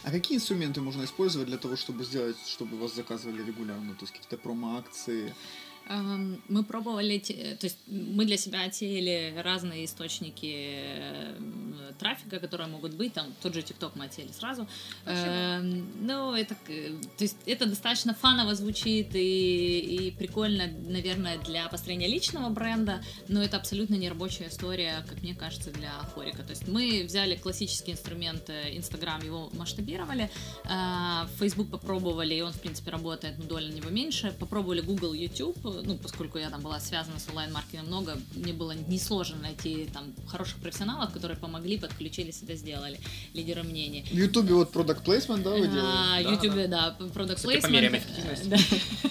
А 0.04 0.10
какие 0.10 0.36
инструменты 0.36 0.80
можно 0.80 1.04
использовать 1.04 1.48
для 1.48 1.56
того, 1.56 1.76
чтобы 1.76 2.04
сделать, 2.04 2.36
чтобы 2.46 2.78
вас 2.78 2.94
заказывали 2.94 3.42
регулярно? 3.42 3.94
То 3.94 4.02
есть 4.02 4.12
какие-то 4.12 4.36
промо-акции? 4.36 5.34
Мы 5.88 6.64
пробовали, 6.64 7.18
то 7.18 7.66
есть 7.66 7.78
мы 7.86 8.24
для 8.24 8.36
себя 8.36 8.64
отсеяли 8.64 9.34
разные 9.42 9.84
источники 9.84 10.54
э, 10.54 11.92
трафика, 11.98 12.38
которые 12.38 12.68
могут 12.68 12.94
быть, 12.94 13.12
там 13.12 13.26
тот 13.42 13.54
же 13.54 13.60
TikTok 13.60 13.92
мы 13.94 14.06
отсеяли 14.06 14.32
сразу. 14.32 14.66
Эм, 15.06 16.06
ну, 16.06 16.34
это, 16.34 16.54
то 16.54 17.24
есть 17.24 17.36
это 17.46 17.66
достаточно 17.66 18.14
фаново 18.14 18.54
звучит 18.54 19.14
и, 19.14 19.78
и 19.80 20.10
прикольно, 20.12 20.68
наверное, 20.88 21.38
для 21.38 21.68
построения 21.68 22.06
личного 22.06 22.48
бренда, 22.48 23.02
но 23.28 23.42
это 23.42 23.56
абсолютно 23.56 23.94
не 23.94 24.08
рабочая 24.08 24.48
история, 24.48 25.04
как 25.08 25.22
мне 25.22 25.34
кажется, 25.34 25.70
для 25.70 25.90
Хорика. 26.14 26.42
То 26.42 26.50
есть 26.50 26.68
мы 26.68 27.04
взяли 27.04 27.36
классический 27.36 27.92
инструмент 27.92 28.50
Instagram, 28.50 29.24
его 29.24 29.50
масштабировали, 29.52 30.30
э, 30.64 31.26
Facebook 31.38 31.70
попробовали, 31.70 32.34
и 32.34 32.40
он, 32.40 32.52
в 32.52 32.60
принципе, 32.60 32.90
работает, 32.90 33.38
но 33.38 33.44
доля 33.44 33.68
на 33.68 33.74
него 33.74 33.90
меньше. 33.90 34.34
Попробовали 34.38 34.80
Google, 34.80 35.12
YouTube, 35.12 35.58
ну, 35.84 35.96
поскольку 35.96 36.38
я 36.38 36.50
там 36.50 36.60
была 36.60 36.80
связана 36.80 37.18
с 37.18 37.28
онлайн-маркетингом 37.28 37.86
много, 37.86 38.18
мне 38.34 38.52
было 38.52 38.72
несложно 38.72 39.36
найти 39.42 39.88
там 39.92 40.12
хороших 40.26 40.58
профессионалов, 40.58 41.12
которые 41.12 41.36
помогли, 41.38 41.78
подключились, 41.78 42.42
это 42.42 42.54
сделали, 42.56 42.98
лидеры 43.34 43.62
мнений. 43.62 44.04
В 44.10 44.14
Ютубе 44.14 44.54
вот 44.54 44.74
product 44.74 45.04
placement, 45.04 45.42
да, 45.42 45.50
вы 45.50 45.68
делаете? 45.68 45.80
А, 45.82 46.22
в 46.22 46.32
Ютубе, 46.32 46.66
да, 46.68 46.96
product 46.98 47.44
placement. 47.44 48.02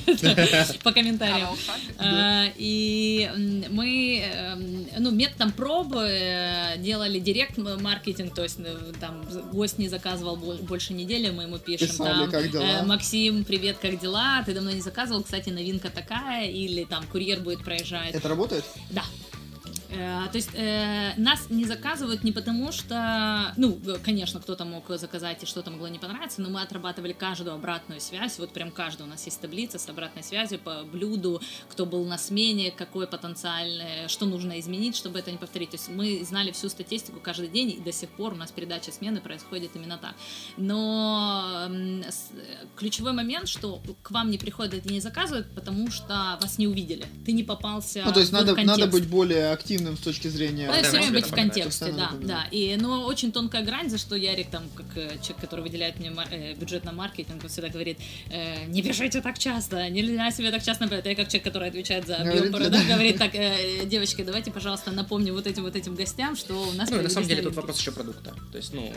По 0.84 0.91
комментариям. 0.91 1.49
А, 1.97 2.45
и 2.57 3.30
мы, 3.70 4.20
эм, 4.20 4.88
ну, 4.99 5.12
методом 5.12 5.51
пробы 5.51 6.07
э, 6.07 6.78
делали 6.78 7.20
директ 7.20 7.57
маркетинг, 7.57 8.34
то 8.34 8.43
есть 8.43 8.59
э, 8.59 8.93
там 8.99 9.24
гость 9.51 9.78
не 9.78 9.89
заказывал 9.89 10.36
больше 10.36 10.93
недели, 10.93 11.30
мы 11.30 11.43
ему 11.43 11.57
пишем 11.57 11.89
там, 11.97 12.30
э, 12.32 12.86
Максим, 12.86 13.43
привет, 13.43 13.78
как 13.78 13.99
дела? 13.99 14.43
Ты 14.45 14.53
давно 14.53 14.72
не 14.72 14.82
заказывал, 14.82 15.24
кстати, 15.24 15.49
новинка 15.49 15.89
такая, 15.89 16.49
или 16.51 16.83
там 16.83 17.05
курьер 17.07 17.39
будет 17.39 17.63
проезжать. 17.63 18.13
Это 18.13 18.27
работает? 18.29 18.65
Да. 18.89 19.03
Э, 19.91 20.27
то 20.31 20.37
есть 20.37 20.49
э, 20.53 21.13
нас 21.17 21.49
не 21.49 21.65
заказывают 21.65 22.23
не 22.23 22.31
потому, 22.31 22.71
что, 22.71 23.53
ну, 23.57 23.79
конечно, 24.03 24.39
кто-то 24.39 24.65
мог 24.65 24.89
заказать 24.89 25.43
и 25.43 25.45
что-то 25.45 25.69
могло 25.71 25.87
не 25.89 25.99
понравиться, 25.99 26.41
но 26.41 26.49
мы 26.49 26.61
отрабатывали 26.61 27.13
каждую 27.13 27.53
обратную 27.55 27.99
связь, 27.99 28.39
вот 28.39 28.53
прям 28.53 28.71
каждую, 28.71 29.07
у 29.07 29.09
нас 29.09 29.25
есть 29.25 29.41
таблица 29.41 29.79
с 29.79 29.89
обратной 29.89 30.23
связью 30.23 30.59
по 30.59 30.83
блюду, 30.83 31.41
кто 31.69 31.85
был 31.85 32.05
на 32.05 32.17
смене, 32.17 32.71
какой 32.71 33.05
потенциальный, 33.05 34.07
что 34.07 34.25
нужно 34.25 34.59
изменить, 34.59 34.95
чтобы 34.95 35.19
это 35.19 35.31
не 35.31 35.37
повторить. 35.37 35.71
То 35.71 35.75
есть 35.75 35.89
мы 35.89 36.23
знали 36.23 36.51
всю 36.51 36.69
статистику 36.69 37.19
каждый 37.21 37.49
день, 37.49 37.71
и 37.71 37.79
до 37.79 37.91
сих 37.91 38.09
пор 38.09 38.33
у 38.33 38.35
нас 38.37 38.51
передача 38.51 38.91
смены 38.91 39.19
происходит 39.19 39.71
именно 39.75 39.97
так. 39.97 40.15
Но 40.57 41.69
ключевой 42.77 43.13
момент, 43.13 43.47
что 43.47 43.81
к 44.01 44.11
вам 44.11 44.31
не 44.31 44.37
приходят 44.37 44.85
и 44.85 44.93
не 44.93 45.01
заказывают, 45.01 45.47
потому 45.53 45.91
что 45.91 46.37
вас 46.41 46.57
не 46.57 46.67
увидели. 46.67 47.05
Ты 47.25 47.33
не 47.33 47.43
попался 47.43 48.03
Ну, 48.05 48.13
то 48.13 48.19
есть 48.19 48.31
надо, 48.31 48.55
надо 48.55 48.87
быть 48.87 49.07
более 49.07 49.51
активным 49.51 49.80
объективным 49.82 49.97
с 49.97 49.99
точки 49.99 50.27
зрения... 50.27 50.67
Надо 50.67 50.84
все 50.84 50.97
время 50.97 51.11
быть 51.11 51.27
в 51.27 51.34
контексте, 51.34 51.91
да, 51.91 52.11
да. 52.21 52.47
И, 52.51 52.75
но 52.77 53.05
очень 53.05 53.32
тонкая 53.32 53.63
грань, 53.63 53.89
за 53.89 53.97
что 53.97 54.15
Ярик, 54.15 54.49
там, 54.49 54.63
как 54.75 54.86
э, 54.95 55.17
человек, 55.21 55.38
который 55.41 55.61
выделяет 55.61 55.99
мне 55.99 56.13
э, 56.32 56.53
бюджет 56.55 56.84
на 56.84 56.91
маркетинг, 56.91 57.43
он 57.43 57.49
всегда 57.49 57.69
говорит, 57.69 57.97
э, 58.29 58.65
не 58.65 58.82
пишите 58.82 59.21
так 59.21 59.38
часто, 59.39 59.89
нельзя 59.89 60.32
себе 60.32 60.51
так 60.51 60.63
часто 60.63 60.84
напоминать. 60.84 61.05
Я 61.05 61.15
как 61.15 61.27
человек, 61.27 61.43
который 61.43 61.69
отвечает 61.69 62.07
за 62.07 62.17
объем 62.17 62.51
продаж, 62.51 62.86
говорит 62.86 63.17
так, 63.17 63.32
девочки, 63.88 64.23
давайте, 64.23 64.51
пожалуйста, 64.51 64.91
напомню 64.91 65.34
вот 65.34 65.47
этим 65.47 65.63
вот 65.63 65.75
этим 65.75 65.95
гостям, 65.95 66.36
что 66.36 66.53
у 66.55 66.73
нас... 66.73 66.89
Ну, 66.89 67.01
на 67.01 67.09
самом 67.09 67.27
деле 67.27 67.41
тут 67.41 67.55
вопрос 67.55 67.79
еще 67.79 67.91
продукта. 67.91 68.34
То 68.51 68.57
есть, 68.57 68.73
ну, 68.73 68.91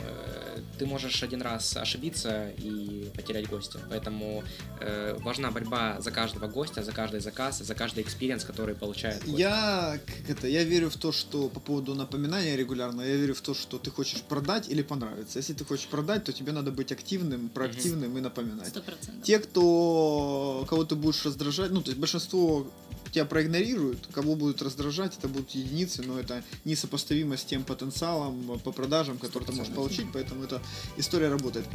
ты 0.77 0.85
можешь 0.85 1.23
один 1.23 1.41
раз 1.41 1.75
ошибиться 1.77 2.49
и 2.57 3.09
потерять 3.15 3.47
гостя. 3.47 3.79
Поэтому 3.89 4.43
э, 4.79 5.15
важна 5.19 5.51
борьба 5.51 5.97
за 5.99 6.11
каждого 6.11 6.47
гостя, 6.47 6.83
за 6.83 6.91
каждый 6.91 7.19
заказ, 7.19 7.59
за 7.59 7.75
каждый 7.75 8.03
experience, 8.03 8.43
который 8.43 8.75
получает. 8.75 9.23
Гость. 9.23 9.39
Я, 9.39 9.99
как 10.05 10.37
это, 10.37 10.47
я 10.47 10.63
верю 10.63 10.74
в 10.83 10.97
то, 10.97 11.11
что 11.11 11.49
по 11.49 11.59
поводу 11.59 11.95
напоминания 11.95 12.55
регулярно, 12.55 13.01
я 13.01 13.15
верю 13.15 13.33
в 13.33 13.41
то, 13.41 13.53
что 13.53 13.77
ты 13.77 13.91
хочешь 13.91 14.21
продать 14.21 14.69
или 14.69 14.81
понравиться. 14.81 15.39
Если 15.39 15.53
ты 15.53 15.65
хочешь 15.65 15.87
продать, 15.87 16.25
то 16.25 16.33
тебе 16.33 16.51
надо 16.51 16.71
быть 16.71 16.91
активным, 16.91 17.49
проактивным 17.49 18.15
mm-hmm. 18.15 18.17
и 18.17 18.21
напоминать. 18.21 18.73
100%. 18.73 19.21
Те, 19.23 19.39
кто, 19.39 20.65
кого 20.69 20.83
ты 20.83 20.95
будешь 20.95 21.25
раздражать, 21.25 21.71
ну, 21.71 21.81
то 21.81 21.89
есть 21.89 21.99
большинство 21.99 22.67
тебя 23.11 23.25
проигнорируют, 23.25 24.09
кого 24.11 24.35
будут 24.35 24.61
раздражать, 24.61 25.17
это 25.17 25.29
будут 25.29 25.51
единицы, 25.51 26.03
но 26.03 26.19
это 26.19 26.43
несопоставимо 26.65 27.37
с 27.37 27.45
тем 27.45 27.63
потенциалом 27.63 28.59
по 28.59 28.71
продажам, 28.73 29.17
который 29.17 29.45
ты 29.45 29.53
можешь 29.53 29.73
получить, 29.73 30.07
поэтому 30.11 30.43
эта 30.43 30.61
история 30.97 31.29
работает. 31.29 31.65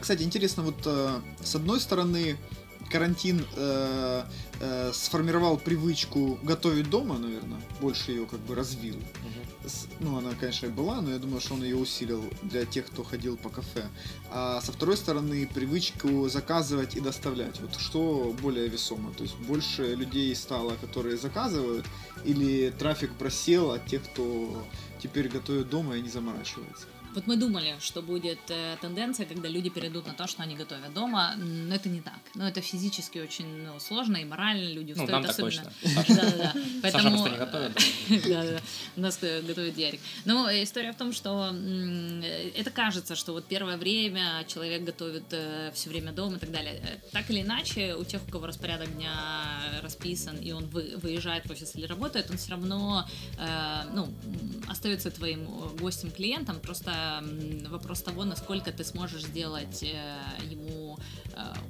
Кстати, 0.00 0.22
интересно, 0.22 0.62
вот 0.62 0.76
э, 0.86 1.20
с 1.42 1.56
одной 1.56 1.80
стороны, 1.80 2.36
карантин 2.90 3.44
э, 3.56 4.24
э, 4.60 4.92
сформировал 4.92 5.58
привычку 5.58 6.38
готовить 6.42 6.90
дома, 6.90 7.18
наверное, 7.18 7.60
больше 7.80 8.12
ее 8.12 8.26
как 8.26 8.40
бы 8.40 8.54
развил. 8.54 8.96
Угу. 8.96 9.68
С, 9.68 9.86
ну, 10.00 10.16
она, 10.16 10.30
конечно, 10.38 10.66
и 10.66 10.70
была, 10.70 11.00
но 11.00 11.10
я 11.10 11.18
думаю, 11.18 11.40
что 11.40 11.54
он 11.54 11.62
ее 11.62 11.76
усилил 11.76 12.24
для 12.42 12.64
тех, 12.64 12.86
кто 12.86 13.02
ходил 13.02 13.36
по 13.36 13.48
кафе. 13.50 13.84
А 14.30 14.60
со 14.60 14.72
второй 14.72 14.96
стороны, 14.96 15.48
привычку 15.52 16.28
заказывать 16.28 16.96
и 16.96 17.00
доставлять. 17.00 17.60
Вот 17.60 17.74
что 17.76 18.34
более 18.40 18.68
весомо? 18.68 19.12
То 19.12 19.24
есть 19.24 19.36
больше 19.36 19.94
людей 19.94 20.34
стало, 20.34 20.74
которые 20.76 21.16
заказывают, 21.18 21.86
или 22.24 22.70
трафик 22.70 23.12
просел 23.14 23.72
от 23.72 23.86
тех, 23.86 24.02
кто 24.04 24.66
теперь 25.02 25.28
готовит 25.28 25.68
дома 25.68 25.96
и 25.96 26.02
не 26.02 26.08
заморачивается? 26.08 26.86
Вот 27.18 27.26
мы 27.26 27.36
думали, 27.36 27.74
что 27.80 28.00
будет 28.00 28.38
э, 28.48 28.76
тенденция, 28.80 29.26
когда 29.26 29.48
люди 29.48 29.70
перейдут 29.70 30.06
на 30.06 30.14
то, 30.14 30.28
что 30.28 30.44
они 30.44 30.54
готовят 30.54 30.94
дома, 30.94 31.34
но 31.36 31.74
это 31.74 31.88
не 31.88 32.00
так. 32.00 32.20
Но 32.36 32.46
это 32.46 32.60
физически 32.60 33.18
очень 33.18 33.64
ну, 33.64 33.80
сложно 33.80 34.18
и 34.18 34.24
морально 34.24 34.72
люди 34.72 34.92
устают 34.92 35.10
ну, 35.10 35.20
нам 35.22 35.30
особенно. 35.30 35.64
Так 35.64 36.06
точно. 36.06 36.14
Да, 36.14 36.36
да, 36.36 36.52
Поэтому... 36.80 37.18
Саша 37.18 37.30
не 37.30 37.38
готовит. 37.38 37.72
Да, 38.28 38.44
да. 38.44 38.60
У 38.94 39.00
нас 39.00 39.18
готовит 39.18 39.76
Ярик. 39.76 40.00
Но 40.26 40.48
история 40.48 40.92
в 40.92 40.96
том, 40.96 41.12
что 41.12 41.52
это 42.54 42.70
кажется, 42.70 43.16
что 43.16 43.32
вот 43.32 43.46
первое 43.46 43.78
время 43.78 44.44
человек 44.46 44.84
готовит 44.84 45.24
э, 45.32 45.72
все 45.74 45.90
время 45.90 46.12
дома 46.12 46.36
и 46.36 46.38
так 46.38 46.52
далее. 46.52 46.80
Э, 46.84 46.98
так 47.10 47.28
или 47.30 47.42
иначе, 47.42 47.96
у 47.96 48.04
тех, 48.04 48.22
у 48.28 48.30
кого 48.30 48.46
распорядок 48.46 48.94
дня 48.94 49.10
расписан, 49.82 50.36
и 50.36 50.52
он 50.52 50.66
выезжает 50.68 51.46
в 51.46 51.50
офис 51.50 51.74
или 51.74 51.86
работает, 51.86 52.30
он 52.30 52.36
все 52.36 52.52
равно 52.52 53.08
ну, 53.92 54.08
остается 54.68 55.10
твоим 55.10 55.46
гостем-клиентом, 55.80 56.60
просто 56.60 57.07
вопрос 57.68 58.02
того, 58.02 58.24
насколько 58.24 58.72
ты 58.72 58.84
сможешь 58.84 59.24
сделать 59.24 59.82
э, 59.82 60.44
ему 60.50 60.77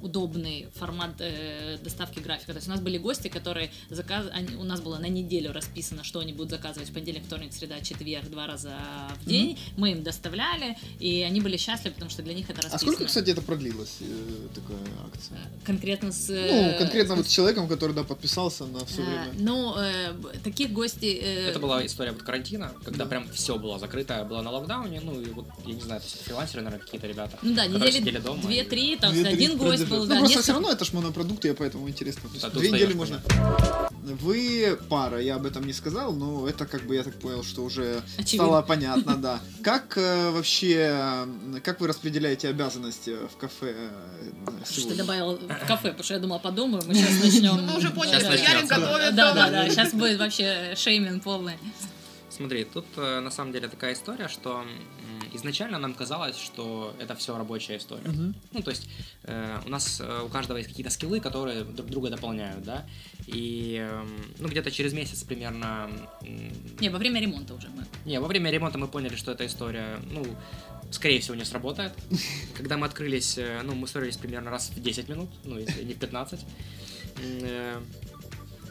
удобный 0.01 0.67
формат 0.75 1.15
э, 1.19 1.77
доставки 1.83 2.19
графика. 2.19 2.53
То 2.53 2.57
есть 2.57 2.67
у 2.67 2.71
нас 2.71 2.79
были 2.79 2.97
гости, 2.97 3.27
которые 3.27 3.71
заказ... 3.89 4.25
они... 4.31 4.55
у 4.55 4.63
нас 4.63 4.81
было 4.81 4.97
на 4.97 5.07
неделю 5.07 5.51
расписано, 5.51 6.03
что 6.03 6.19
они 6.19 6.33
будут 6.33 6.51
заказывать 6.51 6.89
в 6.89 6.93
понедельник, 6.93 7.25
вторник, 7.25 7.53
среда, 7.53 7.79
четверг, 7.81 8.29
два 8.29 8.47
раза 8.47 8.77
в 9.21 9.25
день. 9.27 9.51
Mm-hmm. 9.51 9.73
Мы 9.77 9.91
им 9.91 10.03
доставляли, 10.03 10.77
и 10.99 11.21
они 11.21 11.41
были 11.41 11.57
счастливы, 11.57 11.93
потому 11.93 12.09
что 12.09 12.23
для 12.23 12.33
них 12.33 12.49
это 12.49 12.61
расписано. 12.61 12.77
А 12.77 12.79
сколько, 12.79 13.05
кстати, 13.05 13.29
это 13.29 13.41
продлилось, 13.41 13.97
э, 13.99 14.47
такая 14.55 14.79
акция? 15.05 15.39
Конкретно 15.65 16.11
с... 16.11 16.29
Ну, 16.29 16.77
конкретно 16.79 17.15
с... 17.15 17.17
вот 17.17 17.27
с 17.27 17.31
человеком, 17.31 17.67
который, 17.67 17.93
да, 17.93 18.03
подписался 18.03 18.65
на 18.65 18.85
все 18.85 19.01
время. 19.01 19.31
Ну, 19.37 19.75
э, 19.77 20.13
таких 20.43 20.71
гостей... 20.71 21.19
Э... 21.21 21.49
Это 21.49 21.59
была 21.59 21.85
история 21.85 22.11
вот 22.11 22.23
карантина, 22.23 22.73
когда 22.83 23.03
да. 23.03 23.09
прям 23.09 23.29
все 23.29 23.57
было 23.57 23.77
закрыто, 23.77 24.23
было 24.23 24.41
на 24.41 24.51
локдауне, 24.51 25.01
ну, 25.01 25.21
и 25.21 25.29
вот, 25.29 25.45
я 25.65 25.73
не 25.75 25.81
знаю, 25.81 26.01
фрилансеры, 26.01 26.63
наверное, 26.63 26.83
какие-то 26.83 27.07
ребята. 27.07 27.37
Ну 27.41 27.53
да, 27.53 27.67
недели 27.67 27.99
две-три, 28.41 28.95
там 28.95 29.11
один 29.11 29.58
гость 29.59 29.87
был, 29.87 29.99
ну, 29.99 30.05
да. 30.05 30.15
Ну, 30.15 30.21
просто 30.21 30.41
все 30.41 30.53
равно 30.53 30.71
это 30.71 30.85
ж 30.85 30.93
монопродукт, 30.93 31.45
я 31.45 31.53
поэтому 31.53 31.87
интересно. 31.89 32.29
Да, 32.41 32.49
две 32.49 32.71
недели 32.71 32.93
можно. 32.93 33.21
Вы 34.03 34.77
пара, 34.89 35.21
я 35.21 35.35
об 35.35 35.45
этом 35.45 35.65
не 35.67 35.73
сказал, 35.73 36.13
но 36.13 36.47
это 36.47 36.65
как 36.65 36.83
бы, 36.83 36.95
я 36.95 37.03
так 37.03 37.13
понял, 37.19 37.43
что 37.43 37.63
уже 37.63 38.01
Очевидно. 38.17 38.45
стало 38.45 38.61
понятно, 38.61 39.15
да. 39.17 39.39
Как 39.63 39.97
э, 39.97 40.31
вообще, 40.31 41.27
как 41.63 41.79
вы 41.79 41.87
распределяете 41.87 42.49
обязанности 42.49 43.15
в 43.31 43.37
кафе 43.37 43.75
э, 44.47 44.63
Что 44.69 44.89
ты 44.89 44.95
добавил 44.95 45.35
в 45.35 45.67
кафе, 45.67 45.89
потому 45.89 46.03
что 46.03 46.13
я 46.13 46.19
думала, 46.19 46.39
подумаю, 46.39 46.81
мы 46.87 46.95
сейчас 46.95 47.23
начнем. 47.23 47.61
Мы 47.65 47.77
уже 47.77 47.89
поняли, 47.91 48.19
что 48.19 48.33
Ярик 48.33 48.67
готовит. 48.67 49.15
Да, 49.15 49.33
да, 49.33 49.49
да, 49.49 49.69
сейчас 49.69 49.93
будет 49.93 50.19
вообще 50.19 50.73
шейминг 50.75 51.23
полный. 51.23 51.57
Смотри, 52.29 52.63
тут 52.63 52.85
э, 52.95 53.19
на 53.19 53.31
самом 53.31 53.51
деле 53.51 53.67
такая 53.67 53.93
история, 53.93 54.29
что 54.29 54.63
изначально 55.33 55.77
нам 55.77 55.93
казалось, 55.93 56.37
что 56.37 56.95
это 56.99 57.15
все 57.15 57.37
рабочая 57.37 57.77
история. 57.77 58.03
Uh-huh. 58.03 58.33
Ну, 58.51 58.61
то 58.61 58.71
есть 58.71 58.89
э, 59.23 59.59
у 59.65 59.69
нас 59.69 60.01
э, 60.01 60.21
у 60.25 60.29
каждого 60.29 60.57
есть 60.57 60.69
какие-то 60.69 60.91
скиллы, 60.91 61.19
которые 61.19 61.63
друг 61.63 61.89
друга 61.89 62.09
дополняют, 62.09 62.63
да. 62.63 62.85
И 63.27 63.77
э, 63.79 64.07
ну 64.39 64.47
где-то 64.47 64.71
через 64.71 64.93
месяц 64.93 65.23
примерно. 65.23 65.89
Не, 66.79 66.89
во 66.89 66.97
время 66.97 67.21
ремонта 67.21 67.53
уже 67.53 67.69
мы. 67.69 67.85
Не, 68.05 68.19
во 68.19 68.27
время 68.27 68.51
ремонта 68.51 68.77
мы 68.77 68.87
поняли, 68.87 69.15
что 69.15 69.31
эта 69.31 69.45
история, 69.45 69.99
ну, 70.11 70.25
скорее 70.91 71.19
всего, 71.19 71.35
не 71.35 71.45
сработает. 71.45 71.93
Когда 72.57 72.77
мы 72.77 72.85
открылись, 72.85 73.37
э, 73.37 73.61
ну, 73.63 73.75
мы 73.75 73.87
ссорились 73.87 74.17
примерно 74.17 74.51
раз 74.51 74.69
в 74.69 74.81
10 74.81 75.09
минут, 75.09 75.29
ну, 75.43 75.57
если 75.57 75.83
не 75.83 75.93
в 75.93 75.99
15. 75.99 76.39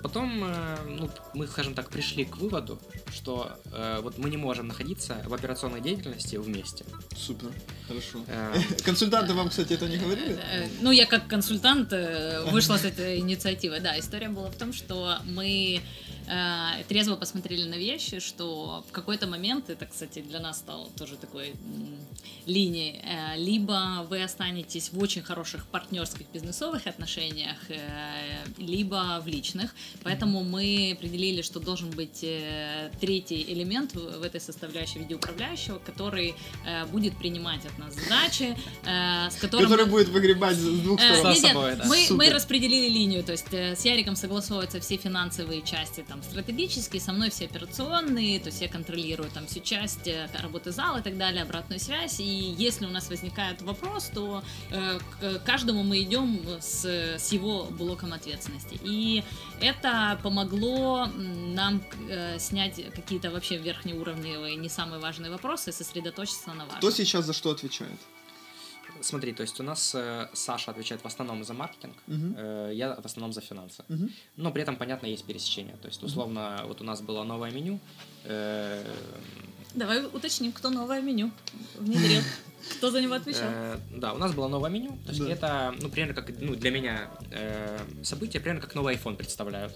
Потом 0.03 0.45
э, 0.45 0.77
ну, 0.87 1.11
мы, 1.35 1.47
скажем 1.47 1.75
так, 1.75 1.91
пришли 1.91 2.25
к 2.25 2.37
выводу, 2.37 2.81
что 3.13 3.59
э, 3.73 4.01
вот 4.03 4.19
мы 4.19 4.31
не 4.31 4.37
можем 4.37 4.69
находиться 4.69 5.23
в 5.27 5.35
операционной 5.35 5.81
деятельности 5.81 6.37
вместе. 6.37 6.85
Супер, 7.17 7.51
хорошо. 7.87 8.19
Э, 8.27 8.55
Консультанты 8.85 9.35
вам, 9.35 9.49
кстати, 9.49 9.73
это 9.73 9.89
не 9.89 9.97
говорили? 9.97 10.39
Э, 10.39 10.69
ну, 10.81 10.91
я 10.91 11.07
как 11.07 11.27
консультант 11.27 11.93
вышла 12.51 12.77
с 12.77 12.85
этой 12.85 13.19
инициативой. 13.19 13.81
Да, 13.81 13.99
история 13.99 14.29
была 14.29 14.51
в 14.51 14.57
том, 14.57 14.73
что 14.73 15.19
мы 15.25 15.81
э, 16.29 16.85
трезво 16.89 17.17
посмотрели 17.17 17.65
на 17.69 17.77
вещи, 17.77 18.21
что 18.21 18.85
в 18.89 18.93
какой-то 18.93 19.27
момент, 19.27 19.71
это, 19.71 19.87
кстати, 19.87 20.21
для 20.21 20.41
нас 20.41 20.59
стало 20.59 20.89
тоже 20.91 21.17
такой 21.17 21.55
линией, 22.47 23.01
э, 23.03 23.37
либо 23.39 24.07
вы 24.09 24.23
останетесь 24.23 24.93
в 24.93 24.99
очень 25.03 25.23
хороших 25.23 25.67
партнерских 25.67 26.27
бизнесовых 26.33 26.87
отношениях, 26.87 27.57
э, 27.69 28.45
либо 28.59 29.21
в 29.25 29.27
личных. 29.27 29.75
Поэтому 30.03 30.45
мы 30.45 30.97
определили, 30.97 31.43
что 31.43 31.61
должен 31.61 31.91
быть 31.91 32.21
э, 32.23 32.91
третий 33.01 33.45
элемент 33.49 33.95
в, 33.95 34.21
в 34.21 34.23
этой 34.23 34.41
составляющей 34.41 34.99
видеоуправляющего, 34.99 35.79
который 35.79 36.35
э, 36.67 36.87
будет 36.87 37.17
принимать 37.17 37.65
от 37.67 37.79
нас 37.79 37.95
задачи, 37.95 38.57
э, 38.85 39.31
с 39.31 39.37
которым... 39.37 39.69
Который 39.69 39.87
будет 39.87 40.09
выгребать 40.09 40.57
с 40.57 40.65
двух 40.65 41.01
сторон. 41.01 41.33
Э, 41.33 41.35
нет, 41.35 41.55
нет, 41.55 41.85
мы, 41.87 42.07
мы 42.11 42.31
распределили 42.31 42.89
линию, 42.89 43.23
то 43.23 43.33
есть 43.33 43.53
э, 43.53 43.75
с 43.77 43.85
Яриком 43.85 44.17
согласовываются 44.17 44.81
все 44.81 44.97
финансовые 44.97 45.63
части, 45.63 46.05
там, 46.09 46.18
там 46.19 46.31
стратегические, 46.31 47.01
со 47.01 47.13
мной 47.13 47.31
все 47.31 47.47
операционные, 47.47 48.41
то 48.41 48.47
есть 48.47 48.61
я 48.61 48.69
контролирую 48.69 49.31
там 49.31 49.47
всю 49.47 49.61
часть 49.61 50.07
э, 50.07 50.29
работы 50.43 50.73
зала 50.73 50.99
и 50.99 51.03
так 51.03 51.17
далее, 51.17 51.43
обратную 51.43 51.81
связь, 51.81 52.21
и 52.21 52.25
если 52.25 52.87
у 52.87 52.91
нас 52.91 53.09
возникает 53.09 53.63
вопрос, 53.63 54.11
то 54.15 54.43
э, 54.71 54.99
к 55.21 55.39
каждому 55.45 55.83
мы 55.83 56.03
идем 56.03 56.41
с, 56.61 56.85
с 56.85 57.33
его 57.33 57.65
блоком 57.65 58.13
ответственности. 58.13 58.79
И 58.83 59.23
это 59.61 60.19
помогло 60.23 61.07
нам 61.17 61.83
э, 62.09 62.39
снять 62.39 62.81
какие-то 62.95 63.31
вообще 63.31 63.57
верхнеуровневые, 63.57 64.57
не 64.57 64.69
самые 64.69 65.01
важные 65.01 65.31
вопросы 65.31 65.71
и 65.71 65.73
сосредоточиться 65.73 66.49
на 66.51 66.65
важном. 66.65 66.79
Кто 66.79 66.91
сейчас 66.91 67.25
за 67.25 67.33
что 67.33 67.51
отвечает? 67.51 67.99
Смотри, 69.01 69.33
то 69.33 69.43
есть 69.43 69.61
у 69.61 69.63
нас 69.63 69.95
э, 69.95 70.29
Саша 70.33 70.71
отвечает 70.71 71.03
в 71.03 71.07
основном 71.07 71.45
за 71.45 71.55
маркетинг, 71.55 71.97
uh-huh. 72.07 72.71
э, 72.71 72.75
я 72.75 72.95
в 72.95 73.05
основном 73.05 73.33
за 73.33 73.41
финансы. 73.41 73.85
Uh-huh. 73.89 74.11
Но 74.37 74.53
при 74.53 74.63
этом, 74.63 74.77
понятно, 74.77 75.07
есть 75.07 75.25
пересечение. 75.25 75.77
То 75.83 75.89
есть, 75.89 76.03
условно, 76.03 76.39
uh-huh. 76.39 76.69
вот 76.69 76.81
у 76.81 76.85
нас 76.85 77.01
было 77.01 77.25
новое 77.25 77.51
меню. 77.51 77.81
Э, 78.25 78.85
Давай 79.75 80.05
уточним, 80.05 80.53
кто 80.53 80.71
новое 80.71 81.01
меню 81.01 81.31
внедрил. 81.79 82.23
Кто 82.79 82.91
за 82.91 83.01
него 83.01 83.15
отвечал? 83.15 83.49
Э, 83.49 83.79
да, 83.91 84.13
у 84.13 84.19
нас 84.19 84.35
было 84.35 84.49
новое 84.49 84.71
меню. 84.71 84.99
То 85.05 85.13
есть 85.13 85.25
да. 85.25 85.31
это, 85.31 85.75
ну, 85.81 85.89
примерно 85.89 86.15
как, 86.15 86.31
ну, 86.41 86.55
для 86.55 86.71
меня 86.71 87.11
э, 87.31 87.79
событие, 88.03 88.41
примерно 88.41 88.61
как 88.61 88.75
новый 88.75 88.97
iPhone 88.97 89.17
представляют. 89.17 89.73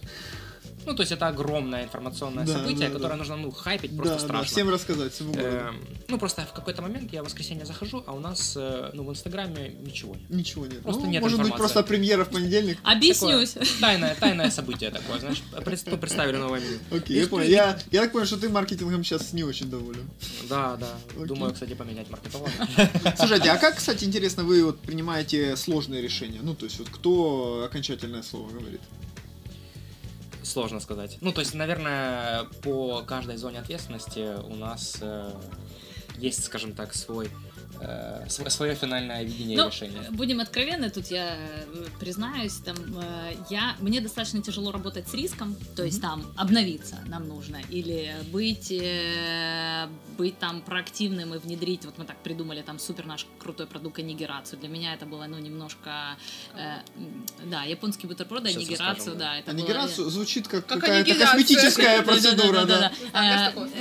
Ну, 0.87 0.95
то 0.95 1.03
есть 1.03 1.12
это 1.12 1.28
огромное 1.28 1.85
информационное 1.85 2.45
да, 2.45 2.55
событие, 2.55 2.89
да, 2.89 2.95
которое 2.95 3.11
да. 3.11 3.16
нужно, 3.16 3.37
ну, 3.37 3.51
хайпить 3.51 3.97
просто 3.97 4.14
да, 4.14 4.20
страшно. 4.20 4.47
Да, 4.47 4.53
всем 4.53 4.68
рассказать, 4.68 5.12
всему 5.12 5.35
э, 5.37 5.70
Ну, 6.09 6.18
просто 6.18 6.43
в 6.43 6.53
какой-то 6.53 6.83
момент 6.83 7.12
я 7.12 7.22
в 7.22 7.26
воскресенье 7.26 7.64
захожу, 7.64 8.03
а 8.07 8.12
у 8.12 8.20
нас, 8.20 8.55
э, 8.57 8.91
ну, 8.93 9.05
в 9.05 9.11
Инстаграме 9.11 9.76
ничего 9.80 10.14
нет. 10.14 10.30
Ничего 10.30 10.66
нет. 10.66 10.83
Просто 10.83 11.03
ну, 11.03 11.11
нет 11.11 11.22
Может 11.22 11.39
информации. 11.39 11.53
быть, 11.53 11.59
просто 11.59 11.83
премьера 11.83 12.24
в 12.24 12.30
понедельник? 12.30 12.78
Объяснюсь. 12.83 13.51
Такое 13.51 13.68
тайное, 13.80 14.14
тайное 14.14 14.51
событие 14.51 14.91
такое, 14.91 15.20
знаешь, 15.20 15.43
ну, 15.87 15.97
представили 15.99 16.37
новое 16.37 16.61
меню. 16.61 16.78
Окей, 16.91 17.20
я 17.20 17.26
понял. 17.26 17.49
Я, 17.49 17.78
я 17.91 18.03
так 18.03 18.12
понял, 18.12 18.26
что 18.26 18.37
ты 18.37 18.49
маркетингом 18.49 19.05
сейчас 19.05 19.33
не 19.33 19.45
очень 19.45 19.70
доволен. 19.70 20.09
Да, 20.49 20.76
да. 20.76 20.89
Окей. 21.14 21.26
Думаю, 21.26 21.53
кстати, 21.53 21.74
поменять 21.74 22.11
маркетолога. 22.11 22.51
Слушайте, 23.16 23.51
а 23.51 23.59
как, 23.59 23.76
кстати, 23.76 24.05
интересно, 24.05 24.45
вы 24.45 24.64
вот 24.64 24.80
принимаете 24.80 25.57
сложные 25.57 26.03
решения? 26.03 26.41
Ну, 26.43 26.55
то 26.55 26.64
есть, 26.64 26.78
вот 26.78 26.89
кто 26.89 27.64
окончательное 27.64 28.22
слово 28.22 28.51
говорит? 28.51 28.80
Сложно 30.43 30.80
сказать. 30.80 31.18
Ну, 31.20 31.32
то 31.32 31.40
есть, 31.40 31.55
наверное, 31.55 32.45
по 32.62 33.03
каждой 33.03 33.36
зоне 33.36 33.61
ответственности 33.61 34.40
у 34.43 34.57
нас 34.57 34.99
э, 35.01 35.30
есть, 36.18 36.45
скажем 36.45 36.72
так, 36.74 36.95
свой 36.95 37.30
э, 37.83 38.28
свое 38.49 38.74
финальное 38.74 39.22
видение 39.24 39.57
ну, 39.57 39.68
решения. 39.68 40.11
Будем 40.11 40.41
откровенны, 40.41 40.91
тут 40.91 41.07
я 41.07 41.37
э, 41.37 41.87
признаюсь, 42.01 42.55
там 42.64 42.76
э, 42.76 43.35
я 43.51 43.76
мне 43.80 44.01
достаточно 44.01 44.43
тяжело 44.43 44.72
работать 44.72 45.09
с 45.09 45.14
риском, 45.14 45.57
то 45.76 45.85
есть 45.85 45.99
mm-hmm. 45.99 46.03
там 46.03 46.33
обновиться 46.37 46.99
нам 47.07 47.28
нужно 47.28 47.61
или 47.70 48.14
быть 48.30 48.70
э, 48.70 49.89
быть 50.16 50.39
там 50.39 50.61
проактивным 50.61 51.35
и 51.35 51.39
внедрить, 51.39 51.85
вот 51.85 51.99
мы 51.99 52.05
так 52.05 52.16
придумали 52.22 52.62
там 52.62 52.78
супер 52.78 53.07
наш 53.07 53.26
крутой 53.39 53.66
продукт 53.66 53.99
анигерацию. 53.99 54.59
Для 54.59 54.68
меня 54.68 54.95
это 54.95 55.07
было 55.07 55.26
ну 55.26 55.39
немножко 55.39 56.16
э, 56.55 56.78
да 57.45 57.64
японский 57.64 58.07
бутерброд 58.07 58.47
анигерацию, 58.47 59.16
да. 59.16 59.39
Это 59.39 59.51
анигерацию 59.51 60.05
было... 60.05 60.11
звучит 60.11 60.49
как, 60.49 60.66
как 60.66 60.80
какая-то 60.80 61.14
косметическая 61.14 62.03
процедура, 62.03 62.64
да. 62.64 62.93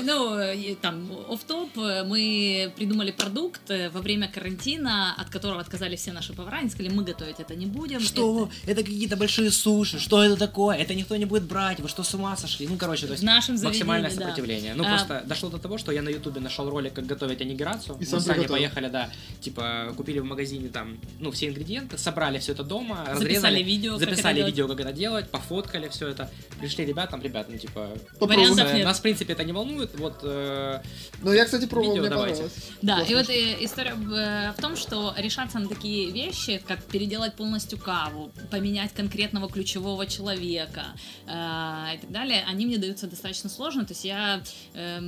Ну 0.03 0.75
там 0.81 1.11
оф 1.29 1.43
топ 1.43 1.75
мы 1.75 2.71
придумали 2.75 3.11
продукт 3.11 3.61
во 3.93 4.01
время 4.01 4.27
карантина, 4.27 5.13
от 5.17 5.29
которого 5.29 5.59
отказали 5.59 5.95
все 5.95 6.11
наши 6.11 6.33
повара, 6.33 6.57
они 6.57 6.69
сказали, 6.69 6.93
мы 6.93 7.03
готовить 7.03 7.39
это 7.39 7.55
не 7.55 7.65
будем. 7.65 7.99
Что? 7.99 8.49
Это, 8.63 8.71
это 8.71 8.83
какие-то 8.83 9.15
большие 9.17 9.51
суши, 9.51 9.99
что 9.99 10.23
это 10.23 10.35
такое? 10.37 10.77
Это 10.77 10.93
никто 10.93 11.15
не 11.15 11.25
будет 11.25 11.43
брать, 11.43 11.79
вы 11.79 11.89
что, 11.89 12.03
с 12.03 12.13
ума 12.13 12.35
сошли? 12.37 12.67
Ну, 12.67 12.77
короче, 12.77 13.07
то 13.07 13.13
есть 13.13 13.23
нашем 13.23 13.55
максимальное 13.61 14.09
сопротивление. 14.09 14.73
Да. 14.75 14.77
Ну, 14.77 14.83
а... 14.85 14.89
просто 14.89 15.23
дошло 15.25 15.49
до 15.49 15.57
того, 15.57 15.77
что 15.77 15.91
я 15.91 16.01
на 16.01 16.09
ютубе 16.09 16.39
нашел 16.39 16.69
ролик, 16.69 16.93
как 16.93 17.05
готовить 17.05 17.41
анигерацию. 17.41 17.97
И 17.99 18.05
мы 18.11 18.19
сами 18.19 18.47
поехали, 18.47 18.89
да, 18.89 19.09
типа, 19.39 19.93
купили 19.97 20.19
в 20.19 20.25
магазине 20.25 20.69
там, 20.69 20.97
ну, 21.19 21.31
все 21.31 21.47
ингредиенты, 21.47 21.97
собрали 21.97 22.39
все 22.39 22.53
это 22.53 22.63
дома, 22.63 23.05
записали 23.13 23.41
разрезали, 23.41 23.63
видео, 23.63 23.97
записали 23.97 24.39
как 24.39 24.47
видео, 24.47 24.67
как 24.67 24.79
это 24.79 24.91
делать, 24.91 25.29
пофоткали 25.29 25.87
все 25.89 26.07
это, 26.07 26.29
пришли 26.59 26.85
ребятам, 26.85 27.21
ребят, 27.21 27.47
ну, 27.49 27.57
типа, 27.57 27.89
Вариантов 28.19 28.73
нет. 28.73 28.85
нас, 28.85 28.99
в 28.99 29.01
принципе, 29.01 29.33
это 29.33 29.43
не 29.43 29.53
волнует, 29.53 29.97
вот... 29.97 30.19
Э, 30.23 30.81
ну, 31.21 31.33
я, 31.33 31.45
кстати, 31.45 31.65
пробовал, 31.65 31.95
видео, 31.95 32.01
мне 32.01 32.09
давайте. 32.09 32.43
Да, 32.81 32.95
Классно. 32.95 33.11
и 33.11 33.15
вот 33.15 33.29
э, 33.29 33.63
история 33.71 33.95
Э, 34.11 34.51
в 34.51 34.61
том, 34.61 34.75
что 34.75 35.13
решаться 35.17 35.59
на 35.59 35.67
такие 35.67 36.11
вещи, 36.11 36.61
как 36.67 36.83
переделать 36.83 37.35
полностью 37.35 37.77
каву, 37.77 38.31
поменять 38.49 38.93
конкретного 38.93 39.49
ключевого 39.49 40.05
человека 40.05 40.85
э, 41.27 41.95
и 41.95 41.97
так 41.97 42.11
далее, 42.11 42.43
они 42.47 42.65
мне 42.65 42.77
даются 42.77 43.07
достаточно 43.07 43.49
сложно. 43.49 43.85
То 43.85 43.93
есть 43.93 44.05
я, 44.05 44.41
э, 44.73 44.99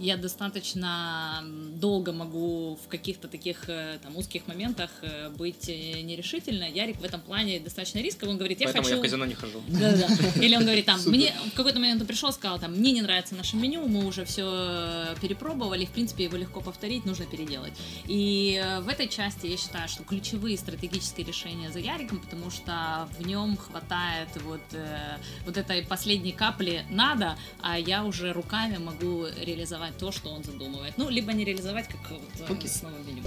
я 0.00 0.16
достаточно 0.16 1.44
долго 1.76 2.12
могу 2.12 2.78
в 2.84 2.88
каких-то 2.88 3.28
таких 3.28 3.68
э, 3.68 3.98
там, 4.02 4.16
узких 4.16 4.46
моментах 4.46 4.90
э, 5.02 5.30
быть 5.30 5.68
нерешительной. 5.68 6.70
Ярик 6.72 7.00
в 7.00 7.04
этом 7.04 7.20
плане 7.20 7.60
достаточно 7.60 7.98
рисковый. 7.98 8.32
Он 8.32 8.38
говорит, 8.38 8.60
я 8.60 8.66
Поэтому 8.66 8.84
хочу... 8.84 8.96
я 8.96 9.00
в 9.00 9.02
казино 9.02 9.26
не 9.26 9.34
хожу. 9.34 9.62
Да, 9.68 9.92
да. 9.96 10.08
Или 10.40 10.56
он 10.56 10.62
говорит, 10.62 10.86
там, 10.86 11.00
мне 11.06 11.32
в 11.52 11.56
какой-то 11.56 11.78
момент 11.78 12.00
он 12.00 12.06
пришел, 12.06 12.32
сказал, 12.32 12.58
там, 12.58 12.72
мне 12.72 12.92
не 12.92 13.02
нравится 13.02 13.34
наше 13.34 13.56
меню, 13.56 13.86
мы 13.88 14.04
уже 14.06 14.24
все 14.24 15.14
перепробовали, 15.20 15.84
в 15.84 15.90
принципе, 15.90 16.24
его 16.24 16.36
легко 16.36 16.60
повторить, 16.60 17.04
нужно 17.04 17.26
переделать 17.26 17.63
делать. 17.64 17.74
И 18.06 18.60
э, 18.62 18.80
в 18.80 18.88
этой 18.88 19.08
части 19.08 19.46
я 19.46 19.56
считаю, 19.56 19.88
что 19.88 20.02
ключевые 20.04 20.56
стратегические 20.56 21.26
решения 21.26 21.70
за 21.70 21.78
Яриком, 21.78 22.20
потому 22.20 22.50
что 22.50 23.08
в 23.18 23.26
нем 23.26 23.56
хватает 23.56 24.28
вот, 24.42 24.60
э, 24.72 25.18
вот 25.46 25.56
этой 25.56 25.82
последней 25.82 26.32
капли 26.32 26.84
надо, 26.90 27.36
а 27.60 27.78
я 27.78 28.04
уже 28.04 28.32
руками 28.32 28.78
могу 28.78 29.26
реализовать 29.26 29.96
то, 29.98 30.12
что 30.12 30.30
он 30.30 30.44
задумывает. 30.44 30.94
Ну, 30.96 31.08
либо 31.08 31.32
не 31.32 31.44
реализовать, 31.44 31.88
как 31.88 32.10
вот 32.10 32.50
Окей. 32.50 32.68
с 32.68 32.82
новым 32.82 33.06
меню. 33.06 33.22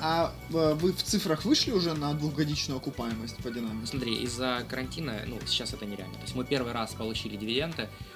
А 0.00 0.32
э, 0.50 0.74
вы 0.74 0.92
в 0.92 1.02
цифрах 1.02 1.44
вышли 1.44 1.72
уже 1.72 1.94
на 1.94 2.14
двухгодичную 2.14 2.78
окупаемость 2.78 3.36
по 3.36 3.50
динамике? 3.50 3.86
Смотри, 3.86 4.14
из-за 4.24 4.64
карантина, 4.68 5.20
ну, 5.26 5.38
сейчас 5.46 5.72
это 5.72 5.86
нереально. 5.86 6.14
То 6.14 6.22
есть 6.22 6.34
мы 6.34 6.44
первый 6.44 6.72
раз 6.72 6.94
получили 6.94 7.36
дивиденды, 7.36 7.82
э, 7.82 8.15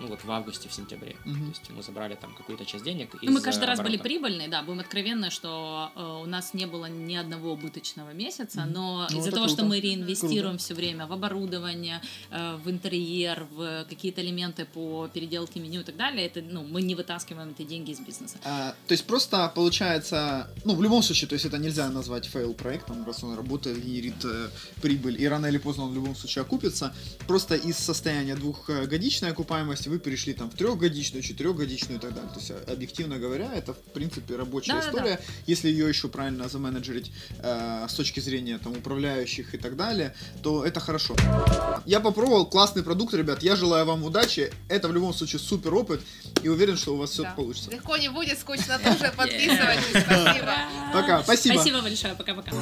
ну, 0.00 0.08
вот 0.08 0.24
в 0.24 0.30
августе, 0.30 0.68
в 0.68 0.72
сентябре. 0.72 1.16
Мгм. 1.24 1.52
То 1.52 1.58
есть 1.58 1.70
мы 1.70 1.82
забрали 1.82 2.14
там 2.14 2.34
какую-то 2.34 2.64
часть 2.64 2.84
денег. 2.84 3.14
Ну, 3.22 3.32
мы 3.32 3.40
каждый 3.40 3.64
э, 3.64 3.66
раз 3.66 3.80
были 3.80 3.96
прибыльные, 3.96 4.48
да, 4.48 4.62
будем 4.62 4.80
откровенны, 4.80 5.30
что 5.30 5.90
э, 5.94 6.22
у 6.22 6.26
нас 6.26 6.54
не 6.54 6.66
было 6.66 6.86
ни 6.86 7.14
одного 7.16 7.52
убыточного 7.52 8.12
месяца, 8.12 8.62
Мгм. 8.62 8.72
но 8.72 9.06
Ну, 9.10 9.18
из-за 9.18 9.30
того, 9.30 9.46
что 9.48 9.56
круто. 9.58 9.68
мы 9.68 9.80
реинвестируем 9.80 10.56
Круто. 10.56 10.64
все 10.64 10.74
время 10.74 11.06
в 11.06 11.12
оборудование, 11.12 12.00
э, 12.30 12.56
в 12.64 12.70
интерьер, 12.70 13.46
в 13.50 13.84
какие-то 13.88 14.20
элементы 14.22 14.64
по 14.64 15.08
переделке 15.12 15.60
меню 15.60 15.80
и 15.80 15.84
так 15.84 15.96
далее, 15.96 16.26
это, 16.26 16.40
ну, 16.42 16.64
мы 16.64 16.82
не 16.82 16.94
вытаскиваем 16.94 17.50
эти 17.50 17.62
деньги 17.66 17.90
из 17.90 18.00
бизнеса. 18.00 18.38
А, 18.44 18.74
то 18.86 18.92
есть 18.92 19.04
просто 19.06 19.52
получается, 19.54 20.50
ну 20.64 20.74
в 20.74 20.82
любом 20.82 21.02
случае, 21.02 21.28
то 21.28 21.34
есть 21.34 21.44
это 21.44 21.58
нельзя 21.58 21.88
назвать 21.90 22.24
fail 22.26 22.54
проектом, 22.54 23.04
раз 23.06 23.22
он 23.24 23.34
работает, 23.36 23.78
генерит 23.84 24.24
э, 24.24 24.48
прибыль, 24.80 25.20
и 25.22 25.28
рано 25.28 25.46
или 25.46 25.58
поздно 25.58 25.84
он 25.84 25.90
в 25.90 25.94
любом 25.94 26.14
случае 26.16 26.42
окупится. 26.42 26.94
Просто 27.26 27.54
из 27.54 27.76
состояния 27.76 28.34
двухгодичной 28.36 29.30
окупаемости 29.30 29.57
успеваемости, 29.58 29.88
вы 29.88 29.98
перешли 29.98 30.34
там 30.34 30.50
в 30.50 30.54
трехгодичную, 30.54 31.22
четырехгодичную 31.22 31.98
и 31.98 32.00
так 32.00 32.14
далее. 32.14 32.30
То 32.32 32.40
есть, 32.40 32.50
а, 32.50 32.72
объективно 32.72 33.18
говоря, 33.18 33.50
это, 33.54 33.74
в 33.74 33.78
принципе, 33.92 34.36
рабочая 34.36 34.74
да, 34.74 34.80
история. 34.80 35.16
Да. 35.16 35.32
Если 35.46 35.68
ее 35.68 35.88
еще 35.88 36.08
правильно 36.08 36.48
заменеджерить 36.48 37.10
э, 37.38 37.86
с 37.88 37.94
точки 37.94 38.20
зрения 38.20 38.58
там 38.58 38.72
управляющих 38.72 39.54
и 39.54 39.58
так 39.58 39.76
далее, 39.76 40.14
то 40.42 40.64
это 40.64 40.80
хорошо. 40.80 41.16
Я 41.86 42.00
попробовал 42.00 42.46
классный 42.46 42.82
продукт, 42.82 43.14
ребят. 43.14 43.42
Я 43.42 43.56
желаю 43.56 43.84
вам 43.86 44.04
удачи. 44.04 44.52
Это 44.68 44.88
в 44.88 44.92
любом 44.92 45.12
случае 45.14 45.40
супер 45.40 45.74
опыт. 45.74 46.00
И 46.42 46.48
уверен, 46.48 46.76
что 46.76 46.94
у 46.94 46.96
вас 46.96 47.10
все 47.10 47.22
да. 47.22 47.32
получится. 47.32 47.70
Легко 47.70 47.96
не 47.96 48.08
будет, 48.08 48.38
скучно 48.38 48.78
тоже. 48.78 49.12
Подписывайтесь. 49.16 50.04
Пока. 50.92 51.22
Спасибо. 51.22 51.54
Спасибо 51.54 51.82
большое. 51.82 52.14
Пока-пока. 52.14 52.52